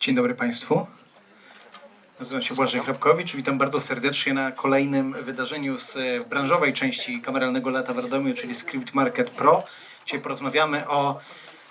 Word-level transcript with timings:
Dzień 0.00 0.14
dobry 0.14 0.34
Państwu. 0.34 0.86
Nazywam 2.18 2.42
się 2.42 2.54
Błażej 2.54 2.80
Chrapkowicz. 2.80 3.36
Witam 3.36 3.58
bardzo 3.58 3.80
serdecznie 3.80 4.32
na 4.32 4.52
kolejnym 4.52 5.12
wydarzeniu 5.12 5.78
z 5.78 5.96
e, 5.96 6.20
branżowej 6.20 6.72
części 6.72 7.20
Kameralnego 7.20 7.70
Lata 7.70 7.94
w 7.94 7.98
Radomiu, 7.98 8.34
czyli 8.34 8.54
Script 8.54 8.94
Market 8.94 9.30
Pro. 9.30 9.64
Dzisiaj 10.06 10.20
porozmawiamy 10.20 10.88
o 10.88 11.20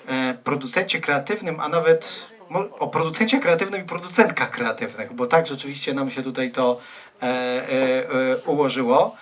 e, 0.07 0.33
producencie 0.43 1.01
kreatywnym, 1.01 1.59
a 1.59 1.69
nawet 1.69 2.27
o 2.79 2.87
producencie 2.87 3.39
kreatywnym 3.39 3.81
i 3.81 3.85
producentkach 3.85 4.51
kreatywnych, 4.51 5.13
bo 5.13 5.27
tak 5.27 5.47
rzeczywiście 5.47 5.93
nam 5.93 6.11
się 6.11 6.23
tutaj 6.23 6.51
to 6.51 6.79
e, 7.21 8.37
ułożyło. 8.45 9.15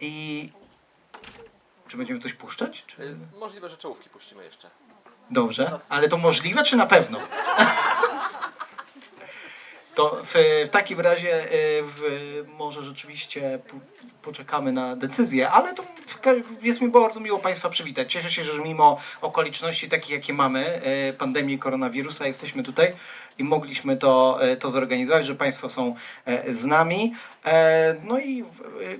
I 0.00 0.48
czy 1.88 1.96
będziemy 1.96 2.20
coś 2.20 2.34
puszczać? 2.34 2.84
Czy... 2.86 3.16
Możliwe, 3.40 3.68
że 3.68 3.76
czołówki 3.76 4.10
puścimy 4.10 4.44
jeszcze. 4.44 4.70
Dobrze, 5.30 5.78
ale 5.88 6.08
to 6.08 6.16
możliwe 6.18 6.62
czy 6.62 6.76
na 6.76 6.86
pewno? 6.86 7.18
To 9.94 10.20
w, 10.24 10.34
w 10.66 10.68
takim 10.68 11.00
razie 11.00 11.44
y, 11.44 11.82
w, 11.82 12.00
może 12.58 12.82
rzeczywiście 12.82 13.58
po- 13.68 13.76
poczekamy 14.22 14.72
na 14.72 14.96
decyzję, 14.96 15.50
ale 15.50 15.74
to 15.74 15.82
jest 16.62 16.80
mi 16.80 16.88
bardzo 16.88 17.20
miło 17.20 17.38
Państwa 17.38 17.68
przywitać. 17.68 18.12
Cieszę 18.12 18.30
się, 18.30 18.44
że 18.44 18.58
mimo 18.60 18.98
okoliczności 19.20 19.88
takich, 19.88 20.10
jakie 20.10 20.32
mamy, 20.32 20.80
y, 21.10 21.12
pandemii 21.12 21.58
koronawirusa, 21.58 22.26
jesteśmy 22.26 22.62
tutaj 22.62 22.92
i 23.38 23.44
mogliśmy 23.44 23.96
to, 23.96 24.38
y, 24.52 24.56
to 24.56 24.70
zorganizować, 24.70 25.26
że 25.26 25.34
Państwo 25.34 25.68
są 25.68 25.94
z 26.48 26.64
nami. 26.64 27.14
E, 27.44 27.96
No 28.04 28.18
i 28.18 28.44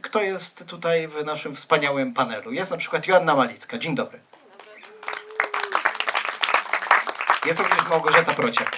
kto 0.03 0.23
jest 0.23 0.67
tutaj 0.67 1.09
w 1.09 1.25
naszym 1.25 1.55
wspaniałym 1.57 2.15
panelu? 2.15 2.53
Jest 2.53 2.71
na 2.71 2.77
przykład 2.77 3.07
Joanna 3.07 3.35
Malicka. 3.35 3.79
Dzień 3.79 3.95
dobry. 3.95 4.21
Jest 7.47 7.61
również 7.61 7.89
Małgorzata 7.89 8.35
Prociak. 8.35 8.77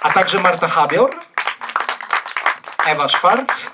A 0.00 0.12
także 0.12 0.40
Marta 0.40 0.68
Habior, 0.68 1.16
Ewa 2.86 3.08
Szwarc 3.08 3.70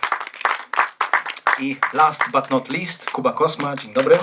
i 1.59 1.77
last 1.93 2.31
but 2.31 2.51
not 2.51 2.69
least 2.69 3.11
Kuba 3.11 3.33
Kosma. 3.33 3.77
Dzień 3.77 3.93
dobry. 3.93 4.19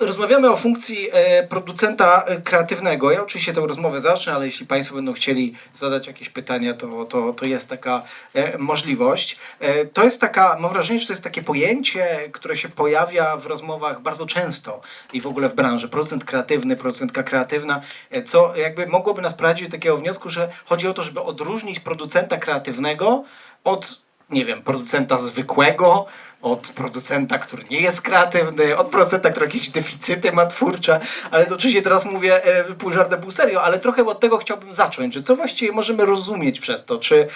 Rozmawiamy 0.00 0.50
o 0.50 0.56
funkcji 0.56 1.08
e, 1.12 1.42
producenta 1.46 2.22
e, 2.22 2.40
kreatywnego. 2.40 3.10
Ja 3.10 3.22
oczywiście 3.22 3.52
tę 3.52 3.60
rozmowę 3.60 4.00
zacznę, 4.00 4.32
ale 4.32 4.46
jeśli 4.46 4.66
Państwo 4.66 4.94
będą 4.94 5.12
chcieli 5.12 5.54
zadać 5.74 6.06
jakieś 6.06 6.28
pytania, 6.28 6.74
to, 6.74 7.04
to, 7.04 7.32
to 7.32 7.46
jest 7.46 7.70
taka 7.70 8.02
e, 8.34 8.58
możliwość. 8.58 9.36
To 9.92 10.04
jest 10.04 10.20
taka, 10.20 10.56
mam 10.60 10.72
wrażenie, 10.72 11.00
że 11.00 11.06
to 11.06 11.12
jest 11.12 11.24
takie 11.24 11.42
pojęcie, 11.42 12.28
które 12.32 12.56
się 12.56 12.68
pojawia 12.68 13.36
w 13.36 13.46
rozmowach 13.46 14.02
bardzo 14.02 14.26
często 14.26 14.80
i 15.12 15.20
w 15.20 15.26
ogóle 15.26 15.48
w 15.48 15.54
branży. 15.54 15.88
Producent 15.88 16.24
kreatywny, 16.24 16.76
producentka 16.76 17.22
kreatywna, 17.22 17.80
co 18.24 18.56
jakby 18.56 18.86
mogłoby 18.86 19.22
nas 19.22 19.34
prowadzić 19.34 19.68
do 19.68 19.72
takiego 19.72 19.96
wniosku, 19.96 20.30
że 20.30 20.48
chodzi 20.64 20.88
o 20.88 20.94
to, 20.94 21.02
żeby 21.02 21.20
odróżnić 21.20 21.80
producenta 21.80 22.36
kreatywnego 22.36 23.24
od 23.64 24.00
nie 24.30 24.44
wiem, 24.44 24.62
producenta 24.62 25.18
zwykłego, 25.18 26.06
od 26.42 26.68
producenta, 26.68 27.38
który 27.38 27.64
nie 27.70 27.80
jest 27.80 28.02
kreatywny, 28.02 28.76
od 28.76 28.88
producenta, 28.88 29.30
który 29.30 29.46
jakieś 29.46 29.70
deficyty 29.70 30.32
ma 30.32 30.46
twórcze, 30.46 31.00
ale 31.30 31.46
to 31.46 31.54
oczywiście 31.54 31.82
teraz 31.82 32.04
mówię 32.04 32.44
e, 32.44 32.64
pół 32.64 32.92
żartem, 32.92 33.20
pół 33.20 33.30
serio, 33.30 33.62
ale 33.62 33.78
trochę 33.78 34.06
od 34.06 34.20
tego 34.20 34.38
chciałbym 34.38 34.74
zacząć, 34.74 35.14
że 35.14 35.22
co 35.22 35.36
właściwie 35.36 35.72
możemy 35.72 36.06
rozumieć 36.06 36.60
przez 36.60 36.84
to, 36.84 36.98
czy, 36.98 37.28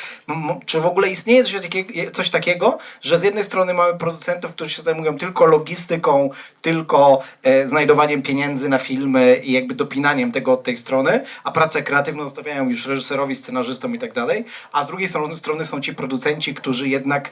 czy 0.66 0.80
w 0.80 0.86
ogóle 0.86 1.08
istnieje 1.08 1.44
coś 1.44 1.62
takiego, 1.62 2.10
coś 2.12 2.30
takiego, 2.30 2.78
że 3.02 3.18
z 3.18 3.22
jednej 3.22 3.44
strony 3.44 3.74
mamy 3.74 3.98
producentów, 3.98 4.52
którzy 4.52 4.70
się 4.70 4.82
zajmują 4.82 5.18
tylko 5.18 5.46
logistyką, 5.46 6.30
tylko 6.62 7.22
e, 7.42 7.68
znajdowaniem 7.68 8.22
pieniędzy 8.22 8.68
na 8.68 8.78
filmy 8.78 9.40
i 9.44 9.52
jakby 9.52 9.74
dopinaniem 9.74 10.32
tego 10.32 10.52
od 10.52 10.62
tej 10.62 10.76
strony, 10.76 11.24
a 11.44 11.52
pracę 11.52 11.82
kreatywną 11.82 12.24
zostawiają 12.24 12.68
już 12.68 12.86
reżyserowi, 12.86 13.34
scenarzystom 13.34 13.94
i 13.94 13.98
tak 13.98 14.12
dalej, 14.12 14.44
a 14.72 14.84
z 14.84 14.86
drugiej 14.86 15.08
strony 15.08 15.64
są 15.64 15.80
ci 15.80 15.94
producenci, 15.94 16.54
którzy 16.54 16.88
jednak 16.88 17.30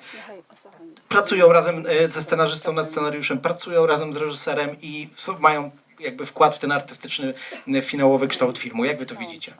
pracują 1.12 1.52
razem 1.52 1.84
e, 1.86 2.10
ze 2.10 2.22
scenarzystą 2.22 2.72
nad 2.72 2.90
scenariuszem, 2.90 3.38
pracują 3.38 3.86
razem 3.86 4.14
z 4.14 4.16
reżyserem 4.16 4.76
i 4.82 5.08
mają 5.40 5.70
jakby 6.00 6.26
wkład 6.26 6.56
w 6.56 6.58
ten 6.58 6.72
artystyczny, 6.72 7.34
e, 7.68 7.82
finałowy 7.82 8.28
kształt 8.28 8.58
filmu. 8.58 8.84
Jak 8.84 8.98
wy 8.98 9.06
to 9.06 9.16
widzicie? 9.16 9.54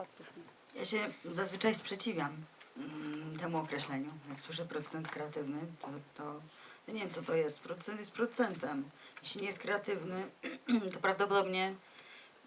Ja 0.75 0.85
się 0.85 0.97
zazwyczaj 1.25 1.75
sprzeciwiam 1.75 2.31
mm, 2.77 3.37
temu 3.37 3.57
określeniu. 3.57 4.09
Jak 4.29 4.41
słyszę 4.41 4.65
producent 4.65 5.07
kreatywny, 5.07 5.57
to, 5.81 5.87
to 6.17 6.39
ja 6.87 6.93
nie 6.93 6.99
wiem 6.99 7.09
co 7.09 7.21
to 7.21 7.33
jest. 7.33 7.59
Producent 7.59 7.99
jest 7.99 8.11
producentem. 8.11 8.83
Jeśli 9.23 9.41
nie 9.41 9.47
jest 9.47 9.59
kreatywny, 9.59 10.23
to 10.93 10.99
prawdopodobnie 10.99 11.73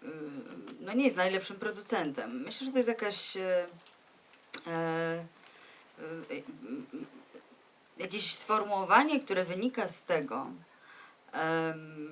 y, 0.03 0.07
no 0.79 0.93
nie 0.93 1.05
jest 1.05 1.17
najlepszym 1.17 1.55
producentem. 1.55 2.43
Myślę, 2.43 2.65
że 2.65 2.71
to 2.71 2.79
jest 2.79 2.89
jakaś 2.89 3.37
e, 3.37 3.65
e, 4.67 5.25
y, 6.31 6.43
jakieś 7.99 8.35
sformułowanie, 8.35 9.19
które 9.19 9.45
wynika 9.45 9.87
z 9.87 10.05
tego, 10.05 10.47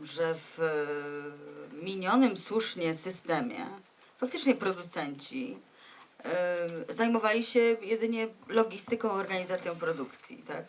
że 0.04 0.36
w 0.36 0.60
e, 0.60 1.86
minionym 1.86 2.38
słusznie 2.38 2.96
systemie 2.96 3.66
faktycznie 4.18 4.56
producenci 4.56 5.58
zajmowali 6.90 7.44
się 7.44 7.60
jedynie 7.60 8.28
logistyką, 8.48 9.12
organizacją 9.12 9.76
produkcji, 9.76 10.38
tak? 10.38 10.66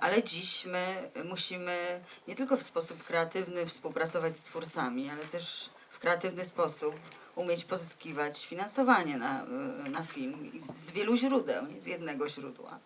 Ale 0.00 0.22
dziś 0.22 0.64
my 0.64 1.10
musimy 1.24 2.00
nie 2.28 2.34
tylko 2.36 2.56
w 2.56 2.62
sposób 2.62 3.04
kreatywny 3.04 3.66
współpracować 3.66 4.38
z 4.38 4.42
twórcami, 4.42 5.10
ale 5.10 5.24
też 5.24 5.70
w 5.90 5.98
kreatywny 5.98 6.44
sposób 6.44 6.94
umieć 7.34 7.64
pozyskiwać 7.64 8.46
finansowanie 8.46 9.16
na, 9.18 9.44
e, 9.44 9.46
na 9.90 10.02
film 10.02 10.50
z 10.72 10.90
wielu 10.90 11.16
źródeł, 11.16 11.66
nie 11.66 11.80
z 11.80 11.86
jednego 11.86 12.28
źródła, 12.28 12.78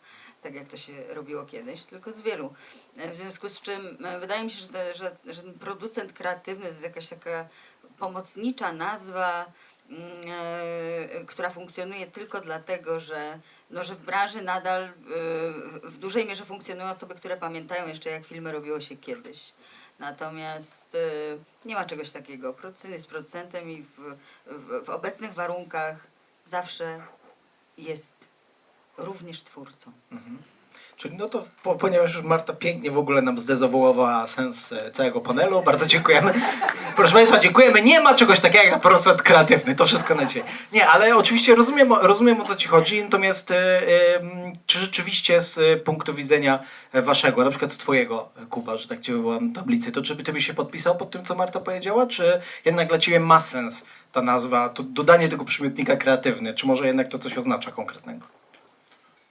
tak 0.42 0.54
jak 0.54 0.68
to 0.68 0.76
się 0.76 0.92
robiło 1.14 1.44
kiedyś, 1.46 1.82
tylko 1.82 2.12
z 2.12 2.20
wielu. 2.20 2.54
E, 2.98 3.12
W 3.14 3.16
związku 3.16 3.48
z 3.48 3.60
czym 3.60 4.06
e, 4.06 4.20
wydaje 4.20 4.44
mi 4.44 4.50
się, 4.50 4.60
że, 4.72 4.94
że, 4.94 5.16
że 5.34 5.42
producent 5.42 6.12
kreatywny 6.12 6.62
to 6.62 6.68
jest 6.68 6.82
jakaś 6.82 7.08
taka 7.08 7.48
pomocnicza 7.98 8.72
nazwa, 8.72 9.52
e, 9.90 11.24
która 11.26 11.50
funkcjonuje 11.50 12.06
tylko 12.06 12.40
dlatego, 12.40 13.00
że, 13.00 13.38
no, 13.70 13.84
że 13.84 13.94
w 13.94 14.04
branży 14.04 14.42
nadal 14.42 14.82
e, 14.82 14.90
w 15.82 15.98
dużej 15.98 16.26
mierze 16.26 16.44
funkcjonują 16.44 16.90
osoby, 16.90 17.14
które 17.14 17.36
pamiętają 17.36 17.88
jeszcze 17.88 18.10
jak 18.10 18.24
filmy 18.24 18.52
robiło 18.52 18.80
się 18.80 18.96
kiedyś. 18.96 19.52
Natomiast 19.98 20.94
e, 20.94 20.98
nie 21.68 21.74
ma 21.74 21.84
czegoś 21.84 22.10
takiego. 22.10 22.52
Producent 22.54 22.92
jest 22.94 23.06
producentem 23.06 23.70
i 23.70 23.82
w, 23.82 24.16
w, 24.46 24.84
w 24.84 24.88
obecnych 24.90 25.34
warunkach 25.34 26.06
zawsze 26.44 27.02
jest 27.78 28.19
również 29.04 29.42
twórcą. 29.42 29.92
Czyli 31.00 31.16
no 31.16 31.28
to, 31.28 31.44
po, 31.62 31.74
ponieważ 31.74 32.14
już 32.14 32.24
Marta 32.24 32.52
pięknie 32.52 32.90
w 32.90 32.98
ogóle 32.98 33.22
nam 33.22 33.38
zdezawuowała 33.38 34.26
sens 34.26 34.72
e, 34.72 34.90
całego 34.90 35.20
panelu, 35.20 35.62
bardzo 35.62 35.86
dziękujemy. 35.86 36.32
Proszę 36.96 37.12
Państwa, 37.12 37.38
dziękujemy. 37.38 37.82
Nie 37.82 38.00
ma 38.00 38.14
czegoś 38.14 38.40
takiego 38.40 38.64
jak 38.64 38.80
producent 38.80 39.22
kreatywny, 39.22 39.74
to 39.74 39.86
wszystko 39.86 40.14
na 40.14 40.24
dzisiaj. 40.24 40.42
Nie, 40.72 40.88
ale 40.88 41.16
oczywiście 41.16 41.54
rozumiem, 41.54 41.92
rozumiem 41.92 42.40
o 42.40 42.44
co 42.44 42.56
Ci 42.56 42.68
chodzi, 42.68 43.04
natomiast 43.04 43.50
em, 43.50 44.30
czy 44.66 44.78
rzeczywiście 44.78 45.40
z 45.40 45.58
e, 45.58 45.76
punktu 45.76 46.14
widzenia 46.14 46.58
Waszego, 46.92 47.44
na 47.44 47.50
przykład 47.50 47.72
z 47.72 47.78
Twojego, 47.78 48.28
Kuba, 48.50 48.76
że 48.76 48.88
tak 48.88 49.00
Cię 49.00 49.12
wywołam 49.12 49.52
tablicy, 49.52 49.92
to 49.92 50.02
czy 50.02 50.14
by 50.14 50.22
Ty 50.22 50.32
byś 50.32 50.46
się 50.46 50.54
podpisał 50.54 50.96
pod 50.96 51.10
tym, 51.10 51.24
co 51.24 51.34
Marta 51.34 51.60
powiedziała, 51.60 52.06
czy 52.06 52.40
jednak 52.64 52.88
dla 52.88 52.98
Ciebie 52.98 53.20
ma 53.20 53.40
sens 53.40 53.84
ta 54.12 54.22
nazwa, 54.22 54.68
to 54.68 54.82
dodanie 54.82 55.28
tego 55.28 55.44
przymiotnika 55.44 55.96
kreatywny, 55.96 56.54
czy 56.54 56.66
może 56.66 56.86
jednak 56.86 57.08
to 57.08 57.18
coś 57.18 57.38
oznacza 57.38 57.70
konkretnego? 57.70 58.39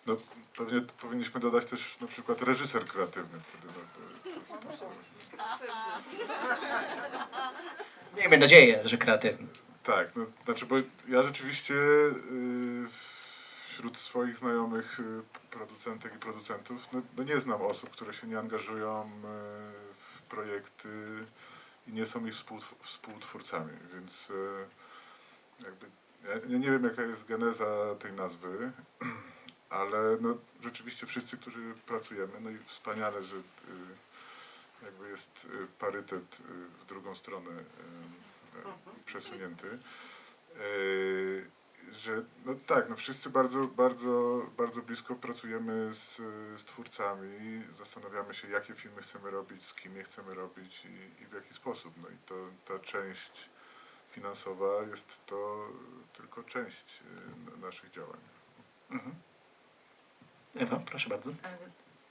No, 0.10 0.18
pewnie 0.58 0.82
powinniśmy 0.82 1.40
dodać 1.40 1.66
też 1.66 2.00
na 2.00 2.08
przykład 2.08 2.42
reżyser 2.42 2.86
kreatywny 2.86 3.40
wtedy. 3.40 3.68
No, 3.68 3.82
to, 4.50 4.68
to, 4.68 4.78
to, 4.78 4.90
Miejmy 8.18 8.38
nadzieję, 8.38 8.82
że 8.86 8.98
kreatywny. 8.98 9.48
tak, 9.84 10.16
no, 10.16 10.26
znaczy, 10.46 10.66
bo 10.66 10.76
ja 11.08 11.24
rzeczywiście 11.24 11.74
y, 11.74 12.88
wśród 13.70 13.98
swoich 13.98 14.38
znajomych 14.38 15.00
y, 15.00 15.04
producentek 15.52 16.16
i 16.16 16.20
producentów 16.20 16.88
no, 16.94 17.02
no 17.18 17.24
nie 17.24 17.40
znam 17.40 17.62
osób, 17.62 17.90
które 17.90 18.14
się 18.14 18.28
nie 18.28 18.40
angażują 18.40 19.06
y, 19.06 19.10
w 20.18 20.22
projekty 20.22 20.90
i 21.88 21.94
nie 21.94 22.06
są 22.06 22.26
ich 22.26 22.34
współtw- 22.34 22.84
współtwórcami, 22.84 23.74
więc 23.94 24.28
jakby 25.64 25.86
ja, 26.24 26.34
ja 26.50 26.58
nie 26.58 26.72
wiem 26.72 26.84
jaka 26.84 27.02
jest 27.02 27.26
geneza 27.26 27.66
tej 28.00 28.14
nazwy, 28.14 28.72
ale 29.70 30.18
no, 30.22 30.38
rzeczywiście 30.64 31.08
wszyscy, 31.08 31.38
którzy 31.38 31.74
pracujemy, 31.86 32.40
no 32.42 32.50
i 32.50 32.58
wspaniale, 32.58 33.24
że 33.24 33.36
y, 33.36 33.42
jakby 34.84 35.10
jest 35.10 35.46
y, 35.46 35.68
parytet 35.80 36.40
y, 36.40 36.44
w 36.82 36.86
drugą 36.86 37.16
stronę 37.16 37.52
y, 37.52 37.54
y, 37.60 39.04
przesunięty. 39.06 39.80
Że 41.92 42.24
no 42.46 42.56
tak, 42.68 42.90
no 42.90 42.96
wszyscy 42.96 43.30
bardzo, 43.30 43.64
bardzo, 43.64 44.46
bardzo 44.58 44.82
blisko 44.82 45.16
pracujemy 45.16 45.94
z, 45.94 46.18
z 46.62 46.64
twórcami, 46.64 47.64
zastanawiamy 47.72 48.34
się, 48.34 48.50
jakie 48.50 48.74
filmy 48.74 49.02
chcemy 49.02 49.32
robić, 49.32 49.66
z 49.66 49.74
kim 49.74 49.96
je 49.96 50.04
chcemy 50.04 50.34
robić 50.34 50.86
i, 50.86 51.24
i 51.24 51.26
w 51.26 51.34
jaki 51.34 51.54
sposób. 51.54 51.94
No 52.02 52.10
i 52.10 52.18
to 52.26 52.36
ta 52.66 52.80
część 52.80 53.50
finansowa 54.12 54.84
jest 54.92 55.26
to 55.26 55.68
tylko 56.18 56.44
część 56.44 57.00
naszych 57.62 57.92
działań. 57.92 58.20
Mhm. 58.92 59.16
Ewa, 60.56 60.80
proszę 60.86 61.10
bardzo. 61.10 61.32
E, 61.32 61.36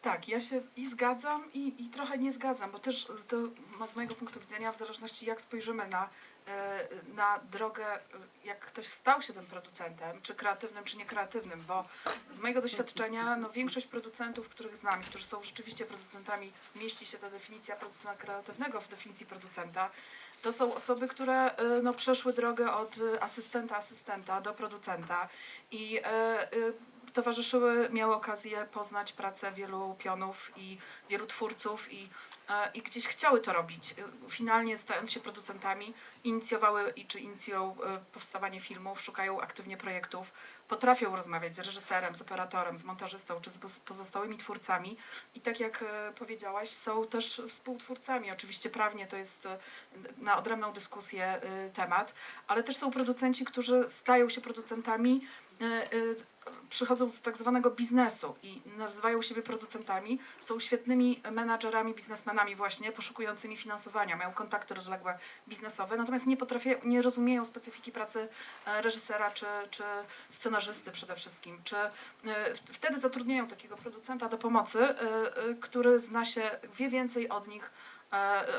Tak, 0.02 0.28
ja 0.28 0.40
się 0.40 0.60
i 0.76 0.90
zgadzam, 0.90 1.52
i, 1.52 1.84
i 1.84 1.88
trochę 1.88 2.18
nie 2.18 2.32
zgadzam, 2.32 2.70
bo 2.70 2.78
też 2.78 3.08
to 3.28 3.36
ma 3.78 3.86
z 3.86 3.96
mojego 3.96 4.14
punktu 4.14 4.40
widzenia, 4.40 4.72
w 4.72 4.76
zależności 4.78 5.26
jak 5.26 5.40
spojrzymy 5.40 5.88
na, 5.88 6.08
e, 6.46 6.88
na 7.14 7.40
drogę, 7.52 7.86
jak 8.44 8.60
ktoś 8.60 8.86
stał 8.86 9.22
się 9.22 9.32
tym 9.32 9.46
producentem, 9.46 10.22
czy 10.22 10.34
kreatywnym, 10.34 10.84
czy 10.84 10.96
niekreatywnym, 10.96 11.64
bo 11.68 11.84
z 12.30 12.38
mojego 12.38 12.62
doświadczenia 12.62 13.36
no, 13.36 13.50
większość 13.50 13.86
producentów, 13.86 14.48
których 14.48 14.76
znam, 14.76 15.00
którzy 15.02 15.24
są 15.24 15.42
rzeczywiście 15.42 15.84
producentami, 15.84 16.52
mieści 16.76 17.06
się 17.06 17.18
ta 17.18 17.30
definicja 17.30 17.76
producenta 17.76 18.14
kreatywnego 18.14 18.80
w 18.80 18.88
definicji 18.88 19.26
producenta, 19.26 19.90
to 20.42 20.52
są 20.52 20.74
osoby, 20.74 21.08
które 21.08 21.56
e, 21.56 21.82
no, 21.82 21.94
przeszły 21.94 22.32
drogę 22.32 22.72
od 22.72 22.94
asystenta 23.20 23.76
asystenta 23.76 24.40
do 24.40 24.54
producenta 24.54 25.28
i 25.70 26.00
towarzyszyły, 27.18 27.88
miały 27.92 28.14
okazję 28.14 28.66
poznać 28.72 29.12
pracę 29.12 29.52
wielu 29.52 29.94
pionów 29.98 30.52
i 30.56 30.78
wielu 31.08 31.26
twórców 31.26 31.92
i, 31.92 32.08
e, 32.48 32.70
i 32.74 32.82
gdzieś 32.82 33.06
chciały 33.06 33.40
to 33.40 33.52
robić. 33.52 33.94
Finalnie 34.28 34.76
stając 34.76 35.12
się 35.12 35.20
producentami, 35.20 35.94
inicjowały 36.24 36.92
i 36.96 37.06
czy 37.06 37.20
inicjują 37.20 37.76
e, 37.84 37.98
powstawanie 38.12 38.60
filmów, 38.60 39.00
szukają 39.00 39.40
aktywnie 39.40 39.76
projektów, 39.76 40.32
potrafią 40.68 41.16
rozmawiać 41.16 41.54
z 41.54 41.58
reżyserem, 41.58 42.16
z 42.16 42.22
operatorem, 42.22 42.78
z 42.78 42.84
montażystą 42.84 43.40
czy 43.40 43.50
z 43.50 43.58
poz- 43.58 43.80
pozostałymi 43.80 44.36
twórcami 44.36 44.96
i 45.34 45.40
tak 45.40 45.60
jak 45.60 45.82
e, 45.82 46.12
powiedziałaś, 46.18 46.70
są 46.70 47.06
też 47.06 47.42
współtwórcami. 47.48 48.30
Oczywiście 48.30 48.70
prawnie 48.70 49.06
to 49.06 49.16
jest 49.16 49.48
na 50.18 50.38
odrębną 50.38 50.72
dyskusję 50.72 51.40
temat, 51.74 52.14
ale 52.46 52.62
też 52.62 52.76
są 52.76 52.90
producenci, 52.90 53.44
którzy 53.44 53.90
stają 53.90 54.28
się 54.28 54.40
producentami 54.40 55.26
przychodzą 56.70 57.10
z 57.10 57.22
tak 57.22 57.36
zwanego 57.36 57.70
biznesu 57.70 58.34
i 58.42 58.62
nazywają 58.76 59.22
siebie 59.22 59.42
producentami, 59.42 60.18
są 60.40 60.60
świetnymi 60.60 61.22
menadżerami, 61.32 61.94
biznesmenami 61.94 62.56
właśnie, 62.56 62.92
poszukującymi 62.92 63.56
finansowania, 63.56 64.16
mają 64.16 64.32
kontakty 64.32 64.74
rozległe 64.74 65.18
biznesowe, 65.48 65.96
natomiast 65.96 66.26
nie 66.26 66.36
potrafią, 66.36 66.70
nie 66.84 67.02
rozumieją 67.02 67.44
specyfiki 67.44 67.92
pracy 67.92 68.28
e, 68.66 68.82
reżysera 68.82 69.30
czy, 69.30 69.46
czy 69.70 69.82
scenarzysty 70.28 70.92
przede 70.92 71.16
wszystkim, 71.16 71.60
czy 71.64 71.76
e, 71.76 71.90
wtedy 72.72 72.98
zatrudniają 72.98 73.48
takiego 73.48 73.76
producenta 73.76 74.28
do 74.28 74.38
pomocy, 74.38 74.80
e, 74.80 74.94
który 75.60 75.98
zna 76.00 76.24
się, 76.24 76.50
wie 76.74 76.88
więcej 76.88 77.28
od 77.28 77.48
nich, 77.48 77.70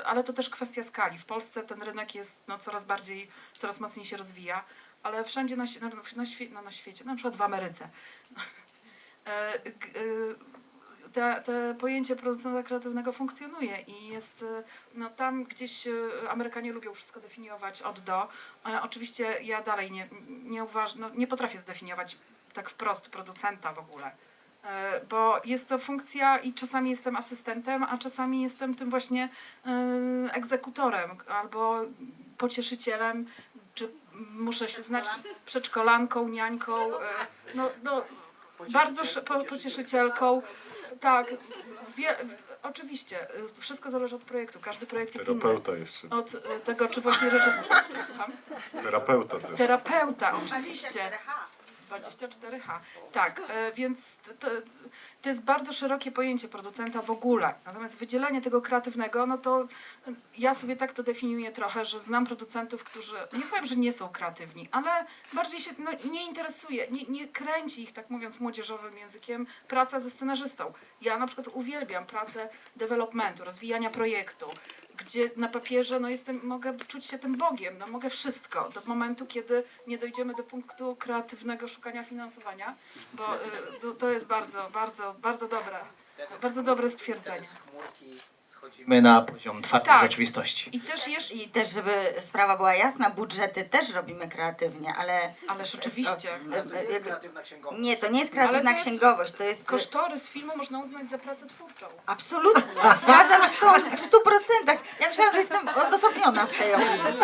ale 0.05 0.23
to 0.23 0.33
też 0.33 0.49
kwestia 0.49 0.83
skali. 0.83 1.17
W 1.17 1.25
Polsce 1.25 1.63
ten 1.63 1.81
rynek 1.83 2.15
jest 2.15 2.37
no, 2.47 2.57
coraz 2.57 2.85
bardziej, 2.85 3.29
coraz 3.53 3.79
mocniej 3.79 4.05
się 4.05 4.17
rozwija 4.17 4.63
ale 5.03 5.23
wszędzie 5.23 5.55
na, 5.55 5.63
na, 5.81 5.89
na, 6.15 6.25
świe- 6.25 6.51
no, 6.51 6.61
na 6.61 6.71
świecie, 6.71 7.05
na 7.05 7.15
przykład 7.15 7.35
w 7.35 7.41
Ameryce, 7.41 7.89
e, 9.25 9.29
e, 9.29 9.59
te, 11.13 11.43
te 11.45 11.75
pojęcie 11.79 12.15
producenta 12.15 12.63
kreatywnego 12.63 13.13
funkcjonuje 13.13 13.81
i 13.87 14.07
jest, 14.07 14.43
e, 14.43 14.63
no 14.93 15.09
tam 15.09 15.43
gdzieś 15.43 15.87
Amerykanie 16.29 16.73
lubią 16.73 16.93
wszystko 16.93 17.19
definiować 17.19 17.81
od 17.81 17.99
do. 17.99 18.27
Oczywiście 18.81 19.39
ja 19.41 19.61
dalej 19.61 19.91
nie, 19.91 20.07
nie 20.27 20.63
uważam, 20.63 20.99
no, 20.99 21.09
nie 21.09 21.27
potrafię 21.27 21.59
zdefiniować 21.59 22.17
tak 22.53 22.69
wprost 22.69 23.09
producenta 23.09 23.73
w 23.73 23.79
ogóle. 23.79 24.11
Bo 25.09 25.41
jest 25.45 25.69
to 25.69 25.79
funkcja 25.79 26.37
i 26.37 26.53
czasami 26.53 26.89
jestem 26.89 27.15
asystentem, 27.15 27.83
a 27.83 27.97
czasami 27.97 28.41
jestem 28.41 28.75
tym 28.75 28.89
właśnie 28.89 29.29
egzekutorem 30.31 31.17
albo 31.27 31.81
pocieszycielem, 32.37 33.27
czy 33.73 33.91
muszę 34.31 34.69
się 34.69 34.81
znać 34.81 35.05
przedszkolanką, 35.45 36.27
niańką, 36.27 36.99
e, 36.99 37.01
no, 37.55 37.69
no 37.83 38.03
bardzo 38.69 39.21
po, 39.21 39.45
pocieszycielką. 39.45 40.41
Tak, 40.99 41.27
wie, 41.97 42.15
oczywiście, 42.63 43.27
wszystko 43.59 43.91
zależy 43.91 44.15
od 44.15 44.23
projektu, 44.23 44.59
każdy 44.59 44.85
projekt 44.85 45.15
jest 45.15 45.27
inny. 45.27 45.41
Terapeuta 45.41 45.71
jeszcze. 45.71 46.09
Od 46.09 46.35
e, 46.35 46.59
tego, 46.59 46.87
czy 46.87 47.01
właśnie 47.01 47.29
rzeczy... 47.29 47.51
Słucham? 48.07 48.31
Terapeuta 48.81 49.39
też. 49.39 49.57
Terapeuta, 49.57 50.33
oczywiście. 50.43 51.11
24H. 51.89 52.79
Tak, 53.11 53.41
e, 53.49 53.71
więc 53.73 54.17
to, 54.39 54.47
to 55.21 55.29
jest 55.29 55.43
bardzo 55.43 55.73
szerokie 55.73 56.11
pojęcie 56.11 56.47
producenta 56.47 57.01
w 57.01 57.11
ogóle. 57.11 57.53
Natomiast 57.65 57.97
wydzielenie 57.97 58.41
tego 58.41 58.61
kreatywnego, 58.61 59.25
no 59.25 59.37
to 59.37 59.67
ja 60.37 60.53
sobie 60.53 60.75
tak 60.75 60.93
to 60.93 61.03
definiuję 61.03 61.51
trochę, 61.51 61.85
że 61.85 61.99
znam 61.99 62.25
producentów, 62.25 62.83
którzy, 62.83 63.15
nie 63.33 63.43
powiem, 63.43 63.65
że 63.65 63.75
nie 63.75 63.91
są 63.91 64.09
kreatywni, 64.09 64.69
ale 64.71 65.05
bardziej 65.33 65.59
się 65.59 65.71
no, 65.77 65.91
nie 66.11 66.25
interesuje, 66.25 66.87
nie, 66.91 67.03
nie 67.03 67.27
kręci 67.27 67.83
ich, 67.83 67.93
tak 67.93 68.09
mówiąc 68.09 68.39
młodzieżowym 68.39 68.97
językiem, 68.97 69.47
praca 69.67 69.99
ze 69.99 70.09
scenarzystą. 70.09 70.73
Ja 71.01 71.17
na 71.17 71.27
przykład 71.27 71.47
uwielbiam 71.47 72.05
pracę 72.05 72.49
developmentu, 72.75 73.43
rozwijania 73.43 73.89
projektu, 73.89 74.45
gdzie 74.99 75.29
na 75.35 75.47
papierze 75.47 75.99
no 75.99 76.09
jestem, 76.09 76.39
mogę 76.43 76.77
czuć 76.87 77.05
się 77.05 77.19
tym 77.19 77.37
Bogiem, 77.37 77.77
no 77.77 77.87
mogę 77.87 78.09
wszystko, 78.09 78.69
do 78.69 78.81
momentu, 78.85 79.25
kiedy 79.25 79.63
nie 79.87 79.97
dojdziemy 79.97 80.33
do 80.33 80.43
punktu 80.43 80.95
kreatywnego 80.95 81.67
szukania 81.67 82.03
finansowania, 82.03 82.75
bo 83.13 83.35
y, 83.35 83.39
to, 83.81 83.91
to 83.91 84.09
jest 84.09 84.27
bardzo, 84.27 84.69
bardzo, 84.73 85.15
bardzo 85.21 85.47
dobre, 85.47 85.77
bardzo 86.41 86.63
dobre 86.63 86.89
stwierdzenie. 86.89 87.47
My 88.87 89.01
na 89.01 89.21
poziom 89.21 89.61
twardej 89.61 89.93
Tak. 89.93 90.01
rzeczywistości. 90.01 90.77
I 90.77 90.81
też 90.81 91.07
jeszcze, 91.07 91.33
I 91.33 91.49
też, 91.49 91.69
żeby 91.69 92.13
sprawa 92.19 92.57
była 92.57 92.73
jasna, 92.75 93.09
budżety 93.09 93.63
też 93.63 93.93
robimy 93.93 94.27
kreatywnie, 94.29 94.93
ale... 94.97 95.33
ależ 95.47 95.75
oczywiście, 95.75 96.29
e, 96.31 96.53
e, 96.53 96.55
jakby- 96.85 96.99
kreatywna 96.99 97.41
księgowość. 97.41 97.81
Nie, 97.81 97.97
to 97.97 98.07
nie 98.11 98.19
jest 98.19 98.33
Ale 98.33 98.41
to 98.41 98.49
kreatywna 98.49 98.71
jest 98.71 98.85
księgowość, 98.85 99.31
to 99.33 99.43
jest... 99.43 99.65
kosztorys 99.65 100.29
filmu 100.29 100.57
można 100.57 100.79
uznać 100.79 101.09
za 101.09 101.17
pracę 101.17 101.47
twórczą. 101.47 101.85
Absolutnie, 102.05 102.81
zgadzam 103.03 103.41
się 103.41 103.49
z 103.49 103.59
tą 103.59 103.95
w 103.97 103.99
stu 103.99 104.21
procentach. 104.21 104.79
Ja 104.99 105.07
myślałam, 105.07 105.33
że 105.33 105.39
jestem 105.39 105.67
odosobniona 105.87 106.45
w 106.45 106.57
tej 106.57 106.73
opinii. 106.73 107.19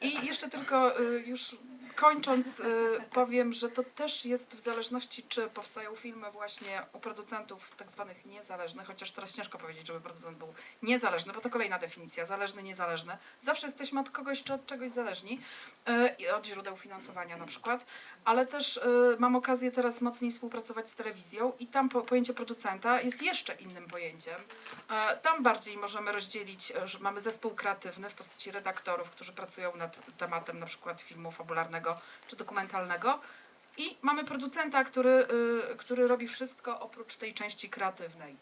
I 0.00 0.26
jeszcze 0.26 0.48
tylko 0.48 1.00
y, 1.00 1.22
już 1.26 1.56
kończąc 1.94 2.60
y, 2.60 2.64
powiem, 3.12 3.52
że 3.52 3.68
to 3.68 3.82
też 3.82 4.24
jest 4.26 4.56
w 4.56 4.60
zależności, 4.60 5.22
czy 5.22 5.48
powstają 5.48 5.96
filmy 5.96 6.30
właśnie 6.30 6.82
u 6.92 7.00
producentów 7.00 7.70
tak 7.76 7.90
zwanych 7.90 8.26
niezależnych, 8.26 8.86
chociaż 8.86 9.12
teraz 9.12 9.34
ciężko 9.34 9.58
powiedzieć, 9.58 9.86
żeby 9.86 10.00
producent 10.00 10.38
był 10.38 10.54
niezależny, 10.82 11.32
bo 11.32 11.40
to 11.40 11.50
kolejna 11.50 11.78
definicja, 11.78 12.24
zależny, 12.24 12.62
niezależny. 12.62 13.16
Zawsze 13.40 13.66
jesteśmy 13.66 14.00
od 14.00 14.10
kogoś 14.10 14.42
czy 14.42 14.54
od 14.54 14.66
czegoś 14.66 14.92
zależni, 14.92 15.40
y, 16.20 16.34
od 16.34 16.46
źródeł 16.46 16.76
finansowania 16.76 17.36
na 17.36 17.46
przykład, 17.46 17.86
ale 18.24 18.46
też 18.46 18.76
y, 18.76 18.80
mam 19.18 19.36
okazję 19.36 19.72
teraz 19.72 20.00
mocniej 20.00 20.32
współpracować 20.32 20.90
z 20.90 20.94
telewizją 20.94 21.52
i 21.58 21.66
tam 21.66 21.88
po, 21.88 22.02
pojęcie 22.02 22.34
producenta 22.34 23.00
jest 23.00 23.22
jeszcze 23.22 23.54
innym 23.54 23.86
pojęciem. 23.86 24.40
Tam 25.22 25.42
bardziej 25.42 25.76
możemy 25.76 26.12
rozdzielić, 26.12 26.72
że 26.84 26.98
mamy 26.98 27.20
zespół 27.20 27.50
kreatywny 27.50 28.10
w 28.10 28.14
postaci 28.14 28.50
redaktorów, 28.50 29.10
którzy 29.10 29.32
pracują 29.32 29.76
nad 29.76 30.16
tematem 30.16 30.58
na 30.58 30.66
przykład 30.66 31.00
filmu 31.00 31.30
fabularnego 31.30 31.81
czy 32.28 32.36
dokumentalnego. 32.36 33.20
I 33.76 33.96
mamy 34.02 34.24
producenta, 34.24 34.84
który, 34.84 35.26
y, 35.72 35.76
który 35.76 36.08
robi 36.08 36.28
wszystko 36.28 36.80
oprócz 36.80 37.16
tej 37.16 37.34
części 37.34 37.70
kreatywnej. 37.70 38.36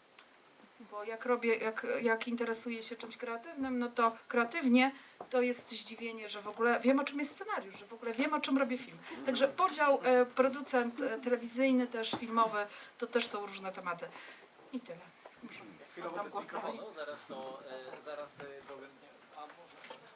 Bo 0.91 1.03
jak 1.03 1.25
robię, 1.25 1.55
jak, 1.55 1.87
jak 2.01 2.27
interesuję 2.27 2.83
się 2.83 2.95
czymś 2.95 3.17
kreatywnym, 3.17 3.79
no 3.79 3.89
to 3.89 4.17
kreatywnie 4.27 4.91
to 5.29 5.41
jest 5.41 5.69
zdziwienie, 5.69 6.29
że 6.29 6.41
w 6.41 6.47
ogóle 6.47 6.79
wiem 6.79 6.99
o 6.99 7.03
czym 7.03 7.19
jest 7.19 7.35
scenariusz, 7.35 7.79
że 7.79 7.85
w 7.85 7.93
ogóle 7.93 8.11
wiem 8.11 8.33
o 8.33 8.39
czym 8.39 8.57
robię 8.57 8.77
film. 8.77 8.97
Także 9.25 9.47
podział 9.47 9.99
e, 10.03 10.25
producent 10.25 11.01
e, 11.01 11.19
telewizyjny 11.19 11.87
też, 11.87 12.11
filmowy, 12.19 12.65
to 12.97 13.07
też 13.07 13.27
są 13.27 13.45
różne 13.45 13.71
tematy. 13.71 14.05
I 14.73 14.79
tyle. 14.79 14.99
Chwilowo 15.91 16.23
bez 16.23 16.35
mikrofonu, 16.35 16.93
zaraz 16.93 17.25
to, 17.25 17.59
zaraz 18.05 18.37
to 18.67 18.73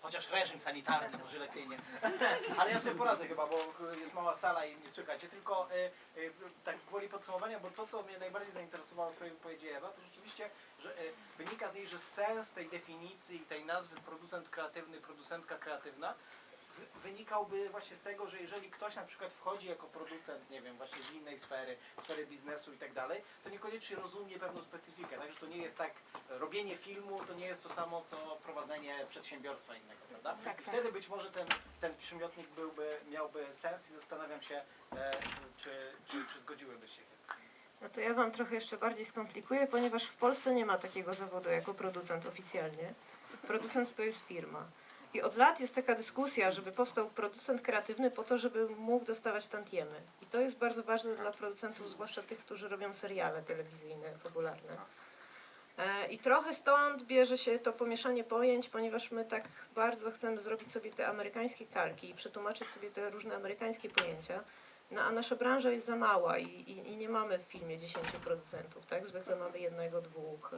chociaż 0.06 0.30
reżim 0.30 0.60
sanitarny, 0.60 1.18
może 1.18 1.40
lepiej 1.40 1.70
nie. 1.70 1.78
Ale 2.60 2.72
ja 2.72 2.80
sobie 2.80 2.96
poradzę 2.96 3.28
chyba, 3.28 3.48
bo 3.48 3.58
jest 4.02 4.14
mała 4.14 4.36
sala 4.36 4.66
i 4.66 4.78
nie 4.78 4.90
słychać. 4.90 5.22
Tylko 5.32 5.68
e, 5.72 5.86
e, 5.86 5.92
tak 6.64 6.78
gwoli 6.88 7.10
podsumowania, 7.10 7.60
bo 7.60 7.70
to 7.70 7.88
co 7.88 8.04
mnie 8.04 8.18
najbardziej 8.18 8.54
zainteresowało 8.54 9.12
w 9.12 9.16
twojej 9.16 9.34
wypowiedzi 9.34 9.70
Ewa, 9.70 9.90
to 9.90 10.02
rzeczywiście, 10.02 10.50
że 10.80 10.98
e, 10.98 11.02
wynika 11.38 11.72
z 11.72 11.76
niej, 11.76 11.88
że 11.88 12.00
sens 12.00 12.54
tej 12.54 12.70
definicji 12.70 13.36
i 13.36 13.46
tej 13.46 13.66
nazwy 13.66 13.96
producent 13.96 14.50
kreatywny, 14.50 15.02
producentka 15.02 15.58
kreatywna 15.58 16.16
wynikałby 17.03 17.70
właśnie 17.70 17.96
z 17.96 18.01
tego, 18.01 18.27
że 18.27 18.41
jeżeli 18.41 18.70
ktoś 18.70 18.96
na 18.96 19.05
przykład 19.05 19.34
wchodzi 19.34 19.67
jako 19.67 19.88
producent, 19.88 20.50
nie 20.50 20.62
wiem, 20.62 20.77
właśnie 20.77 21.03
z 21.03 21.12
innej 21.13 21.38
sfery, 21.38 21.77
sfery 22.03 22.25
biznesu 22.27 22.74
i 22.74 22.77
tak 22.77 22.94
dalej, 22.94 23.22
to 23.44 23.50
niekoniecznie 23.50 23.96
rozumie 23.96 24.39
pewną 24.39 24.62
specyfikę. 24.62 25.17
Także 25.17 25.39
to 25.39 25.46
nie 25.46 25.58
jest 25.58 25.77
tak, 25.77 25.91
robienie 26.29 26.77
filmu 26.77 27.20
to 27.27 27.34
nie 27.34 27.46
jest 27.46 27.63
to 27.63 27.70
samo, 27.70 28.01
co 28.01 28.17
prowadzenie 28.44 29.05
przedsiębiorstwa 29.10 29.75
innego, 29.75 30.01
prawda? 30.10 30.38
Tak, 30.44 30.62
I 30.62 30.63
tak. 30.63 30.74
wtedy 30.74 30.91
być 30.91 31.08
może 31.08 31.32
ten, 31.32 31.48
ten 31.82 31.98
przymiotnik 31.98 32.48
byłby, 32.48 32.89
miałby 33.12 33.53
sens 33.53 33.89
i 33.91 33.94
zastanawiam 33.94 34.41
się, 34.41 34.62
e, 34.96 35.12
czy, 35.58 35.70
czy, 36.08 36.25
czy 36.34 36.39
zgodziłybyście 36.39 36.96
się 36.96 37.15
z 37.24 37.27
tym. 37.27 37.46
No 37.82 37.89
to 37.89 38.01
ja 38.01 38.13
Wam 38.13 38.32
trochę 38.32 38.55
jeszcze 38.55 38.77
bardziej 38.77 39.05
skomplikuję, 39.05 39.67
ponieważ 39.67 40.03
w 40.03 40.13
Polsce 40.13 40.53
nie 40.53 40.65
ma 40.65 40.77
takiego 40.77 41.13
zawodu 41.13 41.50
jako 41.50 41.74
producent 41.74 42.25
oficjalnie. 42.25 42.94
Producent 43.48 43.96
to 43.96 44.03
jest 44.03 44.25
firma. 44.25 44.65
I 45.16 45.22
od 45.22 45.38
lat 45.38 45.60
jest 45.60 45.76
taka 45.76 45.96
dyskusja, 45.96 46.52
żeby 46.52 46.72
powstał 46.72 47.10
producent 47.10 47.62
kreatywny 47.62 48.12
po 48.12 48.24
to, 48.24 48.38
żeby 48.38 48.68
mógł 48.68 49.06
dostawać 49.06 49.48
tantiemy. 49.48 50.02
I 50.22 50.26
to 50.26 50.40
jest 50.40 50.58
bardzo 50.58 50.84
ważne 50.84 51.16
dla 51.16 51.32
producentów, 51.32 51.90
zwłaszcza 51.90 52.24
tych, 52.24 52.40
którzy 52.40 52.70
robią 52.70 52.94
seriale 52.94 53.44
telewizyjne, 53.44 54.08
popularne. 54.24 54.78
E, 55.78 56.08
I 56.08 56.20
trochę 56.20 56.54
stąd 56.54 57.04
bierze 57.04 57.38
się 57.38 57.60
to 57.60 57.74
pomieszanie 57.74 58.24
pojęć, 58.24 58.70
ponieważ 58.70 59.12
my 59.12 59.26
tak 59.26 59.44
bardzo 59.76 60.12
chcemy 60.12 60.42
zrobić 60.42 60.72
sobie 60.72 60.92
te 60.92 61.08
amerykańskie 61.08 61.66
kalki 61.66 62.10
i 62.10 62.16
przetłumaczyć 62.16 62.70
sobie 62.70 62.92
te 62.92 63.10
różne 63.10 63.36
amerykańskie 63.36 63.90
pojęcia. 63.90 64.44
No, 64.92 65.02
a 65.02 65.12
nasza 65.12 65.36
branża 65.36 65.72
jest 65.72 65.86
za 65.86 65.96
mała 65.96 66.38
i, 66.38 66.46
i, 66.46 66.92
i 66.92 66.98
nie 66.98 67.10
mamy 67.10 67.40
w 67.40 67.42
filmie 67.42 67.78
10 67.78 68.12
producentów, 68.12 68.86
tak? 68.86 69.06
Zwykle 69.06 69.36
mamy 69.36 69.60
jednego, 69.60 70.02
dwóch. 70.02 70.52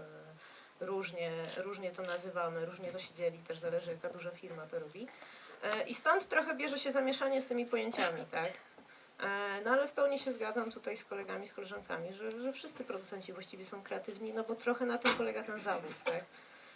Różnie, 0.79 1.31
różnie 1.57 1.91
to 1.91 2.01
nazywamy, 2.01 2.65
różnie 2.65 2.91
to 2.91 2.99
się 2.99 3.13
dzieli, 3.13 3.39
też 3.39 3.59
zależy 3.59 3.91
jaka 3.91 4.09
duża 4.09 4.31
firma 4.31 4.65
to 4.67 4.79
robi. 4.79 5.07
E, 5.63 5.83
I 5.87 5.93
stąd 5.93 6.27
trochę 6.27 6.55
bierze 6.55 6.79
się 6.79 6.91
zamieszanie 6.91 7.41
z 7.41 7.45
tymi 7.45 7.65
pojęciami, 7.65 8.25
tak? 8.31 8.51
E, 9.19 9.61
No 9.65 9.71
ale 9.71 9.87
w 9.87 9.91
pełni 9.91 10.19
się 10.19 10.31
zgadzam 10.31 10.71
tutaj 10.71 10.97
z 10.97 11.05
kolegami, 11.05 11.47
z 11.47 11.53
koleżankami, 11.53 12.13
że, 12.13 12.41
że 12.41 12.53
wszyscy 12.53 12.83
producenci 12.83 13.33
właściwie 13.33 13.65
są 13.65 13.83
kreatywni, 13.83 14.33
no 14.33 14.43
bo 14.43 14.55
trochę 14.55 14.85
na 14.85 14.97
tym 14.97 15.13
polega 15.13 15.43
ten 15.43 15.59
zawód, 15.59 15.93
tak? 16.05 16.23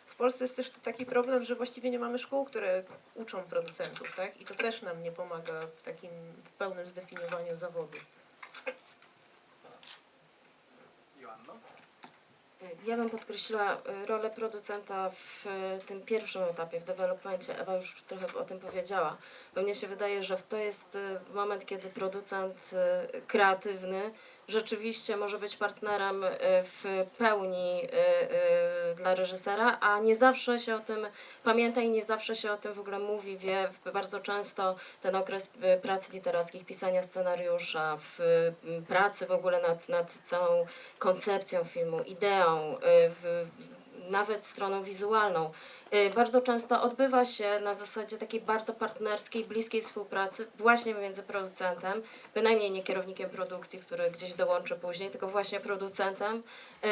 W 0.08 0.16
Polsce 0.16 0.44
jest 0.44 0.56
też 0.56 0.70
taki 0.72 1.06
problem, 1.06 1.44
że 1.44 1.56
właściwie 1.56 1.90
nie 1.90 2.00
mamy 2.00 2.20
szkół, 2.20 2.46
które 2.46 2.84
uczą 3.16 3.44
producentów, 3.44 4.16
tak? 4.16 4.42
I 4.42 4.46
to 4.46 4.56
też 4.56 4.82
nam 4.82 5.04
nie 5.04 5.12
pomaga 5.12 5.62
w 5.76 5.82
takim 5.82 6.10
w 6.46 6.50
pełnym 6.50 6.88
zdefiniowaniu 6.90 7.56
zawodu. 7.56 7.98
Ja 12.86 12.98
bym 12.98 13.10
podkreśliła 13.10 13.74
y, 13.74 14.06
rolę 14.06 14.30
producenta 14.30 15.10
w 15.10 15.46
y, 15.46 15.86
tym 15.88 16.02
pierwszym 16.02 16.44
etapie, 16.44 16.80
w 16.80 16.84
developmencie. 16.84 17.60
Ewa 17.60 17.76
już 17.76 18.02
trochę 18.08 18.38
o 18.38 18.44
tym 18.44 18.60
powiedziała. 18.60 19.18
Bo 19.56 19.62
mnie 19.62 19.76
się 19.76 19.88
wydaje, 19.88 20.24
że 20.24 20.38
to 20.38 20.58
jest 20.58 20.96
y, 20.96 21.34
moment, 21.34 21.66
kiedy 21.66 21.90
producent 21.90 22.58
y, 23.16 23.22
kreatywny 23.22 24.12
rzeczywiście 24.52 25.18
może 25.18 25.40
być 25.40 25.56
partnerem 25.56 26.24
y, 26.24 26.30
w 26.64 27.06
pełni 27.18 27.84
y, 27.84 27.88
y, 28.92 28.96
dla 28.96 29.16
reżysera, 29.16 29.78
a 29.80 30.00
nie 30.00 30.16
zawsze 30.16 30.60
się 30.60 30.76
o 30.76 30.80
tym 30.80 31.08
pamięta 31.44 31.82
i 31.82 31.90
nie 31.90 32.06
zawsze 32.06 32.36
się 32.36 32.52
o 32.52 32.58
tym 32.58 32.74
w 32.74 32.80
ogóle 32.80 33.00
mówi, 33.00 33.38
wie. 33.38 33.70
Bardzo 33.94 34.20
często 34.20 34.76
ten 35.02 35.16
okres 35.16 35.50
pracy 35.82 36.14
literackich, 36.14 36.66
pisania 36.66 37.04
scenariusza, 37.04 37.98
w 37.98 38.20
pracy 38.88 39.26
w 39.26 39.32
ogóle 39.32 39.62
nad, 39.62 39.90
nad 39.90 40.12
całą 40.26 40.66
koncepcją 41.00 41.64
filmu, 41.64 42.02
ideą, 42.02 42.78
w, 42.84 43.46
nawet 44.10 44.46
stroną 44.46 44.84
wizualną. 44.84 45.52
Y, 45.94 46.10
Bardzo 46.16 46.42
często 46.42 46.82
odbywa 46.82 47.26
się 47.26 47.60
na 47.64 47.74
zasadzie 47.74 48.18
takiej 48.18 48.42
bardzo 48.42 48.74
partnerskiej, 48.74 49.46
bliskiej 49.46 49.82
współpracy 49.82 50.48
właśnie 50.58 50.94
między 50.94 51.24
producentem, 51.24 52.02
bynajmniej 52.34 52.72
nie 52.72 52.84
kierownikiem 52.84 53.30
produkcji, 53.30 53.80
który 53.80 54.12
gdzieś 54.12 54.34
dołączy 54.34 54.76
później, 54.76 55.10
tylko 55.10 55.28
właśnie 55.28 55.60
producentem, 55.60 56.38
y, 56.38 56.90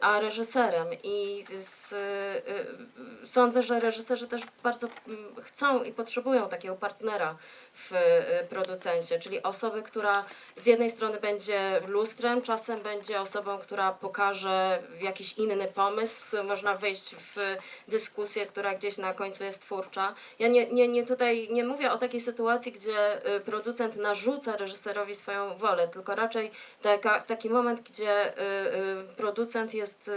a 0.00 0.20
reżyserem. 0.20 0.88
I 1.02 1.44
z, 1.60 1.92
y, 1.92 3.26
sądzę, 3.26 3.62
że 3.62 3.80
reżyserzy 3.80 4.28
też 4.28 4.42
bardzo 4.62 4.88
mm, 5.08 5.34
chcą 5.42 5.82
i 5.82 5.92
potrzebują 5.92 6.48
takiego 6.48 6.74
partnera 6.76 7.36
w 7.74 7.92
y, 7.92 8.46
producencie, 8.48 9.18
czyli 9.18 9.42
osoby, 9.42 9.82
która 9.82 10.24
z 10.56 10.66
jednej 10.66 10.90
strony 10.90 11.20
będzie 11.20 11.80
lustrem, 11.86 12.42
czasem 12.42 12.80
będzie 12.80 13.20
osobą, 13.20 13.58
która 13.58 13.92
pokaże 13.92 14.82
jakiś 15.00 15.38
inny 15.38 15.66
pomysł, 15.66 16.20
z 16.20 16.26
którym 16.26 16.46
można 16.46 16.76
wejść 16.76 17.16
w 17.16 17.56
dyskusję, 17.88 18.46
która 18.46 18.74
gdzieś 18.74 18.98
na 18.98 19.14
końcu 19.14 19.44
jest 19.44 19.62
twórcza. 19.62 20.14
Ja 20.38 20.48
nie, 20.48 20.66
nie, 20.66 20.88
nie 20.88 21.06
tutaj 21.06 21.48
nie 21.50 21.64
mówię 21.64 21.92
o 21.92 21.98
takiej 21.98 22.20
sytuacji, 22.20 22.72
gdzie 22.72 23.28
y, 23.36 23.40
producent 23.40 23.96
narzuca 23.96 24.56
reżyserowi 24.56 25.14
swoją 25.14 25.56
wolę, 25.56 25.88
tylko 25.88 26.14
raczej 26.14 26.50
taka, 26.82 27.20
taki 27.20 27.50
moment, 27.50 27.80
gdzie 27.80 28.38
y, 28.38 29.14
producent 29.16 29.74
jest 29.74 30.10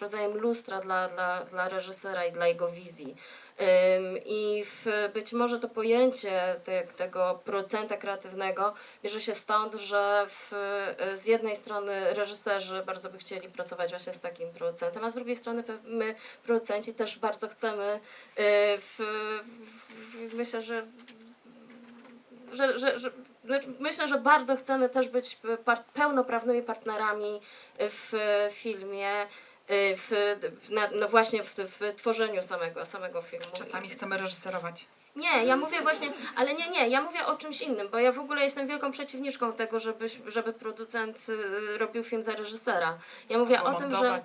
rodzajem 0.00 0.38
lustra 0.38 0.80
dla, 0.80 1.08
dla, 1.08 1.44
dla 1.44 1.68
reżysera 1.68 2.24
i 2.26 2.32
dla 2.32 2.46
jego 2.46 2.68
wizji. 2.68 3.16
I 4.24 4.64
być 5.14 5.32
może 5.32 5.58
to 5.58 5.68
pojęcie 5.68 6.56
te, 6.64 6.82
tego 6.82 7.40
producenta 7.44 7.96
kreatywnego 7.96 8.74
bierze 9.02 9.20
się 9.20 9.34
stąd, 9.34 9.74
że 9.74 10.26
w, 10.28 10.52
y, 11.12 11.16
z 11.16 11.26
jednej 11.26 11.56
strony 11.56 12.14
reżyserzy 12.14 12.82
bardzo 12.86 13.10
by 13.10 13.18
chcieli 13.18 13.48
pracować 13.48 13.90
właśnie 13.90 14.12
z 14.12 14.20
takim 14.20 14.50
producentem, 14.50 15.04
a 15.04 15.10
z 15.10 15.14
drugiej 15.14 15.36
strony 15.36 15.64
my, 15.84 16.14
producenci, 16.44 16.94
też 16.94 17.18
bardzo 17.18 17.48
chcemy 17.48 17.94
y, 17.94 18.00
w, 18.78 18.98
w, 20.30 20.34
myślę, 20.34 20.62
że 20.62 20.86
że, 22.52 22.78
że, 22.78 22.98
że 22.98 23.10
znaczy 23.44 23.68
myślę, 23.78 24.08
że 24.08 24.18
bardzo 24.18 24.56
chcemy 24.56 24.88
też 24.88 25.08
być 25.08 25.38
pełnoprawnymi 25.94 26.62
partnerami 26.62 27.40
w 27.78 28.12
filmie, 28.52 29.26
w, 29.68 30.36
w, 30.60 30.70
na, 30.70 30.88
no 30.94 31.08
właśnie 31.08 31.42
w, 31.44 31.54
w 31.54 31.94
tworzeniu 31.96 32.42
samego, 32.42 32.86
samego 32.86 33.22
filmu. 33.22 33.46
Czasami 33.52 33.88
chcemy 33.88 34.18
reżyserować. 34.18 34.86
Nie, 35.16 35.44
ja 35.44 35.56
mówię 35.56 35.80
właśnie, 35.82 36.12
ale 36.36 36.54
nie, 36.54 36.70
nie, 36.70 36.88
ja 36.88 37.00
mówię 37.00 37.26
o 37.26 37.36
czymś 37.36 37.60
innym, 37.60 37.88
bo 37.88 37.98
ja 37.98 38.12
w 38.12 38.18
ogóle 38.18 38.42
jestem 38.44 38.66
wielką 38.66 38.90
przeciwniczką 38.90 39.52
tego, 39.52 39.80
żeby, 39.80 40.06
żeby 40.26 40.52
producent 40.52 41.28
y, 41.28 41.78
robił 41.78 42.04
film 42.04 42.22
za 42.22 42.32
reżysera. 42.32 42.98
Ja 43.28 43.38
mówię 43.38 43.62
o 43.62 43.74
tym, 43.74 43.90
że... 43.96 44.22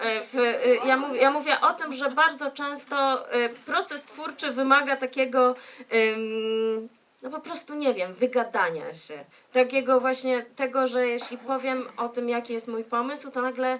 E, 0.00 0.20
W, 0.20 0.34
y, 0.34 0.78
ja, 0.86 0.96
mówię, 0.96 1.20
ja 1.20 1.30
mówię 1.30 1.60
o 1.60 1.72
tym, 1.72 1.94
że 1.94 2.10
bardzo 2.10 2.50
często 2.50 3.26
y, 3.36 3.48
proces 3.48 4.02
twórczy 4.02 4.52
wymaga 4.52 4.96
takiego, 4.96 5.54
ym, 5.94 6.88
no 7.22 7.30
po 7.30 7.40
prostu 7.40 7.74
nie 7.74 7.94
wiem, 7.94 8.14
wygadania 8.14 8.94
się. 8.94 9.24
Takiego 9.52 10.00
właśnie 10.00 10.46
tego, 10.56 10.86
że 10.86 11.08
jeśli 11.08 11.38
powiem 11.38 11.88
o 11.96 12.08
tym, 12.08 12.28
jaki 12.28 12.52
jest 12.52 12.68
mój 12.68 12.84
pomysł, 12.84 13.30
to 13.30 13.42
nagle, 13.42 13.78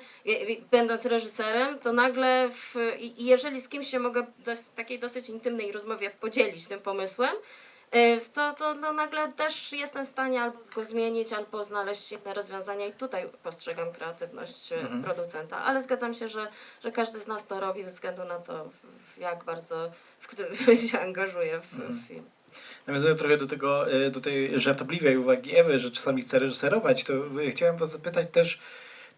będąc 0.71 1.05
reżyserem, 1.05 1.79
to 1.79 1.93
nagle, 1.93 2.49
w, 2.53 2.75
i 2.99 3.25
jeżeli 3.25 3.61
z 3.61 3.69
kimś 3.69 3.91
się 3.91 3.99
mogę 3.99 4.27
w 4.47 4.69
takiej 4.75 4.99
dosyć 4.99 5.29
intymnej 5.29 5.73
rozmowie 5.73 6.11
podzielić 6.11 6.69
tym 6.69 6.81
pomysłem, 6.81 7.35
y, 7.95 8.21
to, 8.35 8.55
to 8.55 8.75
no 8.75 8.93
nagle 8.93 9.33
też 9.33 9.73
jestem 9.73 10.07
w 10.07 10.09
stanie 10.09 10.43
albo 10.43 10.59
go 10.75 10.85
zmienić, 10.85 11.33
albo 11.33 11.65
znaleźć 11.65 12.13
inne 12.13 12.35
rozwiązania 12.35 12.87
i 12.87 12.93
tutaj 12.93 13.29
postrzegam 13.43 13.93
kreatywność 13.93 14.73
y, 14.73 14.77
producenta. 15.05 15.59
Ale 15.59 15.83
zgadzam 15.83 16.15
się, 16.15 16.29
że, 16.29 16.49
że 16.85 16.93
każdy 16.93 17.21
z 17.21 17.27
nas 17.27 17.47
to 17.47 17.61
robi 17.61 17.85
ze 17.85 17.91
względu 17.91 18.25
na 18.25 18.39
to, 18.39 18.71
jak 19.19 19.45
bardzo 19.45 19.91
w 20.21 20.27
którym 20.27 20.55
się 20.91 21.01
angażuje 21.01 21.61
w, 21.61 21.75
w 21.75 22.09
film. 22.09 22.25
Nawiązując 22.87 23.21
trochę 23.21 23.37
do 23.37 23.47
tego, 23.47 23.93
e, 23.93 24.11
do 24.11 24.21
tej 24.21 24.61
żartobliwej 24.61 25.17
uwagi 25.17 25.57
Ewy, 25.57 25.79
że 25.79 25.91
czasami 25.91 26.23
chce 26.23 26.39
reżyserować, 26.39 27.05
to 27.05 27.13
e, 27.15 27.51
chciałem 27.51 27.77
was 27.77 27.91
zapytać 27.91 28.29
też, 28.33 28.61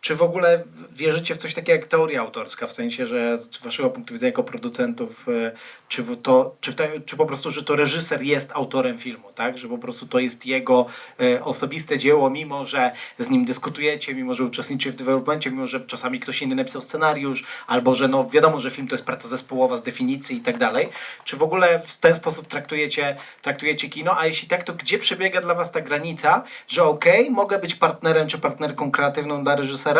czy 0.03 0.17
w 0.17 0.23
ogóle 0.23 0.63
wierzycie 0.93 1.35
w 1.35 1.39
coś 1.39 1.55
takiego 1.55 1.73
jak 1.73 1.89
teoria 1.89 2.21
autorska, 2.21 2.67
w 2.67 2.73
sensie, 2.73 3.07
że 3.07 3.39
z 3.39 3.59
waszego 3.59 3.91
punktu 3.91 4.15
widzenia 4.15 4.29
jako 4.29 4.45
producentów, 4.45 5.27
e, 5.29 5.53
czy, 5.89 6.05
to, 6.23 6.57
czy, 6.61 6.75
te, 6.75 7.01
czy 7.01 7.17
po 7.17 7.27
prostu, 7.27 7.51
że 7.51 7.63
to 7.63 7.77
reżyser 7.77 8.23
jest 8.23 8.51
autorem 8.53 8.99
filmu, 8.99 9.29
tak? 9.35 9.59
Że 9.59 9.69
po 9.69 9.79
prostu 9.79 10.07
to 10.07 10.19
jest 10.19 10.47
jego 10.47 10.87
e, 11.21 11.45
osobiste 11.45 11.99
dzieło, 11.99 12.31
mimo 12.31 12.67
że 12.67 12.93
z 13.19 13.31
nim 13.31 13.45
dyskutujecie, 13.45 14.15
mimo 14.15 14.35
że 14.35 14.45
uczestniczy 14.45 14.93
w 14.93 14.95
developmencie, 14.95 15.51
mimo 15.51 15.67
że 15.67 15.81
czasami 15.81 16.21
ktoś 16.21 16.43
inny 16.43 16.55
napisał 16.55 16.83
scenariusz, 16.83 17.45
albo 17.67 17.95
że 17.95 18.09
no 18.09 18.29
wiadomo, 18.31 18.61
że 18.61 18.71
film 18.71 18.89
to 18.89 18.95
jest 18.95 19.05
praca 19.05 19.29
zespołowa 19.29 19.79
z 19.79 19.83
definicji 19.83 20.37
i 20.37 20.41
tak 20.41 20.59
dalej. 20.59 20.89
Czy 21.25 21.37
w 21.37 21.43
ogóle 21.43 21.83
w 21.87 21.97
ten 21.97 22.15
sposób 22.15 22.49
traktujecie, 22.49 23.17
traktujecie 23.43 23.89
kino? 23.89 24.19
A 24.19 24.27
jeśli 24.27 24.49
tak, 24.49 24.65
to 24.65 24.73
gdzie 24.73 24.99
przebiega 24.99 25.41
dla 25.41 25.55
was 25.55 25.73
ta 25.73 25.81
granica, 25.81 26.43
że 26.69 26.85
okej, 26.85 27.31
mogę 27.31 27.59
być 27.59 27.75
partnerem 27.75 28.29
czy 28.29 28.39
partnerką 28.39 28.91
kreatywną 28.91 29.45
dla 29.45 29.57
reżysera, 29.57 29.92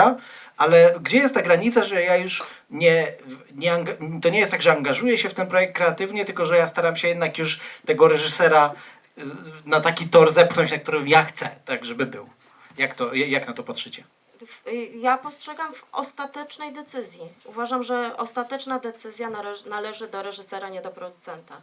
ale 0.57 0.95
gdzie 1.01 1.19
jest 1.19 1.35
ta 1.35 1.43
granica, 1.43 1.85
że 1.85 2.03
ja 2.03 2.17
już 2.17 2.43
nie, 2.71 3.13
nie 3.55 3.85
to 4.23 4.29
nie 4.29 4.39
jest 4.39 4.53
tak, 4.53 4.63
że 4.63 4.73
angażuję 4.73 5.19
się 5.19 5.29
w 5.29 5.35
ten 5.35 5.47
projekt 5.47 5.75
kreatywnie, 5.77 6.25
tylko 6.25 6.47
że 6.47 6.57
ja 6.57 6.67
staram 6.67 6.97
się 6.97 7.09
jednak 7.09 7.39
już 7.39 7.61
tego 7.87 8.09
reżysera 8.09 8.75
y, 9.19 9.23
na 9.67 9.81
taki 9.81 10.09
tor 10.09 10.33
zepchnąć, 10.33 10.71
na 10.71 10.79
którym 10.79 11.09
ja 11.09 11.25
chcę, 11.25 11.49
tak 11.65 11.85
żeby 11.85 12.07
był. 12.07 12.29
Jak, 12.79 12.95
to, 12.95 13.15
jak 13.15 13.47
na 13.47 13.53
to 13.53 13.63
patrzycie? 13.63 14.05
Y, 14.67 14.91
Ja 14.95 15.19
postrzegam 15.19 15.75
w 15.75 15.85
ostatecznej 15.93 16.73
decyzji. 16.73 17.21
Uważam, 17.45 17.83
że 17.83 18.17
ostateczna 18.17 18.79
decyzja 18.79 19.31
należy, 19.31 19.69
należy 19.69 20.09
do 20.09 20.23
reżysera, 20.23 20.69
nie 20.69 20.83
do 20.83 20.91
producenta. 20.91 21.61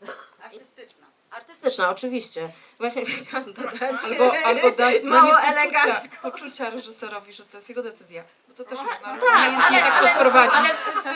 Artystyczna. 0.44 1.09
Artystyczna, 1.30 1.90
oczywiście. 1.90 2.48
Właśnie 2.78 3.06
chciałam 3.06 3.52
dodać. 3.52 3.80
Albo, 4.10 4.32
albo 4.44 4.70
dać 4.70 5.02
Mało 5.02 5.30
poczucia, 5.30 5.52
elegancko. 5.52 6.16
poczucia 6.22 6.70
reżyserowi, 6.70 7.32
że 7.32 7.44
to 7.44 7.56
jest 7.56 7.68
jego 7.68 7.82
decyzja. 7.82 8.22
Bo 8.48 8.54
to 8.54 8.64
też 8.64 8.78
Tak, 8.78 8.86
można 8.88 9.08
tak, 9.08 9.22
nie, 9.22 9.30
ale, 9.30 9.70
nie 9.70 9.78
tak 9.82 9.92
ale, 9.92 10.08
podprowadzić. 10.10 10.54
ale 10.54 10.68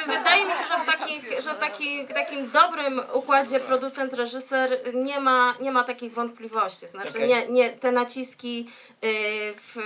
w- 0.03 0.07
wydaje 0.07 0.45
mi 0.45 0.53
się, 0.53 0.59
że 0.69 0.79
w 0.83 0.87
takich, 0.87 1.41
że 1.43 1.55
taki, 1.55 2.07
takim 2.07 2.51
dobrym 2.51 3.01
układzie 3.13 3.61
producent-reżyser 3.61 4.95
nie 4.95 5.21
ma, 5.21 5.55
nie 5.61 5.73
ma 5.73 5.85
takich 5.85 6.13
wątpliwości. 6.15 6.87
Znaczy 6.87 7.09
Okej. 7.09 7.29
nie, 7.29 7.49
nie, 7.49 7.71
te 7.71 7.93
naciski 7.93 8.71
y, 9.05 9.09
w, 9.57 9.77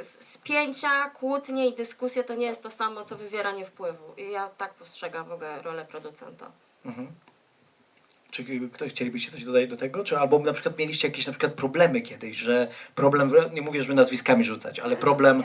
y, 0.00 0.04
spięcia, 0.04 1.10
kłótnie 1.10 1.66
i 1.68 1.74
dyskusje 1.74 2.24
to 2.24 2.34
nie 2.34 2.46
jest 2.46 2.62
to 2.62 2.70
samo, 2.70 3.04
co 3.04 3.16
wywieranie 3.16 3.66
wpływu. 3.66 4.14
I 4.16 4.30
ja 4.30 4.48
tak 4.58 4.74
postrzegam 4.74 5.24
w 5.28 5.32
ogóle 5.32 5.62
rolę 5.62 5.84
producenta. 5.84 6.50
Mhm. 6.84 7.08
Czy 8.30 8.44
ktoś 8.72 8.92
chcielibyście 8.92 9.30
coś 9.30 9.44
dodać 9.44 9.68
do 9.68 9.76
tego? 9.76 10.04
Czy 10.04 10.18
albo 10.18 10.38
na 10.38 10.52
przykład 10.52 10.78
mieliście 10.78 11.08
jakieś 11.08 11.26
na 11.26 11.32
przykład 11.32 11.52
problemy 11.52 12.00
kiedyś, 12.00 12.36
że 12.36 12.68
problem, 12.94 13.32
nie 13.52 13.62
mówię, 13.62 13.82
żeby 13.82 13.94
nazwiskami 13.94 14.44
rzucać, 14.44 14.80
ale 14.80 14.96
problem, 14.96 15.44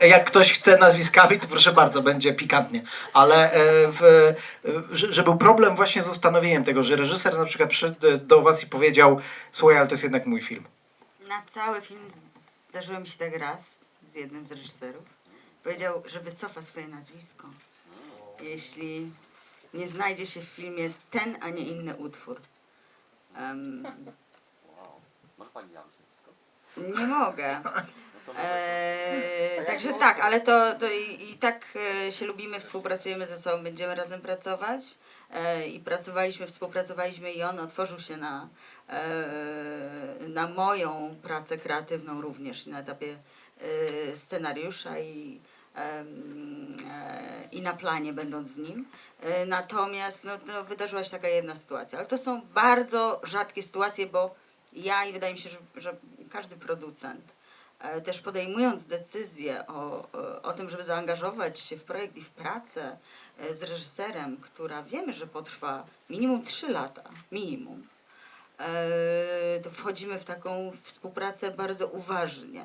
e, 0.00 0.08
jak 0.08 0.24
ktoś 0.24 0.52
chce 0.52 0.78
nazwiskami, 0.78 1.40
to 1.40 1.48
proszę 1.48 1.72
bardzo, 1.72 2.02
będzie 2.02 2.32
pikantnie, 2.32 2.82
ale 3.12 3.52
e, 3.52 3.92
w, 3.92 4.02
e, 4.02 4.34
że, 4.92 5.12
że 5.12 5.22
był 5.22 5.36
problem 5.36 5.76
właśnie 5.76 6.02
z 6.02 6.08
ustanowieniem 6.08 6.64
tego, 6.64 6.82
że 6.82 6.96
reżyser 6.96 7.38
na 7.38 7.44
przykład 7.44 7.70
przyszedł 7.70 8.06
e, 8.06 8.18
do 8.18 8.42
was 8.42 8.62
i 8.62 8.66
powiedział, 8.66 9.20
słuchaj, 9.52 9.78
ale 9.78 9.86
to 9.86 9.94
jest 9.94 10.02
jednak 10.02 10.26
mój 10.26 10.42
film. 10.42 10.64
Na 11.28 11.42
cały 11.54 11.80
film 11.80 12.00
zdarzyło 12.70 13.00
mi 13.00 13.06
się 13.06 13.18
tak 13.18 13.38
raz 13.38 13.60
z 14.08 14.14
jednym 14.14 14.46
z 14.46 14.52
reżyserów. 14.52 15.04
Powiedział, 15.64 16.02
że 16.06 16.20
wycofa 16.20 16.62
swoje 16.62 16.88
nazwisko, 16.88 17.48
jeśli 18.42 19.10
nie 19.74 19.88
znajdzie 19.88 20.26
się 20.26 20.40
w 20.40 20.44
filmie 20.44 20.90
ten, 21.10 21.38
a 21.40 21.50
nie 21.50 21.62
inny 21.62 21.96
utwór. 21.96 22.40
Em, 23.36 23.82
Wow. 24.76 25.00
Może 25.38 25.50
pani 25.50 25.72
miała 25.72 25.86
wszystko? 25.86 27.00
nie 27.00 27.06
mogę. 27.06 27.60
No 27.64 28.32
to 28.32 28.40
Eee, 28.40 29.66
także 29.66 29.92
tak, 29.92 30.20
ale 30.20 30.40
to, 30.40 30.74
to 30.78 30.90
i, 30.90 31.30
i 31.30 31.38
tak 31.38 31.64
e, 32.06 32.12
się 32.12 32.26
lubimy, 32.26 32.60
współpracujemy 32.60 33.26
ze 33.26 33.38
sobą, 33.40 33.62
będziemy 33.64 33.94
razem 33.94 34.20
pracować. 34.20 34.80
E, 35.30 35.66
I 35.66 35.80
pracowaliśmy, 35.80 36.46
współpracowaliśmy 36.46 37.32
i 37.32 37.42
on 37.42 37.60
otworzył 37.60 37.98
się 37.98 38.16
na, 38.16 38.48
e, 38.88 40.18
na 40.28 40.48
moją 40.48 41.16
pracę 41.22 41.58
kreatywną 41.58 42.20
również 42.20 42.66
na 42.66 42.80
etapie 42.80 43.16
e, 43.60 44.16
scenariusza 44.16 44.98
i, 44.98 45.40
e, 45.40 45.53
i 47.52 47.62
na 47.62 47.72
planie 47.72 48.12
będąc 48.12 48.48
z 48.48 48.58
nim. 48.58 48.88
E, 49.20 49.46
Natomiast 49.46 50.24
no, 50.24 50.32
no, 50.46 50.64
wydarzyła 50.64 51.04
się 51.04 51.10
taka 51.10 51.28
jedna 51.28 51.56
sytuacja, 51.56 51.98
ale 51.98 52.08
to 52.08 52.18
są 52.18 52.40
bardzo 52.40 53.20
rzadkie 53.24 53.62
sytuacje, 53.62 54.06
bo 54.06 54.34
ja 54.72 55.04
i 55.04 55.12
wydaje 55.12 55.32
mi 55.34 55.38
się, 55.40 55.50
że, 55.50 55.58
że 55.76 55.96
każdy 56.30 56.56
producent 56.56 57.24
e, 57.80 58.00
też 58.00 58.20
podejmując 58.20 58.84
decyzję 58.84 59.66
o, 59.66 60.08
o- 60.42 60.52
tym, 60.52 60.68
żeby 60.68 60.84
zaangażować 60.84 61.58
się 61.60 61.76
w 61.76 61.84
projekt 61.84 62.16
i 62.16 62.22
w 62.22 62.30
pracę 62.30 62.96
e, 63.38 63.56
z 63.56 63.62
reżyserem, 63.62 64.36
która 64.36 64.82
wiemy, 64.82 65.12
że 65.12 65.26
potrwa 65.26 65.84
minimum 66.10 66.42
3 66.44 66.68
lata, 66.72 67.02
minimum, 67.32 67.86
e, 68.58 69.60
to 69.62 69.70
wchodzimy 69.70 70.18
w 70.18 70.24
taką 70.24 70.72
współpracę 70.82 71.50
bardzo 71.50 71.86
uważnie. 71.88 72.64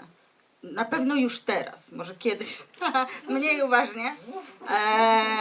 Na 0.63 0.86
pewno 0.86 1.16
już 1.16 1.39
teraz, 1.39 1.92
może 1.92 2.16
kiedyś 2.16 2.63
mniej 3.30 3.62
uważnie, 3.62 4.16
e, 4.70 4.74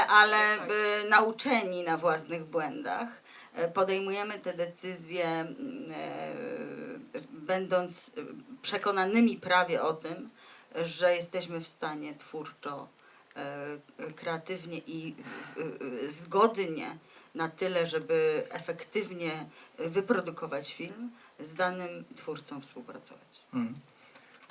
ale 0.09 0.37
e, 0.37 0.69
nauczeni 1.09 1.85
na 1.85 1.97
własnych 1.97 2.45
błędach 2.45 3.09
e, 3.55 3.69
podejmujemy 3.69 4.39
te 4.39 4.55
decyzje, 4.55 5.27
mm, 5.27 5.87
e, 5.93 7.21
będąc 7.31 8.11
przekonanymi 8.63 9.37
prawie 9.37 9.83
o 9.83 9.95
tym, 9.95 10.31
że 10.83 11.17
jesteśmy 11.17 11.61
w 11.61 11.69
stanie 11.69 12.15
twórczo, 12.15 12.89
e, 13.37 14.13
kreatywnie 14.17 14.79
i 14.79 15.15
zgodnie 16.09 16.97
na 17.35 17.49
tyle, 17.49 17.87
żeby 17.87 18.47
efektywnie 18.51 19.45
wyprodukować 19.79 20.75
film, 20.75 21.11
z 21.41 21.55
danym 21.55 22.05
twórcą 22.17 22.61
współpracować. 22.61 23.43
Mm. 23.55 23.75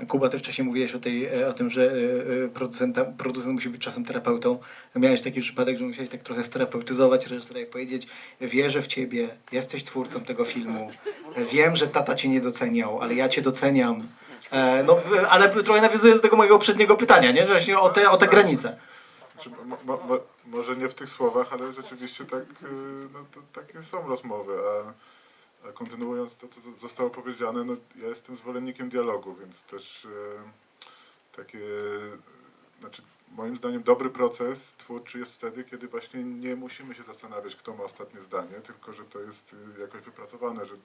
Kuba, 0.05 0.29
ty 0.29 0.39
wcześniej 0.39 0.67
mówiłeś 0.67 0.95
o, 0.95 0.99
tej, 0.99 1.25
e, 1.25 1.47
o 1.47 1.53
tym, 1.53 1.69
że 1.69 1.91
e, 1.91 2.45
e, 2.45 2.47
producenta, 2.47 3.05
producent 3.05 3.53
musi 3.53 3.69
być 3.69 3.81
czasem 3.81 4.05
terapeutą. 4.05 4.59
Miałeś 4.95 5.21
taki 5.21 5.41
przypadek, 5.41 5.77
że 5.77 5.83
musiałeś 5.83 6.09
tak 6.09 6.23
trochę 6.23 6.43
sterapeutyzować 6.43 7.27
reżysera 7.27 7.59
i 7.59 7.65
powiedzieć 7.65 8.07
wierzę 8.41 8.81
w 8.81 8.87
ciebie, 8.87 9.29
jesteś 9.51 9.83
twórcą 9.83 10.19
tego 10.19 10.45
filmu, 10.45 10.89
wiem, 11.51 11.75
że 11.75 11.87
tata 11.87 12.15
cię 12.15 12.29
nie 12.29 12.41
doceniał, 12.41 13.01
ale 13.01 13.15
ja 13.15 13.29
cię 13.29 13.41
doceniam. 13.41 14.07
No, 14.85 14.99
ale 15.29 15.49
trochę 15.49 15.81
nawiązuję 15.81 16.13
do 16.13 16.19
tego 16.19 16.37
mojego 16.37 16.55
poprzedniego 16.55 16.95
pytania, 16.95 17.31
nie? 17.31 17.45
Że 17.45 17.51
Właśnie 17.51 17.79
o 17.79 17.89
te, 17.89 18.09
o 18.09 18.17
te 18.17 18.27
granice. 18.27 18.77
Znaczy, 19.33 19.49
mo, 19.49 19.77
mo, 19.85 20.03
mo, 20.07 20.19
może 20.45 20.75
nie 20.75 20.89
w 20.89 20.93
tych 20.93 21.09
słowach, 21.09 21.53
ale 21.53 21.73
rzeczywiście 21.73 22.25
tak, 22.25 22.41
y, 22.41 22.65
no, 23.13 23.19
to, 23.33 23.61
takie 23.61 23.81
są 23.81 24.07
rozmowy, 24.07 24.53
a 24.53 24.93
kontynuując 25.73 26.37
to, 26.37 26.47
co 26.47 26.75
zostało 26.75 27.09
powiedziane, 27.09 27.63
no, 27.63 27.73
ja 27.95 28.07
jestem 28.07 28.37
zwolennikiem 28.37 28.89
dialogu, 28.89 29.35
więc 29.35 29.63
też 29.63 30.05
y, 30.05 30.09
takie, 31.35 31.59
znaczy 32.79 33.01
moim 33.31 33.57
zdaniem 33.57 33.83
dobry 33.83 34.09
proces 34.09 34.73
twórczy 34.77 35.19
jest 35.19 35.33
wtedy, 35.33 35.63
kiedy 35.63 35.87
właśnie 35.87 36.23
nie 36.23 36.55
musimy 36.55 36.95
się 36.95 37.03
zastanawiać, 37.03 37.55
kto 37.55 37.75
ma 37.75 37.83
ostatnie 37.83 38.21
zdanie, 38.21 38.61
tylko 38.63 38.93
że 38.93 39.05
to 39.05 39.19
jest 39.19 39.55
y, 39.77 39.81
jakoś 39.81 40.01
wypracowane, 40.01 40.65
że 40.65 40.75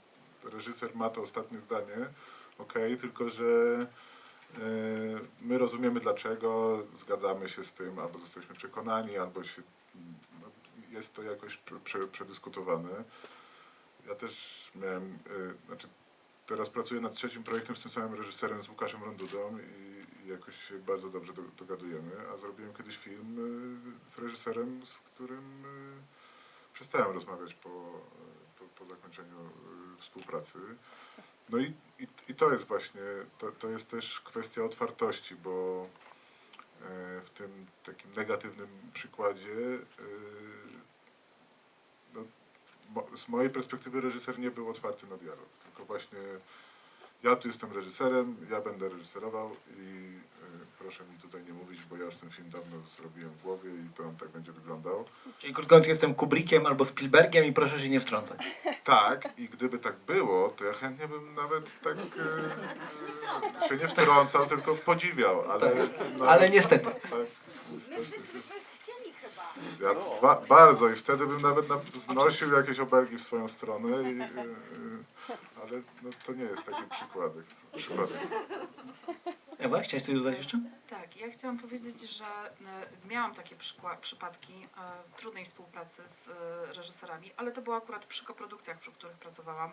reżyser 0.45 0.97
ma 0.97 1.11
to 1.11 1.23
ostatnie 1.23 1.61
zdanie, 1.61 1.97
okej, 2.59 2.97
tylko 2.97 3.31
że 3.31 3.45
e, 3.45 4.61
my 5.41 5.59
rozumiemy 5.59 6.01
dlaczego, 6.01 6.83
zgadzamy 6.95 7.49
się 7.49 7.65
z 7.65 7.73
tym, 7.73 7.99
albo 7.99 8.19
jesteśmy 8.19 8.55
przekonani, 8.55 9.19
albo 9.19 9.45
się, 9.45 9.63
no, 10.43 10.49
jest 10.91 11.15
to 11.15 11.23
jakoś 11.23 11.57
prze, 11.57 11.81
prze, 11.81 12.09
przedyskutowane. 12.09 13.05
Ja 14.09 14.15
też 14.15 14.71
miałem, 14.75 15.19
e, 15.27 15.67
znaczy 15.67 15.89
teraz 16.47 16.71
pracuję 16.71 17.01
nad 17.01 17.13
trzecim 17.13 17.43
projektem 17.43 17.77
z 17.77 17.83
tym 17.83 17.91
samym 17.91 18.15
reżyserem, 18.15 18.63
z 18.63 18.69
Łukaszem 18.69 19.05
Rondudą 19.05 19.59
i, 19.59 20.25
i 20.27 20.29
jakoś 20.29 20.69
się 20.69 20.79
bardzo 20.79 21.09
dobrze 21.09 21.33
do, 21.33 21.43
dogadujemy, 21.43 22.13
a 22.33 22.37
zrobiłem 22.37 22.75
kiedyś 22.75 22.97
film 22.97 23.37
e, 24.07 24.11
z 24.11 24.19
reżyserem, 24.19 24.87
z 24.87 24.95
którym 24.95 25.65
e, 25.65 26.03
przestałem 26.73 27.13
rozmawiać 27.13 27.55
po, 27.55 27.71
po, 28.59 28.65
po 28.65 28.85
zakończeniu 28.85 29.51
współpracy. 29.99 30.59
No 31.51 31.59
i, 31.59 31.75
i, 31.99 32.07
i 32.29 32.35
to 32.35 32.53
jest 32.53 32.65
właśnie, 32.65 33.01
to, 33.39 33.53
to 33.53 33.69
jest 33.69 33.91
też 33.91 34.21
kwestia 34.21 34.65
otwartości, 34.65 35.37
bo 35.37 35.87
e, 36.83 37.21
w 37.25 37.31
tym 37.31 37.67
takim 37.85 38.13
negatywnym 38.13 38.69
przykładzie 38.93 39.79
no, 42.15 42.25
z 43.17 43.29
mojej 43.29 43.51
perspektywy 43.51 44.01
reżyser 44.01 44.39
nie 44.39 44.51
był 44.51 44.71
otwarty 44.71 45.07
na 45.07 45.17
dialog, 45.17 45.49
tylko 45.65 45.85
właśnie 45.85 46.19
ja 47.23 47.37
tu 47.37 47.49
jestem 47.49 47.73
reżyserem, 47.73 48.37
ja 48.51 48.61
będę 48.61 48.89
reżyserował 48.89 49.51
i 49.79 50.17
e, 50.43 50.67
proszę 50.79 51.05
mi 51.05 51.19
tutaj 51.19 51.45
nie 51.45 51.53
mówić, 51.53 51.81
bo 51.91 51.97
ja 51.97 52.05
już 52.05 52.15
ten 52.15 52.31
film 52.31 52.51
dawno 52.51 52.77
zrobiłem 52.97 53.31
w 53.31 53.43
głowie 53.43 53.71
i 53.71 53.97
to 53.97 54.05
on 54.05 54.17
tak 54.17 54.29
będzie 54.29 54.53
wyglądał. 54.53 55.05
Czyli 55.39 55.55
krótko 55.55 55.75
mówiąc, 55.75 55.89
jestem 55.89 56.15
Kubrickiem 56.15 56.67
albo 56.67 56.85
Spielbergiem 56.85 57.45
i 57.45 57.53
proszę 57.53 57.81
się 57.81 57.89
nie 57.89 58.01
wtrącać. 58.01 58.39
Tak, 58.85 59.29
i 59.39 59.49
gdyby 59.49 59.79
tak 59.79 59.97
było, 59.97 60.51
to 60.51 60.65
ja 60.65 60.73
chętnie 60.73 61.09
bym 61.09 61.35
nawet 61.35 61.81
tak 61.81 61.97
e, 63.63 63.69
się 63.69 63.77
nie 63.77 63.89
wtrącał, 63.89 64.47
tylko 64.47 64.75
podziwiał, 64.75 65.51
ale... 65.51 65.89
no, 66.19 66.25
Ale 66.25 66.51
niestety. 66.51 66.91
Tak, 66.91 67.03
niestety. 67.73 68.39
Ja, 69.81 70.21
ba, 70.23 70.41
bardzo 70.49 70.89
i 70.89 70.97
wtedy 70.97 71.27
bym 71.27 71.41
nawet 71.41 71.69
na, 71.69 71.81
znosił 72.01 72.53
jakieś 72.53 72.81
obelgi 72.81 73.17
w 73.17 73.23
swoją 73.23 73.49
stronę, 73.49 73.89
i, 74.11 74.21
ale 75.63 75.83
no, 76.03 76.11
to 76.27 76.33
nie 76.33 76.45
jest 76.45 76.65
taki 76.65 76.83
przykładek. 76.91 77.45
przypadek. 77.77 78.17
Ewa, 79.59 79.81
chciałeś 79.81 80.05
coś 80.05 80.15
dodać 80.15 80.37
jeszcze? 80.37 80.61
Tak, 80.91 81.17
ja 81.17 81.31
chciałam 81.31 81.59
powiedzieć, 81.59 82.01
że 82.01 82.25
e, 82.25 83.09
miałam 83.09 83.35
takie 83.35 83.57
przypadki 84.01 84.53
e, 84.53 85.17
trudnej 85.17 85.45
współpracy 85.45 86.03
z 86.07 86.29
e, 86.29 86.33
reżyserami, 86.73 87.31
ale 87.37 87.53
to 87.53 87.63
było 87.63 87.77
akurat 87.77 88.05
przy 88.05 88.25
koprodukcjach, 88.25 88.79
przy 88.79 88.93
których 88.93 89.17
pracowałam. 89.17 89.73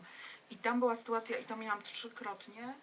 I 0.50 0.58
tam 0.58 0.80
była 0.80 0.96
sytuacja, 0.96 1.38
i 1.38 1.44
to 1.46 1.56
miałam 1.56 1.82
trzykrotnie, 1.82 2.74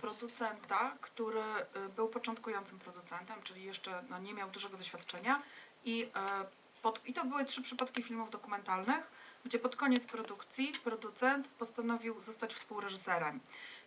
producenta, 0.00 0.96
który 1.00 1.40
e, 1.40 1.88
był 1.96 2.08
początkującym 2.08 2.78
producentem, 2.78 3.42
czyli 3.42 3.64
jeszcze 3.64 4.02
no, 4.10 4.18
nie 4.18 4.34
miał 4.34 4.50
dużego 4.50 4.76
doświadczenia. 4.76 5.42
I, 5.86 6.02
e, 6.02 6.46
pod, 6.82 7.00
I 7.06 7.14
to 7.14 7.24
były 7.24 7.44
trzy 7.44 7.62
przypadki 7.62 8.02
filmów 8.02 8.30
dokumentalnych, 8.30 9.10
gdzie 9.44 9.58
pod 9.58 9.76
koniec 9.76 10.06
produkcji 10.06 10.72
producent 10.84 11.48
postanowił 11.48 12.20
zostać 12.20 12.54
współreżyserem. 12.54 13.40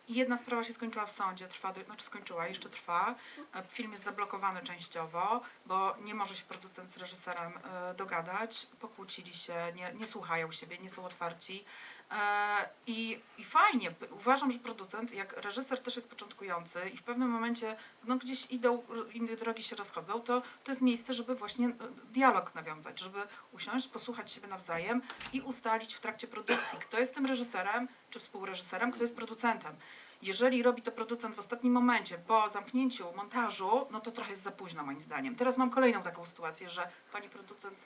I 0.07 0.13
jedna 0.13 0.37
sprawa 0.37 0.63
się 0.63 0.73
skończyła 0.73 1.05
w 1.05 1.11
sądzie, 1.11 1.47
trwa, 1.47 1.73
znaczy 1.85 2.05
skończyła, 2.05 2.47
jeszcze 2.47 2.69
trwa. 2.69 3.15
E, 3.55 3.63
Film 3.63 3.91
jest 3.91 4.03
zablokowany 4.03 4.61
częściowo, 4.61 5.41
bo 5.65 5.95
nie 6.03 6.13
może 6.13 6.35
się 6.35 6.43
producent 6.43 6.91
z 6.91 6.97
reżyserem 6.97 7.53
e, 7.57 7.93
dogadać, 7.93 8.67
pokłócili 8.79 9.33
się, 9.33 9.53
nie, 9.75 9.93
nie 9.93 10.07
słuchają 10.07 10.51
siebie, 10.51 10.77
nie 10.77 10.89
są 10.89 11.05
otwarci. 11.05 11.65
E, 12.11 12.69
I, 12.87 13.19
I 13.37 13.43
fajnie, 13.43 13.91
uważam, 14.11 14.51
że 14.51 14.59
producent, 14.59 15.13
jak 15.13 15.33
reżyser 15.33 15.79
też 15.79 15.95
jest 15.95 16.09
początkujący 16.09 16.79
i 16.93 16.97
w 16.97 17.03
pewnym 17.03 17.29
momencie 17.29 17.75
no, 18.03 18.15
gdzieś 18.17 18.51
idą, 18.51 18.83
inne 19.13 19.35
drogi 19.35 19.63
się 19.63 19.75
rozchodzą, 19.75 20.21
to 20.21 20.41
to 20.63 20.71
jest 20.71 20.81
miejsce, 20.81 21.13
żeby 21.13 21.35
właśnie 21.35 21.67
e, 21.67 21.73
dialog 22.13 22.55
nawiązać, 22.55 22.99
żeby 22.99 23.19
usiąść, 23.51 23.87
posłuchać 23.87 24.31
siebie 24.31 24.47
nawzajem 24.47 25.01
i 25.33 25.41
ustalić 25.41 25.93
w 25.93 25.99
trakcie 25.99 26.27
produkcji, 26.27 26.79
kto 26.79 26.99
jest 26.99 27.15
tym 27.15 27.25
reżyserem 27.25 27.87
czy 28.09 28.19
współreżyserem, 28.19 28.91
kto 28.91 29.03
jest 29.03 29.15
producentem. 29.15 29.75
Jeżeli 30.21 30.63
robi 30.63 30.81
to 30.81 30.91
producent 30.91 31.35
w 31.35 31.39
ostatnim 31.39 31.73
momencie, 31.73 32.17
po 32.17 32.49
zamknięciu 32.49 33.05
montażu, 33.15 33.87
no 33.91 33.99
to 33.99 34.11
trochę 34.11 34.31
jest 34.31 34.43
za 34.43 34.51
późno 34.51 34.83
moim 34.83 35.01
zdaniem. 35.01 35.35
Teraz 35.35 35.57
mam 35.57 35.69
kolejną 35.69 36.01
taką 36.01 36.25
sytuację, 36.25 36.69
że 36.69 36.89
pani 37.11 37.29
producent 37.29 37.77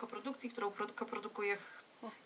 koprodukcji, 0.00 0.50
którą 0.50 0.70
pro- 0.70 0.86
koprodukuje, 0.86 1.58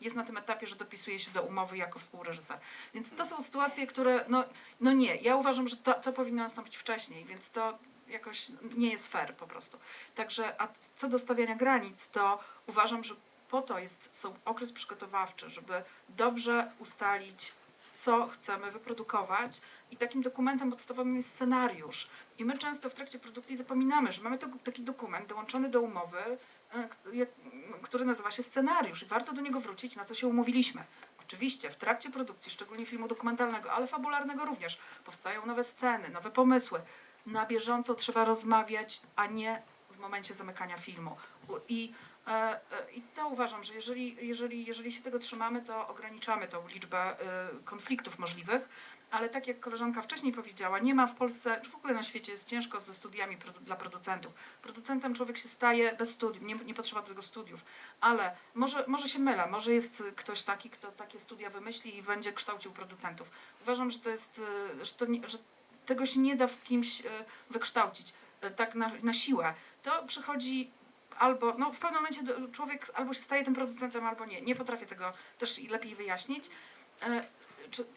jest 0.01 0.17
na 0.17 0.25
tym 0.25 0.37
etapie, 0.37 0.67
że 0.67 0.77
dopisuje 0.77 1.19
się 1.19 1.31
do 1.31 1.43
umowy 1.43 1.77
jako 1.77 1.99
współreżyser. 1.99 2.59
Więc 2.95 3.17
to 3.17 3.25
są 3.25 3.43
sytuacje, 3.43 3.87
które, 3.87 4.25
no, 4.29 4.45
no 4.81 4.93
nie, 4.93 5.17
ja 5.17 5.37
uważam, 5.37 5.69
że 5.69 5.77
to, 5.77 5.95
to 5.95 6.13
powinno 6.13 6.43
nastąpić 6.43 6.77
wcześniej, 6.77 7.25
więc 7.25 7.51
to 7.51 7.79
jakoś 8.09 8.49
nie 8.77 8.91
jest 8.91 9.09
fair 9.09 9.35
po 9.37 9.47
prostu. 9.47 9.79
Także, 10.15 10.61
a 10.61 10.69
co 10.97 11.09
do 11.09 11.19
stawiania 11.19 11.57
granic, 11.57 12.09
to 12.09 12.39
uważam, 12.67 13.05
że 13.05 13.15
po 13.51 13.63
to 13.63 13.79
jest 13.79 14.17
są 14.17 14.35
okres 14.45 14.73
przygotowawczy, 14.73 15.51
żeby 15.51 15.83
dobrze 16.09 16.71
ustalić, 16.79 17.53
co 17.95 18.29
chcemy 18.29 18.71
wyprodukować 18.71 19.61
i 19.91 19.97
takim 19.97 20.23
dokumentem 20.23 20.71
podstawowym 20.71 21.17
jest 21.17 21.35
scenariusz. 21.35 22.09
I 22.39 22.45
my 22.45 22.59
często 22.59 22.91
w 22.91 22.95
trakcie 22.95 23.19
produkcji 23.19 23.57
zapominamy, 23.57 24.13
że 24.13 24.23
mamy 24.23 24.39
taki 24.65 24.83
dokument 24.83 25.29
dołączony 25.29 25.69
do 25.69 25.81
umowy, 25.81 26.39
który 27.83 28.05
nazywa 28.05 28.31
się 28.31 28.43
scenariusz 28.43 29.03
i 29.03 29.07
warto 29.07 29.33
do 29.33 29.41
niego 29.41 29.61
wrócić, 29.61 29.97
na 29.97 30.05
co 30.05 30.15
się 30.15 30.27
umówiliśmy. 30.27 30.85
Oczywiście 31.27 31.71
w 31.71 31.77
trakcie 31.77 32.11
produkcji, 32.11 32.53
szczególnie 32.53 32.87
filmu 32.87 33.09
dokumentalnego, 33.09 33.73
ale 33.73 33.87
fabularnego 33.87 34.45
również, 34.45 34.79
powstają 35.05 35.47
nowe 35.47 35.65
sceny, 35.65 36.09
nowe 36.09 36.31
pomysły. 36.31 36.81
Na 37.27 37.47
bieżąco 37.47 37.95
trzeba 37.95 38.25
rozmawiać, 38.25 39.01
a 39.17 39.27
nie 39.27 39.63
w 39.91 39.99
momencie 39.99 40.35
zamykania 40.35 40.77
filmu. 40.77 41.17
I, 41.69 41.95
e, 42.27 42.31
e, 42.31 42.93
i 42.93 43.03
to 43.03 43.29
uważam, 43.29 43.65
że 43.65 43.75
jeżeli, 43.75 44.27
jeżeli, 44.27 44.65
jeżeli 44.65 44.93
się 44.93 45.03
tego 45.03 45.19
trzymamy, 45.19 45.63
to 45.63 45.89
ograniczamy 45.89 46.49
tą 46.49 46.69
liczbę 46.69 46.99
e, 46.99 47.49
konfliktów 47.65 48.19
możliwych. 48.19 48.69
Ale 49.15 49.29
tak 49.29 49.47
jak 49.47 49.61
koleżanka 49.61 50.03
wcześniej 50.03 50.33
powiedziała, 50.33 50.79
nie 50.79 50.95
ma 50.95 51.07
w 51.07 51.15
Polsce, 51.15 51.61
czy 51.63 51.71
w 51.71 51.75
ogóle 51.75 51.95
na 51.95 52.03
świecie 52.03 52.33
jest 52.33 52.49
ciężko 52.49 52.81
ze 52.81 52.95
studiami 52.95 53.37
dla 53.61 53.77
producentów. 53.77 54.33
Producentem 54.63 55.15
człowiek 55.15 55.39
się 55.39 55.49
staje 55.49 55.97
bez 55.97 56.11
studiów, 56.11 56.45
nie, 56.45 56.55
nie 56.55 56.75
potrzeba 56.75 57.03
do 57.03 57.09
tego 57.09 57.23
studiów. 57.23 57.65
Ale 58.01 58.37
może, 58.55 58.85
może 58.87 59.09
się 59.09 59.19
mylę, 59.19 59.47
może 59.47 59.73
jest 59.73 60.03
ktoś 60.17 60.43
taki, 60.43 60.71
kto 60.71 60.93
takie 60.93 61.21
studia 61.21 61.51
wymyśli 61.51 61.97
i 61.97 62.03
będzie 62.03 62.33
kształcił 62.33 62.73
producentów. 62.73 63.31
Uważam, 63.63 63.91
że 63.91 63.99
to 63.99 64.11
jest, 64.11 64.41
że, 64.83 64.93
to 64.93 65.07
nie, 65.07 65.29
że 65.29 65.39
tego 65.87 66.07
się 66.07 66.21
nie 66.21 66.37
da 66.37 66.47
w 66.47 66.63
kimś 66.63 67.01
e, 67.01 67.09
wykształcić 67.51 68.13
e, 68.41 68.51
tak 68.51 68.75
na, 68.75 68.91
na 69.03 69.13
siłę. 69.13 69.55
To 69.83 70.05
przychodzi 70.07 70.71
albo, 71.19 71.55
no 71.59 71.73
w 71.73 71.79
pewnym 71.79 72.03
momencie 72.03 72.21
człowiek 72.53 72.87
albo 72.95 73.15
się 73.15 73.21
staje 73.21 73.45
tym 73.45 73.55
producentem, 73.55 74.07
albo 74.07 74.25
nie. 74.27 74.43
Nie 74.43 74.55
potrafię 74.55 74.87
tego 74.87 75.13
też 75.39 75.69
lepiej 75.69 75.95
wyjaśnić. 75.95 76.51
E, 77.03 77.25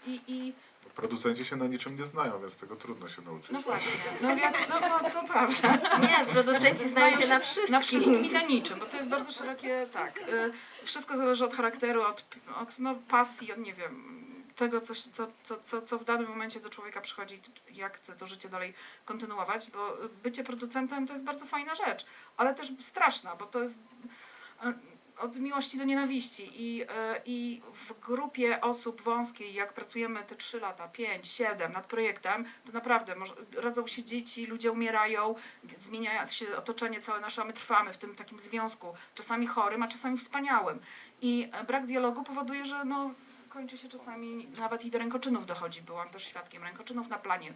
i, 0.06 0.21
i, 0.27 0.53
Producenci 0.97 1.45
się 1.45 1.55
na 1.55 1.67
niczym 1.67 1.97
nie 1.97 2.05
znają, 2.05 2.39
więc 2.41 2.55
tego 2.55 2.75
trudno 2.75 3.10
się 3.10 3.21
nauczyć. 3.21 3.51
no 3.51 3.62
właśnie, 3.62 3.91
no, 4.21 4.36
jak, 4.36 4.69
no, 4.69 4.79
no 4.79 5.10
to 5.10 5.23
prawda. 5.27 5.97
Nie, 5.99 6.25
producenci 6.25 6.89
znają 6.89 7.21
się 7.21 7.27
na 7.27 7.39
wszystkim. 7.39 7.71
Na 7.71 7.79
wszystkim 7.79 8.25
i 8.25 8.31
na 8.31 8.41
niczym, 8.41 8.79
bo 8.79 8.86
to 8.86 8.97
jest 8.97 9.10
bardzo 9.10 9.31
szerokie, 9.31 9.88
tak. 9.93 10.17
y, 10.17 10.51
Wszystko 10.83 11.17
zależy 11.17 11.45
od 11.45 11.53
charakteru, 11.53 12.01
od, 12.01 12.25
od 12.62 12.79
no, 12.79 12.95
pasji, 12.95 13.53
od 13.53 13.60
nie 13.60 13.73
wiem, 13.73 14.23
tego, 14.55 14.81
coś, 14.81 15.01
co, 15.01 15.27
co, 15.43 15.57
co, 15.63 15.81
co 15.81 15.97
w 15.99 16.05
danym 16.05 16.27
momencie 16.29 16.60
do 16.60 16.69
człowieka 16.69 17.01
przychodzi, 17.01 17.41
jak 17.71 17.97
chce 17.97 18.15
to 18.15 18.27
życie 18.27 18.49
dalej 18.49 18.73
kontynuować, 19.05 19.71
bo 19.71 19.97
bycie 20.23 20.43
producentem 20.43 21.07
to 21.07 21.13
jest 21.13 21.25
bardzo 21.25 21.45
fajna 21.45 21.75
rzecz, 21.75 22.05
ale 22.38 22.55
też 22.55 22.71
straszna, 22.79 23.36
bo 23.36 23.45
to 23.45 23.62
jest 23.62 23.79
y, 24.65 24.73
od 25.19 25.36
miłości 25.36 25.77
do 25.77 25.84
nienawiści 25.84 26.49
i, 26.56 26.84
y, 26.84 26.86
i 27.25 27.62
w 27.73 27.99
grupie 27.99 28.62
osób 28.62 29.01
wąskiej, 29.01 29.53
jak 29.53 29.73
pracujemy 29.73 30.23
te 30.23 30.36
3 30.36 30.60
lata, 30.60 30.88
5, 30.88 31.27
7 31.27 31.73
nad 31.73 31.86
projektem, 31.86 32.45
to 32.65 32.71
naprawdę 32.71 33.15
może, 33.15 33.34
rodzą 33.56 33.88
się 33.88 34.03
dzieci, 34.03 34.45
ludzie 34.45 34.71
umierają, 34.71 35.36
zmienia 35.77 36.25
się 36.25 36.58
otoczenie 36.58 37.01
całe 37.01 37.19
nasze, 37.19 37.41
a 37.41 37.45
my 37.45 37.53
trwamy 37.53 37.93
w 37.93 37.97
tym 37.97 38.15
takim 38.15 38.39
związku, 38.39 38.93
czasami 39.15 39.47
chorym, 39.47 39.84
a 39.84 39.88
czasami 39.88 40.17
wspaniałym. 40.17 40.80
I 41.21 41.49
e, 41.51 41.63
brak 41.63 41.86
dialogu 41.86 42.23
powoduje, 42.23 42.65
że 42.65 42.86
no, 42.86 43.12
kończy 43.49 43.77
się 43.77 43.89
czasami, 43.89 44.47
nawet 44.58 44.86
i 44.86 44.91
do 44.91 44.99
rękoczynów 44.99 45.45
dochodzi. 45.45 45.82
Byłam 45.82 46.10
też 46.10 46.23
świadkiem 46.23 46.63
rękoczynów 46.63 47.10
na 47.10 47.17
planie. 47.17 47.53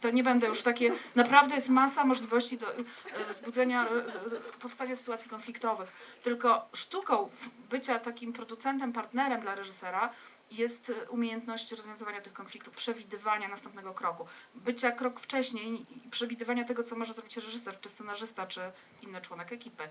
To 0.00 0.10
nie 0.10 0.22
będę 0.22 0.46
już 0.46 0.62
takie, 0.62 0.92
naprawdę 1.14 1.54
jest 1.54 1.68
masa 1.68 2.04
możliwości 2.04 2.58
do 2.58 2.74
e, 2.74 2.84
wzbudzenia, 3.28 3.88
e, 3.88 4.60
powstania 4.60 4.96
sytuacji 4.96 5.30
konfliktowych. 5.30 5.92
Tylko 6.22 6.68
sztuką 6.72 7.30
bycia 7.70 7.98
takim 7.98 8.32
producentem, 8.32 8.92
partnerem 8.92 9.40
dla 9.40 9.54
reżysera 9.54 10.10
jest 10.50 10.90
e, 10.90 11.10
umiejętność 11.10 11.72
rozwiązywania 11.72 12.20
tych 12.20 12.32
konfliktów, 12.32 12.74
przewidywania 12.74 13.48
następnego 13.48 13.94
kroku, 13.94 14.26
bycia 14.54 14.92
krok 14.92 15.20
wcześniej 15.20 15.86
i 15.96 16.10
przewidywania 16.10 16.64
tego, 16.64 16.82
co 16.82 16.96
może 16.96 17.14
zrobić 17.14 17.36
reżyser, 17.36 17.80
czy 17.80 17.88
scenarzysta, 17.88 18.46
czy 18.46 18.60
inny 19.02 19.20
członek 19.20 19.52
ekipy. 19.52 19.88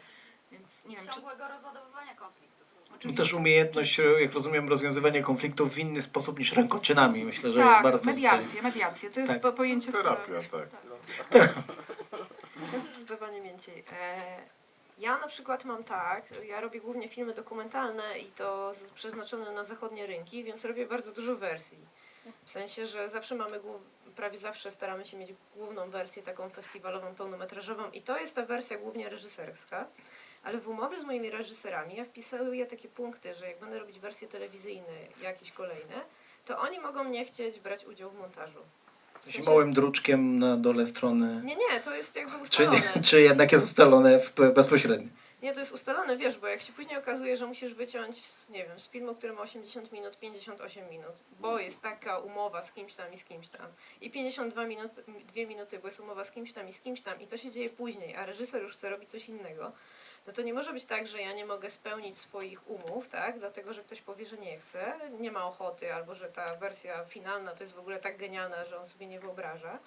Więc 0.51 0.85
nie 0.85 0.95
wiem, 0.95 1.07
czy... 1.07 1.13
Ciągłego 1.13 1.47
rozładowywania 1.47 2.15
konfliktów. 2.15 2.64
Oczywiście- 2.97 3.23
Też 3.23 3.33
umiejętność, 3.33 4.01
jak 4.19 4.33
rozumiem, 4.33 4.69
rozwiązywania 4.69 5.21
konfliktów 5.21 5.73
w 5.73 5.77
inny 5.77 6.01
sposób 6.01 6.39
niż 6.39 6.53
rękoczynami. 6.53 7.23
Myślę, 7.25 7.51
że 7.51 7.59
jest 7.59 7.69
Tak, 7.71 7.83
bardzo 7.83 8.11
mediacje, 8.11 8.61
mediacje. 8.61 9.09
To 9.11 9.19
jest 9.19 9.31
Tak. 9.31 9.41
po- 9.41 9.53
pojęcie, 9.53 9.91
Terapia, 9.91 10.39
które... 10.47 10.67
tak. 11.29 11.53
Ja 12.73 12.79
Zdecydowanie 12.79 13.41
więcej. 13.41 13.83
E, 14.01 14.21
ja 14.99 15.17
na 15.17 15.27
przykład 15.27 15.65
mam 15.65 15.83
tak, 15.83 16.23
ja 16.47 16.61
robię 16.61 16.79
głównie 16.81 17.09
filmy 17.09 17.33
dokumentalne 17.33 18.19
i 18.19 18.25
to 18.25 18.73
z, 18.73 18.83
przeznaczone 18.83 19.51
na 19.51 19.63
zachodnie 19.63 20.07
rynki, 20.07 20.43
więc 20.43 20.65
robię 20.65 20.85
bardzo 20.87 21.11
dużo 21.11 21.35
wersji. 21.35 21.77
W 22.45 22.51
sensie, 22.51 22.85
że 22.85 23.09
zawsze 23.09 23.35
mamy, 23.35 23.59
prawie 24.15 24.37
zawsze 24.37 24.71
staramy 24.71 25.05
się 25.05 25.17
mieć 25.17 25.29
główną 25.55 25.89
wersję 25.89 26.23
taką 26.23 26.49
festiwalową, 26.49 27.15
pełnometrażową 27.15 27.91
i 27.91 28.01
to 28.01 28.19
jest 28.19 28.35
ta 28.35 28.45
wersja 28.45 28.77
głównie 28.77 29.09
reżyserska. 29.09 29.85
Ale 30.45 30.57
w 30.57 30.67
umowy 30.67 31.01
z 31.01 31.03
moimi 31.03 31.29
reżyserami 31.29 31.95
ja 31.95 32.05
wpisuję 32.05 32.65
takie 32.65 32.87
punkty, 32.87 33.33
że 33.33 33.47
jak 33.47 33.59
będę 33.59 33.79
robić 33.79 33.99
wersje 33.99 34.27
telewizyjne, 34.27 34.93
jakieś 35.21 35.51
kolejne, 35.51 35.95
to 36.45 36.59
oni 36.59 36.79
mogą 36.79 37.03
nie 37.03 37.25
chcieć 37.25 37.59
brać 37.59 37.85
udziału 37.85 38.11
w 38.11 38.19
montażu. 38.19 38.59
W 39.21 39.25
takim 39.25 39.45
małym 39.45 39.73
druczkiem 39.73 40.39
na 40.39 40.57
dole 40.57 40.87
strony. 40.87 41.41
Nie, 41.45 41.55
nie, 41.55 41.79
to 41.83 41.95
jest 41.95 42.15
jakby 42.15 42.35
Czy, 42.35 42.41
ustalone. 42.41 42.91
nie, 42.95 43.01
czy 43.01 43.21
jednak 43.21 43.51
jest 43.51 43.65
ustalone 43.65 44.19
w, 44.19 44.33
bezpośrednio? 44.55 45.07
Nie, 45.41 45.53
to 45.53 45.59
jest 45.59 45.71
ustalone, 45.71 46.17
wiesz, 46.17 46.37
bo 46.37 46.47
jak 46.47 46.61
się 46.61 46.73
później 46.73 46.97
okazuje, 46.97 47.37
że 47.37 47.47
musisz 47.47 47.73
wyciąć, 47.73 48.25
z, 48.25 48.49
nie 48.49 48.63
wiem, 48.67 48.79
z 48.79 48.89
filmu, 48.89 49.15
który 49.15 49.33
ma 49.33 49.41
80 49.41 49.91
minut, 49.91 50.17
58 50.19 50.89
minut, 50.89 51.13
bo 51.39 51.59
jest 51.59 51.81
taka 51.81 52.19
umowa 52.19 52.63
z 52.63 52.71
kimś 52.71 52.93
tam 52.93 53.13
i 53.13 53.17
z 53.17 53.23
kimś 53.23 53.47
tam, 53.47 53.67
i 54.01 54.11
52 54.11 54.65
minut, 54.65 54.91
2 55.07 55.45
minuty, 55.47 55.79
bo 55.79 55.87
jest 55.87 55.99
umowa 55.99 56.23
z 56.23 56.31
kimś 56.31 56.53
tam 56.53 56.69
i 56.69 56.73
z 56.73 56.81
kimś 56.81 57.01
tam, 57.01 57.21
i 57.21 57.27
to 57.27 57.37
się 57.37 57.51
dzieje 57.51 57.69
później, 57.69 58.15
a 58.15 58.25
reżyser 58.25 58.61
już 58.61 58.73
chce 58.73 58.89
robić 58.89 59.09
coś 59.09 59.29
innego, 59.29 59.71
no 60.27 60.33
to 60.33 60.41
nie 60.41 60.53
może 60.53 60.73
być 60.73 60.85
tak, 60.85 61.07
że 61.07 61.21
ja 61.21 61.33
nie 61.33 61.45
mogę 61.45 61.69
spełnić 61.69 62.17
swoich 62.17 62.69
umów, 62.69 63.07
tak, 63.07 63.39
dlatego, 63.39 63.73
że 63.73 63.83
ktoś 63.83 64.01
powie, 64.01 64.25
że 64.25 64.37
nie 64.37 64.57
chce, 64.59 64.99
nie 65.19 65.31
ma 65.31 65.47
ochoty, 65.47 65.93
albo 65.93 66.15
że 66.15 66.29
ta 66.29 66.55
wersja 66.55 67.05
finalna 67.05 67.55
to 67.55 67.63
jest 67.63 67.73
w 67.73 67.79
ogóle 67.79 67.99
tak 67.99 68.17
genialna, 68.17 68.65
że 68.65 68.79
on 68.79 68.85
sobie 68.85 69.07
nie 69.07 69.19
wyobraża. 69.19 69.79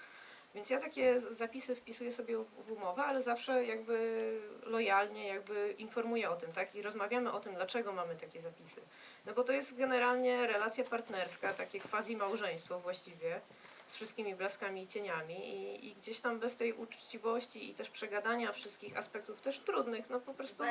Więc 0.55 0.71
ja 0.71 0.81
takie 0.81 1.21
zapisy 1.21 1.75
wpisuję 1.75 2.13
sobie 2.13 2.37
w 2.67 2.73
umowę, 2.73 3.03
ale 3.03 3.23
zawsze 3.23 3.65
jakby 3.65 4.19
lojalnie 4.63 5.29
jakby 5.29 5.75
informuję 5.79 6.31
o 6.31 6.37
tym, 6.37 6.53
tak? 6.53 6.75
I 6.75 6.83
rozmawiamy 6.83 7.33
o 7.33 7.41
tym, 7.41 7.55
dlaczego 7.55 7.93
mamy 7.93 8.17
takie 8.17 8.41
zapisy. 8.41 8.81
No 9.27 9.35
bo 9.35 9.45
to 9.45 9.53
jest 9.53 9.77
generalnie 9.77 10.47
relacja 10.47 10.85
partnerska, 10.85 11.55
takie 11.55 11.81
quasi 11.81 12.17
małżeństwo 12.17 12.81
właściwie, 12.81 13.41
z 13.89 13.97
wszystkimi 13.97 14.35
blaskami 14.35 14.83
i 14.83 14.87
cieniami 14.87 15.35
i, 15.35 15.89
i 15.89 15.95
gdzieś 15.95 16.21
tam 16.21 16.39
bez 16.39 16.57
tej 16.57 16.73
uczciwości 16.73 17.71
i 17.71 17.75
też 17.75 17.91
przegadania 17.91 18.53
wszystkich 18.53 18.97
aspektów 18.97 19.41
też 19.41 19.59
trudnych, 19.59 20.11
no 20.11 20.21
po 20.21 20.35
prostu 20.35 20.63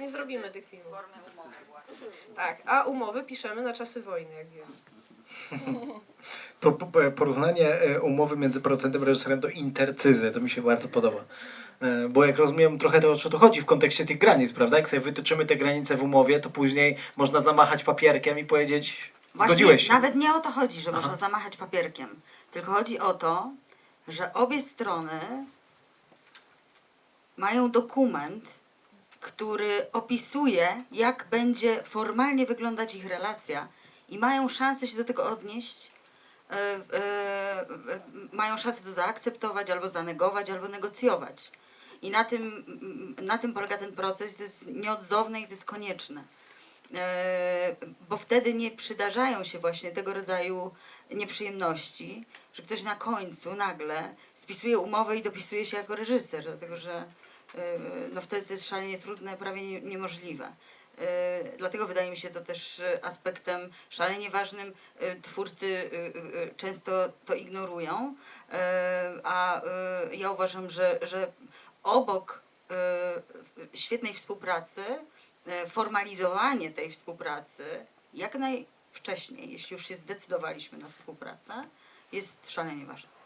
nie 0.00 0.10
zrobimy 0.10 0.50
tych 0.50 0.68
filmów. 0.68 0.90
formie 0.90 1.14
umowy 1.34 1.56
właśnie. 1.70 2.06
Tak, 2.36 2.62
a 2.66 2.82
umowy 2.82 3.22
piszemy 3.22 3.62
na 3.62 3.72
czasy 3.72 4.02
wojny, 4.02 4.34
jak 4.34 4.48
wiem. 4.48 4.66
Po, 6.60 6.72
po, 6.72 7.10
porównanie 7.16 7.80
e, 7.80 8.00
umowy 8.00 8.36
między 8.36 8.60
producentem 8.60 9.02
a 9.02 9.04
reżyserem 9.04 9.40
do 9.40 9.48
intercyzy, 9.48 10.30
to 10.30 10.40
mi 10.40 10.50
się 10.50 10.62
bardzo 10.62 10.88
podoba. 10.88 11.24
E, 11.80 12.08
Bo 12.08 12.24
jak 12.24 12.36
rozumiem, 12.36 12.78
trochę 12.78 13.00
to 13.00 13.12
o 13.12 13.16
co 13.16 13.30
to 13.30 13.38
chodzi 13.38 13.60
w 13.60 13.64
kontekście 13.64 14.06
tych 14.06 14.18
granic, 14.18 14.52
prawda? 14.52 14.76
Jak 14.76 14.88
sobie 14.88 15.00
wytyczymy 15.00 15.46
te 15.46 15.56
granice 15.56 15.96
w 15.96 16.02
umowie, 16.02 16.40
to 16.40 16.50
później 16.50 16.96
można 17.16 17.40
zamachać 17.40 17.84
papierkiem 17.84 18.38
i 18.38 18.44
powiedzieć, 18.44 19.12
zgodziłeś 19.34 19.86
się. 19.86 19.92
Nawet 19.92 20.14
nie 20.14 20.34
o 20.34 20.40
to 20.40 20.50
chodzi, 20.50 20.80
że 20.80 20.90
Aha. 20.90 21.00
można 21.00 21.16
zamachać 21.16 21.56
papierkiem. 21.56 22.20
Tylko 22.56 22.72
chodzi 22.72 22.98
o 22.98 23.14
to, 23.14 23.52
że 24.08 24.32
obie 24.32 24.62
strony 24.62 25.46
mają 27.36 27.70
dokument, 27.70 28.44
który 29.20 29.86
opisuje, 29.92 30.84
jak 30.92 31.26
będzie 31.30 31.82
formalnie 31.82 32.46
wyglądać 32.46 32.94
ich 32.94 33.06
relacja 33.06 33.68
i 34.08 34.18
mają 34.18 34.48
szansę 34.48 34.86
się 34.86 34.96
do 34.96 35.04
tego 35.04 35.30
odnieść. 35.30 35.90
e, 36.50 36.54
e, 36.94 37.66
mają 38.32 38.56
szansę 38.56 38.82
to 38.82 38.92
zaakceptować, 38.92 39.70
albo 39.70 39.88
zanegować, 39.88 40.50
albo 40.50 40.68
negocjować. 40.68 41.50
I 42.02 42.10
na 42.10 42.24
tym, 42.24 42.64
na 43.22 43.38
tym 43.38 43.54
polega 43.54 43.78
ten 43.78 43.92
proces, 43.92 44.36
to 44.36 44.42
jest 44.42 44.66
nieodzowne 44.66 45.40
i 45.40 45.44
to 45.44 45.50
jest 45.50 45.64
konieczne. 45.64 46.24
E, 46.94 47.76
bo 48.08 48.16
wtedy 48.16 48.54
nie 48.54 48.70
przydarzają 48.70 49.44
się 49.44 49.58
właśnie 49.58 49.90
tego 49.90 50.14
rodzaju 50.14 50.74
nieprzyjemności, 51.10 52.24
że 52.54 52.62
ktoś 52.62 52.82
na 52.82 52.94
końcu 52.96 53.54
nagle 53.54 54.14
spisuje 54.34 54.78
umowę 54.78 55.16
i 55.16 55.22
dopisuje 55.22 55.64
się 55.64 55.76
jako 55.76 55.96
reżyser, 55.96 56.42
dlatego 56.44 56.76
że 56.76 57.04
no 58.12 58.20
wtedy 58.20 58.46
to 58.46 58.52
jest 58.52 58.68
szalenie 58.68 58.98
trudne, 58.98 59.36
prawie 59.36 59.62
nie- 59.62 59.80
niemożliwe. 59.80 60.52
Y, 60.98 61.56
Dlatego 61.58 61.86
wydaje 61.86 62.10
mi 62.10 62.16
się 62.16 62.30
to 62.30 62.40
też 62.40 62.82
aspektem 63.02 63.70
szalenie 63.90 64.30
ważnym. 64.30 64.74
Twórcy 65.22 65.90
często 66.56 67.08
to 67.26 67.34
ignorują, 67.34 68.14
a 69.24 69.62
ja 70.12 70.30
uważam, 70.30 70.70
że, 70.70 70.98
że 71.02 71.32
obok 71.82 72.42
świetnej 73.74 74.12
współpracy, 74.12 74.82
formalizowanie 75.68 76.70
tej 76.70 76.92
współpracy 76.92 77.86
jak 78.14 78.34
najwcześniej, 78.34 79.52
jeśli 79.52 79.74
już 79.74 79.86
się 79.86 79.96
zdecydowaliśmy 79.96 80.78
na 80.78 80.88
współpracę, 80.88 81.52
jest 82.12 82.50
szalenie 82.50 82.86
ważne. 82.86 83.16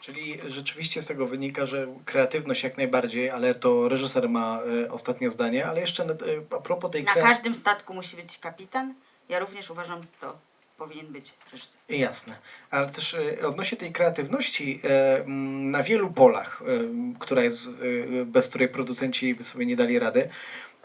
Czyli 0.00 0.38
rzeczywiście 0.46 1.02
z 1.02 1.06
tego 1.06 1.26
wynika, 1.26 1.66
że 1.66 1.86
kreatywność 2.04 2.62
jak 2.62 2.76
najbardziej, 2.76 3.30
ale 3.30 3.54
to 3.54 3.88
reżyser 3.88 4.28
ma 4.28 4.60
e, 4.84 4.92
ostatnie 4.92 5.30
zdanie, 5.30 5.66
ale 5.66 5.80
jeszcze 5.80 6.04
e, 6.04 6.16
a 6.50 6.60
propos 6.60 6.90
tej 6.90 7.04
Na 7.04 7.14
każdym 7.14 7.54
statku 7.54 7.94
musi 7.94 8.16
być 8.16 8.38
kapitan. 8.38 8.94
Ja 9.28 9.38
również 9.38 9.70
uważam, 9.70 10.02
że 10.02 10.08
to 10.20 10.38
powinien 10.78 11.06
być 11.06 11.34
reżyser. 11.52 11.80
Jasne, 11.88 12.36
ale 12.70 12.90
też 12.90 13.14
e, 13.14 13.46
odnośnie 13.48 13.78
tej 13.78 13.92
kreatywności 13.92 14.80
e, 14.84 15.24
na 15.70 15.82
wielu 15.82 16.10
polach, 16.10 16.62
e, 16.62 17.18
która 17.18 17.42
jest, 17.42 17.68
e, 17.68 18.24
bez 18.24 18.48
której 18.48 18.68
producenci 18.68 19.34
by 19.34 19.44
sobie 19.44 19.66
nie 19.66 19.76
dali 19.76 19.98
rady, 19.98 20.28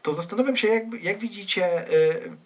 to 0.01 0.13
zastanawiam 0.13 0.57
się, 0.57 0.67
jak, 0.67 0.83
jak 1.03 1.19
widzicie 1.19 1.65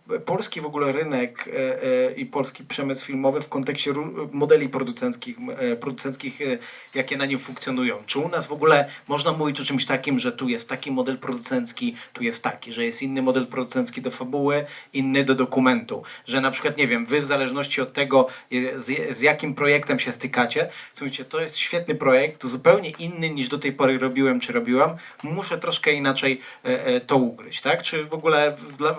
e, 0.10 0.20
polski 0.20 0.62
w 0.62 0.66
ogóle 0.66 0.92
rynek 0.92 1.48
e, 1.48 1.84
e, 1.84 2.12
i 2.12 2.26
polski 2.26 2.64
przemysł 2.64 3.06
filmowy 3.06 3.42
w 3.42 3.50
kontekście 3.50 3.94
modeli 4.32 4.70
producenckich, 4.70 5.38
e, 5.58 5.76
producenckich 5.76 6.42
e, 6.42 6.58
jakie 6.94 7.18
na 7.18 7.26
nim 7.26 7.40
funkcjonują. 7.40 7.98
Czy 8.06 8.20
u 8.20 8.30
nas 8.30 8.48
w 8.48 8.52
ogóle 8.52 8.90
można 9.08 9.32
mówić 9.32 9.62
o 9.62 9.66
czymś 9.66 9.86
takim, 9.86 10.20
że 10.20 10.32
tu 10.32 10.50
jest 10.50 10.70
taki 10.70 10.92
model 10.92 11.18
producencki, 11.18 11.96
tu 12.14 12.24
jest 12.24 12.44
taki, 12.44 12.74
że 12.74 12.86
jest 12.86 13.02
inny 13.02 13.22
model 13.22 13.48
producencki 13.48 14.02
do 14.02 14.12
fabuły, 14.12 14.66
inny 14.94 15.24
do 15.24 15.36
dokumentu, 15.36 16.04
że 16.26 16.42
na 16.42 16.52
przykład, 16.52 16.78
nie 16.78 16.88
wiem, 16.88 17.06
wy 17.06 17.22
w 17.22 17.26
zależności 17.26 17.82
od 17.82 17.94
tego, 17.94 18.28
z, 18.76 19.18
z 19.18 19.22
jakim 19.22 19.56
projektem 19.56 20.00
się 20.00 20.12
stykacie, 20.12 20.70
słuchajcie, 20.94 21.26
to 21.26 21.42
jest 21.42 21.58
świetny 21.58 21.96
projekt, 21.96 22.42
to 22.42 22.50
zupełnie 22.50 22.90
inny 22.90 23.30
niż 23.30 23.48
do 23.48 23.60
tej 23.60 23.74
pory 23.74 24.00
robiłem 24.00 24.40
czy 24.40 24.54
robiłam, 24.54 24.96
muszę 25.24 25.58
troszkę 25.58 25.94
inaczej 25.94 26.40
e, 26.66 26.86
e, 26.86 27.02
to 27.02 27.18
ugryźć, 27.18 27.43
tak? 27.62 27.82
Czy 27.82 28.06
w 28.06 28.14
ogóle, 28.14 28.58
dla, 28.78 28.98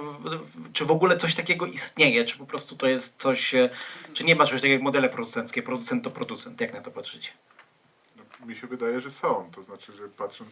czy 0.72 0.85
w 0.85 0.90
ogóle 0.90 1.16
coś 1.16 1.35
takiego 1.35 1.66
istnieje, 1.66 2.24
czy 2.24 2.38
po 2.38 2.46
prostu 2.46 2.76
to 2.76 2.87
jest 2.87 3.22
coś, 3.22 3.54
e, 3.54 3.70
czy 4.12 4.24
nie 4.24 4.37
ma 4.37 4.44
czegoś 4.46 4.61
takiego 4.61 4.72
jak 4.72 4.83
modele 4.83 5.09
producenckie, 5.09 5.62
producent 5.62 6.04
to 6.04 6.11
producent, 6.11 6.61
jak 6.61 6.74
na 6.74 6.80
to 6.80 6.90
patrzycie? 6.90 7.30
No, 8.16 8.46
mi 8.46 8.57
się 8.57 8.66
wydaje, 8.66 9.00
że 9.00 9.11
są. 9.11 9.50
To 9.54 9.62
znaczy, 9.62 9.92
że 9.92 10.09
patrząc 10.09 10.50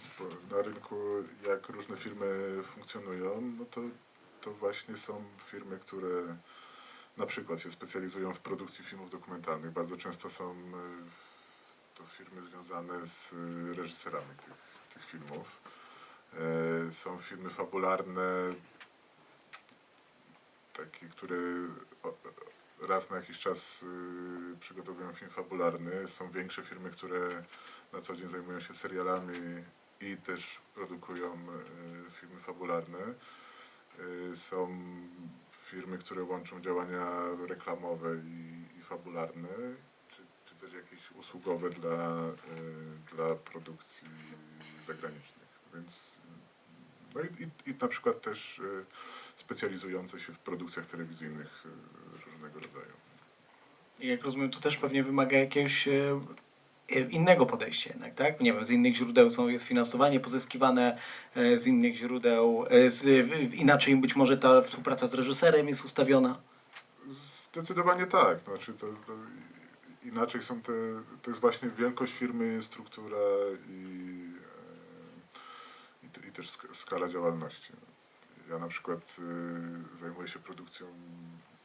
na 0.50 0.62
rynku, 0.62 0.96
jak 1.48 1.68
różne 1.68 1.96
firmy 1.96 2.58
funkcjonują, 2.74 3.40
no 3.58 3.64
to, 3.64 3.80
to 4.40 4.52
właśnie 4.52 4.96
są 4.96 5.24
firmy, 5.50 5.78
które 5.78 6.36
na 7.16 7.26
przykład 7.26 7.60
się 7.60 7.70
specjalizują 7.70 8.34
w 8.34 8.38
produkcji 8.38 8.84
filmów 8.84 9.10
dokumentalnych. 9.10 9.72
Bardzo 9.72 9.96
często 9.96 10.30
są 10.30 10.50
e, 10.50 10.54
to 11.94 12.04
firmy 12.06 12.42
związane 12.42 13.06
z 13.06 13.32
e, 13.32 13.74
reżyserami 13.74 14.36
tych, 14.36 14.54
tych 14.94 15.04
filmów. 15.04 15.61
E, 16.34 16.92
Są 16.92 17.18
filmy 17.18 17.50
fabularne, 17.50 18.54
takie, 20.72 21.06
które 21.08 21.36
raz 22.88 23.10
na 23.10 23.16
jakiś 23.16 23.38
czas 23.38 23.82
y, 23.82 24.56
przygotowują 24.60 25.12
film 25.12 25.30
fabularny. 25.30 26.08
Są 26.08 26.30
większe 26.30 26.62
firmy, 26.62 26.90
które 26.90 27.44
na 27.92 28.00
co 28.00 28.16
dzień 28.16 28.28
zajmują 28.28 28.60
się 28.60 28.74
serialami 28.74 29.34
i 30.00 30.16
też 30.16 30.60
produkują 30.74 31.32
y, 31.34 32.10
filmy 32.10 32.40
fabularne. 32.40 32.98
Y, 33.98 34.36
są 34.36 34.82
firmy, 35.64 35.98
które 35.98 36.22
łączą 36.22 36.60
działania 36.60 37.06
reklamowe 37.48 38.16
i, 38.16 38.64
i 38.78 38.82
fabularne, 38.82 39.48
czy, 40.08 40.22
czy 40.44 40.54
też 40.54 40.72
jakieś 40.72 41.10
usługowe 41.10 41.70
dla, 41.70 42.08
dla 43.12 43.34
produkcji 43.34 44.08
zagranicznych. 44.86 45.48
Więc 45.74 46.16
no 47.14 47.20
i, 47.20 47.42
i, 47.42 47.70
i 47.70 47.74
na 47.80 47.88
przykład 47.88 48.20
też 48.20 48.58
y, 48.58 48.84
specjalizujące 49.36 50.20
się 50.20 50.32
w 50.32 50.38
produkcjach 50.38 50.86
telewizyjnych 50.86 51.66
y, 51.66 52.26
różnego 52.26 52.60
rodzaju. 52.60 52.92
I 54.00 54.08
jak 54.08 54.22
rozumiem, 54.22 54.50
to 54.50 54.60
też 54.60 54.76
pewnie 54.76 55.04
wymaga 55.04 55.38
jakiegoś 55.38 55.88
e, 55.88 56.20
innego 57.10 57.46
podejścia 57.46 57.90
jednak, 57.90 58.14
tak? 58.14 58.40
Nie 58.40 58.52
wiem, 58.52 58.64
z 58.64 58.70
innych 58.70 58.96
źródeł 58.96 59.30
są, 59.30 59.48
jest 59.48 59.64
finansowanie 59.64 60.20
pozyskiwane, 60.20 60.98
z 61.56 61.66
innych 61.66 61.96
źródeł, 61.96 62.64
z, 62.88 63.04
inaczej 63.54 63.96
być 63.96 64.16
może 64.16 64.38
ta 64.38 64.62
współpraca 64.62 65.06
z 65.06 65.14
reżyserem 65.14 65.68
jest 65.68 65.84
ustawiona. 65.84 66.40
Zdecydowanie 67.52 68.06
tak. 68.06 68.40
Znaczy 68.40 68.72
to, 68.72 68.86
to 68.86 69.12
inaczej 70.04 70.42
są 70.42 70.62
te, 70.62 70.72
to 71.22 71.30
jest 71.30 71.40
właśnie 71.40 71.68
wielkość 71.68 72.12
firmy, 72.12 72.62
struktura 72.62 73.16
i, 73.68 74.31
i, 76.12 76.20
te- 76.20 76.28
i 76.28 76.32
też 76.32 76.50
sk- 76.50 76.74
skala 76.74 77.08
działalności. 77.08 77.72
Ja 78.50 78.58
na 78.58 78.68
przykład 78.68 79.16
y, 79.94 79.98
zajmuję 79.98 80.28
się 80.28 80.38
produkcją 80.38 80.86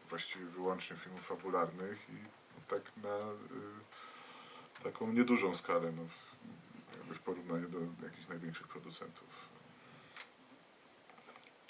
właściwie 0.10 0.46
wyłącznie 0.46 0.96
filmów 0.98 1.28
fabularnych 1.28 2.10
i 2.10 2.14
tak 2.68 2.82
na 3.04 3.18
y, 4.80 4.84
taką 4.84 5.12
niedużą 5.12 5.54
skalę, 5.56 5.92
no, 5.92 6.04
jakby 6.98 7.16
w 7.16 7.20
porównaniu 7.20 7.70
do 7.70 7.80
jakichś 8.06 8.28
największych 8.28 8.68
producentów. 8.68 9.47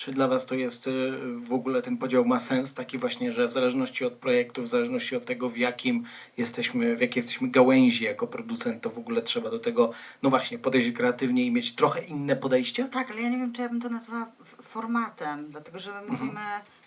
Czy 0.08 0.14
dla 0.14 0.28
Was 0.28 0.46
to 0.46 0.56
jest 0.56 0.88
e, 0.88 0.92
w 1.40 1.54
ogóle 1.54 1.82
ten 1.82 1.98
podział 1.98 2.26
ma 2.26 2.40
sens, 2.40 2.74
taki 2.74 2.98
właśnie, 2.98 3.32
że 3.32 3.48
w 3.48 3.52
zależności 3.52 4.06
od 4.06 4.14
projektu, 4.14 4.64
w 4.64 4.68
zależności 4.68 5.16
od 5.16 5.26
tego, 5.26 5.50
w 5.50 5.58
jakim 5.58 6.04
jesteśmy, 6.38 6.96
w 6.96 7.02
jakiej 7.02 7.20
jesteśmy 7.20 7.48
gałęzi 7.48 8.04
jako 8.04 8.28
producent, 8.28 8.84
to 8.84 8.90
w 8.90 8.98
ogóle 8.98 9.22
trzeba 9.22 9.50
do 9.50 9.60
tego, 9.60 9.92
no 10.24 10.30
właśnie, 10.30 10.60
podejść 10.60 10.92
kreatywnie 10.92 11.46
i 11.46 11.52
mieć 11.52 11.76
trochę 11.76 12.02
inne 12.04 12.36
podejście? 12.36 12.88
Tak, 12.88 13.12
ale 13.12 13.22
ja 13.22 13.30
nie 13.30 13.38
wiem, 13.38 13.54
czy 13.54 13.62
ja 13.62 13.70
bym 13.70 13.82
to 13.82 13.90
nazwała 13.90 14.32
formatem, 14.64 15.52
dlatego 15.52 15.80
że 15.80 16.02
my 16.02 16.08
mówimy, 16.08 16.40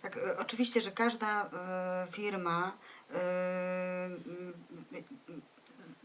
tak, 0.03 0.17
e, 0.17 0.39
oczywiście, 0.39 0.81
że 0.81 0.91
każda 0.93 1.45
e, 1.47 2.07
firma 2.13 2.73
m, 3.11 4.23
m, 5.29 5.41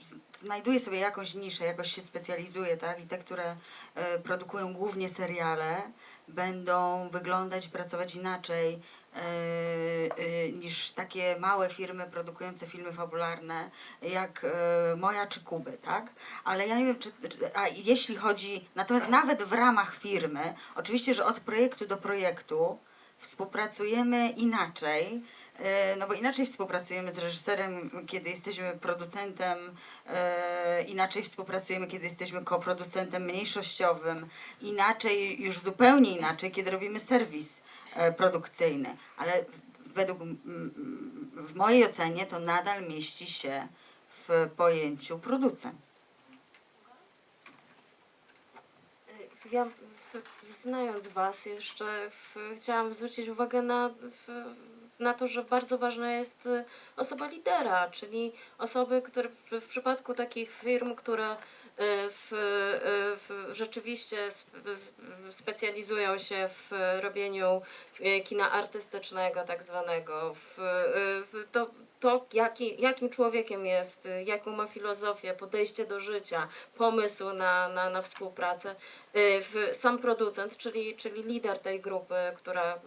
z- 0.01 0.39
znajduje 0.41 0.80
sobie 0.80 0.97
jakąś 0.99 1.36
niszę, 1.36 1.65
jakoś 1.65 1.91
się 1.95 2.01
specjalizuje, 2.01 2.78
tak? 2.78 2.99
I 3.04 3.08
te, 3.08 3.17
które 3.17 3.56
e, 3.95 4.19
produkują 4.19 4.73
głównie 4.73 5.10
seriale, 5.10 5.82
będą 6.28 7.10
wyglądać 7.10 7.68
pracować 7.68 8.16
inaczej 8.16 8.82
e, 9.16 9.20
e, 9.20 10.52
niż 10.52 10.92
takie 10.92 11.36
małe 11.40 11.70
firmy 11.70 12.06
produkujące 12.12 12.68
filmy 12.68 12.94
fabularne, 12.94 13.70
jak 14.02 14.46
e, 14.46 14.96
moja 14.96 15.28
czy 15.28 15.40
Kuby, 15.40 15.78
tak? 15.78 16.06
Ale 16.44 16.68
ja 16.68 16.78
nie 16.78 16.86
wiem, 16.86 17.00
czy, 17.00 17.12
a 17.54 17.68
jeśli 17.68 18.16
chodzi, 18.16 18.70
natomiast 18.76 19.10
nawet 19.10 19.44
w 19.44 19.54
ramach 19.54 19.96
firmy, 19.96 20.54
oczywiście, 20.76 21.14
że 21.14 21.26
od 21.26 21.40
projektu 21.40 21.86
do 21.86 21.98
projektu 21.98 22.80
współpracujemy 23.18 24.30
inaczej, 24.30 25.24
no 25.98 26.08
bo 26.08 26.13
inaczej 26.13 26.46
współpracujemy 26.46 27.12
z 27.12 27.18
reżyserem, 27.18 28.06
kiedy 28.08 28.30
jesteśmy 28.30 28.78
producentem, 28.82 29.58
e, 30.06 30.84
inaczej 30.84 31.24
współpracujemy, 31.24 31.88
kiedy 31.88 32.06
jesteśmy 32.06 32.44
koproducentem 32.44 33.24
mniejszościowym, 33.24 34.28
inaczej, 34.62 35.41
już 35.41 35.60
zupełnie 35.60 36.18
inaczej, 36.18 36.52
kiedy 36.52 36.72
robimy 36.72 37.00
serwis 37.00 37.62
e, 37.94 38.13
produkcyjny, 38.13 38.98
ale 39.18 39.46
według 39.80 40.20
w 41.36 41.56
mojej 41.56 41.86
ocenie 41.86 42.26
to 42.26 42.39
nadal 42.39 42.88
mieści 42.88 43.28
się 43.28 43.68
w 44.10 44.50
pojęciu 44.58 45.20
producent. 45.20 45.76
Ja 49.52 49.68
znając 50.50 51.08
Was 51.08 51.46
jeszcze 51.46 52.10
w, 52.10 52.36
chciałam 52.58 52.94
zwrócić 52.94 53.30
uwagę 53.30 53.62
na, 53.62 53.89
w, 53.89 54.28
na 54.99 55.13
to, 55.13 55.27
że 55.27 55.43
bardzo 55.43 55.77
ważna 55.77 56.12
jest 56.12 56.45
y, 56.45 56.65
osoba 56.97 57.27
lidera, 57.27 57.89
czyli 57.91 58.31
osoby, 58.58 59.01
które 59.01 59.29
w, 59.51 59.67
przypadku 59.67 60.13
takich 60.13 60.51
firm, 60.51 60.95
które 60.95 61.31
y, 61.34 61.38
w, 62.10 62.34
y, 62.34 62.38
w, 63.27 63.49
rzeczywiście 63.51 64.17
sp, 64.39 64.51
specjalizują 65.31 66.17
się 66.17 66.49
w 66.49 66.71
robieniu 67.01 67.62
kina 68.23 68.51
artystycznego 68.51 69.41
tak 69.41 69.63
zwanego, 69.63 70.34
w, 70.34 70.55
w, 71.31 71.47
to, 71.51 71.69
to 71.99 72.25
jaki, 72.34 72.81
jakim 72.81 73.10
człowiekiem 73.10 73.65
jest, 73.65 74.08
jaką 74.25 74.51
ma 74.51 74.67
filozofię, 74.67 75.34
podejście 75.34 75.86
do 75.86 75.99
życia, 75.99 76.47
pomysł 76.77 77.34
na, 77.34 77.69
na, 77.69 77.89
na 77.89 78.01
współpracę, 78.01 78.75
sam 79.73 79.97
producent, 79.97 80.58
czyli, 80.58 80.95
czyli 80.95 81.23
lider 81.23 81.60
tej 81.60 81.81
grupy, 81.81 82.15
która 82.36 82.79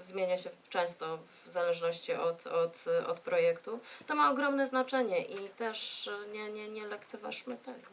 zmienia 0.00 0.38
się 0.38 0.50
często 0.70 1.18
zależności 1.56 2.12
od, 2.12 2.46
od, 2.46 2.84
od 3.06 3.20
projektu, 3.20 3.80
to 4.06 4.14
ma 4.14 4.30
ogromne 4.30 4.66
znaczenie 4.66 5.22
i 5.22 5.48
też 5.58 6.10
nie, 6.32 6.50
nie, 6.50 6.68
nie 6.68 6.86
lekceważmy 6.86 7.56
tego. 7.56 7.88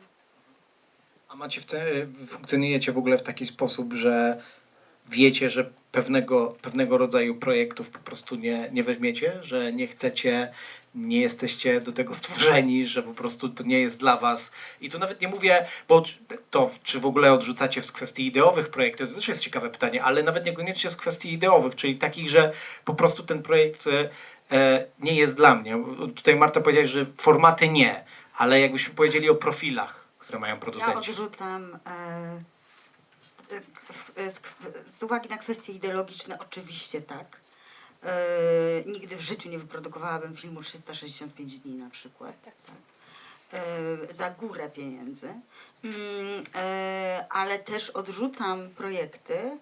A 1.27 1.35
macie 1.35 1.61
w 1.61 1.65
te, 1.65 2.07
funkcjonujecie 2.27 2.91
w 2.91 2.97
ogóle 2.97 3.17
w 3.17 3.23
taki 3.23 3.45
sposób, 3.45 3.93
że 3.93 4.41
wiecie, 5.05 5.49
że 5.49 5.71
pewnego, 5.93 6.55
pewnego 6.61 6.97
rodzaju 6.97 7.35
projektów 7.35 7.89
po 7.89 7.99
prostu 7.99 8.35
nie, 8.35 8.69
nie 8.71 8.83
weźmiecie, 8.83 9.39
że 9.41 9.73
nie 9.73 9.87
chcecie, 9.87 10.51
nie 10.95 11.21
jesteście 11.21 11.81
do 11.81 11.91
tego 11.91 12.15
stworzeni, 12.15 12.85
że 12.85 13.03
po 13.03 13.13
prostu 13.13 13.49
to 13.49 13.63
nie 13.63 13.79
jest 13.79 13.99
dla 13.99 14.17
was. 14.17 14.51
I 14.81 14.89
tu 14.89 14.99
nawet 14.99 15.21
nie 15.21 15.27
mówię, 15.27 15.65
bo 15.87 16.03
to 16.49 16.69
czy 16.83 16.99
w 16.99 17.05
ogóle 17.05 17.33
odrzucacie 17.33 17.83
z 17.83 17.91
kwestii 17.91 18.25
ideowych 18.27 18.69
projekty, 18.69 19.07
to 19.07 19.15
też 19.15 19.27
jest 19.27 19.41
ciekawe 19.41 19.69
pytanie, 19.69 20.03
ale 20.03 20.23
nawet 20.23 20.45
niekoniecznie 20.45 20.89
z 20.89 20.95
kwestii 20.95 21.33
ideowych, 21.33 21.75
czyli 21.75 21.95
takich, 21.95 22.29
że 22.29 22.51
po 22.85 22.93
prostu 22.93 23.23
ten 23.23 23.43
projekt 23.43 23.87
e, 23.87 24.09
e, 24.51 24.85
nie 24.99 25.15
jest 25.15 25.35
dla 25.35 25.55
mnie. 25.55 25.83
Tutaj 26.15 26.35
Marta 26.35 26.61
powiedziała, 26.61 26.87
że 26.87 27.05
formaty 27.17 27.69
nie, 27.69 28.03
ale 28.37 28.59
jakbyśmy 28.59 28.93
powiedzieli 28.93 29.29
o 29.29 29.35
profilach, 29.35 30.05
które 30.19 30.39
mają 30.39 30.55
Ja 30.55 30.61
producenci. 30.61 31.11
odrzucam 31.11 31.79
e, 31.85 31.89
e, 31.89 32.52
z, 34.15 34.41
z 34.95 35.03
uwagi 35.03 35.29
na 35.29 35.37
kwestie 35.37 35.73
ideologiczne, 35.73 36.39
oczywiście 36.39 37.01
tak. 37.01 37.37
E, 38.03 38.83
nigdy 38.85 39.15
w 39.15 39.21
życiu 39.21 39.49
nie 39.49 39.59
wyprodukowałabym 39.59 40.35
filmu 40.35 40.61
365 40.61 41.59
dni 41.59 41.75
na 41.75 41.89
przykład. 41.89 42.35
Tak. 42.41 42.75
E, 43.53 44.13
za 44.13 44.29
górę 44.29 44.69
pieniędzy. 44.69 45.33
Mm, 45.83 46.43
e, 46.55 47.27
ale 47.29 47.59
też 47.59 47.89
odrzucam 47.89 48.69
projekty, 48.69 49.57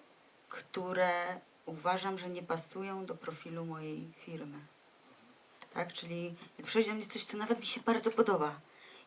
które 0.48 1.40
uważam, 1.66 2.18
że 2.18 2.28
nie 2.28 2.42
pasują 2.42 3.06
do 3.06 3.14
profilu 3.14 3.64
mojej 3.64 4.12
firmy. 4.16 4.58
Tak, 5.72 5.92
czyli 5.92 6.34
jak 6.58 6.66
przychodzi 6.66 6.88
do 6.88 6.94
mnie 6.94 7.06
coś, 7.06 7.24
co 7.24 7.36
nawet 7.36 7.60
mi 7.60 7.66
się 7.66 7.80
bardzo 7.80 8.10
podoba 8.10 8.60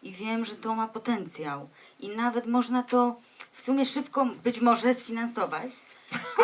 i 0.05 0.11
wiem, 0.11 0.45
że 0.45 0.55
to 0.55 0.75
ma 0.75 0.87
potencjał 0.87 1.69
i 1.99 2.09
nawet 2.09 2.45
można 2.47 2.83
to 2.83 3.15
w 3.53 3.61
sumie 3.61 3.85
szybko 3.85 4.25
być 4.43 4.61
może 4.61 4.93
sfinansować, 4.93 5.71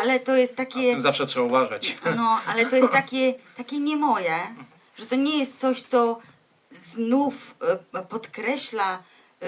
ale 0.02 0.20
to 0.20 0.36
jest 0.36 0.52
A 0.52 0.54
z 0.54 0.58
takie, 0.58 0.92
tym 0.92 1.02
zawsze 1.02 1.26
trzeba 1.26 1.46
uważać. 1.46 1.96
no, 2.16 2.40
ale 2.48 2.66
to 2.66 2.76
jest 2.76 2.92
takie, 2.92 3.34
takie 3.58 3.80
nie 3.80 3.98
moje, 3.98 4.38
że 4.98 5.06
to 5.06 5.16
nie 5.16 5.40
jest 5.40 5.60
coś, 5.60 5.84
co 5.84 6.20
znów 6.80 7.56
e, 7.94 8.02
podkreśla 8.04 9.04
e, 9.42 9.48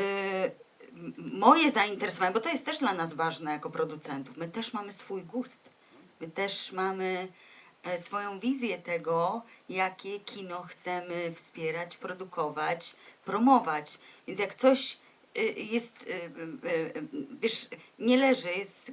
moje 1.18 1.72
zainteresowanie, 1.72 2.34
bo 2.34 2.40
to 2.40 2.50
jest 2.50 2.66
też 2.66 2.80
dla 2.80 2.94
nas 2.94 3.14
ważne 3.14 3.52
jako 3.52 3.70
producentów. 3.70 4.38
My 4.38 4.48
też 4.48 4.74
mamy 4.74 4.94
swój 4.94 5.22
gust. 5.22 5.70
My 6.22 6.28
też 6.28 6.72
mamy 6.72 7.28
e, 7.84 8.02
swoją 8.02 8.40
wizję 8.40 8.78
tego, 8.78 9.42
jakie 9.70 10.20
kino 10.20 10.62
chcemy 10.62 11.34
wspierać, 11.36 11.98
produkować, 11.98 12.96
promować. 13.26 14.00
Więc 14.28 14.40
jak 14.40 14.56
coś 14.56 14.98
y, 15.38 15.42
jest, 15.42 16.02
y, 16.02 16.14
y, 16.70 17.08
wiesz, 17.42 17.68
nie 18.00 18.18
leży, 18.18 18.50
jest 18.52 18.92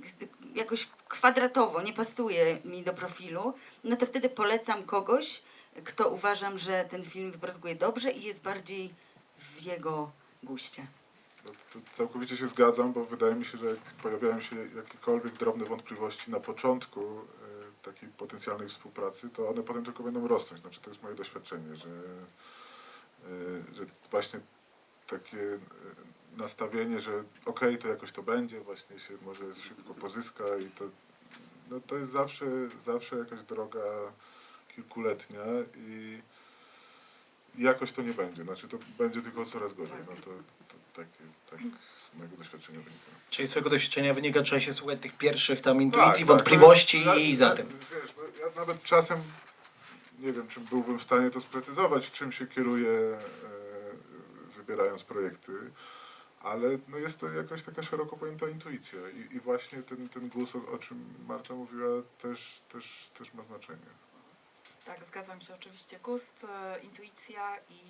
jakoś 0.54 0.88
kwadratowo, 1.08 1.82
nie 1.82 1.92
pasuje 1.92 2.58
mi 2.64 2.82
do 2.82 2.94
profilu, 2.94 3.54
no 3.84 3.96
to 3.96 4.06
wtedy 4.06 4.28
polecam 4.28 4.82
kogoś, 4.82 5.42
kto 5.84 6.08
uważam, 6.08 6.58
że 6.58 6.84
ten 6.90 7.04
film 7.04 7.30
wyprodukuje 7.30 7.74
dobrze 7.74 8.10
i 8.10 8.22
jest 8.22 8.42
bardziej 8.42 8.94
w 9.38 9.62
jego 9.62 10.10
guście. 10.42 10.86
No, 11.44 11.50
całkowicie 11.94 12.36
się 12.36 12.48
zgadzam, 12.48 12.92
bo 12.92 13.04
wydaje 13.04 13.34
mi 13.34 13.44
się, 13.44 13.58
że 13.58 13.66
jak 13.66 13.78
pojawiają 14.02 14.40
się 14.40 14.56
jakiekolwiek 14.76 15.32
drobne 15.32 15.64
wątpliwości 15.64 16.30
na 16.30 16.40
początku 16.40 17.00
takiej 17.82 18.08
potencjalnej 18.08 18.68
współpracy, 18.68 19.30
to 19.30 19.48
one 19.48 19.62
potem 19.62 19.84
tylko 19.84 20.02
będą 20.02 20.28
rosnąć. 20.28 20.62
Znaczy, 20.62 20.80
to 20.80 20.90
jest 20.90 21.02
moje 21.02 21.14
doświadczenie, 21.14 21.76
że, 21.76 21.88
że 23.74 23.86
właśnie 24.10 24.40
takie 25.06 25.38
e, 25.38 25.58
nastawienie, 26.36 27.00
że 27.00 27.24
okej, 27.46 27.78
to 27.78 27.88
jakoś 27.88 28.12
to 28.12 28.22
będzie, 28.22 28.60
właśnie 28.60 28.98
się 28.98 29.14
może 29.22 29.54
szybko 29.54 29.94
pozyska 29.94 30.44
i 30.66 30.70
to, 30.70 30.84
no, 31.70 31.80
to 31.86 31.96
jest 31.96 32.12
zawsze, 32.12 32.46
zawsze 32.82 33.16
jakaś 33.16 33.42
droga 33.42 33.80
kilkuletnia 34.76 35.42
i 35.76 36.22
jakoś 37.58 37.92
to 37.92 38.02
nie 38.02 38.12
będzie. 38.14 38.44
Znaczy, 38.44 38.68
to 38.68 38.78
będzie 38.98 39.22
tylko 39.22 39.44
coraz 39.44 39.74
gorzej. 39.74 39.96
No 40.08 40.16
to, 40.16 40.22
to 40.68 40.74
takie, 40.94 41.24
tak 41.50 41.60
z 42.12 42.18
mojego 42.18 42.36
doświadczenia 42.36 42.78
wynika. 42.78 43.10
Czyli 43.30 43.48
z 43.48 43.50
swojego 43.50 43.70
doświadczenia 43.70 44.14
wynika, 44.14 44.42
trzeba 44.42 44.60
się 44.60 44.72
słuchać 44.72 45.00
tych 45.00 45.16
pierwszych 45.18 45.60
tam 45.60 45.82
intuicji, 45.82 46.12
Tak, 46.18 46.26
wątpliwości 46.26 47.04
tak, 47.04 47.14
to 47.14 47.20
i 47.20 47.34
za 47.34 47.46
ja- 47.46 47.54
tym. 47.54 47.66
Wiesz, 47.68 48.14
no, 48.16 48.22
ja 48.46 48.54
nawet 48.56 48.82
czasem 48.82 49.18
nie 50.20 50.32
wiem, 50.32 50.48
czy 50.48 50.60
byłbym 50.60 50.98
w 50.98 51.02
stanie 51.02 51.30
to 51.30 51.40
sprecyzować, 51.40 52.10
czym 52.10 52.32
się 52.32 52.46
kieruję, 52.46 52.90
e, 52.90 53.18
wybierając 54.56 55.02
projekty, 55.02 55.52
ale 56.40 56.78
no 56.88 56.98
jest 56.98 57.20
to 57.20 57.30
jakaś 57.30 57.62
taka 57.62 57.82
szeroko 57.82 58.16
pojęta 58.16 58.48
intuicja 58.48 58.98
i, 59.10 59.36
i 59.36 59.40
właśnie 59.40 59.82
ten, 59.82 60.08
ten 60.08 60.28
głos, 60.28 60.56
o, 60.56 60.78
czym 60.78 61.14
Marta 61.26 61.54
mówiła, 61.54 62.02
też, 62.22 62.62
też, 62.72 63.10
też 63.18 63.34
ma 63.34 63.42
znaczenie. 63.42 63.90
Tak, 64.84 65.04
zgadzam 65.04 65.40
się 65.40 65.54
oczywiście. 65.54 65.98
Gust, 65.98 66.44
e, 66.44 66.80
intuicja 66.80 67.56
i 67.70 67.80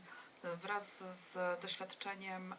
e, 0.42 0.56
wraz 0.56 1.04
z 1.12 1.60
doświadczeniem 1.62 2.54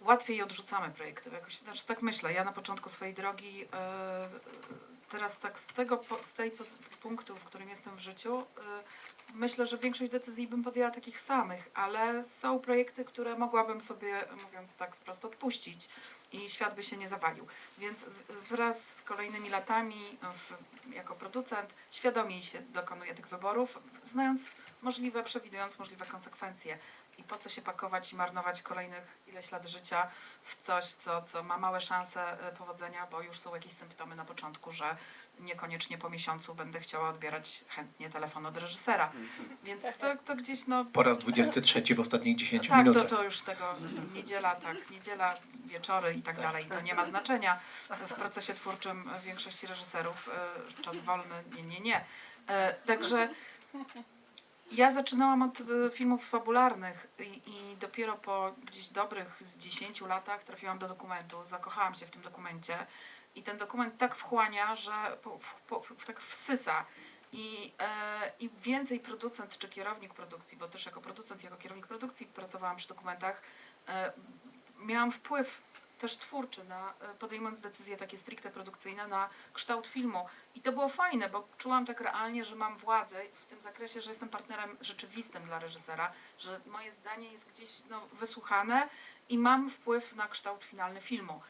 łatwiej 0.00 0.42
odrzucamy 0.42 0.90
projekty. 0.90 1.30
Jakoś, 1.30 1.58
znaczy 1.58 1.86
tak 1.86 2.02
myślę, 2.02 2.32
ja 2.32 2.44
na 2.44 2.52
początku 2.52 2.88
swojej 2.88 3.14
drogi, 3.14 3.68
teraz 5.10 5.38
tak 5.38 5.58
z 5.58 5.66
tego, 5.66 6.04
z 6.20 6.34
tej 6.34 6.52
z 6.78 6.88
punktu, 6.88 7.36
w 7.36 7.44
którym 7.44 7.68
jestem 7.68 7.96
w 7.96 8.00
życiu, 8.00 8.38
e, 8.38 8.44
myślę, 9.34 9.66
że 9.66 9.78
większość 9.78 10.10
decyzji 10.10 10.48
bym 10.48 10.64
podjęła 10.64 10.90
takich 10.90 11.20
samych, 11.20 11.70
ale 11.74 12.24
są 12.24 12.58
projekty, 12.58 13.04
które 13.04 13.38
mogłabym 13.38 13.80
sobie, 13.80 14.24
mówiąc 14.44 14.76
tak 14.76 14.96
wprost, 14.96 15.24
odpuścić 15.24 15.88
i 16.32 16.48
świat 16.48 16.74
by 16.74 16.82
się 16.82 16.96
nie 16.96 17.08
zawalił. 17.08 17.46
Więc 17.78 18.04
wraz 18.50 18.94
z 18.96 19.02
kolejnymi 19.02 19.48
latami 19.48 20.18
w, 20.22 20.54
jako 20.94 21.14
producent 21.14 21.74
świadomiej 21.90 22.42
się 22.42 22.62
dokonuję 22.62 23.14
tych 23.14 23.28
wyborów, 23.28 23.78
znając 24.02 24.56
możliwe, 24.82 25.22
przewidując 25.22 25.78
możliwe 25.78 26.06
konsekwencje. 26.06 26.78
I 27.20 27.24
po 27.24 27.36
co 27.38 27.48
się 27.48 27.62
pakować 27.62 28.12
i 28.12 28.16
marnować 28.16 28.62
kolejnych 28.62 29.18
ileś 29.26 29.50
lat 29.50 29.66
życia 29.66 30.10
w 30.42 30.58
coś, 30.64 30.84
co, 30.84 31.22
co 31.22 31.42
ma 31.42 31.58
małe 31.58 31.80
szanse 31.80 32.48
e, 32.48 32.52
powodzenia, 32.52 33.06
bo 33.10 33.22
już 33.22 33.38
są 33.40 33.54
jakieś 33.54 33.72
symptomy 33.72 34.16
na 34.16 34.24
początku, 34.24 34.72
że 34.72 34.96
niekoniecznie 35.40 35.98
po 35.98 36.10
miesiącu 36.10 36.54
będę 36.54 36.80
chciała 36.80 37.08
odbierać 37.08 37.64
chętnie 37.68 38.10
telefon 38.10 38.46
od 38.46 38.56
reżysera. 38.56 39.12
Więc 39.64 39.82
to, 39.98 40.16
to 40.24 40.36
gdzieś 40.36 40.66
no, 40.66 40.84
Po 40.84 41.02
raz 41.02 41.18
23 41.18 41.94
w 41.94 42.00
ostatnich 42.00 42.36
10 42.36 42.68
tak, 42.68 42.76
to, 42.76 42.82
minutach. 42.82 43.08
to 43.10 43.24
już 43.24 43.40
tego 43.40 43.74
niedziela, 44.14 44.54
tak, 44.54 44.90
niedziela, 44.90 45.34
wieczory 45.66 46.14
i 46.14 46.22
tak 46.22 46.36
dalej, 46.36 46.64
to 46.64 46.80
nie 46.80 46.94
ma 46.94 47.04
znaczenia. 47.04 47.60
W 48.08 48.14
procesie 48.14 48.54
twórczym 48.54 49.10
większości 49.24 49.66
reżyserów 49.66 50.30
e, 50.78 50.82
czas 50.82 51.00
wolny, 51.00 51.34
nie, 51.56 51.62
nie, 51.62 51.80
nie. 51.80 52.04
E, 52.46 52.74
Także 52.74 53.28
ja 54.70 54.90
zaczynałam 54.90 55.42
od 55.42 55.60
e, 55.60 55.90
filmów 55.90 56.28
fabularnych 56.28 57.06
i, 57.18 57.22
i 57.22 57.76
dopiero 57.76 58.16
po 58.16 58.54
gdzieś 58.66 58.88
dobrych 58.88 59.38
z 59.40 59.58
10 59.58 60.00
latach 60.00 60.44
trafiłam 60.44 60.78
do 60.78 60.88
dokumentu, 60.88 61.44
zakochałam 61.44 61.94
się 61.94 62.06
w 62.06 62.10
tym 62.10 62.22
dokumencie 62.22 62.86
i 63.34 63.42
ten 63.42 63.58
dokument 63.58 63.98
tak 63.98 64.14
wchłania, 64.14 64.74
że 64.74 64.92
po, 65.22 65.38
po, 65.68 65.82
tak 66.06 66.20
wsysa. 66.20 66.84
I, 67.32 67.72
e, 67.78 68.32
I 68.40 68.50
więcej 68.62 69.00
producent 69.00 69.58
czy 69.58 69.68
kierownik 69.68 70.14
produkcji, 70.14 70.58
bo 70.58 70.68
też 70.68 70.86
jako 70.86 71.00
producent, 71.00 71.44
jako 71.44 71.56
kierownik 71.56 71.86
produkcji 71.86 72.26
pracowałam 72.26 72.76
przy 72.76 72.88
dokumentach, 72.88 73.42
e, 73.88 74.12
miałam 74.78 75.12
wpływ 75.12 75.62
też 76.00 76.16
twórczy 76.16 76.64
na 76.64 76.94
e, 77.00 77.14
podejmując 77.14 77.60
decyzje 77.60 77.96
takie 77.96 78.18
stricte 78.18 78.50
produkcyjne 78.50 79.08
na 79.08 79.28
kształt 79.52 79.86
filmu. 79.86 80.26
I 80.54 80.60
to 80.60 80.72
było 80.72 80.88
fajne, 80.88 81.28
bo 81.28 81.48
czułam 81.58 81.86
tak 81.86 82.00
realnie, 82.00 82.44
że 82.44 82.56
mam 82.56 82.78
władzę 82.78 83.22
w 83.34 83.46
tym 83.46 83.60
zakresie, 83.60 84.00
że 84.00 84.10
jestem 84.10 84.28
partnerem 84.28 84.76
rzeczywistym 84.80 85.44
dla 85.44 85.58
reżysera, 85.58 86.12
że 86.38 86.60
moje 86.66 86.92
zdanie 86.92 87.32
jest 87.32 87.48
gdzieś 87.48 87.70
no, 87.90 88.00
wysłuchane 88.12 88.88
i 89.28 89.38
mam 89.38 89.70
wpływ 89.70 90.16
na 90.16 90.28
kształt 90.28 90.64
finalny 90.64 91.00
filmu. 91.00 91.40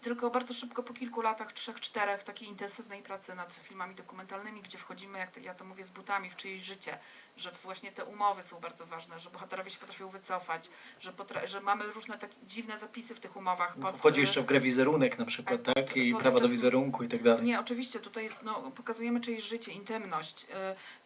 Tylko 0.00 0.30
bardzo 0.30 0.54
szybko, 0.54 0.82
po 0.82 0.94
kilku 0.94 1.20
latach, 1.20 1.52
trzech, 1.52 1.80
czterech 1.80 2.22
takiej 2.22 2.48
intensywnej 2.48 3.02
pracy 3.02 3.34
nad 3.34 3.52
filmami 3.52 3.94
dokumentalnymi, 3.94 4.62
gdzie 4.62 4.78
wchodzimy, 4.78 5.18
jak 5.18 5.30
to, 5.30 5.40
ja 5.40 5.54
to 5.54 5.64
mówię, 5.64 5.84
z 5.84 5.90
butami 5.90 6.30
w 6.30 6.36
czyjeś 6.36 6.62
życie, 6.62 6.98
że 7.36 7.52
właśnie 7.62 7.92
te 7.92 8.04
umowy 8.04 8.42
są 8.42 8.60
bardzo 8.60 8.86
ważne, 8.86 9.18
że 9.20 9.30
bohaterowie 9.30 9.70
się 9.70 9.78
potrafią 9.78 10.08
wycofać, 10.08 10.68
że, 11.00 11.12
potra- 11.12 11.46
że 11.46 11.60
mamy 11.60 11.86
różne 11.86 12.18
takie 12.18 12.34
dziwne 12.42 12.78
zapisy 12.78 13.14
w 13.14 13.20
tych 13.20 13.36
umowach. 13.36 13.76
pod- 13.76 13.96
Wchodzi 13.96 14.20
jeszcze 14.20 14.40
w 14.42 14.44
grę 14.44 14.60
wizerunek 14.60 15.18
na 15.18 15.24
przykład, 15.24 15.62
Tak, 15.62 15.74
tak? 15.74 15.96
I 15.96 16.14
prawa 16.14 16.40
do 16.40 16.48
wizerunku 16.48 17.04
i 17.04 17.08
tak 17.08 17.22
dalej. 17.22 17.44
Nie, 17.44 17.60
oczywiście 17.60 18.00
tutaj 18.00 18.24
jest, 18.24 18.42
no, 18.42 18.54
pokazujemy 18.70 19.20
czyjeś 19.20 19.44
życie, 19.44 19.72
intymność, 19.72 20.44
y, 20.44 20.46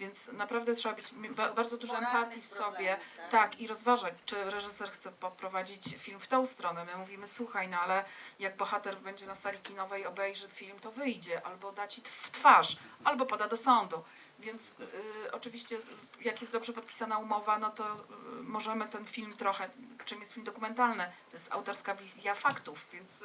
więc 0.01 0.29
naprawdę 0.33 0.75
trzeba 0.75 0.95
być 0.95 1.11
bardzo 1.57 1.77
dużo 1.77 1.99
empatii 1.99 2.41
w 2.43 2.49
sobie. 2.49 2.97
Tak, 3.31 3.61
i 3.61 3.67
rozważać, 3.67 4.15
czy 4.27 4.51
reżyser 4.51 4.91
chce 4.91 5.13
poprowadzić 5.13 5.83
film 5.99 6.21
w 6.21 6.29
tą 6.29 6.47
stronę. 6.47 6.85
My 6.85 6.97
mówimy, 6.97 7.27
słuchaj, 7.27 7.69
no 7.69 7.81
ale 7.81 8.05
jak 8.39 8.57
bohater 8.57 8.97
będzie 8.97 9.27
na 9.27 9.35
sali 9.35 9.59
kinowej, 9.59 10.07
obejrzy 10.07 10.49
film, 10.49 10.79
to 10.81 10.93
wyjdzie, 10.93 11.43
albo 11.47 11.73
da 11.73 11.89
ci 11.89 12.03
w 12.05 12.31
twarz, 12.31 12.77
albo 13.05 13.27
poda 13.27 13.49
do 13.49 13.57
sądu. 13.57 14.03
Więc 14.41 14.71
y, 14.71 15.33
oczywiście 15.33 15.79
jak 16.21 16.41
jest 16.41 16.53
dobrze 16.53 16.73
podpisana 16.73 17.19
umowa, 17.19 17.59
no 17.59 17.71
to 17.71 17.95
y, 17.95 17.99
możemy 18.43 18.89
ten 18.89 19.07
film 19.07 19.37
trochę, 19.37 19.71
czym 20.05 20.21
jest 20.21 20.33
film 20.33 20.47
dokumentalny, 20.47 21.13
to 21.31 21.37
jest 21.37 21.53
autorska 21.53 21.95
wizja 21.95 22.35
faktów, 22.35 22.87
więc 22.93 23.11
y, 23.23 23.25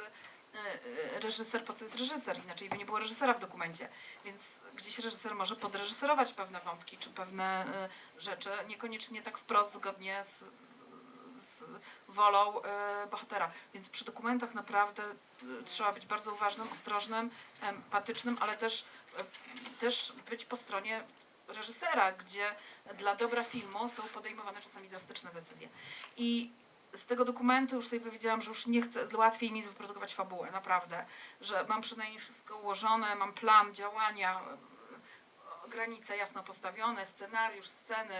y, 1.16 1.20
reżyser, 1.20 1.64
po 1.64 1.72
co 1.72 1.84
jest 1.84 1.96
reżyser? 1.96 2.44
Inaczej 2.44 2.68
by 2.68 2.78
nie 2.78 2.86
było 2.86 2.98
reżysera 2.98 3.34
w 3.34 3.40
dokumencie. 3.40 3.88
Więc 4.24 4.42
gdzieś 4.76 4.98
reżyser 4.98 5.34
może 5.34 5.56
podreżyserować 5.56 6.32
pewne 6.32 6.60
wątki 6.60 6.98
czy 6.98 7.10
pewne 7.10 7.66
y, 8.18 8.20
rzeczy, 8.22 8.50
niekoniecznie 8.68 9.22
tak 9.22 9.38
wprost 9.38 9.74
zgodnie 9.74 10.24
z, 10.24 10.44
z, 11.34 11.64
wolą 12.08 12.58
y, 12.58 12.62
bohatera. 13.10 13.50
Więc 13.74 13.88
przy 13.88 14.04
dokumentach 14.04 14.54
naprawdę 14.54 15.02
trzeba 15.64 15.92
być 15.92 16.06
bardzo 16.06 16.32
uważnym, 16.32 16.68
ostrożnym, 16.72 17.30
empatycznym, 17.60 18.36
ale 18.40 18.56
też, 18.56 18.84
też 19.80 20.12
być 20.30 20.44
po 20.44 20.56
stronie 20.56 21.04
reżysera, 21.48 22.12
gdzie 22.12 22.54
dla 22.98 23.16
dobra 23.16 23.44
filmu 23.44 23.88
są 23.88 24.02
podejmowane 24.02 24.60
czasami 24.60 24.88
drastyczne 24.88 25.30
decyzje. 25.30 25.68
I 26.16 26.50
z 26.94 27.06
tego 27.06 27.24
dokumentu 27.24 27.76
już 27.76 27.88
sobie 27.88 28.00
powiedziałam, 28.00 28.42
że 28.42 28.48
już 28.48 28.66
nie 28.66 28.82
chcę, 28.82 29.08
łatwiej 29.16 29.50
mi 29.52 29.56
jest 29.56 29.68
wyprodukować 29.68 30.14
fabułę, 30.14 30.50
naprawdę. 30.50 31.04
Że 31.40 31.64
mam 31.68 31.82
przynajmniej 31.82 32.20
wszystko 32.20 32.56
ułożone, 32.56 33.14
mam 33.14 33.32
plan 33.32 33.74
działania, 33.74 34.40
granice 35.68 36.16
jasno 36.16 36.42
postawione, 36.42 37.06
scenariusz, 37.06 37.68
sceny. 37.68 38.14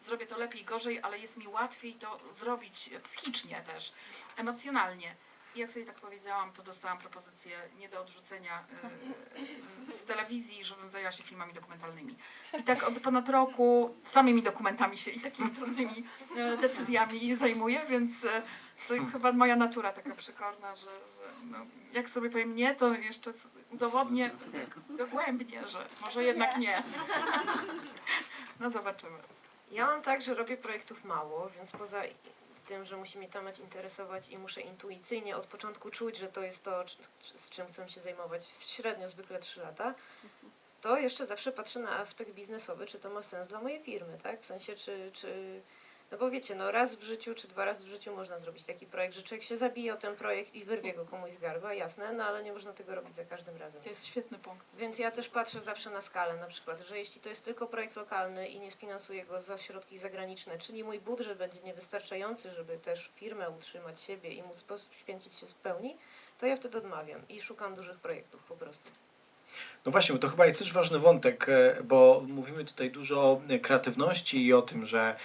Zrobię 0.00 0.26
to 0.26 0.38
lepiej, 0.38 0.64
gorzej, 0.64 1.00
ale 1.02 1.18
jest 1.18 1.36
mi 1.36 1.48
łatwiej 1.48 1.94
to 1.94 2.20
zrobić 2.32 2.90
psychicznie 3.02 3.62
też, 3.62 3.92
emocjonalnie. 4.36 5.16
I 5.54 5.58
jak 5.58 5.70
sobie 5.70 5.86
tak 5.86 5.94
powiedziałam, 5.94 6.52
to 6.52 6.62
dostałam 6.62 6.98
propozycję 6.98 7.56
nie 7.78 7.88
do 7.88 8.00
odrzucenia 8.00 8.64
y, 9.88 9.92
z 9.92 10.04
telewizji, 10.04 10.64
żebym 10.64 10.88
zajęła 10.88 11.12
się 11.12 11.22
filmami 11.22 11.52
dokumentalnymi. 11.52 12.16
I 12.60 12.62
tak 12.62 12.82
od 12.82 13.00
ponad 13.00 13.28
roku 13.28 13.96
samymi 14.02 14.42
dokumentami 14.42 14.98
się 14.98 15.10
i 15.10 15.20
takimi 15.20 15.50
trudnymi 15.50 16.04
y, 16.54 16.56
decyzjami 16.56 17.34
zajmuję, 17.34 17.86
więc 17.88 18.24
y, 18.24 18.28
to 18.88 18.94
chyba 19.12 19.32
moja 19.32 19.56
natura 19.56 19.92
taka 19.92 20.14
przekorna, 20.14 20.76
że, 20.76 20.84
że 20.84 21.46
no, 21.50 21.58
jak 21.92 22.08
sobie 22.10 22.30
powiem 22.30 22.56
nie, 22.56 22.74
to 22.74 22.94
jeszcze 22.94 23.32
udowodnię 23.70 24.30
dogłębnie, 24.88 25.66
że 25.66 25.88
może 26.06 26.24
jednak 26.24 26.56
nie. 26.56 26.82
No 28.60 28.70
zobaczymy. 28.70 29.18
Ja 29.70 29.86
mam 29.86 30.02
tak, 30.02 30.22
że 30.22 30.34
robię 30.34 30.56
projektów 30.56 31.04
mało, 31.04 31.50
więc 31.50 31.72
poza 31.72 32.02
tym, 32.64 32.84
że 32.84 32.96
musi 32.96 33.18
mnie 33.18 33.28
temat 33.28 33.58
interesować 33.58 34.28
i 34.28 34.38
muszę 34.38 34.60
intuicyjnie 34.60 35.36
od 35.36 35.46
początku 35.46 35.90
czuć, 35.90 36.16
że 36.16 36.28
to 36.28 36.42
jest 36.42 36.64
to, 36.64 36.84
z 37.34 37.50
czym 37.50 37.66
chcę 37.66 37.88
się 37.88 38.00
zajmować 38.00 38.46
średnio 38.46 39.08
zwykle 39.08 39.38
3 39.38 39.60
lata, 39.60 39.94
to 40.80 40.98
jeszcze 40.98 41.26
zawsze 41.26 41.52
patrzę 41.52 41.80
na 41.80 41.98
aspekt 41.98 42.30
biznesowy, 42.30 42.86
czy 42.86 42.98
to 42.98 43.10
ma 43.10 43.22
sens 43.22 43.48
dla 43.48 43.60
mojej 43.60 43.82
firmy, 43.82 44.18
tak? 44.22 44.40
W 44.40 44.46
sensie, 44.46 44.76
czy, 44.76 45.10
czy 45.12 45.62
no 46.10 46.18
bo 46.18 46.30
wiecie, 46.30 46.54
no 46.54 46.70
raz 46.70 46.94
w 46.94 47.02
życiu, 47.02 47.34
czy 47.34 47.48
dwa 47.48 47.64
razy 47.64 47.84
w 47.84 47.88
życiu 47.88 48.16
można 48.16 48.38
zrobić 48.38 48.64
taki 48.64 48.86
projekt, 48.86 49.14
że 49.14 49.22
człowiek 49.22 49.44
się 49.44 49.56
zabije 49.56 49.94
o 49.94 49.96
ten 49.96 50.16
projekt 50.16 50.54
i 50.54 50.64
wyrwie 50.64 50.94
go 50.94 51.04
komuś 51.04 51.32
z 51.32 51.38
gardła, 51.38 51.74
jasne, 51.74 52.12
no 52.12 52.24
ale 52.24 52.42
nie 52.42 52.52
można 52.52 52.72
tego 52.72 52.94
robić 52.94 53.16
za 53.16 53.24
każdym 53.24 53.56
razem. 53.56 53.82
To 53.82 53.88
jest 53.88 54.06
świetny 54.06 54.38
punkt. 54.38 54.66
Więc 54.76 54.98
ja 54.98 55.10
też 55.10 55.28
patrzę 55.28 55.60
zawsze 55.60 55.90
na 55.90 56.02
skalę, 56.02 56.36
na 56.36 56.46
przykład, 56.46 56.80
że 56.80 56.98
jeśli 56.98 57.20
to 57.20 57.28
jest 57.28 57.44
tylko 57.44 57.66
projekt 57.66 57.96
lokalny 57.96 58.48
i 58.48 58.60
nie 58.60 58.70
sfinansuję 58.70 59.24
go 59.24 59.40
za 59.40 59.58
środki 59.58 59.98
zagraniczne, 59.98 60.58
czyli 60.58 60.84
mój 60.84 61.00
budżet 61.00 61.38
będzie 61.38 61.60
niewystarczający, 61.60 62.50
żeby 62.50 62.78
też 62.78 63.10
firmę 63.16 63.50
utrzymać 63.50 64.00
siebie 64.00 64.30
i 64.30 64.42
móc 64.42 64.62
poświęcić 64.62 65.34
się 65.34 65.46
w 65.46 65.54
pełni, 65.54 65.96
to 66.38 66.46
ja 66.46 66.56
wtedy 66.56 66.78
odmawiam 66.78 67.28
i 67.28 67.40
szukam 67.40 67.74
dużych 67.74 67.98
projektów 67.98 68.44
po 68.44 68.56
prostu. 68.56 69.03
No 69.86 69.92
właśnie, 69.92 70.18
to 70.18 70.28
chyba 70.28 70.46
jest 70.46 70.58
też 70.58 70.72
ważny 70.72 70.98
wątek, 70.98 71.48
e, 71.48 71.82
bo 71.84 72.24
mówimy 72.28 72.64
tutaj 72.64 72.90
dużo 72.90 73.22
o 73.22 73.40
kreatywności 73.62 74.46
i 74.46 74.52
o 74.52 74.62
tym, 74.62 74.86
że 74.86 75.16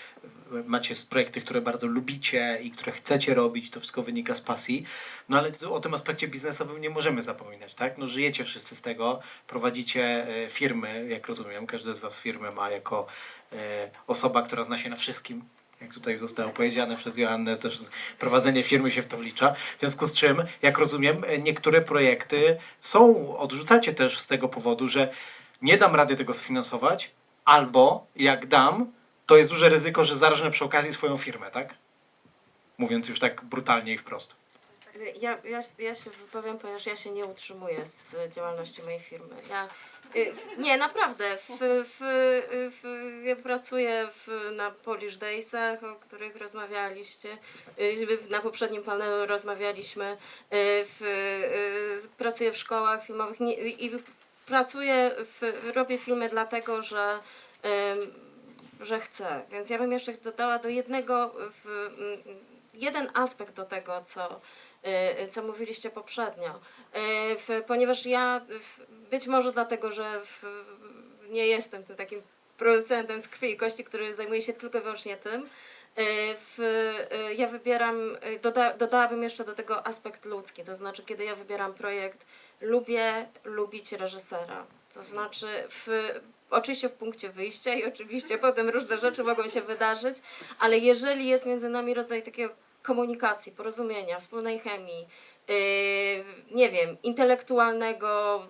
macie 0.66 0.96
projekty, 1.10 1.42
które 1.42 1.62
bardzo 1.62 1.88
lubicie 1.88 2.60
i 2.62 2.72
które 2.72 2.92
chcecie 2.92 3.34
robić, 3.34 3.70
to 3.70 3.80
wszystko 3.80 4.04
wynika 4.04 4.36
z 4.36 4.42
pasji. 4.42 4.84
No 5.30 5.38
ale 5.38 5.52
o 5.70 5.80
tym 5.80 5.94
aspekcie 5.94 6.28
biznesowym 6.28 6.82
nie 6.82 6.90
możemy 6.90 7.22
zapominać, 7.22 7.74
tak? 7.74 7.98
No 7.98 8.08
żyjecie 8.08 8.44
wszyscy 8.44 8.76
z 8.76 8.82
tego, 8.82 9.20
prowadzicie 9.48 10.28
e, 10.28 10.50
firmy, 10.50 11.08
jak 11.10 11.28
rozumiem, 11.28 11.68
każdy 11.68 11.96
z 11.96 12.00
Was 12.00 12.20
firmę 12.20 12.52
ma 12.52 12.70
jako 12.70 13.08
e, 13.54 13.90
osoba, 14.08 14.42
która 14.42 14.64
zna 14.64 14.78
się 14.78 14.90
na 14.90 14.96
wszystkim. 14.96 15.44
Jak 15.82 15.94
tutaj 15.94 16.18
zostało 16.18 16.50
powiedziane 16.50 16.98
przez 16.98 17.18
Joannę, 17.18 17.58
też 17.58 17.80
prowadzenie 18.20 18.64
firmy 18.64 18.92
się 18.92 19.02
w 19.02 19.06
to 19.06 19.18
wlicza. 19.18 19.54
W 19.54 19.80
związku 19.80 20.08
z 20.08 20.14
czym, 20.14 20.44
jak 20.62 20.78
rozumiem, 20.78 21.22
niektóre 21.40 21.82
projekty 21.82 22.58
są, 22.80 23.38
odrzucacie 23.38 23.94
też 23.94 24.20
z 24.20 24.28
tego 24.28 24.50
powodu, 24.50 24.90
że 24.90 25.10
nie 25.62 25.78
dam 25.78 25.96
rady 25.96 26.16
tego 26.16 26.34
sfinansować, 26.34 27.12
albo 27.46 28.06
jak 28.16 28.48
dam, 28.48 28.92
to 29.26 29.38
jest 29.38 29.50
duże 29.50 29.70
ryzyko, 29.70 30.06
że 30.06 30.16
zarażę 30.16 30.52
przy 30.52 30.66
okazji 30.66 30.94
swoją 30.94 31.18
firmę, 31.18 31.52
tak? 31.52 31.74
Mówiąc 32.78 33.08
już 33.08 33.20
tak 33.20 33.44
brutalnie 33.44 33.94
i 33.94 33.98
wprost. 33.98 34.36
Ja, 35.22 35.38
ja, 35.44 35.62
ja 35.80 35.96
się 35.96 36.10
wypowiem, 36.10 36.58
ponieważ 36.58 36.86
ja 36.86 36.96
się 36.96 37.12
nie 37.12 37.26
utrzymuję 37.26 37.86
z 37.86 38.34
działalności 38.36 38.84
mojej 38.84 39.00
firmy. 39.00 39.36
Ja, 39.50 39.68
nie, 40.58 40.78
naprawdę. 40.78 41.38
W, 41.38 41.58
w, 41.60 41.98
w, 42.82 43.22
ja 43.24 43.36
pracuję 43.36 44.08
w, 44.14 44.52
na 44.56 44.72
Polish 44.72 45.18
Daysach, 45.18 45.84
o 45.84 45.96
których 45.96 46.36
rozmawialiście. 46.36 47.38
y, 47.80 48.08
Na 48.30 48.40
poprzednim 48.40 48.84
panelu 48.84 49.26
rozmawialiśmy. 49.26 50.18
y, 50.54 50.56
y, 51.06 52.08
pracuję 52.18 52.52
w 52.52 52.58
szkołach 52.58 53.06
filmowych 53.06 53.42
i 53.82 53.92
pracuję, 54.46 55.12
robię 55.76 55.98
filmy 55.98 56.30
dlatego, 56.30 56.82
że 56.82 57.20
że 58.82 59.00
chcę. 59.00 59.42
Więc 59.52 59.70
ja 59.70 59.78
bym 59.78 59.92
jeszcze 59.92 60.14
dodała 60.14 60.60
do 60.60 60.70
jednego, 60.70 61.36
jeden 62.74 63.10
aspekt 63.14 63.56
do 63.56 63.66
tego, 63.66 64.04
co, 64.06 64.36
y, 64.36 64.40
co 65.32 65.44
mówiliście 65.44 65.90
poprzednio. 65.90 66.60
Y, 67.50 67.64
ponieważ 67.68 68.06
ja, 68.06 68.42
być 69.12 69.28
może 69.28 69.52
dlatego, 69.52 69.92
że 69.92 70.22
nie 71.30 71.48
jestem 71.48 71.84
tym 71.84 71.96
takim 71.96 72.22
producentem 72.58 73.22
z 73.22 73.28
krwi 73.28 73.52
i 73.52 73.58
kości, 73.58 73.84
który 73.84 74.14
zajmuje 74.14 74.42
się 74.42 74.54
tylko 74.54 74.78
i 74.78 74.82
wyłącznie 74.82 75.18
tym, 75.18 75.42
y, 75.42 75.48
w, 76.58 76.60
y, 77.30 77.36
ja 77.36 77.48
wybieram, 77.48 78.16
y, 78.36 78.40
doda, 78.42 78.74
dodałabym 78.74 79.24
jeszcze 79.24 79.44
do 79.44 79.56
tego 79.56 79.88
aspekt 79.88 80.26
ludzki, 80.26 80.64
to 80.64 80.76
znaczy 80.76 81.04
kiedy 81.04 81.24
ja 81.24 81.36
wybieram 81.36 81.74
projekt, 81.74 82.26
lubię 82.62 83.28
lubić 83.44 83.92
reżysera. 83.92 84.66
To 84.94 85.04
znaczy 85.04 85.48
w, 85.70 85.88
oczywiście 86.50 86.90
w 86.90 86.94
punkcie 86.94 87.30
wyjścia 87.30 87.74
i 87.74 87.86
oczywiście 87.86 88.38
potem 88.38 88.70
różne 88.70 88.98
rzeczy 88.98 89.24
mogą 89.24 89.48
się 89.48 89.62
wydarzyć, 89.62 90.16
ale 90.60 90.78
jeżeli 90.78 91.28
jest 91.28 91.46
między 91.46 91.70
nami 91.70 91.94
rodzaj 91.94 92.24
takiego 92.24 92.54
komunikacji, 92.84 93.52
porozumienia, 93.52 94.20
wspólnej 94.20 94.60
chemii, 94.60 95.08
yy, 95.48 95.56
nie 96.52 96.70
wiem, 96.70 96.98
intelektualnego, 97.04 98.42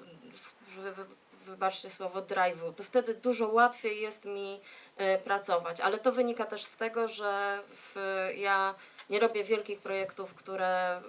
wybaczcie 1.45 1.89
słowo, 1.89 2.21
drive'u, 2.21 2.73
to 2.73 2.83
wtedy 2.83 3.13
dużo 3.13 3.47
łatwiej 3.47 4.01
jest 4.01 4.25
mi 4.25 4.51
yy, 4.99 5.17
pracować. 5.23 5.81
Ale 5.81 5.97
to 5.97 6.11
wynika 6.11 6.45
też 6.45 6.63
z 6.63 6.77
tego, 6.77 7.07
że 7.07 7.59
w, 7.69 7.95
ja 8.35 8.75
nie 9.09 9.19
robię 9.19 9.43
wielkich 9.43 9.79
projektów, 9.79 10.33
które 10.33 11.01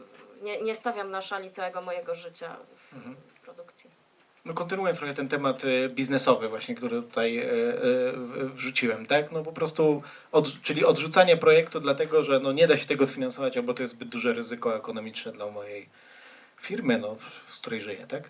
nie, 0.43 0.61
nie 0.63 0.75
stawiam 0.75 1.11
na 1.11 1.23
szali 1.23 1.51
całego 1.51 1.83
mojego 1.83 2.15
życia 2.15 2.57
Mhm. 2.93 3.17
No 4.45 4.55
kontynuując 4.55 4.99
trochę 4.99 5.15
ten 5.15 5.29
temat 5.29 5.63
e, 5.65 5.89
biznesowy 5.89 6.49
właśnie, 6.49 6.75
który 6.75 7.03
tutaj 7.03 7.39
e, 7.39 7.43
e, 7.43 7.49
wrzuciłem, 8.55 9.07
tak? 9.07 9.33
No 9.33 9.43
po 9.43 9.53
prostu, 9.53 10.03
od, 10.33 10.63
czyli 10.63 10.85
odrzucanie 10.85 11.37
projektu 11.37 11.81
dlatego, 11.81 12.25
że 12.25 12.41
no 12.41 12.53
nie 12.53 12.67
da 12.67 12.77
się 12.77 12.87
tego 12.87 13.07
sfinansować, 13.07 13.57
albo 13.57 13.75
to 13.75 13.83
jest 13.83 13.95
zbyt 13.95 14.09
duże 14.09 14.33
ryzyko 14.33 14.77
ekonomiczne 14.77 15.33
dla 15.33 15.51
mojej 15.51 15.89
firmy, 16.61 16.99
no, 16.99 17.17
z 17.49 17.59
której 17.59 17.81
żyję, 17.81 18.07
tak? 18.07 18.23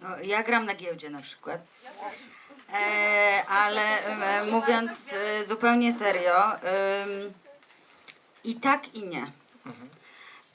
No, 0.00 0.08
ja 0.22 0.42
gram 0.42 0.66
na 0.66 0.74
giełdzie 0.74 1.10
na 1.10 1.22
przykład. 1.22 1.60
E, 2.72 3.44
ale 3.48 3.82
e, 3.82 4.44
mówiąc 4.44 4.90
e, 5.12 5.44
zupełnie 5.44 5.94
serio, 5.94 6.52
i 8.44 8.54
tak 8.54 8.94
i 8.94 9.02
nie. 9.02 9.26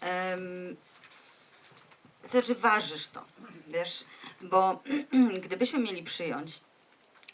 Em, 0.01 0.75
znaczy 2.39 2.55
ważysz 2.55 3.07
to, 3.07 3.23
wiesz, 3.67 4.05
bo 4.41 4.81
gdybyśmy 5.45 5.79
mieli 5.79 6.03
przyjąć, 6.03 6.59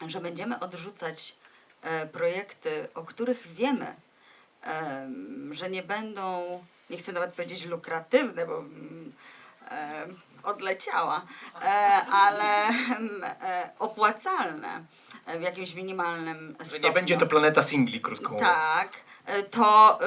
że 0.07 0.21
będziemy 0.21 0.59
odrzucać 0.59 1.35
e, 1.81 2.07
projekty, 2.07 2.87
o 2.95 3.03
których 3.03 3.47
wiemy, 3.47 3.95
em, 4.61 5.53
że 5.53 5.69
nie 5.69 5.83
będą, 5.83 6.63
nie 6.89 6.97
chcę 6.97 7.11
nawet 7.11 7.33
powiedzieć 7.33 7.65
lukratywne, 7.65 8.45
bo 8.45 8.57
mm, 8.57 9.13
em, 9.69 10.19
odleciała, 10.43 11.25
e, 11.61 11.65
ale 12.11 12.67
e, 12.69 13.69
opłacalne 13.79 14.85
e, 15.25 15.39
w 15.39 15.41
jakimś 15.41 15.73
minimalnym 15.73 16.55
Że 16.59 16.65
stopniu. 16.65 16.87
nie 16.87 16.93
będzie 16.93 17.17
to 17.17 17.27
planeta 17.27 17.61
singli, 17.61 18.01
krótko 18.01 18.33
mówiąc. 18.33 18.49
Tak, 18.53 18.91
e, 19.25 19.43
to, 19.43 19.99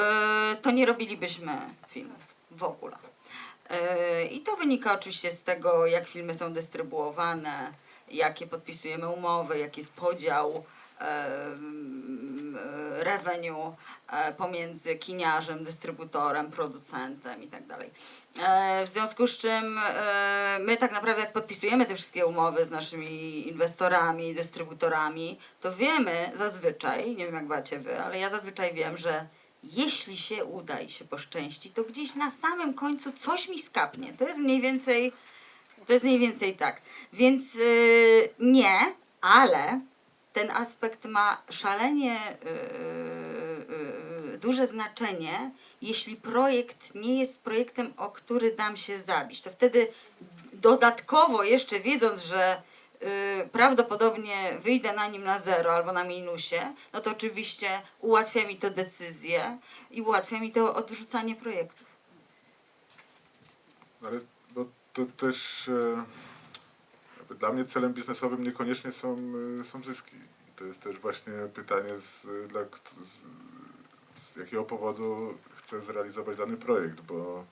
e, 0.53 0.57
to 0.57 0.71
nie 0.71 0.87
robilibyśmy 0.87 1.59
filmów 1.89 2.21
w 2.51 2.63
ogóle. 2.63 2.97
I 4.31 4.41
to 4.41 4.57
wynika 4.57 4.95
oczywiście 4.95 5.33
z 5.33 5.43
tego, 5.43 5.87
jak 5.87 6.07
filmy 6.07 6.35
są 6.35 6.53
dystrybuowane, 6.53 7.73
jakie 8.11 8.47
podpisujemy 8.47 9.09
umowy, 9.09 9.59
jaki 9.59 9.81
jest 9.81 9.93
podział 9.93 10.65
revenue 12.99 13.77
e, 14.11 14.33
pomiędzy 14.33 14.97
kiniarzem, 14.97 15.65
dystrybutorem, 15.65 16.51
producentem 16.51 17.43
i 17.43 17.49
tak. 17.49 17.63
E, 18.43 18.87
W 18.87 18.89
związku 18.89 19.27
z 19.27 19.37
czym 19.37 19.79
e, 19.79 20.59
my 20.61 20.77
tak 20.77 20.93
naprawdę 20.93 21.23
jak 21.23 21.33
podpisujemy 21.33 21.87
te 21.87 21.95
wszystkie 21.95 22.27
umowy 22.27 22.67
z 22.67 22.71
naszymi 22.71 23.49
inwestorami, 23.49 24.35
dystrybutorami, 24.35 25.39
to 25.61 25.73
wiemy 25.73 26.33
zazwyczaj, 26.37 27.17
nie 27.17 27.27
wiem 27.27 27.35
jak 27.35 27.47
macie 27.47 27.79
wy, 27.79 28.01
ale 28.01 28.19
ja 28.19 28.31
zazwyczaj 28.31 28.75
wiem, 28.75 28.97
że 28.97 29.27
jeśli 29.63 30.17
się 30.17 30.45
uda 30.45 30.81
i 30.81 30.89
się 30.89 31.05
poszczęści, 31.05 31.71
to 31.71 31.85
gdzieś 31.85 32.15
na 32.15 32.31
samym 32.31 32.75
końcu 32.75 33.13
coś 33.13 33.49
mi 33.49 33.63
skapnie. 33.63 34.13
To 34.13 34.29
jest 34.29 34.41
mniej 34.41 34.61
więcej, 34.61 35.13
to 35.87 35.93
jest 35.93 36.05
mniej 36.05 36.19
więcej 36.19 36.57
tak. 36.57 36.83
Więc 37.13 37.55
yy, 37.55 38.29
nie, 38.39 38.95
ale 39.21 39.81
ten 40.33 40.51
aspekt 40.51 41.05
ma 41.05 41.43
szalenie 41.51 42.37
yy, 42.45 42.51
yy, 44.33 44.39
duże 44.39 44.67
znaczenie, 44.67 45.51
jeśli 45.83 46.17
projekt 46.17 46.95
nie 46.95 47.21
jest 47.21 47.41
projektem, 47.41 47.93
o 47.97 48.11
który 48.11 48.57
dam 48.57 48.77
się 48.77 49.03
zabić. 49.03 49.43
To 49.43 49.51
wtedy 49.51 49.89
dodatkowo 50.53 51.43
jeszcze 51.43 51.81
wiedząc, 51.81 52.25
że 52.25 52.63
y, 53.03 53.49
prawdopodobnie 53.53 54.59
wyjdę 54.59 54.93
na 54.93 55.09
nim 55.09 55.25
na 55.25 55.39
zero 55.39 55.75
albo 55.75 55.93
na 55.93 56.05
minusie, 56.05 56.75
no 56.93 57.01
to 57.01 57.11
oczywiście 57.11 57.83
ułatwia 58.01 58.47
mi 58.47 58.57
to 58.57 58.71
decyzję 58.71 59.59
i 59.91 60.03
ułatwia 60.03 60.41
mi 60.41 60.53
to 60.53 60.75
odrzucanie 60.75 61.35
projektów. 61.37 61.87
Ale 64.03 64.21
bo 64.55 64.67
to 64.93 65.07
też 65.07 65.69
e, 65.69 67.35
dla 67.35 67.53
mnie 67.53 67.65
celem 67.65 67.93
biznesowym 67.93 68.43
niekoniecznie 68.43 68.93
są, 68.93 69.17
e, 69.61 69.65
są 69.65 69.83
zyski. 69.83 70.17
To 70.57 70.65
jest 70.65 70.81
też 70.81 70.99
właśnie 70.99 71.33
pytanie, 71.55 71.99
z, 71.99 72.27
dla, 72.49 72.61
z, 72.65 74.23
z 74.23 74.37
jakiego 74.37 74.65
powodu 74.65 75.39
chcę 75.55 75.81
zrealizować 75.81 76.37
dany 76.37 76.57
projekt, 76.57 77.01
bo, 77.01 77.45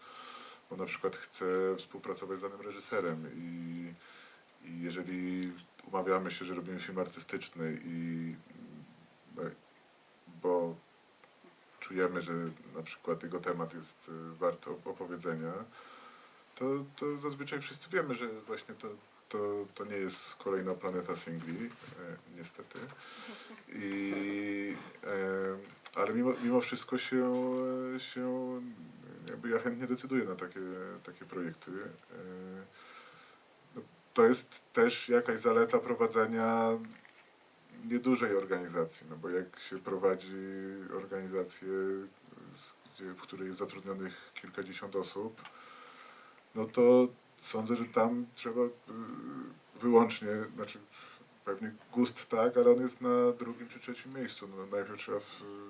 bo 0.70 0.76
na 0.76 0.86
przykład 0.86 1.16
chcę 1.16 1.44
współpracować 1.78 2.38
z 2.38 2.42
danym 2.42 2.60
reżyserem 2.60 3.26
i, 3.36 3.94
i 4.64 4.80
jeżeli 4.82 5.52
umawiamy 5.86 6.30
się, 6.30 6.44
że 6.44 6.54
robimy 6.54 6.80
film 6.80 6.98
artystyczny 6.98 7.80
i 7.84 8.34
no, 9.36 9.42
bo 10.42 10.74
czujemy, 11.80 12.22
że 12.22 12.32
na 12.76 12.82
przykład 12.82 13.22
jego 13.22 13.40
temat 13.40 13.74
jest 13.74 14.08
e, 14.08 14.34
wart 14.34 14.66
op- 14.66 14.90
opowiedzenia, 14.90 15.52
to, 16.56 16.84
to 16.96 17.18
zazwyczaj 17.18 17.60
wszyscy 17.60 17.88
wiemy, 17.90 18.14
że 18.14 18.28
właśnie 18.28 18.74
to, 18.74 18.88
to, 19.28 19.66
to 19.74 19.84
nie 19.84 19.96
jest 19.96 20.34
kolejna 20.34 20.74
planeta 20.74 21.16
singli, 21.16 21.66
e, 21.66 21.70
niestety. 22.36 22.78
I, 23.68 24.74
e, 25.04 25.10
ale 25.94 26.14
mimo, 26.14 26.32
mimo 26.42 26.60
wszystko 26.60 26.98
się, 26.98 27.32
e, 27.96 28.00
się 28.00 28.60
jakby 29.28 29.48
ja 29.50 29.58
chętnie 29.58 29.86
decyduję 29.86 30.24
na 30.24 30.34
takie, 30.34 30.60
takie 31.04 31.24
projekty. 31.24 31.70
E, 31.70 32.89
to 34.14 34.24
jest 34.24 34.72
też 34.72 35.08
jakaś 35.08 35.38
zaleta 35.38 35.78
prowadzenia 35.78 36.68
niedużej 37.84 38.36
organizacji, 38.36 39.06
no 39.10 39.16
bo 39.16 39.28
jak 39.28 39.60
się 39.60 39.78
prowadzi 39.78 40.36
organizację, 40.96 41.68
w 42.98 43.20
której 43.22 43.46
jest 43.46 43.58
zatrudnionych 43.58 44.32
kilkadziesiąt 44.34 44.96
osób, 44.96 45.42
no 46.54 46.64
to 46.64 47.08
sądzę, 47.36 47.76
że 47.76 47.84
tam 47.84 48.26
trzeba 48.34 48.60
y, 48.60 48.70
wyłącznie, 49.80 50.28
znaczy 50.54 50.78
pewnie 51.44 51.72
gust 51.92 52.28
tak, 52.28 52.56
ale 52.56 52.70
on 52.70 52.82
jest 52.82 53.00
na 53.00 53.32
drugim 53.38 53.68
czy 53.68 53.80
trzecim 53.80 54.14
miejscu. 54.14 54.48
No, 54.48 54.66
najpierw 54.76 54.98
trzeba, 54.98 55.20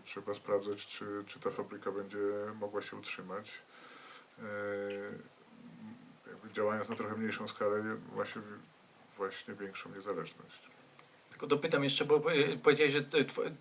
trzeba 0.04 0.34
sprawdzać, 0.34 0.86
czy, 0.86 1.24
czy 1.26 1.40
ta 1.40 1.50
fabryka 1.50 1.92
będzie 1.92 2.18
mogła 2.60 2.82
się 2.82 2.96
utrzymać. 2.96 3.52
E, 6.30 6.32
jakby 6.32 6.54
działając 6.54 6.88
na 6.88 6.96
trochę 6.96 7.16
mniejszą 7.16 7.48
skalę 7.48 7.82
ma 8.16 8.24
się 8.24 8.40
właśnie 9.16 9.54
większą 9.54 9.90
niezależność. 9.94 10.70
Tylko 11.30 11.46
dopytam 11.46 11.84
jeszcze, 11.84 12.04
bo 12.04 12.34
y, 12.34 12.58
powiedziałeś, 12.62 12.92
że 12.92 13.04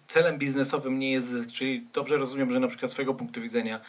celem 0.08 0.38
biznesowym 0.38 1.00
nie 1.00 1.12
jest 1.12 1.28
zysk, 1.28 1.50
czyli 1.50 1.88
dobrze 1.94 2.18
rozumiem, 2.18 2.52
że 2.52 2.60
na 2.60 2.68
przykład 2.68 2.92
z 2.92 2.94
swojego 2.94 3.14
punktu 3.14 3.42
widzenia 3.42 3.80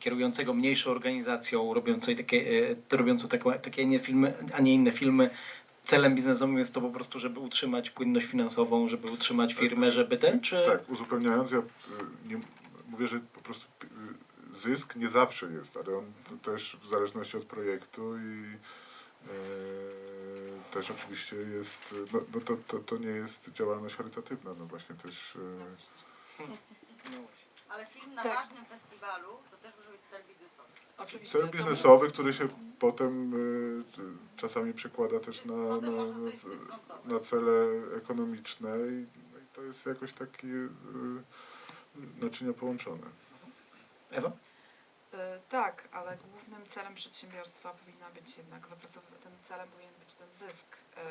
kierującego 0.00 0.54
mniejszą 0.54 0.90
organizacją, 0.90 1.74
robiącej 1.74 2.16
takie, 2.16 2.36
y, 2.36 2.76
robiącą 2.90 3.28
takie, 3.62 3.86
nie 3.86 3.98
filmy, 3.98 4.32
a 4.52 4.60
nie 4.60 4.74
inne 4.74 4.92
filmy, 4.92 5.30
celem 5.82 6.14
biznesowym 6.14 6.58
jest 6.58 6.74
to 6.74 6.80
po 6.80 6.90
prostu, 6.90 7.18
żeby 7.18 7.40
utrzymać 7.40 7.90
płynność 7.90 8.26
finansową, 8.26 8.88
żeby 8.88 9.10
utrzymać 9.10 9.54
firmę, 9.54 9.92
żeby 9.92 10.16
ten, 10.16 10.40
czy... 10.40 10.62
Tak, 10.66 10.90
uzupełniając, 10.90 11.50
ja 11.50 11.58
y, 11.58 11.62
nie, 12.28 12.40
mówię, 12.88 13.06
że 13.06 13.20
po 13.34 13.40
prostu 13.40 13.66
zysk 14.56 14.96
nie 14.96 15.08
zawsze 15.08 15.46
jest, 15.46 15.76
ale 15.76 15.98
on 15.98 16.12
też 16.42 16.76
w 16.82 16.88
zależności 16.88 17.36
od 17.36 17.44
projektu 17.44 18.18
i 18.18 18.58
y, 19.26 20.72
też 20.72 20.90
oczywiście 20.90 21.36
jest, 21.36 21.94
no, 22.12 22.20
no 22.34 22.40
to, 22.40 22.56
to, 22.66 22.78
to 22.78 22.96
nie 22.96 23.08
jest 23.08 23.50
działalność 23.52 23.96
charytatywna, 23.96 24.54
no 24.58 24.66
właśnie 24.66 24.94
też 24.94 25.38
właśnie. 25.68 26.06
Ale 27.68 27.86
film 27.86 28.14
na 28.14 28.22
Tak. 28.22 28.34
ważnym 28.34 28.64
festiwalu 28.64 29.28
to 29.50 29.56
też 29.56 29.74
może 29.78 29.90
być 29.90 30.00
cel 30.10 30.22
biznesowy. 30.28 30.68
Oczywiście. 30.98 31.38
cel 31.38 31.48
biznesowy, 31.48 32.08
który 32.08 32.32
się 32.32 32.48
potem 32.78 33.34
y, 33.34 33.84
czasami 34.36 34.74
przekłada 34.74 35.20
też 35.20 35.44
na, 35.44 35.56
na, 35.56 35.90
na 37.04 37.20
cele 37.20 37.52
ekonomiczne 37.96 38.68
i, 38.68 39.06
no 39.32 39.38
i 39.38 39.46
to 39.52 39.62
jest 39.62 39.86
jakoś 39.86 40.12
takie 40.12 40.46
y, 40.46 40.70
naczynia 42.20 42.52
połączone. 42.52 43.06
Ewa? 44.10 44.32
Y, 45.14 45.16
Tak, 45.48 45.88
ale 45.92 46.16
głównym 46.16 46.66
celem 46.68 46.94
przedsiębiorstwa 46.94 47.70
powinna 47.74 48.10
być 48.10 48.36
jednak 48.38 48.66
wypracować, 48.66 49.10
ten 49.22 49.32
celem 49.48 49.68
powinien 49.68 49.94
być 49.94 50.14
ten 50.14 50.28
zysk. 50.38 50.66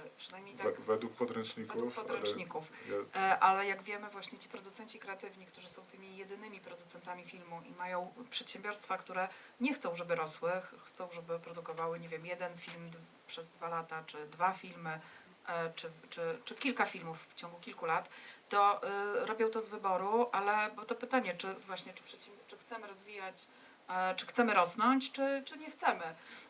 Y, 0.06 0.10
Przynajmniej 0.18 0.56
tak 0.56 0.66
We, 0.80 0.84
według 0.86 1.14
podręczników. 1.14 1.76
według 1.76 1.94
podręczników. 1.94 2.72
Ale 2.88 2.98
ja, 3.28 3.36
E, 3.36 3.40
Ale 3.40 3.66
jak 3.68 3.84
wiemy, 3.84 4.10
właśnie 4.10 4.40
ci 4.40 4.50
producenci 4.50 5.00
kreatywni, 5.00 5.46
którzy 5.46 5.70
są 5.70 5.82
tymi 5.82 6.18
jedynymi 6.18 6.60
producentami 6.60 7.26
filmu 7.26 7.62
i 7.62 7.72
mają 7.72 8.14
przedsiębiorstwa, 8.30 8.98
które 8.98 9.28
nie 9.60 9.74
chcą, 9.74 9.96
żeby 9.96 10.16
rosły, 10.16 10.52
ch- 10.52 10.76
chcą, 10.84 11.10
żeby 11.12 11.40
produkowały, 11.40 12.00
nie 12.00 12.10
wiem, 12.10 12.26
jeden 12.26 12.58
film 12.58 12.92
przez 13.28 13.50
dwa 13.50 13.70
lata, 13.70 14.04
czy 14.08 14.28
dwa 14.28 14.54
filmy, 14.54 15.00
e, 15.48 15.74
czy, 15.74 15.92
czy, 16.10 16.40
czy 16.46 16.56
kilka 16.56 16.86
filmów 16.86 17.18
w 17.30 17.36
ciągu 17.36 17.60
kilku 17.60 17.86
lat, 17.86 18.10
to 18.50 18.82
robią 19.26 19.50
to 19.50 19.62
z 19.62 19.68
wyboru, 19.68 20.30
ale 20.32 20.72
bo 20.76 20.86
to 20.86 20.96
pytanie, 20.96 21.36
czy 21.38 21.54
właśnie, 21.54 21.94
czy, 21.94 22.18
czy 22.48 22.58
chcemy 22.58 22.88
rozwijać, 22.88 23.36
e, 23.36 23.65
czy 24.16 24.26
chcemy 24.26 24.54
rosnąć, 24.54 25.12
czy, 25.12 25.44
czy 25.46 25.58
nie 25.58 25.72
chcemy, 25.72 26.04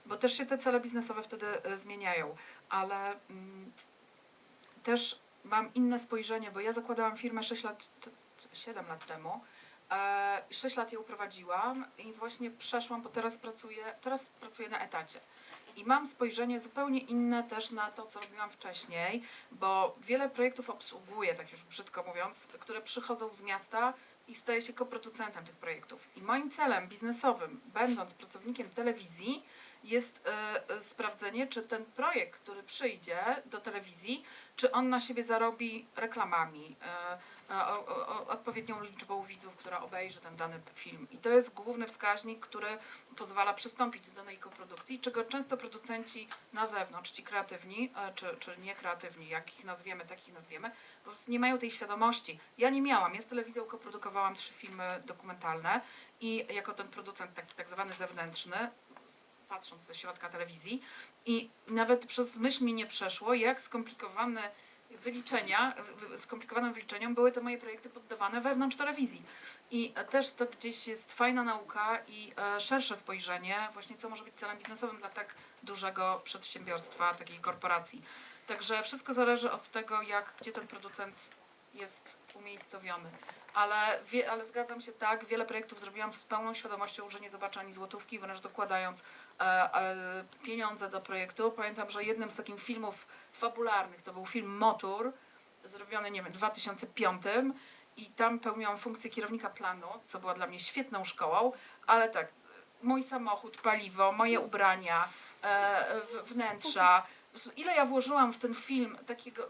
bo 0.05 0.15
też 0.15 0.37
się 0.37 0.45
te 0.45 0.57
cele 0.57 0.79
biznesowe 0.79 1.23
wtedy 1.23 1.45
y, 1.73 1.77
zmieniają, 1.77 2.35
ale 2.69 3.15
mm, 3.29 3.71
też 4.83 5.19
mam 5.43 5.73
inne 5.73 5.99
spojrzenie, 5.99 6.51
bo 6.51 6.59
ja 6.59 6.73
zakładałam 6.73 7.17
firmę 7.17 7.43
6 7.43 7.63
lat, 7.63 7.85
t- 8.01 8.09
7 8.53 8.87
lat 8.87 9.05
temu. 9.05 9.41
E, 9.91 10.43
6 10.51 10.75
lat 10.75 10.91
ją 10.91 11.03
prowadziłam 11.03 11.85
i 11.97 12.13
właśnie 12.13 12.51
przeszłam, 12.51 13.01
bo 13.01 13.09
teraz 13.09 13.37
pracuję, 13.37 13.95
teraz 14.01 14.25
pracuję 14.25 14.69
na 14.69 14.79
etacie. 14.79 15.19
I 15.75 15.85
mam 15.85 16.05
spojrzenie 16.05 16.59
zupełnie 16.59 16.99
inne 16.99 17.43
też 17.43 17.71
na 17.71 17.91
to, 17.91 18.05
co 18.05 18.19
robiłam 18.19 18.49
wcześniej, 18.49 19.23
bo 19.51 19.95
wiele 20.01 20.29
projektów 20.29 20.69
obsługuję, 20.69 21.35
tak 21.35 21.51
już 21.51 21.63
brzydko 21.63 22.03
mówiąc, 22.03 22.47
które 22.59 22.81
przychodzą 22.81 23.33
z 23.33 23.41
miasta 23.41 23.93
i 24.27 24.35
staję 24.35 24.61
się 24.61 24.73
koproducentem 24.73 25.45
tych 25.45 25.55
projektów. 25.55 26.07
I 26.15 26.21
moim 26.21 26.51
celem 26.51 26.87
biznesowym, 26.87 27.61
będąc 27.73 28.13
pracownikiem 28.13 28.69
telewizji, 28.69 29.43
jest 29.85 30.27
e, 30.27 30.69
e, 30.69 30.81
sprawdzenie, 30.81 31.47
czy 31.47 31.61
ten 31.61 31.85
projekt, 31.85 32.39
który 32.39 32.63
przyjdzie 32.63 33.19
do 33.45 33.59
telewizji, 33.59 34.23
czy 34.55 34.71
on 34.71 34.89
na 34.89 34.99
siebie 34.99 35.23
zarobi 35.23 35.85
reklamami, 35.95 36.75
e, 36.81 37.17
o, 37.49 38.27
odpowiednią 38.27 38.83
liczbą 38.83 39.23
widzów, 39.23 39.55
która 39.55 39.79
obejrzy 39.81 40.19
ten 40.19 40.35
dany 40.35 40.61
film. 40.73 41.07
I 41.11 41.17
to 41.17 41.29
jest 41.29 41.53
główny 41.53 41.87
wskaźnik, 41.87 42.39
który 42.39 42.67
pozwala 43.15 43.53
przystąpić 43.53 44.07
do 44.07 44.15
danej 44.15 44.37
koprodukcji, 44.37 44.99
czego 44.99 45.23
często 45.23 45.57
producenci 45.57 46.27
na 46.53 46.67
zewnątrz, 46.67 47.11
ci 47.11 47.23
kreatywni, 47.23 47.91
e, 47.95 48.13
czy, 48.13 48.37
czy 48.39 48.57
niekreatywni, 48.57 49.29
jak 49.29 49.59
ich 49.59 49.65
nazwiemy, 49.65 50.05
takich 50.05 50.33
nazwiemy, 50.33 50.71
po 51.03 51.05
prostu 51.05 51.31
nie 51.31 51.39
mają 51.39 51.57
tej 51.57 51.71
świadomości. 51.71 52.39
Ja 52.57 52.69
nie 52.69 52.81
miałam, 52.81 53.15
ja 53.15 53.21
z 53.21 53.25
telewizją 53.25 53.65
koprodukowałam 53.65 54.35
trzy 54.35 54.53
filmy 54.53 55.01
dokumentalne 55.05 55.81
i 56.19 56.45
jako 56.49 56.73
ten 56.73 56.87
producent 56.87 57.33
taki 57.33 57.55
tak 57.55 57.69
zwany 57.69 57.93
zewnętrzny, 57.93 58.71
patrząc 59.49 59.83
ze 59.83 59.95
środka 59.95 60.29
telewizji, 60.29 60.81
i 61.25 61.49
nawet 61.67 62.05
przez 62.05 62.37
myśl 62.37 62.63
mi 62.63 62.73
nie 62.73 62.85
przeszło, 62.85 63.33
jak 63.33 63.61
skomplikowane 63.61 64.51
wyliczenia, 65.03 65.75
skomplikowanym 66.15 66.73
wyliczeniom 66.73 67.15
były 67.15 67.31
te 67.31 67.41
moje 67.41 67.57
projekty 67.57 67.89
poddawane 67.89 68.41
wewnątrz 68.41 68.77
telewizji. 68.77 69.21
I 69.71 69.93
e, 69.95 70.05
też 70.05 70.31
to 70.31 70.45
gdzieś 70.45 70.87
jest 70.87 71.13
fajna 71.13 71.43
nauka 71.43 71.99
i 72.07 72.33
e, 72.37 72.61
szersze 72.61 72.95
spojrzenie, 72.95 73.67
właśnie 73.73 73.97
co 73.97 74.09
może 74.09 74.23
być 74.23 74.33
celem 74.35 74.57
biznesowym 74.57 74.97
dla 74.97 75.09
tak 75.09 75.35
dużego 75.63 76.21
przedsiębiorstwa, 76.23 77.13
takiej 77.13 77.39
korporacji. 77.39 78.01
Także 78.47 78.83
wszystko 78.83 79.13
zależy 79.13 79.51
od 79.51 79.69
tego, 79.71 80.01
jak, 80.01 80.33
gdzie 80.41 80.51
ten 80.51 80.67
producent 80.67 81.15
jest 81.73 82.17
umiejscowiony. 82.33 83.09
Ale, 83.53 83.99
wie, 84.11 84.31
ale 84.31 84.45
zgadzam 84.45 84.81
się 84.81 84.91
tak, 84.91 85.25
wiele 85.25 85.45
projektów 85.45 85.79
zrobiłam 85.79 86.13
z 86.13 86.23
pełną 86.23 86.53
świadomością, 86.53 87.09
że 87.09 87.19
nie 87.19 87.29
zobaczę 87.29 87.59
ani 87.59 87.73
złotówki, 87.73 88.19
wręcz 88.19 88.39
dokładając 88.39 89.03
e, 89.39 89.43
e, 89.43 90.25
pieniądze 90.43 90.89
do 90.89 91.01
projektu. 91.01 91.51
Pamiętam, 91.51 91.89
że 91.89 92.03
jednym 92.03 92.31
z 92.31 92.35
takich 92.35 92.63
filmów 92.63 93.07
fabularnych 93.37 94.01
to 94.01 94.13
był 94.13 94.25
film 94.25 94.57
Motor, 94.57 95.11
zrobiony, 95.63 96.11
nie 96.11 96.23
wiem, 96.23 96.33
w 96.33 96.37
2005 96.37 97.21
i 97.97 98.05
tam 98.05 98.39
pełniłam 98.39 98.77
funkcję 98.77 99.09
kierownika 99.09 99.49
planu, 99.49 99.87
co 100.07 100.19
była 100.19 100.33
dla 100.33 100.47
mnie 100.47 100.59
świetną 100.59 101.05
szkołą, 101.05 101.51
ale 101.87 102.09
tak, 102.09 102.27
mój 102.83 103.03
samochód, 103.03 103.57
paliwo, 103.61 104.11
moje 104.11 104.39
ubrania, 104.39 105.09
e, 105.43 106.01
wnętrza, 106.25 107.03
ile 107.57 107.75
ja 107.75 107.85
włożyłam 107.85 108.33
w 108.33 108.37
ten 108.37 108.55
film 108.55 108.97
takiego, 109.07 109.49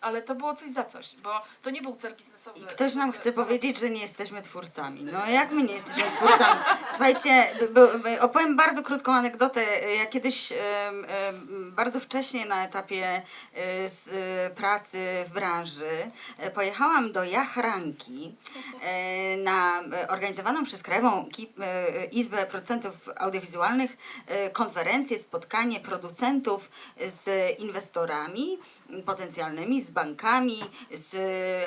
ale 0.00 0.22
to 0.22 0.34
było 0.34 0.54
coś 0.54 0.70
za 0.70 0.84
coś, 0.84 1.16
bo 1.16 1.42
to 1.62 1.70
nie 1.70 1.82
był 1.82 1.96
cel 1.96 2.14
biznesowy. 2.14 2.35
I 2.54 2.60
ktoś 2.60 2.94
nam 2.94 3.12
chce 3.12 3.32
powiedzieć, 3.32 3.78
że 3.78 3.90
nie 3.90 4.00
jesteśmy 4.00 4.42
twórcami. 4.42 5.04
No 5.04 5.26
jak 5.26 5.50
my 5.50 5.62
nie 5.62 5.74
jesteśmy 5.74 6.02
twórcami? 6.16 6.60
Słuchajcie, 6.90 7.46
opowiem 8.20 8.56
bardzo 8.56 8.82
krótką 8.82 9.14
anegdotę. 9.14 9.64
Ja 9.98 10.06
kiedyś 10.06 10.52
bardzo 11.76 12.00
wcześnie 12.00 12.46
na 12.46 12.64
etapie 12.64 13.22
e, 13.54 13.88
z, 13.88 14.08
e, 14.08 14.54
pracy 14.54 15.24
w 15.26 15.32
branży 15.32 16.10
e, 16.38 16.50
pojechałam 16.50 17.12
do 17.12 17.24
Jachranki 17.24 18.34
na 19.44 19.82
organizowaną 20.08 20.64
przez 20.64 20.82
Krajową 20.82 21.28
Izbę 22.12 22.46
Producentów 22.46 23.08
Audiowizualnych 23.16 23.96
konferencję, 24.52 25.18
spotkanie 25.18 25.80
producentów 25.80 26.70
z 26.96 27.58
inwestorami 27.60 28.58
potencjalnymi, 29.06 29.82
z 29.82 29.90
bankami, 29.90 30.60
z 30.94 31.14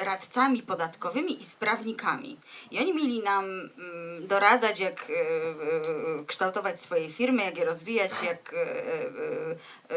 radcami 0.03 0.63
podatkowymi 0.69 1.41
i 1.41 1.45
z 1.45 1.55
prawnikami. 1.55 2.37
I 2.71 2.79
oni 2.79 2.93
mieli 2.93 3.19
nam 3.23 3.45
mm, 3.45 4.27
doradzać, 4.27 4.79
jak 4.79 5.07
e, 5.09 5.13
e, 5.13 6.25
kształtować 6.27 6.81
swoje 6.81 7.09
firmy, 7.09 7.43
jak 7.43 7.57
je 7.57 7.65
rozwijać, 7.65 8.11
jak 8.23 8.53
e, 8.53 9.95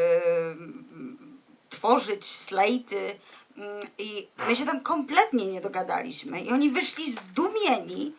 tworzyć 1.69 2.25
slajty. 2.25 3.15
Mm, 3.57 3.87
I 3.97 4.27
my 4.47 4.55
się 4.55 4.65
tam 4.65 4.81
kompletnie 4.81 5.45
nie 5.47 5.61
dogadaliśmy. 5.61 6.41
I 6.41 6.51
oni 6.51 6.69
wyszli 6.69 7.13
zdumieni, 7.13 8.13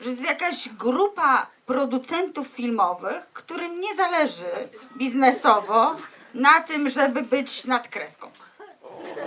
że 0.00 0.10
jest 0.10 0.24
jakaś 0.24 0.68
grupa 0.68 1.46
producentów 1.66 2.46
filmowych, 2.48 3.22
którym 3.32 3.80
nie 3.80 3.94
zależy 3.94 4.68
biznesowo 4.96 5.96
na 6.34 6.60
tym, 6.60 6.88
żeby 6.88 7.22
być 7.22 7.64
nad 7.64 7.88
kreską. 7.88 8.30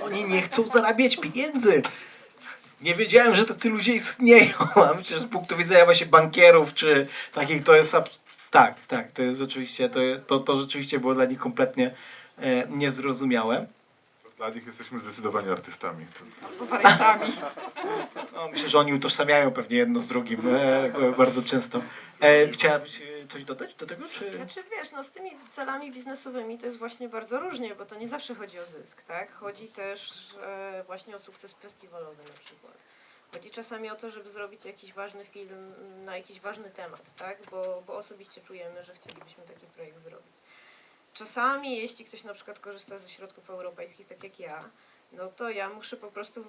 Oni 0.05 0.23
nie 0.23 0.41
chcą 0.41 0.67
zarabiać 0.67 1.17
pieniędzy. 1.17 1.81
Nie 2.81 2.95
wiedziałem, 2.95 3.35
że 3.35 3.45
tacy 3.45 3.69
ludzie 3.69 3.93
istnieją. 3.95 4.53
A 4.75 5.03
że 5.03 5.19
z 5.19 5.25
punktu 5.25 5.57
widzenia 5.57 5.85
właśnie 5.85 6.05
bankierów 6.05 6.73
czy 6.73 7.07
takich 7.33 7.63
to 7.63 7.75
jest. 7.75 7.95
Tak, 8.51 8.75
tak, 8.87 9.11
to 9.11 9.21
jest 9.21 9.37
rzeczywiście, 9.37 9.89
to, 9.89 9.99
to, 10.27 10.39
to 10.39 10.61
rzeczywiście 10.61 10.99
było 10.99 11.13
dla 11.13 11.25
nich 11.25 11.39
kompletnie 11.39 11.95
e, 12.37 12.67
niezrozumiałe. 12.67 13.67
Dla 14.37 14.49
nich 14.49 14.67
jesteśmy 14.67 14.99
zdecydowanie 14.99 15.51
artystami. 15.51 16.05
Albo 16.45 16.65
wariantami. 16.65 17.33
No, 18.33 18.47
myślę, 18.51 18.69
że 18.69 18.79
oni 18.79 18.93
utożsamiają 18.93 19.51
pewnie 19.51 19.77
jedno 19.77 19.99
z 19.99 20.07
drugim 20.07 20.41
e, 20.55 21.13
bardzo 21.17 21.41
często. 21.41 21.81
E, 22.21 22.47
chciałabyś 22.47 23.01
e, 23.01 23.18
coś 23.29 23.43
dodać 23.43 23.75
do 23.75 23.87
tego? 23.87 24.07
Czy... 24.09 24.33
Znaczy 24.33 24.63
wiesz, 24.71 24.91
no 24.91 25.03
z 25.03 25.11
tymi 25.11 25.31
celami 25.49 25.91
biznesowymi 25.91 26.57
to 26.57 26.65
jest 26.65 26.77
właśnie 26.77 27.09
bardzo 27.09 27.39
różnie, 27.39 27.75
bo 27.75 27.85
to 27.85 27.95
nie 27.95 28.07
zawsze 28.07 28.35
chodzi 28.35 28.59
o 28.59 28.65
zysk, 28.65 29.03
tak? 29.03 29.31
Chodzi 29.33 29.67
też 29.67 30.11
e, 30.41 30.83
właśnie 30.87 31.15
o 31.15 31.19
sukces 31.19 31.53
festiwalowy 31.53 32.23
na 32.23 32.39
przykład. 32.45 32.73
Chodzi 33.33 33.51
czasami 33.51 33.89
o 33.89 33.95
to, 33.95 34.11
żeby 34.11 34.29
zrobić 34.29 34.65
jakiś 34.65 34.93
ważny 34.93 35.25
film 35.25 35.73
na 36.05 36.17
jakiś 36.17 36.39
ważny 36.39 36.69
temat, 36.69 37.15
tak? 37.15 37.37
Bo, 37.51 37.83
bo 37.87 37.97
osobiście 37.97 38.41
czujemy, 38.41 38.83
że 38.83 38.93
chcielibyśmy 38.93 39.43
taki 39.43 39.65
projekt 39.65 40.03
zrobić. 40.03 40.35
Czasami, 41.13 41.77
jeśli 41.77 42.05
ktoś 42.05 42.23
na 42.23 42.33
przykład 42.33 42.59
korzysta 42.59 42.97
ze 42.97 43.09
środków 43.09 43.49
europejskich, 43.49 44.07
tak 44.07 44.23
jak 44.23 44.39
ja, 44.39 44.69
no 45.11 45.27
to 45.27 45.49
ja 45.49 45.69
muszę 45.69 45.97
po 45.97 46.11
prostu 46.11 46.45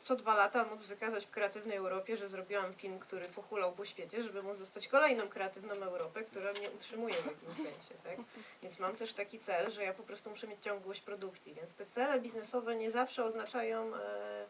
co 0.00 0.16
dwa 0.16 0.34
lata 0.34 0.64
móc 0.64 0.84
wykazać 0.84 1.26
w 1.26 1.30
kreatywnej 1.30 1.76
Europie, 1.76 2.16
że 2.16 2.28
zrobiłam 2.28 2.74
film, 2.74 2.98
który 2.98 3.28
pochulał 3.28 3.72
po 3.72 3.84
świecie, 3.84 4.22
żeby 4.22 4.42
móc 4.42 4.58
dostać 4.58 4.88
kolejną 4.88 5.28
kreatywną 5.28 5.74
Europę, 5.74 6.22
która 6.22 6.52
mnie 6.52 6.70
utrzymuje 6.70 7.14
w 7.14 7.26
jakimś 7.26 7.56
sensie, 7.56 7.94
tak? 8.04 8.16
Więc 8.62 8.78
mam 8.78 8.96
też 8.96 9.12
taki 9.12 9.38
cel, 9.38 9.70
że 9.70 9.84
ja 9.84 9.94
po 9.94 10.02
prostu 10.02 10.30
muszę 10.30 10.46
mieć 10.46 10.62
ciągłość 10.62 11.00
produkcji, 11.00 11.54
więc 11.54 11.72
te 11.72 11.86
cele 11.86 12.20
biznesowe 12.20 12.76
nie 12.76 12.90
zawsze 12.90 13.24
oznaczają 13.24 13.94
e, 13.94 14.44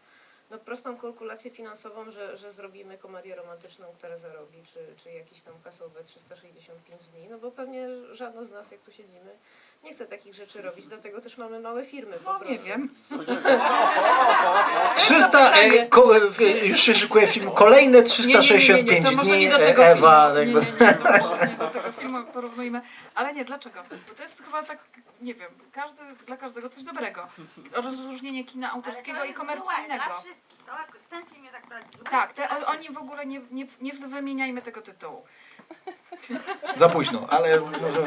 no, 0.50 0.58
prostą 0.58 0.96
kalkulację 0.96 1.50
finansową, 1.50 2.10
że, 2.10 2.36
że 2.36 2.52
zrobimy 2.52 2.98
komedię 2.98 3.36
romantyczną, 3.36 3.86
która 3.98 4.16
zarobi, 4.18 4.62
czy, 4.74 4.80
czy 5.02 5.10
jakieś 5.10 5.40
tam 5.40 5.54
kasowe 5.64 6.04
365 6.04 7.02
dni, 7.08 7.28
no 7.30 7.38
bo 7.38 7.50
pewnie 7.50 7.88
żadno 8.12 8.44
z 8.44 8.50
nas, 8.50 8.70
jak 8.70 8.80
tu 8.80 8.92
siedzimy, 8.92 9.30
nie 9.84 9.94
chce 9.94 10.06
takich 10.06 10.34
rzeczy 10.34 10.62
robić, 10.62 10.86
dlatego 10.86 11.20
też 11.20 11.38
mamy 11.38 11.60
małe 11.60 11.84
firmy 11.86 12.16
po 12.18 12.32
No 12.32 12.38
prostu. 12.38 12.52
nie 12.54 12.58
wiem. 12.58 12.88
300, 14.94 15.52
e, 15.60 15.86
ko, 15.88 16.16
e, 16.16 16.66
już 16.66 16.80
się 16.80 16.94
szykuje 16.94 17.26
film, 17.26 17.50
kolejne 17.50 17.98
Nie, 17.98 18.04
nie, 18.04 18.26
nie, 18.26 18.34
nie, 18.34 18.40
365 18.40 18.90
nie, 19.04 19.10
to 19.10 19.16
może 19.16 19.30
dni, 19.30 19.40
nie 19.40 19.50
do 19.50 19.58
e, 19.58 19.66
tego 19.66 19.84
Ewa, 19.84 20.34
filmu. 20.34 20.58
jakby, 20.58 20.72
Nie, 20.80 20.86
nie, 20.86 20.86
nie, 20.86 20.94
to 21.20 21.28
może 21.28 21.46
nie 21.46 21.56
filmu 21.98 22.24
porównujmy. 22.24 22.80
Ale 23.14 23.34
nie, 23.34 23.44
dlaczego? 23.44 23.82
Bo 24.08 24.14
to 24.14 24.22
jest 24.22 24.44
chyba 24.44 24.62
tak, 24.62 24.78
nie 25.20 25.34
wiem, 25.34 25.50
każdy, 25.72 26.02
dla 26.26 26.36
każdego 26.36 26.68
coś 26.68 26.84
dobrego. 26.84 27.28
Rozróżnienie 27.72 28.44
kina 28.44 28.72
autorskiego 28.72 29.24
i 29.24 29.32
komercyjnego. 29.32 30.04
Dla 30.06 30.18
wszystkich. 30.18 30.58
To, 30.66 30.72
ten 31.10 31.26
film 31.26 31.44
jest 31.44 31.56
akurat 31.56 31.92
zły. 31.92 32.04
Tak, 32.04 32.32
te, 32.32 32.66
oni 32.66 32.88
w 32.88 32.98
ogóle 32.98 33.26
nie, 33.26 33.40
nie, 33.50 33.66
nie 33.80 33.92
wymieniajmy 33.92 34.62
tego 34.62 34.82
tytułu. 34.82 35.26
za 36.76 36.88
późno, 36.88 37.26
ale 37.30 37.60
może... 37.60 38.00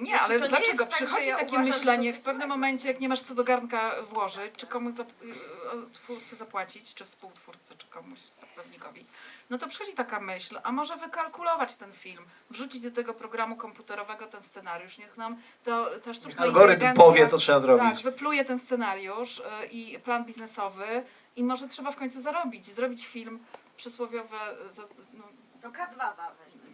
Nie, 0.00 0.10
Znaczy, 0.18 0.24
ale 0.24 0.40
nie 0.40 0.48
dlaczego? 0.48 0.68
jest 0.68 0.78
tak, 0.78 0.90
Przychodzi 0.90 1.28
ja 1.28 1.36
takie 1.36 1.48
uważam, 1.50 1.66
myślenie 1.66 2.12
w 2.12 2.20
pewnym 2.20 2.48
momencie, 2.48 2.88
jak 2.88 3.00
nie 3.00 3.08
masz 3.08 3.20
co 3.20 3.34
do 3.34 3.44
garnka 3.44 4.02
włożyć, 4.02 4.54
czy 4.56 4.66
komuś 4.66 4.92
zap- 4.94 5.22
y, 5.22 5.26
y, 5.26 5.90
twórcy 5.92 6.36
zapłacić, 6.36 6.94
czy 6.94 7.04
współtwórcy, 7.04 7.74
czy 7.78 7.86
komuś 7.86 8.20
pracownikowi, 8.20 9.06
no 9.50 9.58
to 9.58 9.68
przychodzi 9.68 9.92
taka 9.92 10.20
myśl, 10.20 10.58
a 10.62 10.72
może 10.72 10.96
wykalkulować 10.96 11.74
ten 11.76 11.92
film, 11.92 12.24
wrzucić 12.50 12.82
do 12.82 12.90
tego 12.90 13.14
programu 13.14 13.56
komputerowego 13.56 14.26
ten 14.26 14.42
scenariusz, 14.42 14.98
niech 14.98 15.16
nam 15.16 15.36
to, 15.64 15.86
ta 16.04 16.12
sztuczna 16.14 16.42
Algorytm 16.42 16.94
powie, 16.94 17.28
co 17.28 17.38
trzeba 17.38 17.58
Tak, 17.58 17.62
zrobić. 17.62 18.02
wypluje 18.02 18.44
ten 18.44 18.58
scenariusz 18.58 19.38
y, 19.38 19.66
i 19.70 19.98
plan 19.98 20.24
biznesowy 20.24 21.04
i 21.36 21.44
może 21.44 21.68
trzeba 21.68 21.92
w 21.92 21.96
końcu 21.96 22.20
zarobić, 22.20 22.66
zrobić 22.66 23.06
film 23.06 23.38
przysłowiowe, 23.76 24.36
y, 24.52 24.82
no, 25.12 25.24
To 25.62 25.70
kacwawa 25.70 26.34
weźmy. 26.44 26.65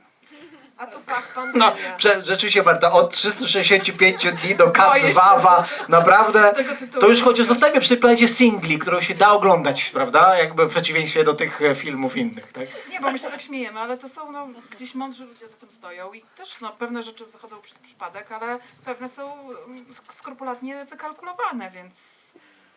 A 0.78 0.86
tu 0.86 1.00
pach, 1.00 1.36
No, 1.54 1.72
prze, 1.96 2.24
rzeczywiście 2.24 2.62
Marta, 2.62 2.92
od 2.92 3.14
365 3.14 4.26
dni 4.42 4.54
do 4.54 4.66
Boję 4.66 5.00
się. 5.00 5.06
Kacwawa, 5.06 5.64
naprawdę, 5.88 6.54
to 7.00 7.08
już 7.08 7.22
chodzi, 7.22 7.44
zostajmy 7.44 7.80
przy 7.80 7.88
przykładzie 7.96 8.28
singli, 8.28 8.78
którą 8.78 9.00
się 9.00 9.14
da 9.14 9.32
oglądać, 9.32 9.90
prawda? 9.90 10.36
Jakby 10.38 10.66
w 10.66 10.70
przeciwieństwie 10.70 11.24
do 11.24 11.34
tych 11.34 11.62
e, 11.62 11.74
filmów 11.74 12.16
innych, 12.16 12.52
tak? 12.52 12.66
Nie, 12.90 13.00
bo 13.00 13.10
my 13.10 13.18
się 13.18 13.30
tak 13.30 13.42
śmiejemy, 13.42 13.80
ale 13.80 13.98
to 13.98 14.08
są 14.08 14.32
no, 14.32 14.48
gdzieś 14.70 14.94
mądrzy 14.94 15.24
ludzie 15.24 15.48
za 15.48 15.56
tym 15.56 15.70
stoją 15.70 16.12
i 16.12 16.22
też 16.36 16.60
no, 16.60 16.72
pewne 16.72 17.02
rzeczy 17.02 17.26
wychodzą 17.26 17.60
przez 17.60 17.78
przypadek, 17.78 18.32
ale 18.32 18.58
pewne 18.84 19.08
są 19.08 19.50
mm, 19.66 19.84
sk- 19.84 20.12
skrupulatnie 20.12 20.84
wykalkulowane, 20.84 21.70
więc 21.70 21.94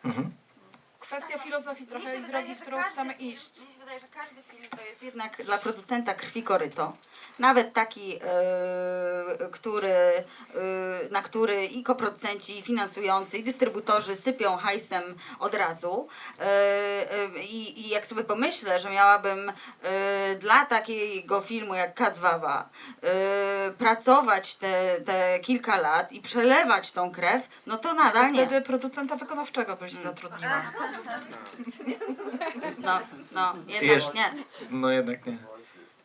Mhm. 0.06 0.32
kwestia 0.99 1.38
filozofii 1.39 1.88
trochę 1.88 2.06
drogi, 2.12 2.26
wydaje, 2.26 2.56
w 2.56 2.62
którą 2.62 2.78
każdy 2.78 2.91
chcemy 2.93 3.14
iść. 3.14 3.60
Mnie 3.62 3.74
się 3.74 3.80
wydaje, 3.80 3.99
że 3.99 4.08
każdy 4.08 4.36
film 4.51 4.64
to 4.78 4.82
jest 4.86 5.03
jednak 5.03 5.45
dla 5.45 5.58
producenta 5.58 6.14
krwi 6.14 6.43
koryto. 6.43 6.93
Nawet 7.39 7.73
taki, 7.73 8.15
e, 8.15 8.19
który, 9.51 9.89
e, 9.89 10.23
na 11.11 11.21
który 11.21 11.65
i 11.65 11.84
koproducenci, 11.84 12.59
i 12.59 12.61
finansujący, 12.61 13.38
i 13.38 13.43
dystrybutorzy 13.43 14.15
sypią 14.15 14.57
hajsem 14.57 15.03
od 15.39 15.55
razu. 15.55 16.07
E, 16.39 16.43
e, 16.43 17.43
I, 17.43 17.86
I 17.86 17.89
jak 17.89 18.07
sobie 18.07 18.23
pomyślę, 18.23 18.80
że 18.80 18.89
miałabym 18.89 19.51
e, 19.84 20.36
dla 20.36 20.65
takiego 20.65 21.41
filmu 21.41 21.76
jak 21.76 21.93
Kacwawa 21.95 22.69
e, 23.03 23.71
pracować 23.71 24.55
te, 24.55 25.01
te 25.01 25.39
kilka 25.39 25.78
lat 25.78 26.11
i 26.11 26.21
przelewać 26.21 26.91
tą 26.91 27.11
krew, 27.11 27.47
no 27.65 27.78
to 27.78 27.93
nadal 27.93 28.32
nie. 28.32 28.45
Wtedy 28.45 28.61
producenta 28.65 29.15
wykonawczego 29.15 29.76
byś 29.76 29.93
zatrudniła. 29.93 30.61
No, 32.78 32.99
no, 33.32 33.55
jednak 33.67 33.84
Jeszcze- 33.84 34.13
nie. 34.13 34.32
No 34.69 34.89
jednak 34.89 35.26
nie. 35.26 35.55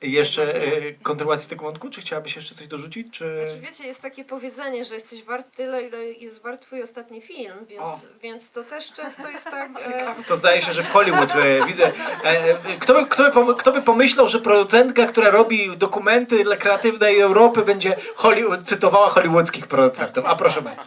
Jeszcze 0.02 0.54
e, 0.54 0.92
kontynuacji 1.02 1.50
tego 1.50 1.64
wątku, 1.64 1.90
czy 1.90 2.00
chciałabyś 2.00 2.36
jeszcze 2.36 2.54
coś 2.54 2.66
dorzucić, 2.66 3.06
czy... 3.12 3.44
Znaczy, 3.44 3.60
wiecie, 3.60 3.86
jest 3.86 4.00
takie 4.02 4.24
powiedzenie, 4.24 4.84
że 4.84 4.94
jesteś 4.94 5.24
wart 5.24 5.46
tyle, 5.56 5.82
ile 5.82 6.04
jest 6.04 6.42
wart 6.42 6.62
twój 6.62 6.82
ostatni 6.82 7.20
film, 7.20 7.66
więc, 7.68 7.82
O. 7.82 8.00
więc 8.22 8.50
to 8.50 8.62
też 8.62 8.92
często 8.92 9.28
jest 9.30 9.44
tak... 9.44 9.70
E, 10.20 10.24
To 10.26 10.36
zdaje 10.36 10.62
się, 10.62 10.72
że 10.72 10.82
w 10.82 10.90
Hollywood 10.90 11.32
e, 11.36 11.66
widzę. 11.66 11.92
E, 12.24 12.54
kto, 12.78 12.94
by, 12.94 13.06
kto, 13.06 13.22
by 13.24 13.30
pom- 13.30 13.56
kto 13.56 13.72
by 13.72 13.82
pomyślał, 13.82 14.28
że 14.28 14.38
producentka, 14.40 15.06
która 15.06 15.30
robi 15.30 15.76
dokumenty 15.76 16.44
dla 16.44 16.56
kreatywnej 16.56 17.20
Europy, 17.20 17.62
będzie 17.62 17.96
Hollywood, 18.14 18.60
cytowała 18.62 19.08
hollywoodzkich 19.08 19.66
producentów? 19.66 20.24
A 20.26 20.36
proszę 20.36 20.62
bardzo. 20.62 20.82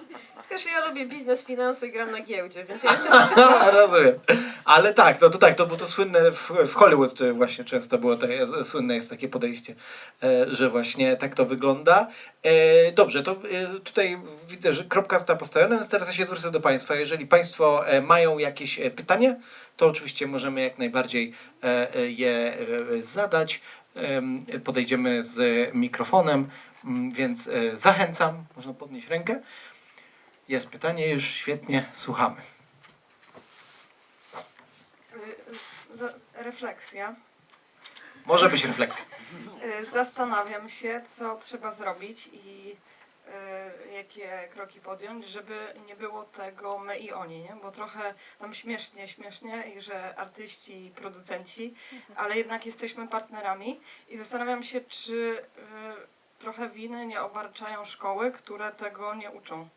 Wiesz, 0.53 0.65
ja 0.65 0.85
lubię 0.87 1.05
biznes, 1.05 1.43
finanse 1.43 1.87
i 1.87 1.91
gram 1.91 2.11
na 2.11 2.21
giełdzie, 2.21 2.65
więc 2.65 2.83
ja 2.83 2.91
jestem 2.91 3.13
Rozumiem. 3.79 4.19
Ale 4.65 4.93
tak, 4.93 5.21
no 5.21 5.29
to 5.29 5.37
tak, 5.37 5.55
to 5.55 5.65
było 5.65 5.77
to 5.77 5.87
słynne 5.87 6.31
w, 6.31 6.51
w 6.67 6.73
Hollywood 6.73 7.13
to 7.13 7.33
właśnie 7.33 7.65
często 7.65 7.97
było 7.97 8.15
to 8.15 8.27
jest, 8.27 8.53
słynne 8.63 8.95
jest 8.95 9.09
takie 9.09 9.27
podejście, 9.29 9.75
e, 10.23 10.45
że 10.47 10.69
właśnie 10.69 11.17
tak 11.17 11.35
to 11.35 11.45
wygląda. 11.45 12.07
E, 12.43 12.91
dobrze, 12.91 13.23
to 13.23 13.31
e, 13.31 13.79
tutaj 13.79 14.17
widzę, 14.47 14.73
że 14.73 14.83
kropka 14.83 15.17
została 15.17 15.39
postawiona, 15.39 15.75
więc 15.75 15.89
teraz 15.89 16.07
ja 16.07 16.13
się 16.13 16.25
zwrócę 16.25 16.51
do 16.51 16.59
Państwa. 16.59 16.95
Jeżeli 16.95 17.27
Państwo 17.27 17.83
mają 18.01 18.37
jakieś 18.37 18.79
pytanie, 18.95 19.39
to 19.77 19.87
oczywiście 19.87 20.27
możemy 20.27 20.61
jak 20.61 20.77
najbardziej 20.77 21.33
je 22.07 22.57
zadać. 23.01 23.61
Em, 23.95 24.45
Podejdziemy 24.63 25.23
z 25.23 25.69
mikrofonem, 25.75 26.47
mm, 26.85 27.11
więc 27.11 27.49
zachęcam, 27.73 28.45
można 28.55 28.73
podnieść 28.73 29.07
rękę. 29.07 29.41
Jest 30.47 30.69
pytanie, 30.69 31.07
już 31.09 31.23
świetnie, 31.23 31.85
słuchamy. 31.93 32.41
Y, 35.15 36.13
Refleksja. 36.33 37.15
Może 38.25 38.49
być 38.49 38.65
refleksja. 38.65 39.05
Y, 39.81 39.85
Zastanawiam 39.85 40.69
się, 40.69 41.01
co 41.05 41.35
trzeba 41.35 41.71
zrobić 41.71 42.29
i 42.33 42.75
y, 43.89 43.93
jakie 43.93 44.49
kroki 44.53 44.79
podjąć, 44.79 45.27
żeby 45.27 45.73
nie 45.85 45.95
było 45.95 46.23
tego 46.23 46.77
my 46.79 46.99
i 46.99 47.11
oni, 47.11 47.39
nie? 47.39 47.55
Bo 47.61 47.71
trochę 47.71 48.13
tam 48.39 48.53
śmiesznie, 48.53 49.07
śmiesznie 49.07 49.73
i 49.75 49.81
że 49.81 50.15
artyści 50.19 50.85
i 50.85 50.91
producenci, 50.91 51.73
ale 52.15 52.37
jednak 52.37 52.65
jesteśmy 52.65 53.07
partnerami 53.07 53.79
i 54.09 54.17
zastanawiam 54.17 54.63
się, 54.63 54.81
czy 54.81 55.45
y, 55.57 56.39
trochę 56.39 56.69
winy 56.69 57.05
nie 57.05 57.21
obarczają 57.21 57.85
szkoły, 57.85 58.31
które 58.31 58.71
tego 58.71 59.13
nie 59.15 59.31
uczą. 59.31 59.69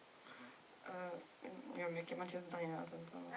Y, 1.45 1.49
Nie 1.76 1.84
wiem, 1.84 1.97
jakie 1.97 2.16
macie 2.16 2.41
zdanie 2.41 2.68
na 2.68 2.82
ten 2.82 3.07
temat. 3.07 3.32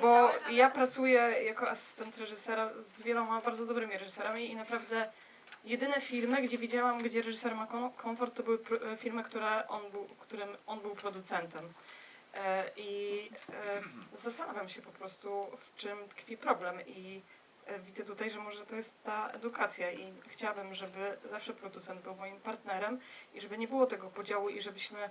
Bo 0.00 0.30
ja 0.50 0.70
pracuję 0.70 1.20
jako 1.20 1.70
asystent 1.70 2.16
reżysera 2.18 2.70
z 2.78 3.02
wieloma 3.02 3.40
bardzo 3.40 3.66
dobrymi 3.66 3.98
reżyserami 3.98 4.50
i 4.50 4.56
naprawdę 4.56 5.12
jedyne 5.64 6.00
filmy, 6.00 6.42
gdzie 6.42 6.58
widziałam, 6.58 7.02
gdzie 7.02 7.22
reżyser 7.22 7.54
ma 7.54 7.66
komfort, 7.96 8.34
to 8.36 8.42
były 8.42 8.58
pr- 8.58 8.98
filmy, 8.98 9.24
które 9.24 9.68
on 9.68 9.90
był, 9.90 10.04
którym 10.20 10.48
on 10.66 10.80
był 10.80 10.94
producentem. 10.94 11.72
E, 12.34 12.70
I 12.76 13.30
e, 13.52 13.82
zastanawiam 14.18 14.68
się 14.68 14.82
po 14.82 14.90
prostu, 14.90 15.46
w 15.58 15.76
czym 15.76 16.08
tkwi 16.08 16.36
problem 16.36 16.80
i 16.86 17.22
e, 17.66 17.78
widzę 17.78 18.04
tutaj, 18.04 18.30
że 18.30 18.38
może 18.38 18.66
to 18.66 18.76
jest 18.76 19.04
ta 19.04 19.28
edukacja 19.30 19.92
i 19.92 20.12
chciałabym, 20.28 20.74
żeby 20.74 21.16
zawsze 21.30 21.52
producent 21.54 22.00
był 22.02 22.14
moim 22.14 22.40
partnerem 22.40 23.00
i 23.34 23.40
żeby 23.40 23.58
nie 23.58 23.68
było 23.68 23.86
tego 23.86 24.08
podziału 24.10 24.48
i 24.48 24.60
żebyśmy 24.62 25.00
e, 25.04 25.10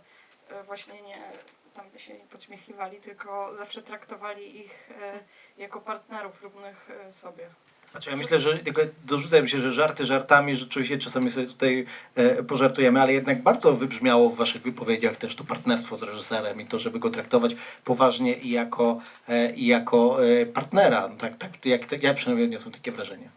właśnie 0.66 1.02
nie 1.02 1.32
tam 1.78 2.00
się 2.00 2.14
nie 2.14 2.26
podśmiechiwali, 2.26 2.98
tylko 2.98 3.56
zawsze 3.58 3.82
traktowali 3.82 4.60
ich 4.60 4.90
e, 5.02 5.20
jako 5.58 5.82
partnerów 5.82 6.44
równych 6.44 6.90
e, 6.90 7.14
sobie. 7.14 7.50
Znaczy 7.92 8.10
ja 8.10 8.16
myślę, 8.16 8.40
że 8.40 8.58
tylko 8.58 8.82
dorzucę 9.06 9.42
mi 9.42 9.50
się, 9.50 9.62
że 9.62 9.74
żarty 9.74 10.06
żartami, 10.06 10.56
rzeczywiście 10.56 10.98
czasami 10.98 11.32
sobie 11.32 11.46
tutaj 11.46 11.86
e, 12.16 12.44
pożartujemy, 12.44 13.02
ale 13.02 13.14
jednak 13.14 13.42
bardzo 13.42 13.74
wybrzmiało 13.74 14.30
w 14.30 14.36
waszych 14.36 14.62
wypowiedziach 14.62 15.16
też 15.18 15.36
to 15.36 15.44
partnerstwo 15.44 15.96
z 15.96 16.04
reżyserem 16.04 16.62
i 16.62 16.66
to, 16.66 16.80
żeby 16.80 17.00
go 17.00 17.10
traktować 17.10 17.56
poważnie 17.84 18.38
i 18.38 18.50
jako, 18.52 19.02
e, 19.28 19.54
i 19.54 19.68
jako 19.68 20.26
e, 20.26 20.46
partnera. 20.46 21.08
No 21.08 21.16
tak, 21.16 21.38
tak, 21.38 21.66
jak, 21.66 21.86
tak, 21.86 22.04
ja 22.04 22.14
przynajmniej 22.14 22.46
odniosłem 22.46 22.74
takie 22.74 22.92
wrażenie. 22.92 23.30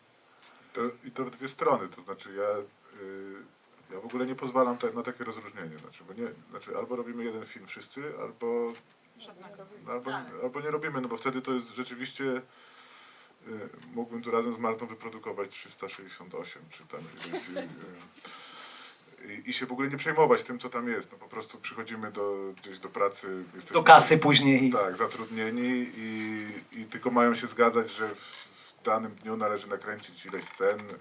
To, 0.73 0.81
I 1.05 1.11
to 1.11 1.25
w 1.25 1.31
dwie 1.31 1.49
strony, 1.49 1.89
to 1.89 2.03
znaczy 2.03 2.29
ja, 2.37 2.59
y, 3.03 3.60
ja 3.93 4.01
w 4.01 4.05
ogóle 4.05 4.27
nie 4.27 4.35
pozwalam 4.35 4.79
ta, 4.79 4.91
na 4.93 5.03
takie 5.03 5.25
rozróżnienie. 5.25 5.79
Znaczy, 5.79 6.05
bo 6.05 6.15
nie, 6.15 6.29
znaczy 6.51 6.77
albo 6.77 6.97
robimy 6.97 7.25
jeden 7.25 7.47
film 7.47 7.67
wszyscy, 7.67 8.03
albo, 8.21 8.73
Żadnego. 9.19 9.67
albo, 9.89 10.11
albo 10.43 10.61
nie 10.61 10.71
robimy, 10.71 11.01
no 11.01 11.09
bo 11.09 11.17
wtedy 11.17 11.43
to 11.43 11.53
jest 11.53 11.75
rzeczywiście 11.75 12.25
y, 12.25 12.41
mógłbym 13.95 14.23
tu 14.23 14.31
razem 14.31 14.55
z 14.55 14.59
Martą 14.59 14.87
wyprodukować 14.87 15.51
368 15.51 16.63
czy 16.71 16.85
tam 16.85 17.01
ileś, 17.27 17.49
y, 17.49 17.69
i, 19.29 19.51
i 19.51 19.53
się 19.53 19.67
w 19.67 19.73
ogóle 19.73 19.89
nie 19.89 19.97
przejmować 19.97 20.43
tym, 20.43 20.59
co 20.59 20.71
tam 20.71 20.89
jest. 20.89 21.13
No 21.13 21.19
po 21.19 21.29
prostu 21.29 21.59
przychodzimy 21.59 22.13
do, 22.13 22.53
gdzieś 22.63 22.79
do 22.79 22.89
pracy. 22.89 23.45
Jesteśmy, 23.55 23.75
Do 23.75 23.83
kasy 23.83 24.19
później. 24.19 24.73
Tak, 24.73 24.97
zatrudnieni 24.97 25.87
i, 25.97 26.47
i 26.73 26.85
tylko 26.85 27.11
mają 27.11 27.35
się 27.35 27.47
zgadzać, 27.47 27.91
że 27.91 28.09
w 28.09 28.50
w 28.81 28.83
danym 28.83 29.15
dniu 29.15 29.37
należy 29.37 29.67
nakręcić 29.69 30.27
ileś 30.27 30.45
scen. 30.45 30.81
y, 30.81 30.95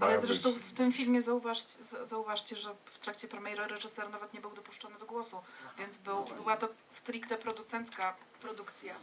Ale 0.00 0.20
zresztą 0.20 0.52
być- 0.52 0.62
w 0.62 0.72
tym 0.72 0.92
filmie 0.92 1.22
zauważcie, 1.22 1.82
za- 1.82 2.04
zauważcie, 2.06 2.56
że 2.56 2.74
w 2.84 2.98
trakcie 2.98 3.28
premiery 3.28 3.66
reżyser 3.66 4.10
nawet 4.10 4.34
nie 4.34 4.40
był 4.40 4.50
dopuszczony 4.50 4.98
do 4.98 5.06
głosu, 5.06 5.40
więc 5.78 5.96
był, 5.96 6.24
była 6.24 6.56
to 6.56 6.68
stricte 6.88 7.38
producencka 7.38 8.16
produkcja. 8.40 8.94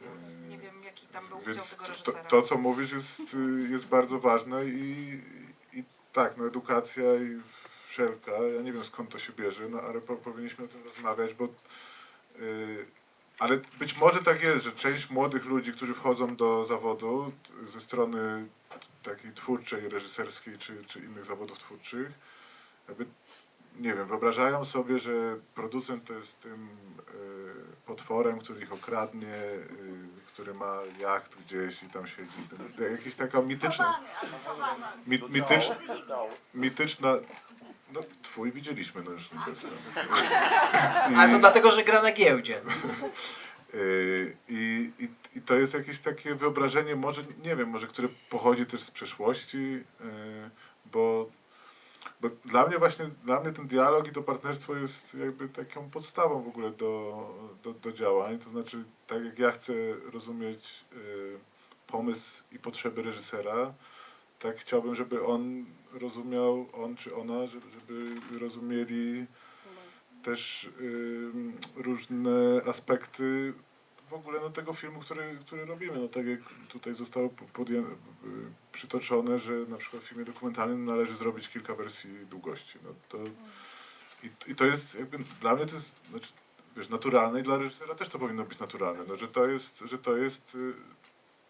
Więc 0.00 0.50
nie 0.50 0.58
wiem, 0.58 0.84
jaki 0.84 1.06
tam 1.06 1.28
był 1.28 1.38
udział 1.38 1.54
Więc 1.54 1.70
tego 1.70 1.82
to, 1.84 1.88
reżysera. 1.88 2.24
to, 2.24 2.42
co 2.42 2.58
mówisz, 2.58 2.92
jest, 2.92 3.20
y, 3.34 3.68
jest 3.70 3.86
bardzo 3.86 4.18
ważne 4.20 4.64
i, 4.66 5.20
i 5.72 5.84
tak, 6.12 6.36
no 6.36 6.46
edukacja 6.46 7.04
i 7.14 7.40
wszelka, 7.88 8.32
ja 8.32 8.62
nie 8.62 8.72
wiem 8.72 8.84
skąd 8.84 9.10
to 9.10 9.18
się 9.18 9.32
bierze, 9.32 9.68
no 9.68 9.80
ale 9.80 10.00
po, 10.00 10.16
powinniśmy 10.16 10.64
o 10.64 10.68
tym 10.68 10.84
rozmawiać, 10.84 11.34
bo 11.34 11.44
y, 12.36 12.86
ale 13.40 13.58
być 13.78 13.96
może 13.96 14.22
tak 14.22 14.42
jest, 14.42 14.64
że 14.64 14.72
część 14.72 15.10
młodych 15.10 15.44
ludzi, 15.44 15.72
którzy 15.72 15.94
wchodzą 15.94 16.36
do 16.36 16.64
zawodu 16.64 17.32
ze 17.66 17.80
strony 17.80 18.46
takiej 19.02 19.32
twórczej, 19.32 19.88
reżyserskiej 19.88 20.58
czy, 20.58 20.84
czy 20.84 20.98
innych 20.98 21.24
zawodów 21.24 21.58
twórczych, 21.58 22.12
jakby, 22.88 23.06
nie 23.78 23.94
wiem, 23.94 24.08
wyobrażają 24.08 24.64
sobie, 24.64 24.98
że 24.98 25.36
producent 25.54 26.04
to 26.04 26.12
jest 26.12 26.40
tym 26.40 26.68
y, 26.68 27.86
potworem, 27.86 28.38
który 28.38 28.62
ich 28.62 28.72
okradnie, 28.72 29.36
y, 29.36 29.64
który 30.26 30.54
ma 30.54 30.76
jacht 31.00 31.36
gdzieś 31.44 31.82
i 31.82 31.86
tam 31.86 32.06
siedzi. 32.06 32.48
To 32.76 32.82
Jakaś 32.82 33.14
taka 33.14 33.42
mityczna, 33.42 34.00
mi, 35.06 35.22
mityczna, 35.30 35.76
mityczna, 36.54 37.14
no 37.92 38.00
twój 38.22 38.52
widzieliśmy, 38.52 39.02
no 39.02 39.12
jest 39.12 39.30
tam. 39.30 39.40
I- 41.12 41.14
Ale 41.16 41.32
to 41.32 41.38
dlatego, 41.38 41.72
że 41.72 41.84
gra 41.84 42.02
na 42.02 42.12
giełdzie. 42.12 42.60
Yy, 43.74 44.36
I, 44.48 44.90
i, 44.98 45.08
I 45.38 45.42
to 45.42 45.54
jest 45.54 45.74
jakieś 45.74 45.98
takie 45.98 46.34
wyobrażenie, 46.34 46.96
może 46.96 47.22
nie 47.44 47.56
wiem, 47.56 47.68
może 47.68 47.86
które 47.86 48.08
pochodzi 48.30 48.66
też 48.66 48.82
z 48.82 48.90
przeszłości, 48.90 49.58
yy, 50.00 50.50
bo, 50.92 51.30
bo 52.20 52.28
dla 52.44 52.66
mnie 52.66 52.78
właśnie, 52.78 53.10
dla 53.24 53.40
mnie 53.40 53.52
ten 53.52 53.66
dialog 53.66 54.08
i 54.08 54.12
to 54.12 54.22
partnerstwo 54.22 54.74
jest 54.76 55.14
jakby 55.14 55.48
taką 55.48 55.90
podstawą 55.90 56.42
w 56.42 56.48
ogóle 56.48 56.70
do, 56.70 57.26
do, 57.62 57.72
do 57.72 57.92
działań. 57.92 58.38
To 58.38 58.50
znaczy, 58.50 58.84
tak 59.06 59.24
jak 59.24 59.38
ja 59.38 59.50
chcę 59.50 59.72
rozumieć 60.12 60.84
yy, 60.92 61.38
pomysł 61.86 62.42
i 62.52 62.58
potrzeby 62.58 63.02
reżysera, 63.02 63.74
tak 64.40 64.56
chciałbym, 64.58 64.94
żeby 64.94 65.24
on 65.26 65.64
rozumiał, 65.92 66.66
on 66.72 66.96
czy 66.96 67.16
ona, 67.16 67.46
żeby, 67.46 68.14
rozumieli 68.40 69.26
też 70.22 70.70
ym, 70.80 71.58
różne 71.76 72.62
aspekty 72.66 73.54
w 74.10 74.12
ogóle 74.12 74.40
no, 74.40 74.50
tego 74.50 74.74
filmu, 74.74 75.00
który, 75.00 75.38
który 75.40 75.64
robimy. 75.64 75.98
No, 75.98 76.08
tak 76.08 76.26
jak 76.26 76.40
tutaj 76.68 76.94
zostało 76.94 77.28
po- 77.28 77.62
podję- 77.62 77.84
y, 77.84 78.26
przytoczone, 78.72 79.38
że 79.38 79.52
na 79.52 79.76
przykład 79.76 80.02
w 80.02 80.06
filmie 80.06 80.24
dokumentalnym 80.24 80.84
należy 80.84 81.16
zrobić 81.16 81.48
kilka 81.48 81.74
wersji 81.74 82.10
długości. 82.30 82.78
No, 82.84 82.90
to, 83.08 83.18
i, 84.22 84.50
I 84.50 84.54
to 84.54 84.64
jest 84.64 84.94
jakby, 84.94 85.18
dla 85.40 85.56
mnie 85.56 85.66
to 85.66 85.74
jest 85.74 85.94
znaczy, 86.10 86.32
wiesz, 86.76 86.88
naturalne 86.88 87.40
i 87.40 87.42
dla 87.42 87.58
reżysera 87.58 87.94
też 87.94 88.08
to 88.08 88.18
powinno 88.18 88.44
być 88.44 88.58
naturalne, 88.58 89.04
no, 89.08 89.16
że 89.16 89.28
to 89.28 89.46
jest, 89.46 89.78
że 89.78 89.98
to 89.98 90.16
jest, 90.16 90.54
y, 90.54 90.72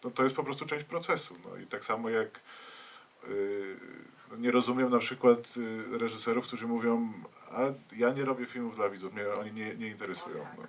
no, 0.03 0.11
to 0.11 0.23
jest 0.23 0.35
po 0.35 0.43
prostu 0.43 0.65
część 0.65 0.85
procesu. 0.85 1.35
No, 1.45 1.57
I 1.57 1.67
tak 1.67 1.85
samo 1.85 2.09
jak 2.09 2.37
y, 2.37 2.41
nie 4.37 4.51
rozumiem 4.51 4.89
na 4.89 4.99
przykład 4.99 5.57
y, 5.57 5.97
reżyserów, 5.97 6.47
którzy 6.47 6.67
mówią, 6.67 7.13
a 7.51 7.61
ja 7.95 8.13
nie 8.13 8.25
robię 8.25 8.45
filmów 8.45 8.75
dla 8.75 8.89
widzów, 8.89 9.13
mnie 9.13 9.23
oni 9.39 9.51
nie, 9.51 9.75
nie 9.75 9.87
interesują. 9.87 10.45
No. 10.57 10.63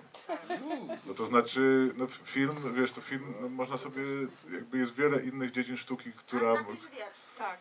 no 1.06 1.14
to 1.14 1.26
znaczy, 1.26 1.92
no, 1.96 2.06
film, 2.06 2.56
wiesz, 2.74 2.92
to 2.92 3.00
film, 3.00 3.34
no, 3.40 3.48
można 3.48 3.76
sobie, 3.76 4.02
jakby 4.52 4.78
jest 4.78 4.94
wiele 4.94 5.22
innych 5.22 5.50
dziedzin 5.50 5.76
sztuki, 5.76 6.12
która, 6.12 6.54
Tak. 7.38 7.58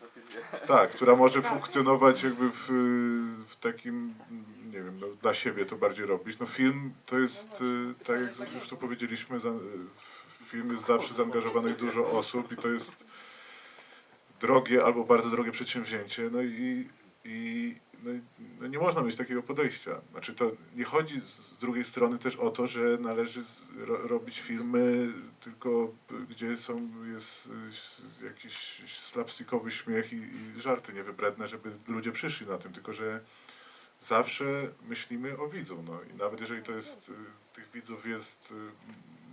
tak, 0.66 0.90
która 0.90 1.16
może 1.16 1.42
funkcjonować 1.42 2.22
jakby 2.22 2.50
w, 2.50 2.66
w 3.48 3.56
takim, 3.56 4.14
nie 4.72 4.82
wiem, 4.82 4.98
no, 5.00 5.06
dla 5.22 5.34
siebie 5.34 5.66
to 5.66 5.76
bardziej 5.76 6.06
robić. 6.06 6.38
No 6.38 6.46
film 6.46 6.92
to 7.06 7.18
jest, 7.18 7.60
y, 7.60 8.04
tak 8.04 8.20
jak 8.40 8.52
już 8.52 8.68
tu 8.68 8.76
powiedzieliśmy, 8.76 9.38
w 9.38 10.44
film 10.44 10.70
jest 10.70 10.86
zawsze 10.86 11.14
zaangażowanych 11.14 11.76
dużo 11.76 12.10
osób 12.10 12.52
i 12.52 12.56
to 12.56 12.68
jest 12.68 13.04
drogie 14.42 14.84
albo 14.84 15.04
bardzo 15.04 15.30
drogie 15.30 15.52
przedsięwzięcie. 15.52 16.30
No 16.32 16.42
i, 16.42 16.88
i 17.24 17.74
no, 18.02 18.10
no 18.60 18.66
nie 18.66 18.78
można 18.78 19.02
mieć 19.02 19.16
takiego 19.16 19.42
podejścia. 19.42 20.00
Znaczy 20.10 20.34
to 20.34 20.52
nie 20.76 20.84
chodzi 20.84 21.20
z, 21.20 21.58
drugiej 21.60 21.84
strony 21.84 22.18
też 22.18 22.36
o 22.36 22.50
to, 22.50 22.66
że 22.66 22.98
należy 23.00 23.44
z, 23.44 23.60
ro, 23.76 24.08
robić 24.08 24.40
filmy 24.40 25.12
tylko 25.40 25.94
gdzie 26.30 26.56
są 26.56 26.90
jest 27.12 27.48
jakiś 28.24 28.82
slapstickowy 28.86 29.70
śmiech 29.70 30.12
i, 30.12 30.16
i 30.16 30.60
żarty 30.60 30.92
niewybredne, 30.92 31.46
żeby 31.46 31.70
ludzie 31.88 32.12
przyszli 32.12 32.46
na 32.46 32.58
tym, 32.58 32.72
tylko 32.72 32.92
że 32.92 33.20
zawsze 34.00 34.44
myślimy 34.88 35.38
o 35.38 35.48
widzu. 35.48 35.82
No 35.86 36.00
i 36.14 36.16
nawet 36.16 36.40
jeżeli 36.40 36.62
to 36.62 36.72
jest, 36.72 37.12
tych 37.54 37.70
widzów 37.70 38.06
jest 38.06 38.54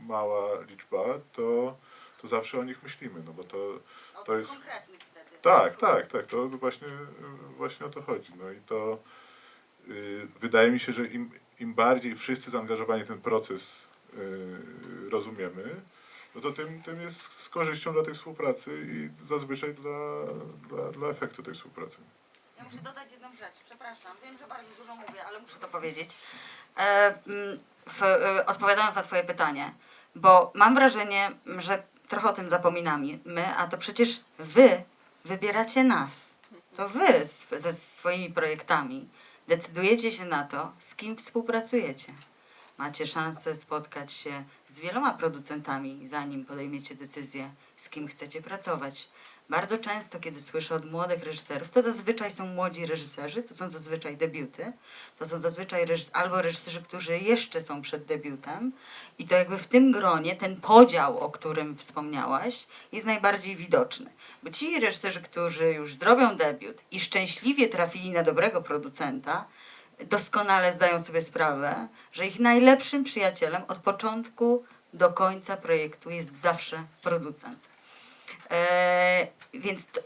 mała 0.07 0.62
liczba, 0.62 1.03
to, 1.34 1.78
to 2.22 2.28
zawsze 2.28 2.60
o 2.60 2.64
nich 2.64 2.84
myślimy, 2.84 3.24
no 3.26 3.34
bo 3.34 3.43
to, 3.43 3.80
to 4.26 4.38
jest... 4.38 4.51
Tak, 5.41 5.76
tak, 5.76 6.07
tak, 6.07 6.26
to 6.26 6.47
właśnie, 6.47 6.88
właśnie 7.57 7.86
o 7.86 7.89
to 7.89 8.01
chodzi. 8.01 8.34
No 8.38 8.51
i 8.51 8.61
to 8.61 8.99
y, 9.88 10.28
wydaje 10.41 10.72
mi 10.72 10.80
się, 10.80 10.93
że 10.93 11.05
im, 11.05 11.32
im 11.59 11.74
bardziej 11.74 12.15
wszyscy 12.15 12.51
zaangażowani 12.51 13.03
w 13.03 13.07
ten 13.07 13.22
proces 13.22 13.88
y, 14.13 15.09
rozumiemy, 15.09 15.82
no 16.36 16.41
to 16.41 16.51
tym, 16.51 16.82
tym 16.82 17.01
jest 17.01 17.22
z 17.22 17.49
korzyścią 17.49 17.93
dla 17.93 18.03
tej 18.03 18.13
współpracy 18.13 18.86
i 18.88 19.09
zazwyczaj 19.28 19.74
dla, 19.74 20.26
dla, 20.70 20.91
dla 20.91 21.07
efektu 21.07 21.43
tej 21.43 21.53
współpracy. 21.53 21.97
Ja 22.57 22.63
muszę 22.63 22.78
dodać 22.78 23.11
jedną 23.11 23.36
rzecz, 23.36 23.55
przepraszam. 23.65 24.17
Wiem, 24.24 24.38
że 24.38 24.47
bardzo 24.47 24.76
dużo 24.78 24.95
mówię, 24.95 25.26
ale 25.26 25.39
muszę 25.39 25.59
to 25.59 25.67
powiedzieć. 25.67 26.09
E, 26.78 27.13
w, 27.88 28.03
e, 28.03 28.45
odpowiadając 28.45 28.95
na 28.95 29.03
Twoje 29.03 29.24
pytanie, 29.24 29.74
bo 30.15 30.51
mam 30.55 30.76
wrażenie, 30.76 31.32
że 31.57 31.84
trochę 32.10 32.30
o 32.30 32.34
tym 32.34 32.49
zapominamy, 32.49 33.20
my, 33.26 33.55
a 33.55 33.68
to 33.68 33.78
przecież 33.78 34.24
Wy 34.39 34.84
wybieracie 35.26 35.84
nas. 35.84 36.39
To 36.78 36.89
Wy 36.89 37.26
ze 37.60 37.74
swoimi 37.74 38.30
projektami 38.30 39.10
decydujecie 39.47 40.12
się 40.12 40.26
na 40.26 40.43
to, 40.43 40.72
z 40.80 40.95
kim 40.95 41.18
współpracujecie. 41.18 42.14
Macie 42.78 43.07
szansę 43.07 43.55
spotkać 43.55 44.12
się 44.12 44.43
z 44.70 44.80
wieloma 44.80 45.14
producentami, 45.14 46.07
zanim 46.07 46.45
podejmiecie 46.45 46.95
decyzję, 46.95 47.51
z 47.78 47.89
kim 47.89 48.07
chcecie 48.07 48.41
pracować. 48.41 49.10
Bardzo 49.50 49.78
często, 49.78 50.20
kiedy 50.20 50.41
słyszę 50.41 50.76
od 50.76 50.91
młodych 50.91 51.24
reżyserów, 51.24 51.70
to 51.70 51.82
zazwyczaj 51.82 52.32
są 52.32 52.45
młodzi 52.45 52.86
reżyserzy, 52.86 53.43
to 53.43 53.54
są 53.54 53.70
zazwyczaj 53.70 54.18
debiuty, 54.18 54.74
to 55.20 55.28
są 55.28 55.39
zazwyczaj 55.39 55.86
reżys- 55.86 56.10
albo 56.14 56.41
reżyserzy, 56.41 56.82
którzy 56.82 57.20
jeszcze 57.20 57.64
są 57.64 57.82
przed 57.82 58.06
debiutem 58.06 58.72
i 59.20 59.28
to 59.28 59.36
jakby 59.36 59.58
w 59.58 59.68
tym 59.68 59.91
gronie 59.91 60.36
ten 60.36 60.62
podział, 60.62 61.20
o 61.20 61.32
którym 61.32 61.78
wspomniałaś, 61.78 62.68
jest 62.91 63.06
najbardziej 63.06 63.56
widoczny. 63.56 64.10
Bo 64.43 64.52
ci 64.52 64.80
reżyserzy, 64.80 65.22
którzy 65.22 65.74
już 65.74 65.95
zrobią 65.95 66.36
debiut 66.36 66.78
i 66.91 67.00
szczęśliwie 67.00 67.70
trafili 67.70 68.12
na 68.12 68.24
dobrego 68.24 68.62
producenta, 68.62 69.45
doskonale 70.10 70.74
zdają 70.74 71.04
sobie 71.04 71.22
sprawę, 71.22 71.88
że 72.12 72.28
ich 72.28 72.39
najlepszym 72.39 73.04
przyjacielem 73.04 73.62
od 73.68 73.78
początku 73.78 74.64
do 74.93 75.10
końca 75.10 75.58
projektu 75.58 76.10
jest 76.10 76.41
zawsze 76.41 76.84
producent. 77.02 77.68
E, 78.52 79.28
więc 79.54 79.88
to, 79.88 80.02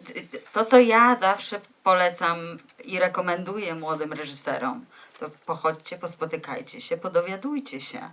to, 0.53 0.65
co 0.65 0.79
ja 0.79 1.15
zawsze 1.15 1.61
polecam 1.83 2.57
i 2.83 2.99
rekomenduję 2.99 3.75
młodym 3.75 4.13
reżyserom, 4.13 4.85
to 5.19 5.29
pochodźcie, 5.45 5.97
pospotykajcie 5.97 6.81
się, 6.81 6.97
podowiadujcie 6.97 7.81
się, 7.81 8.09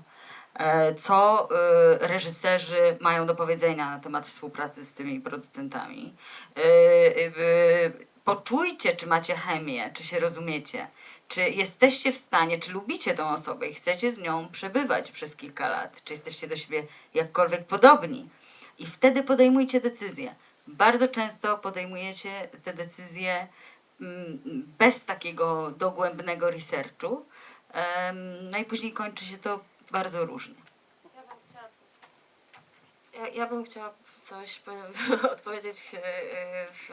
e, 0.54 0.94
co 0.94 1.48
e, 1.50 2.08
reżyserzy 2.08 2.96
mają 3.00 3.26
do 3.26 3.34
powiedzenia 3.34 3.90
na 3.90 4.00
temat 4.00 4.26
współpracy 4.26 4.84
z 4.84 4.92
tymi 4.92 5.20
producentami. 5.20 6.14
Poczujcie, 8.24 8.96
czy 8.96 9.06
macie 9.06 9.34
chemię, 9.34 9.90
czy 9.94 10.04
się 10.04 10.18
rozumiecie, 10.18 10.86
czy 11.28 11.50
jesteście 11.50 12.12
w 12.12 12.16
stanie, 12.16 12.58
czy 12.58 12.72
lubicie 12.72 13.14
tą 13.14 13.28
osobę 13.30 13.68
i 13.68 13.74
chcecie 13.74 14.12
z 14.12 14.18
nią 14.18 14.48
przebywać 14.48 15.10
przez 15.10 15.36
kilka 15.36 15.68
lat, 15.68 16.04
czy 16.04 16.12
jesteście 16.12 16.48
do 16.48 16.56
siebie 16.56 16.86
jakkolwiek 17.14 17.66
podobni. 17.66 18.28
I 18.80 18.86
wtedy 18.86 19.22
podejmujcie 19.22 19.80
decyzje. 19.80 20.34
Bardzo 20.66 21.08
często 21.08 21.58
podejmujecie 21.58 22.48
te 22.64 22.72
decyzje 22.72 23.46
mm, 24.00 24.38
bez 24.78 25.04
takiego 25.04 25.70
dogłębnego 25.70 26.50
researchu. 26.50 27.26
No 28.50 28.58
i 28.58 28.64
później 28.64 28.92
kończy 28.92 29.24
się 29.24 29.38
to 29.38 29.60
bardzo 29.90 30.24
różnie. 30.24 30.54
Ja, 33.14 33.28
ja 33.28 33.46
bym 33.46 33.64
chciała 33.64 33.94
coś 34.22 34.62
odpowiedzieć 35.32 35.90
e, 35.94 35.98
e, 35.98 36.66
w, 36.72 36.88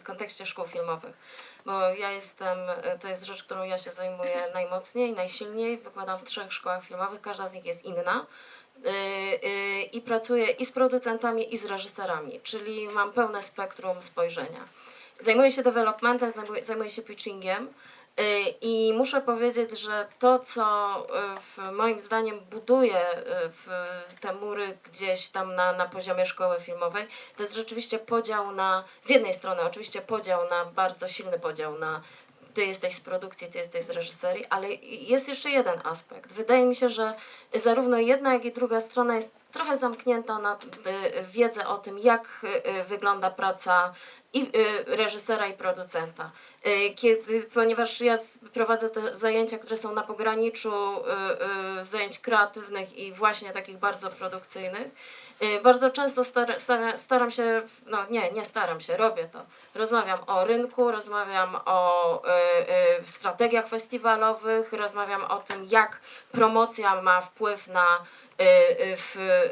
w 0.00 0.02
kontekście 0.02 0.46
szkół 0.46 0.66
filmowych, 0.66 1.16
bo 1.64 1.80
ja 1.80 2.10
jestem, 2.10 2.58
e, 2.70 2.98
to 2.98 3.08
jest 3.08 3.24
rzecz, 3.24 3.42
którą 3.42 3.62
ja 3.62 3.78
się 3.78 3.90
zajmuję 3.90 4.50
najmocniej, 4.54 5.12
najsilniej, 5.12 5.78
wykładam 5.78 6.18
w 6.18 6.24
trzech 6.24 6.52
szkołach 6.52 6.84
filmowych, 6.84 7.20
każda 7.20 7.48
z 7.48 7.54
nich 7.54 7.64
jest 7.64 7.84
inna. 7.84 8.26
E, 8.84 8.90
e, 8.90 9.82
I 9.82 10.00
pracuję 10.00 10.50
i 10.50 10.66
z 10.66 10.72
producentami, 10.72 11.54
i 11.54 11.56
z 11.56 11.64
reżyserami, 11.64 12.40
czyli 12.42 12.88
mam 12.88 13.12
pełne 13.12 13.42
spektrum 13.42 14.02
spojrzenia. 14.02 14.64
Zajmuję 15.20 15.50
się 15.50 15.62
developmentem, 15.62 16.32
zajmuję, 16.62 16.90
się 16.90 17.02
pitchingiem, 17.02 17.68
Y, 18.20 18.54
I 18.60 18.92
muszę 18.92 19.20
powiedzieć, 19.20 19.80
że 19.80 20.06
to, 20.18 20.38
co 20.38 20.96
y, 21.36 21.40
w, 21.40 21.72
moim 21.72 22.00
zdaniem 22.00 22.40
buduje 22.40 23.18
y, 23.18 24.20
te 24.20 24.32
mury 24.32 24.78
gdzieś 24.92 25.28
tam 25.28 25.54
na, 25.54 25.72
na 25.72 25.88
poziomie 25.88 26.26
szkoły 26.26 26.60
filmowej, 26.60 27.06
to 27.36 27.42
jest 27.42 27.54
rzeczywiście 27.54 27.98
podział 27.98 28.52
na, 28.52 28.84
z 29.02 29.10
jednej 29.10 29.34
strony 29.34 29.62
oczywiście 29.62 30.02
podział 30.02 30.48
na, 30.50 30.64
bardzo 30.64 31.08
silny 31.08 31.38
podział 31.38 31.78
na 31.78 32.02
ty 32.54 32.66
jesteś 32.66 32.94
z 32.94 33.00
produkcji, 33.00 33.46
ty 33.46 33.58
jesteś 33.58 33.84
z 33.84 33.90
reżyserii, 33.90 34.46
ale 34.50 34.72
jest 34.82 35.28
jeszcze 35.28 35.50
jeden 35.50 35.80
aspekt. 35.84 36.32
Wydaje 36.32 36.66
mi 36.66 36.76
się, 36.76 36.88
że 36.88 37.14
zarówno 37.54 37.98
jedna, 37.98 38.32
jak 38.32 38.44
i 38.44 38.52
druga 38.52 38.80
strona 38.80 39.16
jest 39.16 39.34
trochę 39.52 39.76
zamknięta 39.76 40.38
na 40.38 40.54
y, 40.54 40.58
wiedzę 41.22 41.68
o 41.68 41.78
tym, 41.78 41.98
jak 41.98 42.46
y, 42.80 42.84
wygląda 42.84 43.30
praca 43.30 43.94
i 44.32 44.42
y, 44.42 44.96
reżysera 44.96 45.46
i 45.46 45.52
producenta. 45.52 46.30
Kiedy, 46.96 47.42
ponieważ 47.42 48.00
ja 48.00 48.18
prowadzę 48.52 48.90
te 48.90 49.16
zajęcia, 49.16 49.58
które 49.58 49.76
są 49.76 49.94
na 49.94 50.02
pograniczu 50.02 50.72
zajęć 51.82 52.18
kreatywnych 52.18 52.98
i 52.98 53.12
właśnie 53.12 53.50
takich 53.50 53.78
bardzo 53.78 54.10
produkcyjnych, 54.10 54.88
bardzo 55.62 55.90
często 55.90 56.24
star, 56.24 56.60
staram, 56.60 56.98
staram 56.98 57.30
się, 57.30 57.62
no 57.86 57.98
nie, 58.10 58.32
nie 58.32 58.44
staram 58.44 58.80
się, 58.80 58.96
robię 58.96 59.28
to. 59.32 59.38
Rozmawiam 59.74 60.18
o 60.26 60.44
rynku, 60.44 60.90
rozmawiam 60.90 61.56
o 61.64 62.22
y, 62.24 63.02
y, 63.02 63.06
strategiach 63.06 63.68
festiwalowych, 63.68 64.72
rozmawiam 64.72 65.24
o 65.24 65.36
tym, 65.36 65.66
jak 65.70 66.00
promocja 66.32 67.02
ma 67.02 67.20
wpływ 67.20 67.68
na, 67.68 68.04
y, 68.40 68.44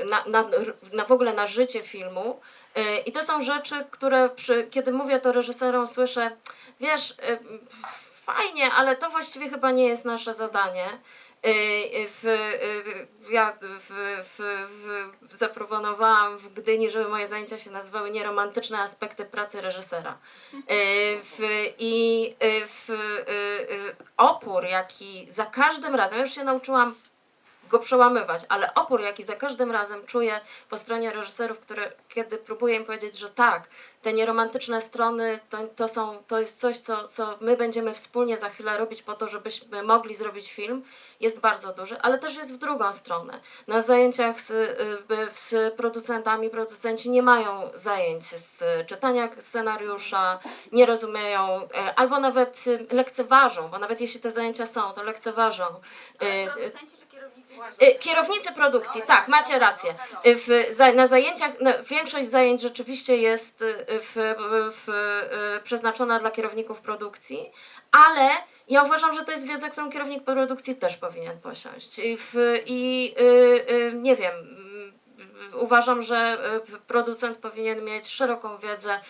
y, 0.03 0.05
na, 0.05 0.24
na, 0.26 0.45
na 0.93 1.05
w 1.05 1.12
ogóle 1.12 1.32
na 1.32 1.47
życie 1.47 1.80
filmu. 1.80 2.41
Y, 2.78 2.99
I 2.99 3.12
to 3.12 3.22
są 3.22 3.43
rzeczy, 3.43 3.84
które 3.91 4.28
przy, 4.28 4.66
kiedy 4.70 4.93
mówię 4.93 5.20
to 5.20 5.32
reżyserom, 5.32 5.89
słyszę, 5.89 6.30
wiesz, 6.80 7.11
y, 7.11 7.39
fajnie, 8.14 8.72
ale 8.72 8.97
to 8.97 9.11
właściwie 9.11 9.51
chyba 9.51 9.70
nie 9.70 9.86
jest 9.86 10.05
nasze 10.05 10.34
zadanie. 10.34 10.89
Y, 11.47 11.51
y, 11.51 12.09
W, 12.09 12.24
y, 12.24 13.07
ja 13.30 13.53
w, 13.61 13.91
w, 14.24 14.68
w, 15.28 15.36
zaproponowałam 15.36 16.39
w 16.39 16.55
Gdyni, 16.55 16.91
żeby 16.91 17.09
moje 17.09 17.28
zajęcia 17.28 17.59
się 17.59 17.70
nazywały 17.70 18.11
nieromantyczne 18.11 18.78
aspekty 18.78 19.24
pracy 19.24 19.61
reżysera. 19.61 20.18
I 21.78 22.34
opór, 24.16 24.64
jaki 24.64 25.26
za 25.30 25.47
każdym 25.47 25.95
razem, 25.95 26.18
ja 26.18 26.24
już 26.24 26.34
się 26.34 26.45
nauczyłam 26.45 26.95
go 27.68 27.78
przełamywać, 27.78 28.43
ale 28.49 28.74
opór, 28.74 29.01
jaki 29.01 29.24
za 29.24 29.36
każdym 29.36 29.70
razem 29.70 30.07
czuję 30.07 30.41
po 30.68 30.76
stronie 30.76 31.12
reżyserów, 31.12 31.61
które 31.61 31.93
kiedy 32.09 32.39
próbuję 32.39 32.76
im 32.76 32.84
powiedzieć, 32.84 33.18
że 33.18 33.30
tak, 33.30 33.68
te 34.03 34.12
nieromantyczne 34.12 34.80
strony 34.80 35.39
to, 35.51 35.59
to, 35.76 35.89
są, 35.89 36.22
to 36.26 36.41
jest 36.41 36.61
coś, 36.61 36.78
co, 36.78 37.09
co 37.09 37.39
my 37.41 37.57
będziemy 37.57 37.95
wspólnie 37.95 38.36
za 38.36 38.51
chwilę 38.51 38.78
robić 38.78 39.03
po 39.03 39.14
to, 39.14 39.28
żebyśmy 39.28 39.82
mogli 39.82 40.14
zrobić 40.14 40.53
film, 40.53 40.82
jest 41.20 41.40
bardzo 41.40 41.72
duży, 41.72 42.00
ale 42.00 42.18
też 42.18 42.36
jest 42.36 42.54
w 42.54 42.56
drugą 42.58 42.92
stronę. 42.92 43.40
Na 43.66 43.82
zajęciach 43.82 44.40
z, 44.40 44.50
y, 44.50 44.76
by- 45.08 45.28
z 45.30 45.74
producentami, 45.74 46.50
producenci 46.50 47.10
nie 47.10 47.22
mają 47.22 47.70
zajęć 47.74 48.24
z 48.24 48.64
czytania 48.86 49.28
scenariusza, 49.38 50.38
nie 50.72 50.86
rozumieją, 50.86 51.40
e, 51.74 51.94
albo 51.98 52.20
nawet 52.20 52.66
y, 52.66 52.86
lekceważą, 52.92 53.68
bo 53.68 53.78
nawet 53.78 54.00
jeśli 54.00 54.20
te 54.20 54.30
zajęcia 54.30 54.66
są, 54.66 54.92
to 54.92 55.02
lekceważą. 55.02 55.64
Y, 56.22 56.26
y, 56.26 56.48
Y, 56.68 56.70
Kierownicy 58.00 58.52
produkcji, 58.52 59.02
tak, 59.06 59.28
macie 59.28 59.59
rację. 59.59 59.94
Y, 60.26 60.36
W, 60.36 60.94
na 60.94 61.06
zajęciach, 61.06 61.50
większość 61.90 62.28
zajęć 62.28 62.61
rzeczywiście 62.61 63.16
jest 63.16 63.62
y, 63.62 63.74
w, 63.88 64.34
w, 64.86 64.90
przeznaczona 65.64 66.18
dla 66.18 66.30
kierowników 66.30 66.80
produkcji, 66.80 67.52
ale 67.92 68.28
ja 68.68 68.82
uważam, 68.82 69.14
że 69.14 69.24
to 69.24 69.32
jest 69.32 69.46
wiedza, 69.46 69.70
którą 69.70 69.90
kierownik 69.90 70.24
produkcji 70.24 70.76
też 70.76 70.96
powinien 70.96 71.40
posiąść. 71.40 71.98
I, 71.98 72.18
i 72.66 73.14
y, 73.20 73.72
y, 73.72 73.92
nie 73.92 74.16
wiem, 74.16 74.32
uważam, 75.61 76.02
że 76.02 76.38
producent 76.86 77.38
powinien 77.38 77.84
mieć 77.84 78.09
szeroką 78.09 78.59
wiedzę 78.59 79.00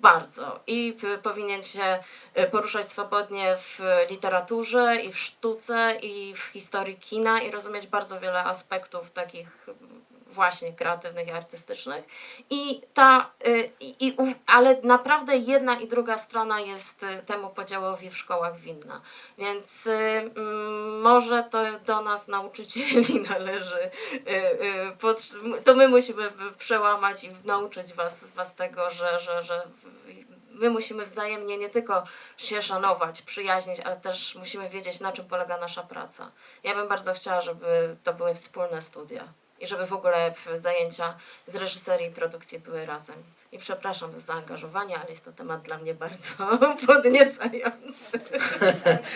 bardzo. 0.00 0.60
I 0.66 0.96
p- 1.00 1.18
powinien 1.18 1.62
się 1.62 1.98
y, 2.38 2.46
poruszać 2.46 2.88
swobodnie 2.88 3.56
w 3.56 3.80
literaturze 4.10 4.96
i 4.96 5.12
w 5.12 5.18
sztuce 5.18 5.96
i 6.02 6.34
w 6.34 6.40
historii 6.40 6.96
kina 6.96 7.42
i 7.42 7.50
rozumieć 7.50 7.86
bardzo 7.86 8.20
wiele 8.20 8.44
aspektów 8.44 9.10
takich 9.10 9.66
właśnie 10.34 10.72
kreatywnych 10.72 11.28
i 11.28 11.30
artystycznych. 11.30 12.04
I 12.50 12.82
ta, 12.94 13.30
y, 13.46 13.70
i, 13.80 14.06
i, 14.06 14.16
ale 14.46 14.76
naprawdę 14.82 15.36
jedna 15.36 15.80
i 15.80 15.88
druga 15.88 16.18
strona 16.18 16.60
jest 16.60 17.02
y, 17.02 17.22
temu 17.26 17.48
podziałowi 17.50 18.10
w 18.10 18.16
szkołach 18.16 18.56
winna. 18.56 19.00
Więc 19.38 19.86
y, 19.86 19.90
mm, 20.36 21.00
może 21.00 21.44
to 21.50 21.58
do 21.86 22.02
nas 22.02 22.28
nauczycieli 22.28 23.20
należy, 23.30 23.90
to 25.64 25.74
my 25.74 25.88
musimy 25.88 26.32
przełamać 26.58 27.24
i 27.24 27.30
nauczyć 27.44 27.92
was, 27.92 28.32
was 28.32 28.54
tego, 28.54 28.90
że, 28.90 29.20
że, 29.20 29.42
że 29.42 29.66
my 30.54 30.70
musimy 30.70 31.04
wzajemnie 31.04 31.58
nie 31.58 31.70
tylko 31.70 32.04
się 32.36 32.62
szanować, 32.62 33.22
przyjaźnić, 33.22 33.80
ale 33.80 33.96
też 33.96 34.34
musimy 34.34 34.68
wiedzieć, 34.68 35.00
na 35.00 35.12
czym 35.12 35.24
polega 35.24 35.58
nasza 35.58 35.82
praca. 35.82 36.30
Ja 36.62 36.74
bym 36.74 36.88
bardzo 36.88 37.14
chciała, 37.14 37.40
żeby 37.40 37.96
to 38.04 38.14
były 38.14 38.34
wspólne 38.34 38.82
studia 38.82 39.28
i 39.64 39.66
żeby 39.66 39.86
w 39.86 39.92
ogóle 39.92 40.34
zajęcia 40.56 41.14
z 41.46 41.54
reżyserii 41.54 42.08
i 42.08 42.10
produkcji 42.10 42.58
były 42.58 42.86
razem. 42.86 43.16
I 43.54 43.58
przepraszam 43.58 44.12
za 44.12 44.20
zaangażowanie, 44.20 44.96
ale 44.98 45.10
jest 45.10 45.24
to 45.24 45.32
temat 45.32 45.62
dla 45.62 45.78
mnie 45.78 45.94
bardzo 45.94 46.58
podniecający. 46.86 48.18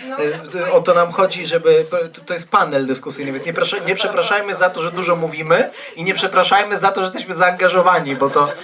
No, 0.08 0.16
E, 0.60 0.72
O 0.72 0.80
to 0.82 0.94
nam 0.94 1.12
chodzi, 1.12 1.46
żeby. 1.46 1.86
to- 2.26 2.34
jest 2.34 2.50
panel 2.50 2.86
dyskusyjny, 2.86 3.32
więc 3.32 3.46
nie, 3.46 3.52
proszę, 3.52 3.80
nie 3.80 3.94
przepraszajmy 3.94 4.54
za 4.54 4.70
to, 4.70 4.82
że 4.82 4.90
dużo 4.92 5.16
mówimy 5.16 5.70
i 5.96 6.04
nie 6.04 6.14
przepraszajmy 6.14 6.78
za 6.78 6.92
to, 6.92 7.00
że 7.00 7.06
jesteśmy 7.06 7.34
zaangażowani, 7.34 8.16
bo 8.16 8.30
to 8.30 8.52
e, 8.52 8.56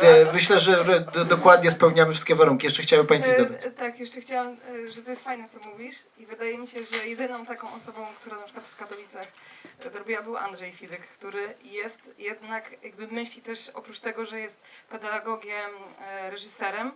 e, 0.00 0.32
myślę, 0.32 0.60
że 0.60 0.84
dokładnie 1.28 1.70
spełniamy 1.70 2.12
wszystkie 2.12 2.34
warunki. 2.34 2.66
Jeszcze 2.66 2.82
chciałbym 2.82 3.06
Pani 3.06 3.22
coś 3.22 3.36
zadać. 3.36 3.66
E, 3.66 3.70
Tak, 3.70 3.98
jeszcze 4.00 4.20
chciałam, 4.20 4.56
e, 4.88 4.92
że 4.92 5.02
to 5.02 5.10
jest 5.10 5.24
fajne, 5.24 5.48
co 5.48 5.58
mówisz 5.70 5.96
i 6.18 6.26
wydaje 6.26 6.58
mi 6.58 6.68
się, 6.68 6.78
że 6.84 7.06
jedyną 7.06 7.46
taką 7.46 7.74
osobą, 7.74 8.06
która 8.20 8.36
na 8.36 8.42
przykład 8.42 8.66
w 8.68 8.76
Katowicach 8.76 9.26
e, 9.86 9.90
to 9.90 9.98
robiła, 9.98 10.22
był 10.22 10.36
Andrzej 10.36 10.72
Fidyk, 10.72 11.00
który 11.08 11.54
jest 11.62 12.00
jednak, 12.18 12.70
jakby 12.84 13.06
myśli 13.06 13.42
też, 13.42 13.68
oprócz 13.74 14.00
tego, 14.00 14.26
że 14.26 14.40
jest 14.40 14.60
pedagogiem, 14.90 15.11
e, 15.12 16.30
reżyserem, 16.30 16.92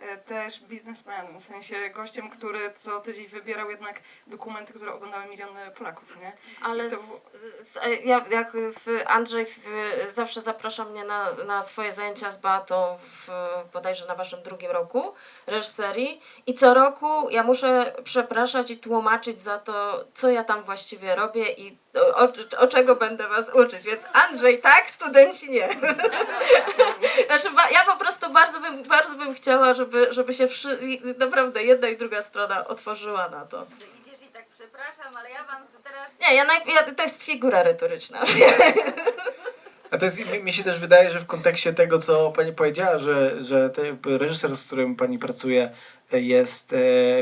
e, 0.00 0.16
też 0.16 0.60
biznesmenem, 0.60 1.40
w 1.40 1.42
sensie 1.42 1.90
gościem, 1.90 2.30
który 2.30 2.72
co 2.72 3.00
tydzień 3.00 3.28
wybierał 3.28 3.70
jednak 3.70 4.00
dokumenty, 4.26 4.72
które 4.72 4.92
oglądały 4.92 5.26
miliony 5.26 5.70
Polaków, 5.70 6.16
nie? 6.20 6.32
Ale 6.62 6.90
to 6.90 6.96
z, 6.96 7.26
z, 7.60 7.78
ja, 8.04 8.24
jak 8.30 8.52
w 8.52 9.02
Andrzej 9.06 9.46
zawsze 10.08 10.40
zaprasza 10.40 10.84
mnie 10.84 11.04
na, 11.04 11.32
na 11.32 11.62
swoje 11.62 11.92
zajęcia 11.92 12.32
z 12.32 12.38
Beatą 12.40 12.98
w, 13.02 13.28
bodajże 13.72 14.06
na 14.06 14.14
waszym 14.14 14.42
drugim 14.42 14.70
roku 14.70 15.14
reżyserii 15.50 16.22
i 16.46 16.54
co 16.54 16.74
roku 16.74 17.30
ja 17.30 17.42
muszę 17.42 17.92
przepraszać 18.04 18.70
i 18.70 18.76
tłumaczyć 18.76 19.40
za 19.40 19.58
to, 19.58 20.04
co 20.14 20.30
ja 20.30 20.44
tam 20.44 20.62
właściwie 20.62 21.14
robię 21.14 21.52
i 21.52 21.78
o, 22.14 22.28
o, 22.58 22.66
czego 22.66 22.96
będę 22.96 23.28
was 23.28 23.54
uczyć. 23.54 23.82
Więc 23.82 24.02
Andrzej 24.12 24.60
tak, 24.60 24.90
studenci 24.90 25.50
nie. 25.50 25.68
Znaczy, 27.26 27.48
ja 27.72 27.84
po 27.84 27.96
prostu 27.96 28.30
bardzo 28.32 28.60
bym, 28.60 28.82
bardzo 28.82 29.14
bym 29.14 29.34
chciała, 29.34 29.74
żeby, 29.74 30.06
żeby 30.10 30.34
się 30.34 30.48
wszy, 30.48 30.78
naprawdę 31.18 31.62
jedna 31.62 31.88
i 31.88 31.96
druga 31.96 32.22
strona 32.22 32.66
otworzyła 32.66 33.28
na 33.28 33.46
to. 33.46 33.66
Idziesz 34.06 34.22
i 34.22 34.32
tak 34.32 34.44
przepraszam, 34.54 35.16
ale 35.16 35.30
ja 35.30 35.44
wam 35.44 35.62
to 35.62 35.78
teraz... 35.84 36.12
Nie, 36.20 36.36
ja, 36.36 36.46
najp- 36.46 36.74
ja 36.74 36.94
to 36.94 37.02
jest 37.02 37.22
figura 37.22 37.62
retoryczna. 37.62 38.18
A 39.90 39.98
to 39.98 40.04
jest, 40.04 40.20
mi, 40.44 40.52
się 40.52 40.62
też 40.62 40.80
wydaje, 40.80 41.10
że 41.10 41.20
w 41.20 41.26
kontekście 41.26 41.72
tego, 41.72 41.98
co 41.98 42.32
pani 42.32 42.52
powiedziała, 42.52 42.98
że, 42.98 43.44
że 43.44 43.70
ten 43.70 43.98
reżyser, 44.18 44.56
z 44.56 44.66
którym 44.66 44.96
pani 44.96 45.18
pracuje, 45.18 45.70
jest, 46.18 46.72
e, 46.72 46.76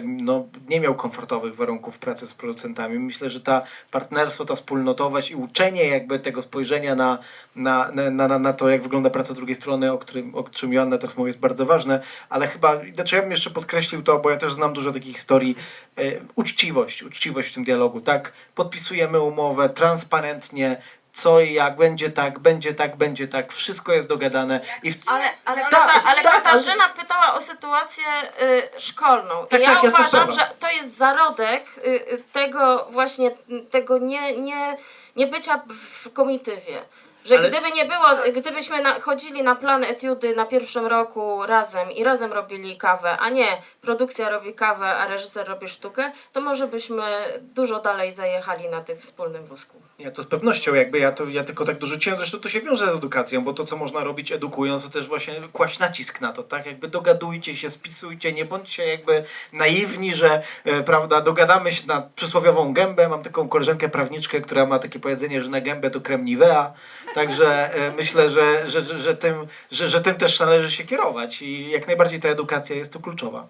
no, 0.05 0.49
nie 0.69 0.81
miał 0.81 0.95
komfortowych 0.95 1.57
warunków 1.57 1.99
pracy 1.99 2.27
z 2.27 2.35
producentami. 2.35 2.99
Myślę, 2.99 3.31
że 3.31 3.41
ta 3.41 3.63
partnerstwo, 3.91 4.45
ta 4.45 4.57
wspólnotowość 4.57 5.31
i 5.31 5.35
uczenie 5.35 5.85
jakby 5.85 6.19
tego 6.19 6.43
spojrzenia 6.43 6.95
na, 6.95 7.19
na, 7.57 7.91
na, 7.93 8.29
na, 8.29 8.39
na 8.39 8.53
to, 8.53 8.69
jak 8.69 8.83
wygląda 8.83 9.11
praca 9.11 9.35
drugiej 9.35 9.57
strony, 9.57 9.93
o 9.93 9.99
którym, 9.99 10.35
o 10.35 10.43
czym 10.43 10.73
Joanna 10.73 10.99
teraz 10.99 11.17
mówi, 11.17 11.29
jest 11.29 11.41
bardzo 11.41 11.67
ważne, 11.67 12.01
ale 12.29 12.47
chyba, 12.47 12.81
znaczy 12.95 13.17
ja 13.17 13.23
bym 13.23 13.31
jeszcze 13.31 13.51
podkreślił 13.51 14.03
to, 14.03 14.19
bo 14.19 14.31
ja 14.31 14.37
też 14.37 14.53
znam 14.53 14.73
dużo 14.73 14.93
takich 14.93 15.17
historii, 15.17 15.57
e, 15.97 16.03
uczciwość, 16.35 17.03
uczciwość 17.03 17.51
w 17.51 17.55
tym 17.55 17.65
dialogu, 17.65 18.01
tak? 18.01 18.33
Podpisujemy 18.55 19.21
umowę 19.21 19.69
transparentnie, 19.69 20.83
co 21.23 21.41
i 21.41 21.53
jak, 21.53 21.77
będzie 21.77 22.11
tak, 22.11 22.39
będzie 22.39 22.75
tak, 22.75 22.97
będzie 22.97 23.29
tak, 23.29 23.53
wszystko 23.53 23.93
jest 23.93 24.09
dogadane 24.09 24.61
i 24.83 24.93
w... 24.93 24.97
Ale, 25.07 25.31
ale, 25.45 25.61
Tak, 25.61 25.71
Kata, 25.71 26.09
ale 26.09 26.23
tak, 26.23 26.33
Katarzyna 26.33 26.89
pytała 26.89 27.35
o 27.35 27.41
sytuację 27.41 28.05
y, 28.43 28.81
szkolną. 28.81 29.47
Tak, 29.47 29.61
I 29.61 29.63
ja 29.63 29.75
tak, 29.75 29.85
uważam, 29.85 30.33
że 30.33 30.51
to 30.61 30.71
jest 30.71 30.97
zarodek 30.97 31.65
y, 31.79 31.91
y, 31.91 32.23
tego 32.33 32.89
właśnie, 32.91 33.31
tego 33.71 33.99
nie, 33.99 34.41
nie, 34.41 34.77
nie 35.17 35.27
bycia 35.27 35.61
w 36.03 36.13
komitywie. 36.13 36.83
Że 37.29 37.39
Ale- 37.39 37.51
gdyby 37.51 37.71
nie 37.73 37.85
było, 37.85 38.07
gdybyśmy 38.37 38.83
na, 38.83 39.01
chodzili 39.01 39.43
na 39.43 39.55
plan 39.55 39.85
etiudy 39.85 40.37
na 40.37 40.47
pierwszym 40.47 40.87
roku 40.87 41.47
razem 41.47 41.93
i 41.93 42.05
razem 42.05 42.33
robili 42.33 42.77
kawę, 42.77 43.19
a 43.19 43.29
nie 43.29 43.47
produkcja 43.81 44.31
robi 44.31 44.55
kawę, 44.55 44.87
a 44.87 45.09
reżyser 45.09 45.49
robi 45.49 45.69
sztukę, 45.69 46.13
to 46.33 46.41
może 46.41 46.67
byśmy 46.67 47.03
dużo 47.41 47.81
dalej 47.81 48.13
zajechali 48.13 48.69
na 48.69 48.81
tym 48.81 48.99
wspólnym 48.99 49.45
wózku. 49.47 49.83
Nie, 49.99 50.11
to 50.11 50.23
z 50.23 50.27
pewnością 50.27 50.75
jakby 50.75 50.99
ja, 50.99 51.13
to, 51.13 51.25
ja 51.25 51.45
tylko 51.45 51.65
tak 51.65 51.79
dorzuciłem, 51.79 52.17
zresztą 52.19 52.39
to 52.41 52.49
się 52.49 52.61
wiąże 52.61 52.87
z 52.87 52.97
edukacją, 52.97 53.45
bo 53.45 53.53
to 53.53 53.65
co 53.65 53.77
można 53.77 54.05
robić 54.05 54.33
edukując, 54.33 54.83
to 54.83 54.91
też 54.91 55.09
właśnie 55.09 55.35
kłaść 55.53 55.79
nacisk 55.79 56.21
na 56.21 56.33
to, 56.33 56.43
tak? 56.43 56.67
Jakby 56.67 56.89
dogadujcie 56.89 57.57
się, 57.57 57.71
spisujcie, 57.71 58.33
nie 58.33 58.45
bądźcie 58.45 58.87
jakby 58.87 59.25
naiwni, 59.53 60.15
że 60.15 60.43
e, 60.65 60.83
prawda, 60.83 61.21
dogadamy 61.21 61.73
się 61.73 61.87
na 61.87 62.09
przysłowiową 62.17 62.73
gębę. 62.73 63.09
Mam 63.09 63.23
taką 63.23 63.49
koleżankę 63.49 63.89
prawniczkę, 63.89 64.41
która 64.41 64.67
ma 64.67 64.79
takie 64.79 64.99
powiedzenie, 65.01 65.43
że 65.43 65.51
na 65.51 65.61
gębę 65.61 65.91
to 65.91 66.01
krem 66.01 66.25
Nivea, 66.25 66.73
także 67.19 67.75
e, 67.75 67.93
myślę, 67.93 68.31
że, 68.31 68.69
że, 68.71 68.83
że, 68.83 68.99
że, 68.99 69.17
tym, 69.17 69.47
że, 69.71 69.89
że 69.89 70.01
tym 70.01 70.15
też 70.15 70.41
należy 70.41 70.71
się 70.71 70.85
kierować 70.85 71.43
i 71.43 71.71
jak 71.71 71.87
najbardziej 71.87 72.21
ta 72.21 72.29
edukacja 72.29 72.77
jest 72.77 72.93
tu 72.93 73.01
kluczowa. 73.01 73.47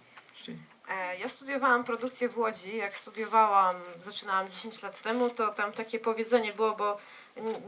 E, 0.89 1.19
Ja 1.19 1.29
studiowałam 1.29 1.85
produkcję 1.85 2.29
w 2.29 2.39
Łodzi. 2.39 2.77
Jak 2.77 2.97
studiowałam, 2.97 3.77
zaczynałam 4.05 4.51
10 4.51 4.83
lat 4.83 5.03
temu, 5.03 5.31
to 5.31 5.49
tam 5.49 5.73
takie 5.73 5.99
powiedzenie 5.99 6.53
było, 6.53 6.75
bo 6.77 6.99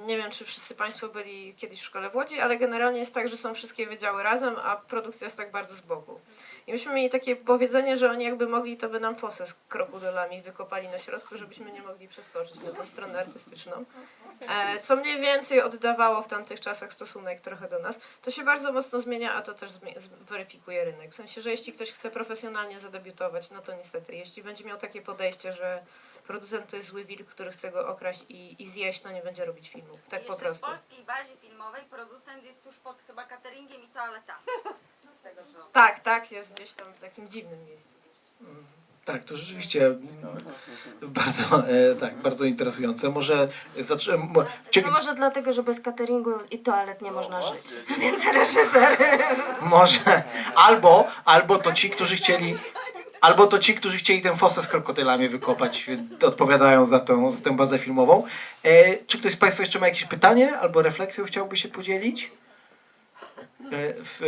nie 0.06 0.16
wiem, 0.16 0.30
czy 0.30 0.44
wszyscy 0.44 0.74
Państwo 0.74 1.08
byli 1.08 1.54
kiedyś 1.54 1.80
w 1.80 1.84
szkole 1.84 2.10
w 2.10 2.14
Łodzi, 2.14 2.40
ale 2.40 2.56
generalnie 2.56 3.00
jest 3.00 3.14
tak, 3.14 3.28
że 3.28 3.36
są 3.36 3.54
wszystkie 3.54 3.86
wydziały 3.86 4.22
razem, 4.22 4.56
a 4.62 4.76
produkcja 4.76 5.24
jest 5.24 5.36
tak 5.36 5.50
bardzo 5.50 5.74
z 5.74 5.80
boku. 5.80 6.20
I 6.66 6.72
myśmy 6.72 6.94
mieli 6.94 7.10
takie 7.10 7.36
powiedzenie, 7.36 7.96
że 7.96 8.10
oni 8.10 8.24
jakby 8.24 8.46
mogli, 8.46 8.76
to 8.76 8.88
by 8.88 9.00
nam 9.00 9.16
fosę 9.16 9.46
z 9.46 9.54
krokodylami 9.68 10.42
wykopali 10.42 10.88
na 10.88 10.98
środku, 10.98 11.36
żebyśmy 11.36 11.72
nie 11.72 11.82
mogli 11.82 12.08
przeskoczyć 12.08 12.60
na 12.60 12.70
tą 12.70 12.86
stronę 12.86 13.20
artystyczną. 13.20 13.84
E, 14.40 14.80
co 14.80 14.96
mniej 14.96 15.20
więcej 15.20 15.62
oddawało 15.62 16.22
w 16.22 16.28
tamtych 16.28 16.60
czasach 16.60 16.92
stosunek 16.92 17.40
trochę 17.40 17.68
do 17.68 17.78
nas. 17.78 17.98
To 18.22 18.30
się 18.30 18.44
bardzo 18.44 18.72
mocno 18.72 19.00
zmienia, 19.00 19.34
a 19.34 19.42
to 19.42 19.54
też 19.54 19.70
weryfikuje 20.28 20.84
rynek. 20.84 21.12
W 21.12 21.14
sensie, 21.14 21.40
że 21.40 21.50
jeśli 21.50 21.72
ktoś 21.72 21.92
chce 21.92 22.10
profesjonalnie 22.10 22.80
zadebiutować, 22.80 23.50
no 23.50 23.60
to 23.60 23.74
niestety, 23.74 24.14
jeśli 24.14 24.42
będzie 24.42 24.64
miał 24.64 24.78
takie 24.78 25.02
podejście, 25.02 25.52
że 25.52 25.82
producent 26.30 26.70
to 26.70 26.76
jest 26.76 26.88
zły 26.88 27.04
wilk, 27.04 27.28
który 27.28 27.50
chce 27.52 27.70
go 27.70 27.88
okraść 27.88 28.24
i, 28.28 28.62
i 28.62 28.70
zjeść, 28.70 29.00
to 29.00 29.10
nie 29.10 29.22
będzie 29.22 29.44
robić 29.44 29.68
filmów. 29.68 29.98
Tak 30.10 30.24
po 30.24 30.36
prostu. 30.36 30.66
w 30.66 30.70
polskiej 30.70 31.04
bazie 31.04 31.36
filmowej 31.40 31.82
producent 31.82 32.44
jest 32.44 32.64
tuż 32.64 32.76
pod 32.76 32.96
chyba 33.06 33.24
cateringiem 33.24 33.82
i 33.82 33.88
toaletami. 33.88 34.42
Z 35.20 35.22
tego 35.22 35.40
co... 35.52 35.64
Tak, 35.72 36.00
tak, 36.00 36.32
jest 36.32 36.54
gdzieś 36.54 36.72
tam 36.72 36.92
w 36.92 37.00
takim 37.00 37.28
dziwnym 37.28 37.64
miejscu. 37.66 37.94
Tak, 39.04 39.24
to 39.24 39.36
rzeczywiście 39.36 39.86
mm, 39.86 40.44
bardzo, 41.02 41.68
e, 41.68 41.94
tak, 41.94 42.14
bardzo 42.16 42.44
interesujące. 42.44 43.08
Może 43.08 43.48
zaczę, 43.78 44.16
mo- 44.16 44.44
cie- 44.70 44.82
No 44.82 44.90
może 44.90 45.14
dlatego, 45.14 45.52
że 45.52 45.62
bez 45.62 45.80
cateringu 45.80 46.32
i 46.50 46.58
toalet 46.58 47.02
nie 47.02 47.12
można 47.12 47.40
No 47.40 47.54
żyć. 47.54 47.74
Więc 48.00 48.24
reżyser. 48.24 48.98
Może. 49.60 50.22
Albo, 50.54 51.08
albo 51.24 51.58
to 51.58 51.72
ci, 51.72 51.90
którzy 51.90 52.16
chcieli. 52.16 52.58
Albo 53.20 53.46
to 53.46 53.58
ci, 53.58 53.74
którzy 53.74 53.96
chcieli 53.96 54.22
tę 54.22 54.36
fosę 54.36 54.62
z 54.62 54.66
krokodylami 54.66 55.28
wykopać, 55.28 55.90
odpowiadają 56.22 56.86
za 56.86 57.00
tą, 57.00 57.32
za 57.32 57.40
tę 57.40 57.56
bazę 57.56 57.78
filmową. 57.78 58.24
E, 58.62 58.96
czy 58.96 59.18
ktoś 59.18 59.32
z 59.32 59.36
Państwa 59.36 59.62
jeszcze 59.62 59.78
ma 59.78 59.86
jakieś 59.86 60.04
pytanie 60.04 60.58
albo 60.58 60.82
refleksją 60.82 61.24
chciałby 61.24 61.56
się 61.56 61.68
podzielić? 61.68 62.30
E, 63.72 63.94
w, 64.04 64.20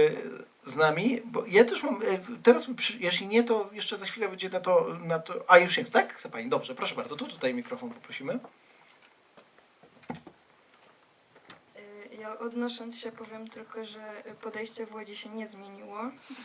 z 0.65 0.77
nami? 0.77 1.21
Bo 1.25 1.45
ja 1.47 1.65
też 1.65 1.83
mam. 1.83 1.95
E, 1.97 1.99
teraz, 2.43 2.67
jeśli 2.99 3.27
nie, 3.27 3.45
to 3.45 3.71
jeszcze 3.73 3.97
za 3.97 4.07
chwilę 4.07 4.29
będzie 4.29 4.49
na 4.49 4.61
to. 4.61 4.97
Na 5.05 5.19
to 5.19 5.45
a 5.49 5.59
już 5.59 5.79
jest, 5.79 5.93
tak? 5.93 6.15
Chce 6.15 6.29
Pani? 6.29 6.49
Dobrze, 6.49 6.75
proszę 6.75 6.95
bardzo. 6.95 7.17
Tu 7.17 7.27
tutaj 7.27 7.55
mikrofon 7.55 7.91
poprosimy. 7.91 8.39
Y, 11.77 12.12
Ja 12.23 12.39
odnosząc 12.39 12.99
się 12.99 13.13
powiem 13.13 13.49
tylko, 13.49 13.85
że 13.85 14.23
podejście 14.41 14.87
w 14.87 14.95
Łodzi 14.95 15.17
się 15.17 15.29
nie 15.29 15.47
zmieniło. 15.47 15.99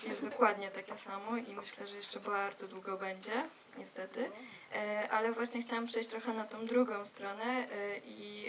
Jest 0.08 0.26
dokładnie 0.26 0.72
takie 0.72 0.98
samo 0.98 1.38
i 1.38 1.54
myślę, 1.54 1.88
że 1.88 1.98
jeszcze 1.98 2.20
bardzo 2.20 2.68
długo 2.68 2.98
będzie, 2.98 3.50
niestety. 3.78 4.32
E, 4.76 5.10
Ale 5.12 5.32
właśnie 5.32 5.62
chciałam 5.62 5.88
przejść 5.88 6.10
trochę 6.10 6.34
na 6.34 6.44
tą 6.44 6.66
drugą 6.66 7.06
stronę 7.06 7.44
e, 7.44 7.98
i 7.98 8.48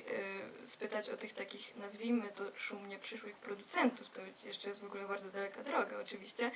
e, 0.63 0.67
spytać 0.67 1.11
o 1.11 1.17
tych 1.17 1.33
takich, 1.33 1.77
nazwijmy 1.77 2.29
to 2.29 2.45
szumnie 2.55 2.99
przyszłych 2.99 3.37
producentów. 3.37 4.11
To 4.11 4.21
jeszcze 4.45 4.69
jest 4.69 4.81
w 4.81 4.85
ogóle 4.85 5.09
bardzo 5.09 5.31
daleka 5.31 5.63
droga 5.63 6.01
oczywiście. 6.01 6.51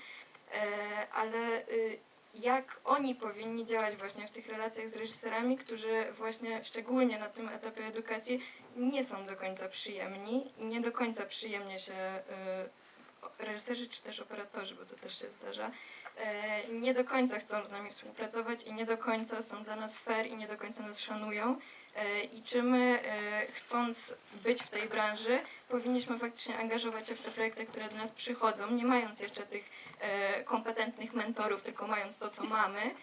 Ale 1.12 1.68
y, 1.68 1.98
jak 2.34 2.80
oni 2.84 3.14
powinni 3.14 3.66
działać 3.66 3.96
właśnie 3.96 4.28
w 4.28 4.30
tych 4.30 4.46
relacjach 4.46 4.88
z 4.88 4.96
reżyserami, 4.96 5.58
którzy 5.58 6.12
właśnie 6.12 6.64
szczególnie 6.64 7.18
na 7.18 7.28
tym 7.28 7.48
etapie 7.48 7.86
edukacji 7.86 8.40
nie 8.76 9.04
są 9.04 9.26
do 9.26 9.36
końca 9.36 9.68
przyjemni 9.68 10.52
i 10.58 10.64
nie 10.64 10.80
do 10.80 10.92
końca 10.92 11.26
przyjemnie 11.26 11.78
się 11.78 11.92
y, 13.40 13.44
reżyserzy 13.44 13.88
czy 13.88 14.02
też 14.02 14.20
operatorzy, 14.20 14.74
bo 14.74 14.84
to 14.84 14.96
też 14.96 15.18
się 15.18 15.30
zdarza, 15.30 15.70
y, 16.68 16.72
nie 16.72 16.94
do 16.94 17.04
końca 17.04 17.38
chcą 17.38 17.66
z 17.66 17.70
nami 17.70 17.90
współpracować 17.90 18.62
i 18.62 18.72
nie 18.72 18.86
do 18.86 18.98
końca 18.98 19.42
są 19.42 19.64
dla 19.64 19.76
nas 19.76 19.96
fair 19.96 20.26
i 20.26 20.36
nie 20.36 20.48
do 20.48 20.56
końca 20.56 20.82
nas 20.82 21.00
szanują. 21.00 21.56
Y, 21.56 22.22
I 22.22 22.42
czy 22.42 22.62
my, 22.62 23.02
chcąc 23.52 24.14
być 24.44 24.62
w 24.62 24.68
tej 24.68 24.88
branży, 24.88 25.40
powinniśmy 25.68 26.18
faktycznie 26.18 26.58
angażować 26.58 27.08
się 27.08 27.14
w 27.14 27.22
te 27.22 27.30
projekty, 27.30 27.66
które 27.66 27.88
do 27.88 27.96
nas 27.96 28.10
przychodzą, 28.10 28.70
nie 28.70 28.84
mając 28.84 29.20
jeszcze 29.20 29.42
tych 29.42 29.70
kompetentnych 30.44 31.14
mentorów, 31.14 31.62
tylko 31.62 31.86
mając 31.86 32.18
to, 32.18 32.30
co 32.30 32.44
mamy, 32.44 32.94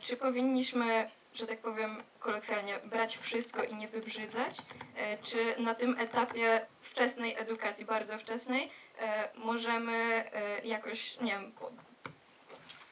czy 0.00 0.16
powinniśmy, 0.16 1.10
że 1.34 1.46
tak 1.46 1.60
powiem 1.60 2.02
kolokwialnie, 2.18 2.78
brać 2.78 3.18
wszystko 3.18 3.62
i 3.62 3.74
nie 3.74 3.88
wybrzydzać, 3.88 4.58
e, 4.96 5.18
czy 5.18 5.54
na 5.58 5.74
tym 5.74 5.98
etapie 5.98 6.66
wczesnej 6.80 7.38
edukacji, 7.38 7.84
bardzo 7.84 8.18
wczesnej, 8.18 8.70
e, 8.98 9.28
możemy 9.34 9.92
e, 10.32 10.60
jakoś, 10.66 11.20
nie 11.20 11.32
wiem, 11.32 11.52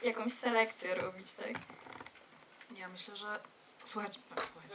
jakąś 0.01 0.33
selekcję 0.33 0.95
robić, 0.95 1.33
tak? 1.33 1.53
Ja 2.77 2.89
myślę, 2.89 3.15
że 3.15 3.39
słuchać, 3.83 4.19
słuchać 4.51 4.71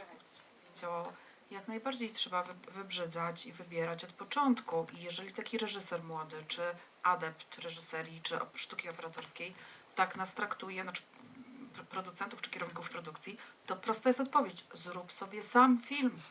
działało. 0.75 1.13
Jak 1.51 1.67
najbardziej 1.67 2.09
trzeba 2.09 2.43
wy, 2.43 2.53
wybrzydzać 2.71 3.45
i 3.45 3.51
wybierać 3.51 4.03
od 4.03 4.13
początku. 4.13 4.87
I 4.93 5.03
jeżeli 5.03 5.33
taki 5.33 5.57
reżyser 5.57 6.03
młody, 6.03 6.43
czy 6.47 6.61
adept 7.03 7.59
reżyserii, 7.59 8.21
czy 8.21 8.39
sztuki 8.55 8.89
operatorskiej 8.89 9.53
tak 9.95 10.15
nas 10.15 10.33
traktuje, 10.33 10.83
znaczy 10.83 11.01
producentów 11.89 12.41
czy 12.41 12.49
kierowników 12.49 12.89
produkcji, 12.89 13.37
to 13.65 13.75
prosta 13.75 14.09
jest 14.09 14.19
odpowiedź. 14.19 14.65
Zrób 14.73 15.13
sobie 15.13 15.43
sam 15.43 15.81
film. 15.81 16.21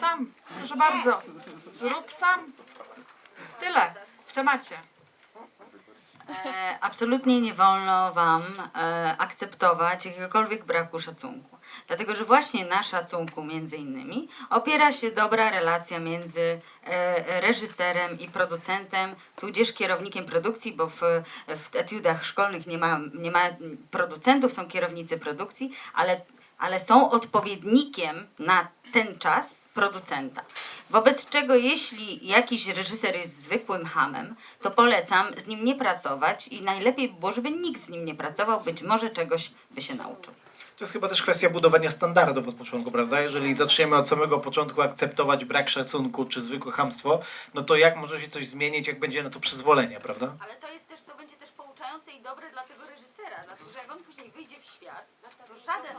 Sam. 0.00 0.32
Proszę 0.58 0.76
bardzo. 0.76 1.22
Zrób 1.70 2.12
sam. 2.12 2.52
Tyle. 3.60 3.94
W 4.26 4.32
temacie. 4.32 4.78
E, 6.28 6.78
absolutnie 6.80 7.40
nie 7.40 7.54
wolno 7.54 8.12
Wam 8.12 8.42
e, 8.74 9.16
akceptować 9.18 10.06
jakiegokolwiek 10.06 10.64
braku 10.64 11.00
szacunku. 11.00 11.56
Dlatego, 11.88 12.14
że 12.14 12.24
właśnie 12.24 12.64
na 12.64 12.82
szacunku 12.82 13.44
między 13.44 13.76
innymi 13.76 14.28
opiera 14.50 14.92
się 14.92 15.10
dobra 15.10 15.50
relacja 15.50 15.98
między 15.98 16.60
e, 16.84 17.40
reżyserem 17.40 18.18
i 18.18 18.28
producentem, 18.28 19.14
tudzież 19.36 19.72
kierownikiem 19.72 20.24
produkcji, 20.24 20.72
bo 20.72 20.86
w, 20.86 21.00
w 21.48 21.76
etiudach 21.76 22.24
szkolnych 22.24 22.66
nie 22.66 22.78
ma, 22.78 23.00
nie 23.14 23.30
ma 23.30 23.48
producentów, 23.90 24.52
są 24.52 24.68
kierownicy 24.68 25.18
produkcji, 25.18 25.72
ale, 25.94 26.20
ale 26.58 26.80
są 26.80 27.10
odpowiednikiem 27.10 28.26
na 28.38 28.68
ten 28.92 29.18
czas 29.18 29.68
producenta. 29.74 30.42
Wobec 30.90 31.30
czego 31.30 31.54
jeśli 31.54 32.26
jakiś 32.26 32.66
reżyser 32.68 33.16
jest 33.16 33.42
zwykłym 33.42 33.86
hamem, 33.86 34.34
to 34.62 34.70
polecam 34.70 35.26
z 35.44 35.46
nim 35.46 35.64
nie 35.64 35.74
pracować 35.74 36.48
i 36.48 36.62
najlepiej 36.62 37.08
by 37.08 37.20
było, 37.20 37.32
żeby 37.32 37.50
nikt 37.50 37.82
z 37.82 37.88
nim 37.88 38.04
nie 38.04 38.14
pracował, 38.14 38.60
być 38.60 38.82
może 38.82 39.10
czegoś 39.10 39.50
by 39.70 39.82
się 39.82 39.94
nauczył. 39.94 40.34
To 40.80 40.84
jest 40.84 40.92
chyba 40.92 41.08
też 41.08 41.22
kwestia 41.22 41.50
budowania 41.50 41.90
standardów 41.90 42.48
od 42.48 42.54
początku, 42.54 42.90
prawda? 42.90 43.20
Jeżeli 43.20 43.54
zaczniemy 43.54 43.96
od 43.96 44.08
samego 44.08 44.38
początku 44.38 44.82
akceptować 44.82 45.44
brak 45.44 45.68
szacunku 45.68 46.24
czy 46.24 46.40
zwykłe 46.40 46.72
chamstwo, 46.72 47.20
no 47.54 47.62
to 47.62 47.76
jak 47.76 47.96
może 47.96 48.20
się 48.20 48.28
coś 48.28 48.48
zmienić, 48.48 48.86
jak 48.86 48.98
będzie 48.98 49.22
na 49.22 49.30
to 49.30 49.40
przyzwolenie, 49.40 50.00
prawda? 50.00 50.32
Ale 50.40 50.54
to 50.54 50.72
jest 50.72 50.88
też, 50.88 51.02
to 51.02 51.14
będzie 51.14 51.36
też 51.36 51.50
pouczające 51.50 52.10
i 52.10 52.20
dobre 52.20 52.50
dla 52.50 52.62
tego 52.62 52.86
reżysera, 52.86 53.36
dlatego 53.46 53.72
że 53.72 53.78
jak 53.78 53.92
on 53.92 53.98
później 53.98 54.30
wyjdzie 54.30 54.56
w 54.60 54.64
świat, 54.64 55.06
to 55.48 55.58
żaden, 55.58 55.96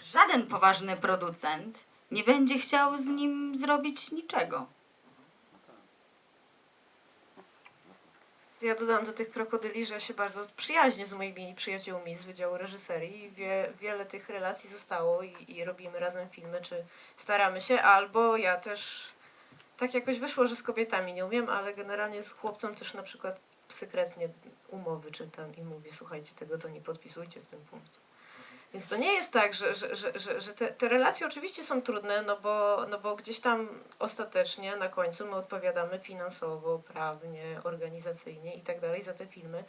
żaden 0.00 0.46
poważny 0.46 0.96
producent 0.96 1.78
nie 2.10 2.24
będzie 2.24 2.58
chciał 2.58 2.98
z 2.98 3.06
nim 3.06 3.56
zrobić 3.56 4.10
niczego. 4.10 4.66
Ja 8.62 8.74
dodam 8.74 9.04
do 9.04 9.12
tych 9.12 9.30
krokodyli, 9.30 9.86
że 9.86 10.00
się 10.00 10.14
bardzo 10.14 10.46
przyjaźnię 10.56 11.06
z 11.06 11.12
moimi 11.12 11.54
przyjaciółmi 11.54 12.14
z 12.14 12.24
Wydziału 12.24 12.56
Reżyserii. 12.58 13.30
Wie, 13.30 13.72
wiele 13.80 14.06
tych 14.06 14.28
relacji 14.28 14.70
zostało 14.70 15.22
i, 15.22 15.34
i 15.48 15.64
robimy 15.64 15.98
razem 15.98 16.28
filmy, 16.28 16.60
czy 16.60 16.84
staramy 17.16 17.60
się, 17.60 17.82
albo 17.82 18.36
ja 18.36 18.56
też 18.56 19.08
tak 19.76 19.94
jakoś 19.94 20.18
wyszło, 20.18 20.46
że 20.46 20.56
z 20.56 20.62
kobietami 20.62 21.12
nie 21.12 21.26
umiem, 21.26 21.48
ale 21.48 21.74
generalnie 21.74 22.22
z 22.22 22.32
chłopcem 22.32 22.74
też 22.74 22.94
na 22.94 23.02
przykład 23.02 23.40
sekretnie 23.68 24.28
umowy 24.68 25.10
czytam 25.10 25.56
i 25.56 25.62
mówię, 25.62 25.90
słuchajcie, 25.92 26.32
tego 26.38 26.58
to 26.58 26.68
nie 26.68 26.80
podpisujcie 26.80 27.40
w 27.40 27.46
tym 27.46 27.60
punkcie. 27.60 27.98
Więc 28.72 28.86
to 28.86 28.96
nie 28.96 29.12
jest 29.12 29.32
tak, 29.32 29.54
że, 29.54 29.74
że, 29.74 29.96
że, 29.96 30.40
że, 30.40 30.54
te, 30.54 30.68
te 30.68 30.88
relacje 30.88 31.26
oczywiście 31.26 31.62
są 31.62 31.82
trudne, 31.82 32.22
no 32.22 32.40
bo, 32.40 32.86
no 32.90 32.98
bo 32.98 33.16
gdzieś 33.16 33.40
tam 33.40 33.68
ostatecznie 33.98 34.76
na 34.76 34.88
końcu 34.88 35.26
my 35.26 35.34
odpowiadamy 35.34 35.98
finansowo, 35.98 36.78
prawnie, 36.78 37.60
organizacyjnie 37.64 38.54
i 38.54 38.60
tak 38.60 38.80
dalej 38.80 39.02
za 39.02 39.14
te 39.14 39.26
filmy. 39.26 39.64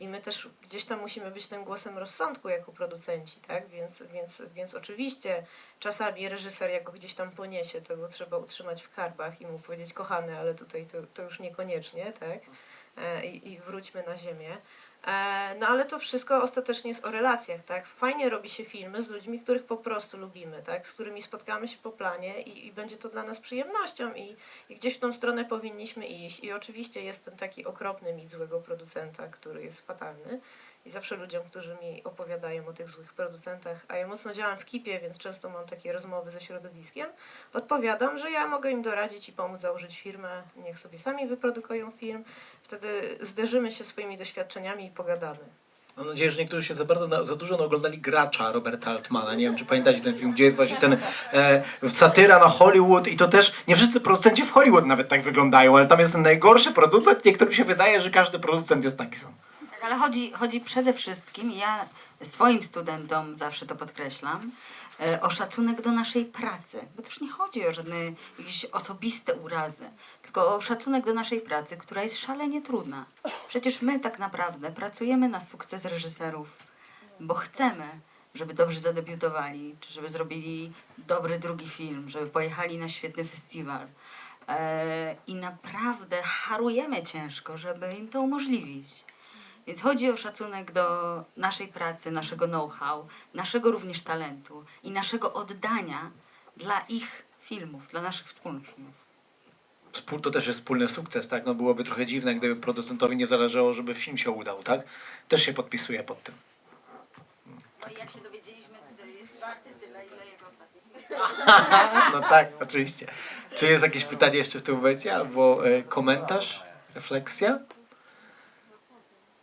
I 0.00 0.08
my 0.08 0.20
też 0.20 0.48
gdzieś 0.62 0.84
tam 0.84 1.00
musimy 1.00 1.30
być 1.30 1.46
tym 1.46 1.64
głosem 1.64 1.98
rozsądku 1.98 2.48
jako 2.48 2.72
producenci, 2.72 3.40
tak? 3.40 3.68
Więc, 3.68 4.02
więc, 4.02 4.42
więc 4.54 4.74
oczywiście 4.74 5.46
czasami 5.80 6.28
reżyser 6.28 6.70
jak 6.70 6.82
go 6.82 6.92
gdzieś 6.92 7.14
tam 7.14 7.30
poniesie, 7.30 7.80
to 7.80 7.96
go 7.96 8.08
trzeba 8.08 8.36
utrzymać 8.36 8.82
w 8.82 8.94
karbach 8.94 9.40
i 9.40 9.46
mu 9.46 9.58
powiedzieć 9.58 9.92
kochany, 9.92 10.38
ale 10.38 10.54
tutaj 10.54 10.86
to, 10.86 10.98
to 11.14 11.22
już 11.22 11.40
niekoniecznie, 11.40 12.12
tak? 12.12 12.38
E, 12.96 13.26
I, 13.26 13.52
I 13.52 13.58
wróćmy 13.58 14.02
na 14.02 14.18
ziemię. 14.18 14.56
E, 15.06 15.54
No 15.60 15.66
ale 15.68 15.84
to 15.84 15.98
wszystko 15.98 16.42
ostatecznie 16.42 16.90
jest 16.90 17.04
o 17.04 17.10
relacjach, 17.10 17.64
tak? 17.64 17.86
Fajnie 17.86 18.30
robi 18.30 18.48
się 18.48 18.64
filmy 18.64 19.02
z 19.02 19.08
ludźmi, 19.08 19.40
których 19.40 19.64
po 19.64 19.76
prostu 19.76 20.16
lubimy, 20.16 20.62
tak? 20.62 20.86
Z 20.86 20.92
którymi 20.92 21.22
spotkamy 21.22 21.68
się 21.68 21.76
po 21.82 21.90
planie 21.90 22.42
i, 22.42 22.66
i 22.66 22.72
będzie 22.72 22.96
to 22.96 23.08
dla 23.08 23.22
nas 23.22 23.38
przyjemnością 23.38 24.14
i, 24.14 24.36
i 24.68 24.76
gdzieś 24.76 24.94
w 24.96 24.98
tą 24.98 25.12
stronę 25.12 25.44
powinniśmy 25.44 26.06
iść. 26.06 26.40
I 26.40 26.52
oczywiście 26.52 27.02
jest 27.02 27.24
ten 27.24 27.36
taki 27.36 27.64
okropny 27.64 28.12
mit 28.12 28.30
złego 28.30 28.60
producenta, 28.60 29.28
który 29.28 29.62
jest 29.62 29.80
fatalny. 29.80 30.40
I 30.86 30.90
zawsze 30.90 31.16
ludziom, 31.16 31.42
którzy 31.50 31.76
mi 31.82 32.04
opowiadają 32.04 32.66
o 32.66 32.72
tych 32.72 32.90
złych 32.90 33.12
producentach, 33.12 33.84
a 33.88 33.96
ja 33.96 34.06
mocno 34.06 34.32
działam 34.32 34.58
w 34.58 34.64
kipie, 34.64 35.00
więc 35.00 35.18
często 35.18 35.50
mam 35.50 35.66
takie 35.66 35.92
rozmowy 35.92 36.30
ze 36.30 36.40
środowiskiem, 36.40 37.06
odpowiadam, 37.52 38.18
że 38.18 38.30
ja 38.30 38.46
mogę 38.48 38.70
im 38.70 38.82
doradzić 38.82 39.28
i 39.28 39.32
pomóc 39.32 39.60
założyć 39.60 40.00
firmę, 40.00 40.42
niech 40.56 40.78
sobie 40.78 40.98
sami 40.98 41.26
wyprodukują 41.26 41.90
film, 41.90 42.24
wtedy 42.62 43.18
zderzymy 43.20 43.72
się 43.72 43.84
swoimi 43.84 44.16
doświadczeniami 44.16 44.86
i 44.86 44.90
pogadamy. 44.90 45.38
Mam 45.96 46.06
nadzieję, 46.06 46.30
że 46.30 46.40
niektórzy 46.40 46.68
się 46.68 46.74
za 46.74 46.84
bardzo, 46.84 47.24
za 47.24 47.36
dużo 47.36 47.64
oglądali 47.64 47.98
Gracza 47.98 48.52
Roberta 48.52 48.90
Altmana. 48.90 49.34
Nie 49.34 49.44
wiem, 49.44 49.56
czy 49.56 49.64
pamiętacie 49.64 50.00
ten 50.00 50.18
film, 50.18 50.32
gdzie 50.32 50.44
jest 50.44 50.56
właśnie 50.56 50.76
ten 50.76 50.98
e, 51.32 51.62
satyra 51.88 52.38
na 52.38 52.48
Hollywood 52.48 53.08
i 53.08 53.16
to 53.16 53.28
też, 53.28 53.52
nie 53.68 53.76
wszyscy 53.76 54.00
producenci 54.00 54.42
w 54.42 54.50
Hollywood 54.50 54.86
nawet 54.86 55.08
tak 55.08 55.22
wyglądają, 55.22 55.76
ale 55.76 55.86
tam 55.86 56.00
jest 56.00 56.12
ten 56.12 56.22
najgorszy 56.22 56.72
producent, 56.72 57.24
niektórym 57.24 57.54
się 57.54 57.64
wydaje, 57.64 58.00
że 58.00 58.10
każdy 58.10 58.38
producent 58.38 58.84
jest 58.84 58.98
taki 58.98 59.18
sam. 59.18 59.32
Ale 59.86 59.96
chodzi, 59.96 60.32
chodzi 60.32 60.60
przede 60.60 60.92
wszystkim, 60.92 61.52
ja 61.52 61.88
swoim 62.24 62.62
studentom 62.62 63.36
zawsze 63.36 63.66
to 63.66 63.76
podkreślam, 63.76 64.50
e, 65.00 65.20
o 65.20 65.30
szacunek 65.30 65.82
do 65.82 65.92
naszej 65.92 66.24
pracy. 66.24 66.80
Bo 66.96 67.02
już 67.02 67.20
nie 67.20 67.30
chodzi 67.30 67.66
o 67.66 67.72
żadne 67.72 67.96
jakieś 68.38 68.64
osobiste 68.64 69.34
urazy, 69.34 69.90
tylko 70.22 70.54
o 70.54 70.60
szacunek 70.60 71.04
do 71.04 71.14
naszej 71.14 71.40
pracy, 71.40 71.76
która 71.76 72.02
jest 72.02 72.16
szalenie 72.16 72.62
trudna. 72.62 73.04
Przecież 73.48 73.82
my 73.82 74.00
tak 74.00 74.18
naprawdę 74.18 74.70
pracujemy 74.70 75.28
na 75.28 75.40
sukces 75.40 75.84
reżyserów, 75.84 76.48
bo 77.20 77.34
chcemy, 77.34 78.00
żeby 78.34 78.54
dobrze 78.54 78.80
zadebiutowali, 78.80 79.76
czy 79.80 79.92
żeby 79.92 80.10
zrobili 80.10 80.72
dobry 80.98 81.38
drugi 81.38 81.68
film, 81.68 82.08
żeby 82.08 82.26
pojechali 82.26 82.78
na 82.78 82.88
świetny 82.88 83.24
festiwal. 83.24 83.86
E, 84.48 85.16
I 85.26 85.34
naprawdę 85.34 86.22
harujemy 86.22 87.02
ciężko, 87.02 87.58
żeby 87.58 87.94
im 87.94 88.08
to 88.08 88.20
umożliwić. 88.20 88.88
Więc 89.66 89.80
chodzi 89.80 90.10
o 90.10 90.16
szacunek 90.16 90.72
do 90.72 91.24
naszej 91.36 91.68
pracy, 91.68 92.10
naszego 92.10 92.46
know-how, 92.48 93.08
naszego 93.34 93.70
również 93.70 94.02
talentu 94.02 94.64
i 94.82 94.90
naszego 94.90 95.32
oddania 95.32 96.10
dla 96.56 96.80
ich 96.88 97.22
filmów, 97.40 97.88
dla 97.88 98.02
naszych 98.02 98.28
wspólnych 98.28 98.66
filmów. 98.66 98.94
To 100.22 100.30
też 100.30 100.46
jest 100.46 100.58
wspólny 100.58 100.88
sukces, 100.88 101.28
tak? 101.28 101.46
No 101.46 101.54
byłoby 101.54 101.84
trochę 101.84 102.06
dziwne, 102.06 102.34
gdyby 102.34 102.56
producentowi 102.56 103.16
nie 103.16 103.26
zależało, 103.26 103.72
żeby 103.72 103.94
film 103.94 104.18
się 104.18 104.30
udał, 104.30 104.62
tak? 104.62 104.80
Też 105.28 105.42
się 105.42 105.52
podpisuje 105.52 106.02
pod 106.02 106.22
tym. 106.22 106.34
No 107.82 107.88
i 107.88 107.98
jak 107.98 108.10
się 108.10 108.20
dowiedzieliśmy, 108.20 108.78
jest 109.20 109.40
warty 109.40 109.70
tyle, 109.80 110.06
ile 110.06 110.26
jego 110.26 110.46
ostatni 110.48 110.80
No 112.12 112.20
tak, 112.20 112.48
oczywiście. 112.60 113.06
Czy 113.54 113.66
jest 113.66 113.84
jakieś 113.84 114.04
pytanie 114.04 114.38
jeszcze 114.38 114.58
w 114.58 114.62
tym 114.62 114.74
momencie, 114.76 115.16
albo 115.16 115.68
e, 115.68 115.82
komentarz, 115.82 116.62
refleksja? 116.94 117.58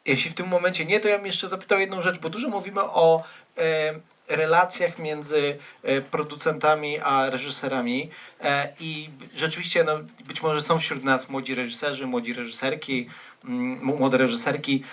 Jeśli 0.05 0.31
w 0.31 0.33
tym 0.33 0.47
momencie 0.47 0.85
nie, 0.85 0.99
to 0.99 1.07
ja 1.07 1.17
bym 1.17 1.25
jeszcze 1.25 1.47
zapytał 1.47 1.79
jedną 1.79 2.01
rzecz, 2.01 2.19
bo 2.19 2.29
dużo 2.29 2.49
mówimy 2.49 2.81
o 2.81 3.23
e, 3.57 3.93
relacjach 4.27 4.99
między 4.99 5.57
e, 5.83 6.01
producentami 6.01 6.99
a 6.99 7.29
reżyserami 7.29 8.09
e, 8.41 8.73
i 8.79 9.09
rzeczywiście 9.35 9.83
no, 9.83 9.93
być 10.27 10.43
może 10.43 10.61
są 10.61 10.79
wśród 10.79 11.03
nas 11.03 11.29
młodzi 11.29 11.55
reżyserzy, 11.55 12.07
młodzi 12.07 12.33
reżyserki, 12.33 13.09
mm, 13.45 13.79
młode 13.83 14.17
reżyserki 14.17 14.83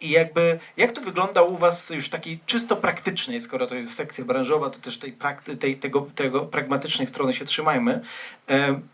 i 0.00 0.10
jakby 0.10 0.58
jak 0.76 0.92
to 0.92 1.00
wygląda 1.00 1.42
u 1.42 1.56
was 1.56 1.90
już 1.90 2.08
takiej 2.08 2.38
czysto 2.46 2.76
praktycznej, 2.76 3.42
skoro 3.42 3.66
to 3.66 3.74
jest 3.74 3.94
sekcja 3.94 4.24
branżowa, 4.24 4.70
to 4.70 4.78
też 4.78 4.98
tej, 4.98 5.12
prakty, 5.12 5.56
tej 5.56 5.76
tego, 5.76 6.06
tego 6.14 6.40
pragmatycznej 6.40 7.06
strony 7.06 7.34
się 7.34 7.44
trzymajmy. 7.44 8.00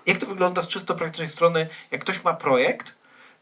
Jak 0.06 0.18
to 0.18 0.26
wygląda 0.26 0.62
z 0.62 0.68
czysto 0.68 0.94
praktycznej 0.94 1.30
strony, 1.30 1.68
jak 1.90 2.00
ktoś 2.00 2.24
ma 2.24 2.34
projekt 2.34 2.99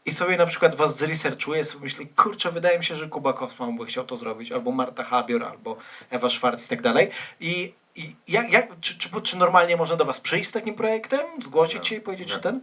i 0.09 0.13
sobie 0.13 0.37
na 0.37 0.45
przykład 0.45 0.75
was 0.75 0.97
zresearchuje, 0.97 1.63
sobie 1.63 1.83
myśli, 1.83 2.07
kurczę, 2.07 2.51
wydaje 2.51 2.79
mi 2.79 2.85
się, 2.85 2.95
że 2.95 3.07
Kuba 3.07 3.33
Kosman 3.33 3.77
by 3.77 3.85
chciał 3.85 4.05
to 4.05 4.17
zrobić, 4.17 4.51
albo 4.51 4.71
Marta 4.71 5.03
Habior, 5.03 5.43
albo 5.43 5.77
Ewa 6.09 6.29
Szwarc 6.29 6.65
i 6.65 6.69
tak 6.69 6.81
dalej. 6.81 7.09
I, 7.39 7.73
i 7.95 8.15
jak, 8.27 8.51
jak, 8.51 8.79
czy, 8.81 8.97
czy, 8.97 9.21
czy 9.21 9.37
normalnie 9.37 9.77
można 9.77 9.95
do 9.95 10.05
was 10.05 10.19
przyjść 10.19 10.49
z 10.49 10.51
takim 10.51 10.75
projektem, 10.75 11.19
zgłosić 11.41 11.87
się 11.87 11.95
i 11.95 12.01
powiedzieć, 12.01 12.29
że 12.29 12.39
ten? 12.39 12.61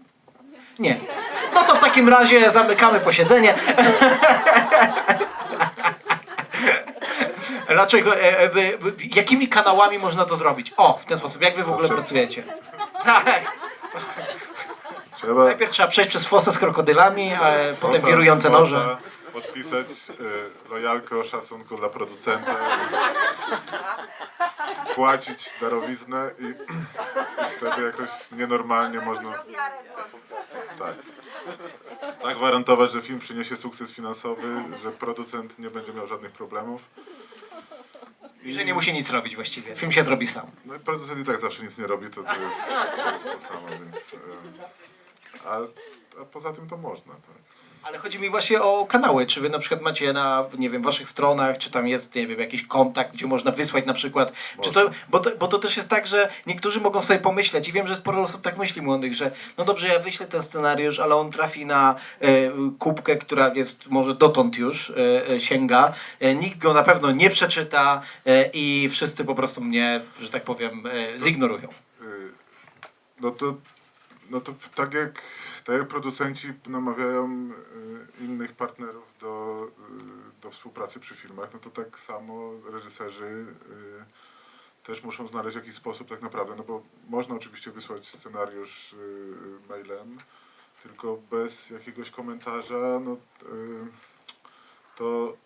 Nie. 0.79 1.01
No 1.55 1.65
to 1.65 1.75
w 1.75 1.79
takim 1.79 2.09
razie 2.09 2.51
zamykamy 2.51 3.01
posiedzenie. 3.01 3.55
Dlaczego, 7.69 8.17
e, 8.17 8.43
e, 8.43 8.51
jakimi 9.15 9.49
kanałami 9.49 9.99
można 9.99 10.25
to 10.25 10.37
zrobić? 10.37 10.73
O, 10.77 10.99
w 10.99 11.05
ten 11.05 11.19
sposób. 11.19 11.43
Jak 11.43 11.57
wy 11.57 11.65
w 11.65 11.71
ogóle 11.71 11.89
pracujecie? 11.89 12.43
Tak. 13.05 13.66
Trzeba 15.17 15.45
Najpierw 15.45 15.73
trzeba 15.73 15.89
przejść 15.89 16.11
przez 16.11 16.27
fosę 16.27 16.53
z 16.53 16.59
krokodylami, 16.59 17.33
a 17.33 17.49
e, 17.51 17.75
potem 17.75 18.01
Fosa- 18.03 18.07
wirujące 18.07 18.49
Fosa, 18.49 18.61
noże. 18.61 18.97
Podpisać 19.33 19.89
y, 20.69 20.71
lojalkę 20.71 21.17
o 21.19 21.25
szacunku 21.25 21.77
dla 21.77 21.89
producenta. 21.89 22.55
Płacić 24.95 25.51
darowiznę 25.61 26.31
i, 26.39 26.45
i 26.45 27.57
wtedy 27.57 27.83
jakoś 27.87 28.11
nienormalnie 28.33 29.01
można 29.01 29.33
tak, 30.79 30.95
zagwarantować, 32.23 32.93
że 32.93 33.03
film 33.03 33.19
przyniesie 33.19 33.57
sukces 33.57 33.93
finansowy, 33.93 34.49
że 34.83 34.91
producent 34.93 35.59
nie 35.59 35.71
będzie 35.71 35.93
miał 35.93 36.07
żadnych 36.07 36.33
problemów. 36.33 36.83
I 38.43 38.53
że 38.53 38.65
nie 38.65 38.75
musi 38.75 38.93
nic 38.93 39.11
robić 39.11 39.37
właściwie. 39.37 39.77
Film 39.77 39.93
się 39.93 40.05
zrobi 40.05 40.27
sam. 40.27 40.47
No 40.65 40.75
i 40.75 40.79
producent 40.79 41.21
i 41.21 41.25
tak 41.25 41.41
zawsze 41.41 41.63
nic 41.63 41.79
nie 41.79 41.87
robi, 41.87 42.11
to, 42.11 42.23
to, 42.23 42.29
jest, 42.29 42.57
to 43.23 43.29
jest 43.29 43.43
to 43.43 43.49
samo, 43.55 43.69
więc... 43.69 44.13
y, 44.13 44.17
a, 45.47 45.59
a 46.21 46.25
poza 46.25 46.53
tym 46.53 46.69
to 46.69 46.77
można, 46.77 47.15
tak. 47.15 47.37
Ale 47.83 47.99
chodzi 47.99 48.19
mi 48.19 48.31
właśnie 48.31 48.63
o 48.63 48.87
kanały. 48.87 49.27
Czy 49.27 49.41
wy 49.41 49.51
na 49.51 49.59
przykład 49.59 49.83
macie 49.83 50.13
na, 50.13 50.45
nie 50.59 50.71
wiem, 50.71 50.83
waszych 50.83 51.09
stronach, 51.09 51.59
czy 51.59 51.71
tam 51.71 51.89
jest, 51.89 52.15
nie 52.15 52.27
wiem, 52.27 52.41
jakiś 52.41 52.67
kontakt, 52.67 53.13
gdzie 53.13 53.27
można 53.27 53.51
wysłać 53.51 53.87
na 53.87 53.95
przykład, 53.95 54.33
czy 54.61 54.73
to, 54.73 54.91
bo, 55.09 55.19
to, 55.19 55.31
bo 55.39 55.49
to 55.49 55.59
też 55.59 55.77
jest 55.77 55.89
tak, 55.89 56.07
że 56.07 56.29
niektórzy 56.47 56.81
mogą 56.81 57.03
sobie 57.03 57.19
pomyśleć 57.19 57.69
i 57.69 57.73
wiem, 57.73 57.89
że 57.89 57.97
sporo 57.97 58.23
osób 58.23 58.43
tak 58.43 58.59
myśli 58.59 58.83
młodych, 58.83 59.15
że 59.15 59.31
no 59.59 59.65
dobrze, 59.65 59.89
ja 59.89 59.99
wyślę 59.99 60.27
ten 60.27 60.43
scenariusz, 60.43 61.01
ale 61.01 61.15
on 61.15 61.31
trafi 61.31 61.67
na 61.67 61.95
e, 62.21 62.29
kubkę, 62.79 63.17
która 63.17 63.55
jest 63.55 63.87
może 63.91 64.15
dotąd 64.15 64.57
już 64.59 64.91
e, 64.91 65.29
e, 65.31 65.41
sięga, 65.41 65.93
e, 66.21 66.35
nikt 66.35 66.59
go 66.59 66.75
na 66.75 66.83
pewno 66.83 67.11
nie 67.11 67.31
przeczyta 67.31 68.01
e, 68.27 68.51
i 68.53 68.89
wszyscy 68.89 69.25
po 69.25 69.35
prostu 69.35 69.61
mnie, 69.61 70.01
że 70.21 70.29
tak 70.29 70.45
powiem, 70.45 70.85
e, 70.87 71.21
zignorują. 71.21 71.69
Y, 72.03 72.33
No 73.21 73.31
to, 73.31 73.55
no 74.31 74.41
to 74.41 74.55
tak 74.75 74.95
jak, 74.95 75.23
tak 75.65 75.79
jak 75.79 75.89
producenci 75.89 76.53
namawiają 76.67 77.51
y, 78.21 78.25
innych 78.25 78.53
partnerów 78.53 79.15
do, 79.21 79.67
y, 80.39 80.43
do 80.43 80.51
współpracy 80.51 81.01
przy 81.01 81.15
filmach, 81.15 81.53
no 81.53 81.59
to 81.59 81.71
tak 81.71 81.99
samo 81.99 82.51
reżyserzy 82.73 83.25
y, 83.25 83.47
też 84.85 85.03
muszą 85.03 85.29
znaleźć 85.29 85.57
jakiś 85.57 85.75
sposób 85.75 86.09
tak 86.09 86.23
naprawdę, 86.23 86.55
no 86.57 86.63
bo 86.63 86.83
można 87.09 87.35
oczywiście 87.35 87.71
wysłać 87.71 88.09
scenariusz 88.09 88.95
mailem, 89.69 90.19
tylko 90.83 91.19
bez 91.31 91.71
jakiegoś 91.71 92.11
komentarza, 92.11 93.01
no 93.05 93.17
to 94.97 95.37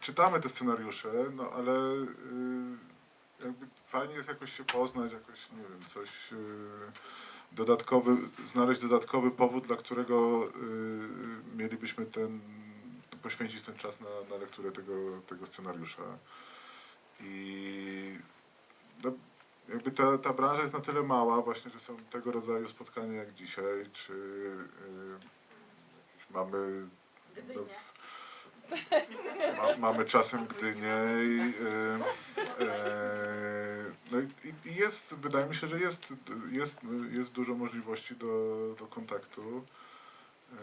czytamy 0.00 0.40
te 0.40 0.48
scenariusze, 0.48 1.12
no 1.36 1.50
ale 1.50 1.72
jakby 3.44 3.66
fajnie 3.86 4.14
jest 4.14 4.28
jakoś 4.28 4.56
się 4.56 4.64
poznać, 4.64 5.12
jakoś, 5.12 5.50
nie 5.52 5.62
wiem, 5.62 5.80
coś 5.94 6.10
dodatkowy, 7.52 8.16
znaleźć 8.46 8.80
dodatkowy 8.80 9.30
powód, 9.30 9.66
dla 9.66 9.76
którego 9.76 10.46
yy, 10.46 10.50
mielibyśmy 11.56 12.06
ten, 12.06 12.40
poświęcić 13.22 13.62
ten 13.62 13.74
czas 13.74 14.00
na, 14.00 14.06
na 14.30 14.36
lekturę 14.36 14.72
tego, 14.72 14.92
tego 15.26 15.46
scenariusza. 15.46 16.02
I 17.20 18.18
no, 19.04 19.12
jakby 19.68 19.90
ta, 19.90 20.18
ta 20.18 20.32
branża 20.32 20.62
jest 20.62 20.74
na 20.74 20.80
tyle 20.80 21.02
mała 21.02 21.42
właśnie, 21.42 21.70
że 21.70 21.80
są 21.80 21.96
tego 21.96 22.32
rodzaju 22.32 22.68
spotkania 22.68 23.12
jak 23.12 23.34
dzisiaj, 23.34 23.86
czy 23.92 24.12
yy, 24.12 25.18
mamy 26.30 26.88
no, 27.54 27.62
ma, 29.56 29.76
mamy 29.78 30.04
czasem 30.04 30.46
Gdynię 30.46 30.96
i, 31.20 31.40
y, 31.40 32.64
y, 32.64 33.67
no 34.10 34.18
i, 34.20 34.74
jest, 34.74 35.14
wydaje 35.14 35.46
mi 35.46 35.54
się, 35.54 35.68
że 35.68 35.80
jest, 35.80 36.14
jest, 36.50 36.76
jest 37.10 37.30
dużo 37.30 37.54
możliwości 37.54 38.16
do, 38.16 38.74
do 38.78 38.86
kontaktu. 38.86 39.64
Y, 40.52 40.56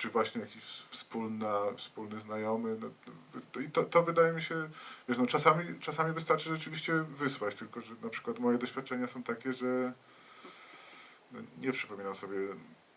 czy 0.00 0.10
właśnie 0.10 0.40
jakiś 0.40 0.64
wspólna, 0.90 1.60
wspólny 1.76 2.20
znajomy. 2.20 2.76
No, 2.80 3.60
I 3.60 3.70
to, 3.70 3.82
to 3.82 4.02
wydaje 4.02 4.32
mi 4.32 4.42
się, 4.42 4.68
wiesz, 5.08 5.18
no 5.18 5.26
czasami, 5.26 5.80
czasami 5.80 6.12
wystarczy 6.12 6.48
rzeczywiście 6.50 6.94
wysłać, 6.94 7.54
tylko 7.54 7.80
że 7.80 7.94
na 8.02 8.08
przykład 8.08 8.38
moje 8.38 8.58
doświadczenia 8.58 9.06
są 9.06 9.22
takie, 9.22 9.52
że 9.52 9.92
no, 11.32 11.40
nie 11.58 11.72
przypominam 11.72 12.14
sobie 12.14 12.38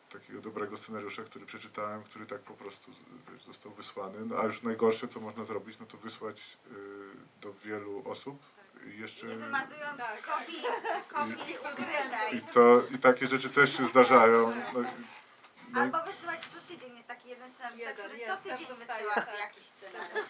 takiego 0.09 0.41
dobrego 0.41 0.77
scenariusza, 0.77 1.23
który 1.23 1.45
przeczytałem, 1.45 2.03
który 2.03 2.25
tak 2.25 2.41
po 2.41 2.53
prostu 2.53 2.91
wiesz, 3.33 3.45
został 3.45 3.71
wysłany. 3.71 4.25
No, 4.25 4.37
a 4.37 4.45
już 4.45 4.61
najgorsze, 4.61 5.07
co 5.07 5.19
można 5.19 5.45
zrobić, 5.45 5.79
no 5.79 5.85
to 5.85 5.97
wysłać 5.97 6.57
y, 6.71 6.75
do 7.41 7.53
wielu 7.53 8.03
osób. 8.05 8.39
I 8.85 8.99
jeszcze 8.99 9.25
Nie 9.27 9.35
wymazując 9.35 10.01
kopii, 10.29 10.63
kopii 11.09 11.57
ukrytej. 11.71 12.37
i, 12.37 12.41
to, 12.41 12.81
I 12.95 12.97
takie 12.99 13.27
rzeczy 13.27 13.49
też 13.49 13.77
się 13.77 13.85
zdarzają. 13.85 14.53
No, 14.73 14.83
no, 15.71 15.81
Albo 15.81 16.03
wysyłać 16.03 16.39
co 16.47 16.59
tydzień. 16.73 16.95
Jest 16.95 17.07
taki 17.07 17.29
jeden 17.29 17.51
scenariusz, 17.51 17.79
Jeden, 17.79 17.95
który 17.95 18.17
jest, 18.17 18.43
co 18.43 18.49
tydzień 18.49 18.67
wysyła 18.67 19.15
tak. 19.15 19.39
jakiś 19.39 19.63
scenariusz. 19.63 20.25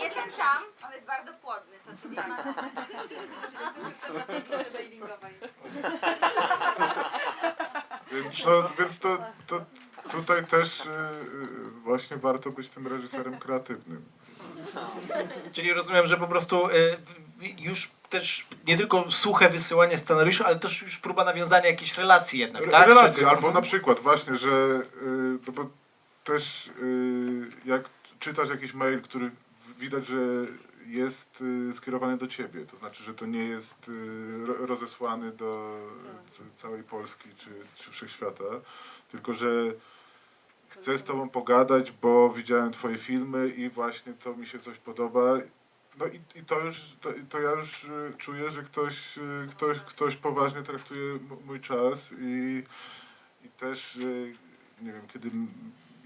Nie 0.00 0.10
ten 0.10 0.32
sam, 0.32 0.62
on 0.86 0.92
jest 0.92 1.06
bardzo 1.06 1.32
płodny. 1.34 1.76
Co 1.86 1.92
tydzień 2.08 2.24
ma 2.28 2.36
Więc, 8.12 8.44
no, 8.46 8.70
więc 8.78 8.98
to, 8.98 9.18
to 9.46 9.64
tutaj 10.10 10.46
też 10.46 10.86
y, 10.86 10.90
y, 10.90 11.70
właśnie 11.70 12.16
warto 12.16 12.50
być 12.50 12.70
tym 12.70 12.86
reżyserem 12.86 13.38
kreatywnym. 13.38 14.04
Czyli 15.52 15.72
rozumiem, 15.72 16.06
że 16.06 16.16
po 16.16 16.26
prostu 16.26 16.66
y, 16.70 16.96
już 17.58 17.90
też 18.10 18.46
nie 18.66 18.76
tylko 18.76 19.10
suche 19.10 19.48
wysyłanie 19.50 19.98
scenariusza, 19.98 20.46
ale 20.46 20.56
też 20.58 20.82
już 20.82 20.98
próba 20.98 21.24
nawiązania 21.24 21.66
jakiejś 21.66 21.98
relacji 21.98 22.40
jednak, 22.40 22.62
Re- 22.62 22.70
tak? 22.70 22.88
Relacje, 22.88 23.22
Czy- 23.22 23.28
albo 23.28 23.50
na 23.50 23.62
przykład 23.62 24.00
właśnie, 24.00 24.36
że 24.36 24.48
y, 25.02 25.38
no 25.46 25.52
bo 25.52 25.66
też 26.24 26.66
y, 26.82 27.50
jak 27.64 27.88
czytasz 28.18 28.48
jakiś 28.48 28.74
mail, 28.74 29.02
który 29.02 29.30
widać, 29.78 30.06
że 30.06 30.16
jest 30.86 31.42
y, 31.70 31.74
skierowany 31.74 32.16
do 32.16 32.26
ciebie, 32.26 32.66
to 32.66 32.76
znaczy, 32.76 33.02
że 33.04 33.14
to 33.14 33.26
nie 33.26 33.44
jest 33.44 33.88
y, 33.88 34.46
ro- 34.46 34.66
rozesłany 34.66 35.30
do 35.32 35.78
c- 36.30 36.42
całej 36.62 36.82
Polski 36.82 37.28
czy, 37.38 37.50
czy 37.76 37.90
wszechświata, 37.90 38.44
tylko 39.10 39.34
że 39.34 39.48
chcę 40.68 40.98
z 40.98 41.04
tobą 41.04 41.28
pogadać, 41.28 41.92
bo 41.92 42.30
widziałem 42.30 42.72
twoje 42.72 42.98
filmy 42.98 43.48
i 43.48 43.68
właśnie 43.70 44.12
to 44.12 44.34
mi 44.34 44.46
się 44.46 44.58
coś 44.58 44.78
podoba. 44.78 45.34
No 45.98 46.06
i, 46.06 46.20
i 46.38 46.44
to 46.44 46.60
już, 46.60 46.80
to, 47.00 47.10
to 47.28 47.40
ja 47.40 47.50
już 47.50 47.84
y, 47.84 48.12
czuję, 48.18 48.50
że 48.50 48.62
ktoś, 48.62 49.18
y, 49.18 49.48
ktoś, 49.50 49.78
ktoś 49.78 50.16
poważnie 50.16 50.62
traktuje 50.62 51.18
mój 51.46 51.60
czas 51.60 52.14
i, 52.18 52.62
i 53.44 53.48
też, 53.48 53.96
y, 53.96 54.34
nie 54.82 54.92
wiem, 54.92 55.06
kiedy 55.12 55.30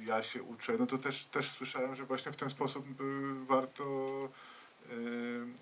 ja 0.07 0.23
się 0.23 0.43
uczę, 0.43 0.77
no 0.79 0.87
to 0.87 0.99
też, 0.99 1.27
też 1.27 1.51
słyszałem, 1.51 1.97
że 1.97 2.05
właśnie 2.05 2.33
w 2.33 2.37
ten 2.37 2.51
sposób 2.51 2.87
warto, 3.47 4.09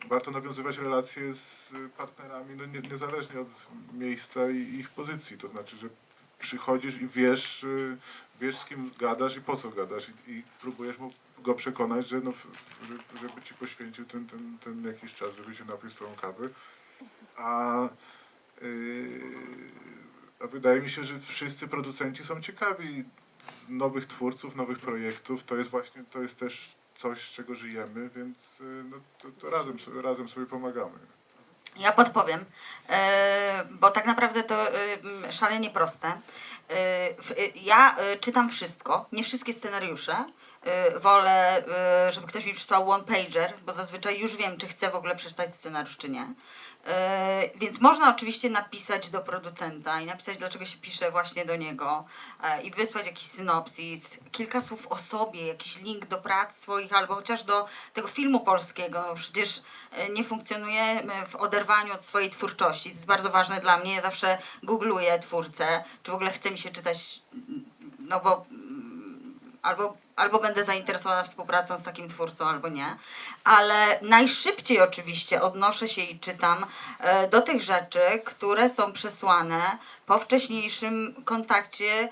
warto 0.08 0.30
nawiązywać 0.30 0.78
relacje 0.78 1.34
z 1.34 1.72
partnerami, 1.96 2.56
no 2.56 2.66
nie, 2.66 2.80
niezależnie 2.80 3.40
od 3.40 3.48
miejsca 3.92 4.50
i 4.50 4.56
ich 4.56 4.90
pozycji. 4.90 5.38
To 5.38 5.48
znaczy, 5.48 5.76
że 5.76 5.88
przychodzisz 6.38 7.00
i 7.02 7.08
wiesz, 7.08 7.66
wiesz 8.40 8.58
z 8.58 8.64
kim 8.64 8.90
gadasz 8.98 9.36
i 9.36 9.40
po 9.40 9.56
co 9.56 9.70
gadasz 9.70 10.08
i, 10.08 10.32
i 10.32 10.42
próbujesz 10.60 10.98
mu 10.98 11.12
go 11.42 11.54
przekonać, 11.54 12.08
że 12.08 12.20
no, 12.20 12.32
żeby 13.20 13.42
ci 13.42 13.54
poświęcił 13.54 14.04
ten, 14.04 14.26
ten, 14.26 14.58
ten 14.64 14.84
jakiś 14.84 15.14
czas, 15.14 15.34
żeby 15.36 15.56
się 15.56 15.64
napił 15.64 15.90
z 15.90 15.98
kawy. 16.20 16.50
A, 17.36 17.88
yy, 18.62 19.20
a 20.44 20.46
wydaje 20.46 20.80
mi 20.80 20.90
się, 20.90 21.04
że 21.04 21.20
wszyscy 21.20 21.68
producenci 21.68 22.24
są 22.24 22.40
ciekawi 22.40 23.04
nowych 23.68 24.06
twórców, 24.06 24.56
nowych 24.56 24.78
projektów. 24.78 25.44
To 25.44 25.56
jest 25.56 25.70
właśnie, 25.70 26.04
to 26.10 26.22
jest 26.22 26.38
też 26.38 26.76
coś, 26.94 27.30
czego 27.30 27.54
żyjemy, 27.54 28.10
więc 28.16 28.60
y, 28.60 28.84
no, 28.90 28.96
to, 29.18 29.28
to 29.40 29.50
razem, 29.50 29.76
razem 30.02 30.28
sobie 30.28 30.46
pomagamy. 30.46 30.98
Ja 31.76 31.92
podpowiem, 31.92 32.44
e, 32.88 33.64
bo 33.70 33.90
tak 33.90 34.06
naprawdę 34.06 34.42
to 34.42 34.70
m, 34.70 35.32
szalenie 35.32 35.70
proste. 35.70 36.20
E, 36.70 37.08
Ja 37.54 37.96
czytam 38.20 38.48
wszystko, 38.48 39.06
nie 39.12 39.24
wszystkie 39.24 39.52
scenariusze. 39.52 40.24
E, 40.62 41.00
Wolę, 41.00 41.64
e, 42.06 42.12
żeby 42.12 42.26
ktoś 42.26 42.44
mi 42.44 42.54
przysłał 42.54 42.90
one 42.90 43.04
pager, 43.04 43.54
bo 43.66 43.72
zazwyczaj 43.72 44.20
już 44.20 44.36
wiem, 44.36 44.56
czy 44.56 44.68
chcę 44.68 44.90
w 44.90 44.94
ogóle 44.94 45.16
przeczytać 45.16 45.54
scenariusz, 45.54 45.96
czy 45.96 46.08
nie. 46.08 46.34
E, 46.86 47.50
Więc 47.56 47.80
można 47.80 48.10
oczywiście 48.14 48.50
napisać 48.50 49.10
do 49.10 49.20
producenta 49.20 50.00
i 50.00 50.06
napisać, 50.06 50.38
dlaczego 50.38 50.64
się 50.64 50.78
pisze 50.78 51.10
właśnie 51.10 51.44
do 51.44 51.56
niego 51.56 52.04
e, 52.42 52.62
i 52.62 52.70
wysłać 52.70 53.06
jakiś 53.06 53.26
synopsis, 53.26 54.18
kilka 54.32 54.60
słów 54.60 54.86
o 54.86 54.98
sobie, 54.98 55.46
jakiś 55.46 55.76
link 55.76 56.06
do 56.06 56.18
prac 56.18 56.56
swoich 56.56 56.92
albo 56.92 57.14
chociaż 57.14 57.44
do 57.44 57.66
tego 57.94 58.08
filmu 58.08 58.40
polskiego. 58.40 59.14
Przecież 59.16 59.62
e, 59.92 60.08
nie 60.08 60.24
funkcjonujemy 60.24 61.26
w 61.26 61.36
oderwaniu 61.36 61.94
od 61.94 62.04
swojej 62.04 62.30
twórczości. 62.30 62.90
To 62.90 62.94
jest 62.94 63.06
bardzo 63.06 63.30
ważne 63.30 63.60
dla 63.60 63.78
mnie. 63.78 63.94
Ja 63.94 64.02
zawsze 64.02 64.38
googluję 64.62 65.18
twórcę, 65.18 65.84
czy 66.02 66.10
w 66.10 66.14
ogóle 66.14 66.30
chce 66.30 66.50
mi 66.50 66.58
się 66.58 66.70
czytać, 66.70 67.22
no 67.98 68.20
bo 68.20 68.46
mm, 68.50 69.38
albo, 69.62 69.96
albo 70.18 70.38
będę 70.38 70.64
zainteresowana 70.64 71.22
współpracą 71.22 71.78
z 71.78 71.82
takim 71.82 72.08
twórcą, 72.08 72.46
albo 72.46 72.68
nie. 72.68 72.96
Ale 73.44 74.00
najszybciej 74.02 74.80
oczywiście 74.80 75.42
odnoszę 75.42 75.88
się 75.88 76.02
i 76.02 76.20
czytam 76.20 76.66
e, 77.00 77.28
do 77.28 77.42
tych 77.42 77.62
rzeczy, 77.62 78.00
które 78.24 78.68
są 78.68 78.92
przesłane 78.92 79.78
po 80.06 80.18
wcześniejszym 80.18 81.14
kontakcie 81.24 82.08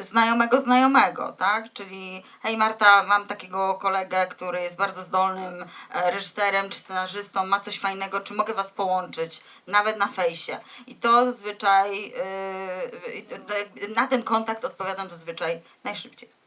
e, 0.00 0.04
znajomego 0.04 0.60
znajomego, 0.60 1.32
tak? 1.32 1.72
Czyli 1.72 2.22
hej 2.42 2.56
Marta, 2.56 3.02
mam 3.02 3.26
takiego 3.26 3.74
kolegę, 3.74 4.26
który 4.26 4.60
jest 4.60 4.76
bardzo 4.76 5.02
zdolnym 5.02 5.62
e, 5.90 6.10
reżyserem 6.10 6.70
czy 6.70 6.78
scenarzystą, 6.78 7.46
ma 7.46 7.60
coś 7.60 7.78
fajnego, 7.78 8.20
czy 8.20 8.34
mogę 8.34 8.54
was 8.54 8.70
połączyć, 8.70 9.40
nawet 9.66 9.98
na 9.98 10.08
fejsie. 10.08 10.58
I 10.86 10.94
to 10.94 11.24
zazwyczaj, 11.24 12.12
e, 12.16 13.88
na 13.94 14.06
ten 14.06 14.22
kontakt 14.22 14.64
odpowiadam 14.64 15.08
zazwyczaj 15.08 15.62
najszybciej. 15.84 16.43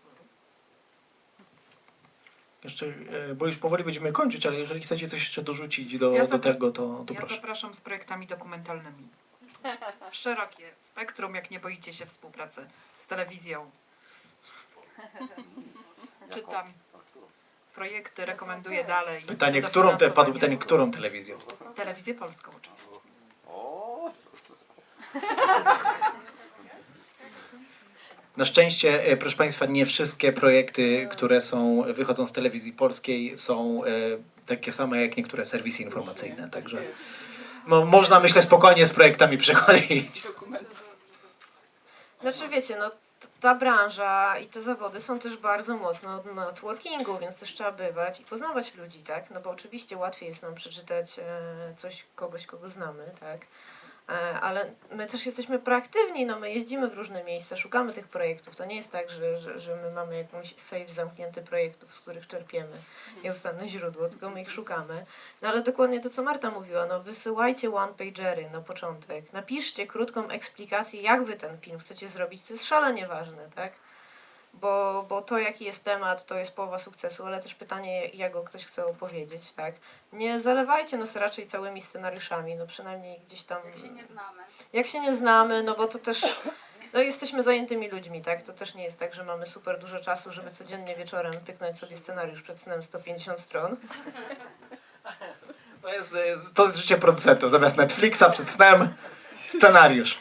Jeszcze, 2.67 2.85
e, 2.85 3.35
bo 3.35 3.47
już 3.47 3.57
powoli 3.57 3.83
będziemy 3.83 4.11
kończyć, 4.11 4.45
ale 4.45 4.55
jeżeli 4.55 4.81
chcecie 4.81 5.07
coś 5.07 5.19
jeszcze 5.19 5.41
dorzucić 5.41 5.97
do, 5.97 6.11
Ja 6.11 6.27
do 6.27 6.39
tego, 6.39 6.71
to, 6.71 7.03
to 7.07 7.13
Ja 7.13 7.19
proszę. 7.19 7.35
zapraszam 7.35 7.73
z 7.73 7.81
projektami 7.81 8.27
dokumentalnymi. 8.27 9.07
Szerokie 10.11 10.71
spektrum, 10.81 11.35
jak 11.35 11.51
nie 11.51 11.59
boicie 11.59 11.93
się 11.93 12.05
współpracy 12.05 12.67
z 12.95 13.07
telewizją. 13.07 13.71
Czytam 16.33 16.73
projekty, 17.75 18.25
rekomenduję 18.25 18.83
dalej. 18.83 19.23
Pytanie, 19.23 19.61
którą 19.61 19.97
te, 19.97 20.11
padło 20.11 20.33
pytanie, 20.33 20.57
którą 20.57 20.91
telewizją? 20.91 21.37
Telewizję 21.75 22.13
polską 22.13 22.51
oczywiście. 22.57 22.95
O, 23.47 24.11
Na 28.37 28.45
szczęście, 28.45 29.03
e, 29.03 29.17
proszę 29.17 29.37
Państwa, 29.37 29.65
nie 29.65 29.85
wszystkie 29.85 30.33
projekty, 30.33 31.07
które 31.11 31.41
są, 31.41 31.83
wychodzą 31.93 32.27
z 32.27 32.31
telewizji 32.31 32.73
polskiej 32.73 33.37
są 33.37 33.83
e, 33.83 33.89
takie 34.45 34.73
same 34.73 35.01
jak 35.01 35.17
niektóre 35.17 35.45
serwisy 35.45 35.83
informacyjne, 35.83 36.49
także 36.49 36.81
no, 37.67 37.85
można 37.85 38.19
myślę 38.19 38.41
spokojnie 38.41 38.85
z 38.85 38.89
projektami 38.89 39.37
przechodzić. 39.47 40.23
Znaczy 42.21 42.49
wiecie, 42.49 42.77
no 42.79 42.91
ta 43.39 43.55
branża 43.55 44.37
i 44.37 44.47
te 44.47 44.61
zawody 44.61 45.01
są 45.01 45.19
też 45.19 45.37
bardzo 45.37 45.77
mocno 45.77 46.15
od 46.15 46.35
networkingu, 46.35 47.17
więc 47.17 47.35
też 47.35 47.53
trzeba 47.53 47.71
bywać 47.71 48.19
i 48.19 48.23
poznawać 48.23 48.75
ludzi, 48.75 48.99
tak? 48.99 49.29
No 49.29 49.41
bo 49.41 49.49
oczywiście 49.49 49.97
łatwiej 49.97 50.29
jest 50.29 50.41
nam 50.41 50.55
przeczytać 50.55 51.19
e, 51.19 51.23
coś 51.77 52.05
kogoś, 52.15 52.45
kogo 52.45 52.69
znamy, 52.69 53.03
tak? 53.19 53.39
E, 54.09 54.39
ale 54.39 54.71
my 54.91 55.07
też 55.07 55.25
jesteśmy 55.25 55.59
proaktywni, 55.59 56.25
no 56.25 56.39
my 56.39 56.51
jeździmy 56.51 56.89
w 56.89 56.93
różne 56.93 57.23
miejsca, 57.23 57.57
szukamy 57.57 57.93
tych 57.93 58.07
projektów. 58.07 58.55
To 58.55 58.65
nie 58.65 58.75
jest 58.75 58.91
tak, 58.91 59.09
że, 59.09 59.37
że, 59.37 59.59
że 59.59 59.75
my 59.75 59.91
mamy 59.91 60.17
jakąś 60.17 60.53
safe 60.57 60.89
zamknięty 60.89 61.41
projektów, 61.41 61.93
z 61.93 61.99
których 61.99 62.27
czerpiemy 62.27 62.77
nieustanne 63.23 63.67
źródło, 63.67 64.09
tylko 64.09 64.29
my 64.29 64.41
ich 64.41 64.51
szukamy. 64.51 65.05
No 65.41 65.49
ale 65.49 65.61
dokładnie 65.61 65.99
to, 65.99 66.09
co 66.09 66.23
Marta 66.23 66.51
mówiła, 66.51 66.85
no 66.85 67.03
wysyłajcie 67.03 67.75
one-pagery 67.75 68.49
na 68.49 68.61
początek, 68.61 69.33
napiszcie 69.33 69.87
krótką 69.87 70.29
eksplikację, 70.29 71.01
jak 71.01 71.23
wy 71.23 71.35
ten 71.35 71.57
film 71.57 71.79
chcecie 71.79 72.07
zrobić, 72.07 72.47
to 72.47 72.53
jest 72.53 72.65
szalenie 72.65 73.07
ważne, 73.07 73.49
tak? 73.55 73.71
Bo, 74.61 75.05
bo 75.09 75.21
to, 75.21 75.37
jaki 75.37 75.65
jest 75.65 75.83
temat, 75.83 76.25
to 76.25 76.35
jest 76.35 76.51
połowa 76.51 76.77
sukcesu, 76.77 77.25
ale 77.25 77.39
też 77.39 77.53
pytanie, 77.53 78.07
jak 78.07 78.33
go 78.33 78.43
ktoś 78.43 78.65
chce 78.65 78.85
opowiedzieć, 78.85 79.51
tak? 79.51 79.75
Nie 80.13 80.39
zalewajcie 80.39 80.97
nas 80.97 81.15
raczej 81.15 81.47
całymi 81.47 81.81
scenariuszami, 81.81 82.55
no 82.55 82.67
przynajmniej 82.67 83.19
gdzieś 83.19 83.43
tam... 83.43 83.57
Jak 83.65 83.77
się 83.77 83.89
nie 83.89 84.05
znamy. 84.05 84.43
Jak 84.73 84.87
się 84.87 84.99
nie 84.99 85.15
znamy, 85.15 85.63
no 85.63 85.75
bo 85.75 85.87
to 85.87 85.99
też... 85.99 86.25
No 86.93 86.99
jesteśmy 86.99 87.43
zajętymi 87.43 87.89
ludźmi, 87.89 88.21
tak? 88.21 88.41
To 88.41 88.53
też 88.53 88.75
nie 88.75 88.83
jest 88.83 88.99
tak, 88.99 89.13
że 89.13 89.23
mamy 89.23 89.45
super 89.45 89.79
dużo 89.79 89.99
czasu, 89.99 90.31
żeby 90.31 90.51
codziennie 90.51 90.95
wieczorem 90.95 91.33
pyknąć 91.33 91.77
sobie 91.77 91.97
scenariusz 91.97 92.41
przed 92.41 92.59
snem 92.59 92.83
150 92.83 93.39
stron. 93.39 93.77
To 95.81 95.93
jest, 95.93 96.15
to 96.53 96.63
jest 96.63 96.77
życie 96.77 96.97
producentów. 96.97 97.51
Zamiast 97.51 97.77
Netflixa 97.77 98.23
przed 98.31 98.49
snem, 98.49 98.93
scenariusz. 99.49 100.19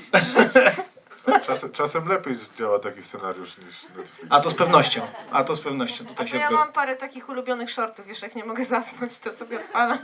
Czasem, 1.47 1.73
czasem 1.73 2.09
lepiej 2.09 2.39
działa 2.59 2.79
taki 2.79 3.03
scenariusz 3.03 3.59
niż 3.59 3.83
Netflix. 3.97 4.27
A 4.31 4.41
to 4.41 4.51
z 4.51 4.55
pewnością. 4.55 5.07
A 5.33 5.45
to 5.45 5.57
z 5.57 5.61
pewnością. 5.61 6.07
Tutaj 6.07 6.29
się 6.29 6.37
ja 6.37 6.47
zgodzę. 6.47 6.65
mam 6.65 6.73
parę 6.73 6.97
takich 6.97 7.29
ulubionych 7.29 7.71
shortów, 7.71 8.07
wiesz, 8.07 8.23
jak 8.23 8.37
nie 8.37 8.45
mogę 8.45 8.65
zasnąć, 8.65 9.19
to 9.19 9.33
sobie 9.33 9.57
odpalam. 9.57 9.99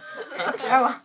Działa. 0.63 1.01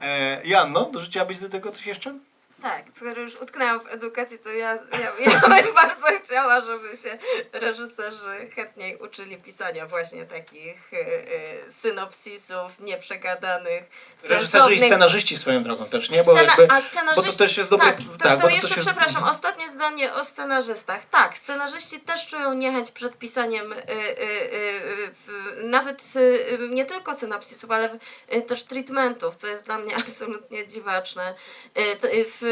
E, 0.00 0.44
Janno, 0.44 0.90
dorzuciłabyś 0.92 1.38
do 1.38 1.48
tego 1.48 1.70
coś 1.70 1.86
jeszcze? 1.86 2.14
Tak, 2.62 2.84
skoro 2.96 3.22
już 3.22 3.34
utknęłam 3.34 3.80
w 3.80 3.86
edukacji, 3.86 4.38
to 4.38 4.48
ja, 4.48 4.74
ja, 4.74 5.30
ja 5.32 5.40
bym 5.62 5.74
bardzo 5.74 6.06
chciała, 6.24 6.60
żeby 6.60 6.96
się 6.96 7.18
reżyserzy 7.52 8.50
chętniej 8.54 8.96
uczyli 8.96 9.36
pisania 9.36 9.86
właśnie 9.86 10.26
takich 10.26 10.92
e, 10.92 10.96
e, 10.96 11.72
synopsisów, 11.72 12.80
nieprzegadanych, 12.80 13.84
Reżyserzy 14.28 14.74
i 14.74 14.78
scenarzyści 14.78 15.36
swoją 15.36 15.62
drogą 15.62 15.86
też, 15.86 16.10
nie? 16.10 16.24
Bo, 16.24 16.32
Scena- 16.32 16.58
jakby, 16.58 16.74
a 16.74 16.80
scenarzyści, 16.80 17.16
bo 17.16 17.32
to 17.32 17.38
też 17.38 17.56
jest 17.56 17.70
dobre... 17.70 17.86
Tak, 17.86 17.96
to, 17.96 18.18
tak, 18.18 18.40
to 18.40 18.46
bo 18.46 18.48
jeszcze 18.48 18.68
też 18.68 18.76
jest- 18.76 18.88
przepraszam, 18.88 19.24
ostatnie 19.24 19.68
zdanie 19.70 20.14
o 20.14 20.24
scenarzystach. 20.24 21.00
Tak, 21.10 21.36
scenarzyści 21.38 22.00
też 22.00 22.26
czują 22.26 22.54
niechęć 22.54 22.90
przed 22.90 23.18
pisaniem 23.18 23.72
y, 23.72 23.76
y, 23.76 23.90
y, 23.90 25.60
y, 25.60 25.64
nawet 25.64 26.02
y, 26.16 26.18
y, 26.18 26.68
nie 26.68 26.86
tylko 26.86 27.14
synopsisów, 27.14 27.70
ale 27.70 27.98
y, 28.34 28.42
też 28.42 28.64
treatmentów, 28.64 29.36
co 29.36 29.46
jest 29.46 29.64
dla 29.64 29.78
mnie 29.78 29.96
absolutnie 30.06 30.66
dziwaczne. 30.66 31.34
Y, 31.78 31.96
to, 31.96 32.08
y, 32.08 32.24
w, 32.24 32.42
y, 32.42 32.49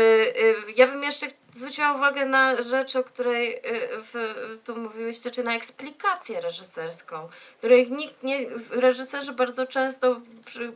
ja 0.77 0.87
bym 0.87 1.03
jeszcze 1.03 1.27
zwróciła 1.53 1.93
uwagę 1.93 2.27
na 2.27 2.63
rzecz, 2.63 2.97
o 2.97 3.05
której 3.05 3.57
y, 3.57 3.61
w, 3.91 4.35
tu 4.65 4.77
mówiłyście, 4.77 5.31
czy 5.31 5.43
na 5.45 5.55
eksplikację 5.55 6.41
reżyserską, 6.41 7.29
której 7.59 7.93
nikt 7.93 8.23
nie, 8.23 8.47
reżyserzy 8.71 9.33
bardzo 9.33 9.67
często 9.67 10.21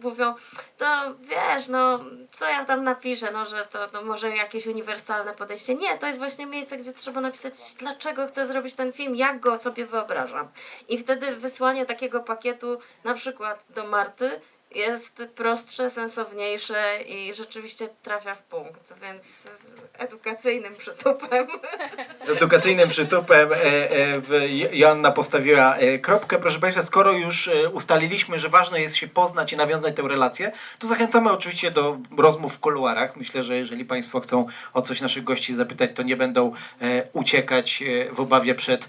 mówią, 0.02 0.34
to 0.78 1.14
wiesz, 1.20 1.68
no 1.68 2.00
co 2.32 2.48
ja 2.48 2.64
tam 2.64 2.84
napiszę, 2.84 3.30
no 3.32 3.46
że 3.46 3.66
to 3.70 3.88
no, 3.92 4.02
może 4.02 4.30
jakieś 4.30 4.66
uniwersalne 4.66 5.32
podejście. 5.32 5.74
Nie, 5.74 5.98
to 5.98 6.06
jest 6.06 6.18
właśnie 6.18 6.46
miejsce, 6.46 6.76
gdzie 6.76 6.92
trzeba 6.92 7.20
napisać, 7.20 7.54
dlaczego 7.78 8.26
chcę 8.26 8.46
zrobić 8.46 8.74
ten 8.74 8.92
film, 8.92 9.16
jak 9.16 9.40
go 9.40 9.58
sobie 9.58 9.86
wyobrażam. 9.86 10.48
I 10.88 10.98
wtedy 10.98 11.36
wysłanie 11.36 11.86
takiego 11.86 12.20
pakietu, 12.20 12.78
na 13.04 13.14
przykład 13.14 13.64
do 13.70 13.84
Marty, 13.84 14.40
jest 14.74 15.22
prostsze, 15.34 15.90
sensowniejsze 15.90 17.02
i 17.06 17.34
rzeczywiście 17.34 17.88
trafia 18.02 18.34
w 18.34 18.42
punkt, 18.42 18.94
więc 19.02 19.24
z 19.24 19.72
edukacyjnym 19.98 20.74
przytupem. 20.76 21.46
edukacyjnym 22.36 22.88
przytupem 22.88 23.52
e, 23.52 23.56
e, 23.56 24.20
w 24.20 24.30
Joanna 24.72 25.10
postawiła 25.10 25.76
e, 25.76 25.98
kropkę. 25.98 26.38
Proszę 26.38 26.58
Państwa, 26.58 26.82
skoro 26.82 27.12
już 27.12 27.48
e, 27.48 27.68
ustaliliśmy, 27.68 28.38
że 28.38 28.48
ważne 28.48 28.80
jest 28.80 28.96
się 28.96 29.08
poznać 29.08 29.52
i 29.52 29.56
nawiązać 29.56 29.96
tę 29.96 30.02
relację, 30.02 30.52
to 30.78 30.86
zachęcamy 30.86 31.30
oczywiście 31.30 31.70
do 31.70 31.98
rozmów 32.18 32.54
w 32.54 32.60
kuluarach. 32.60 33.16
Myślę, 33.16 33.42
że 33.42 33.56
jeżeli 33.56 33.84
Państwo 33.84 34.20
chcą 34.20 34.46
o 34.74 34.82
coś 34.82 35.00
naszych 35.00 35.24
gości 35.24 35.54
zapytać, 35.54 35.90
to 35.94 36.02
nie 36.02 36.16
będą 36.16 36.52
e, 36.80 37.02
uciekać 37.12 37.82
w 38.12 38.20
obawie 38.20 38.54
przed 38.54 38.88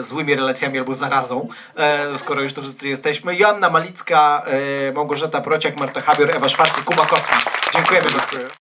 złymi 0.00 0.34
relacjami 0.34 0.78
albo 0.78 0.94
zarazą, 0.94 1.48
skoro 2.16 2.42
już 2.42 2.52
tu 2.52 2.62
wszyscy 2.62 2.88
jesteśmy. 2.88 3.36
Joanna 3.36 3.70
Malicka, 3.70 4.42
e, 4.46 4.92
Małgorzata 5.10 5.40
Prociak, 5.40 5.76
Marta 5.76 6.00
Habior, 6.00 6.36
Ewa 6.36 6.48
Szwarcy, 6.48 6.82
Kuba 6.82 7.06
Kosma. 7.06 7.38
Dziękujemy 7.74 8.10
bardzo. 8.10 8.69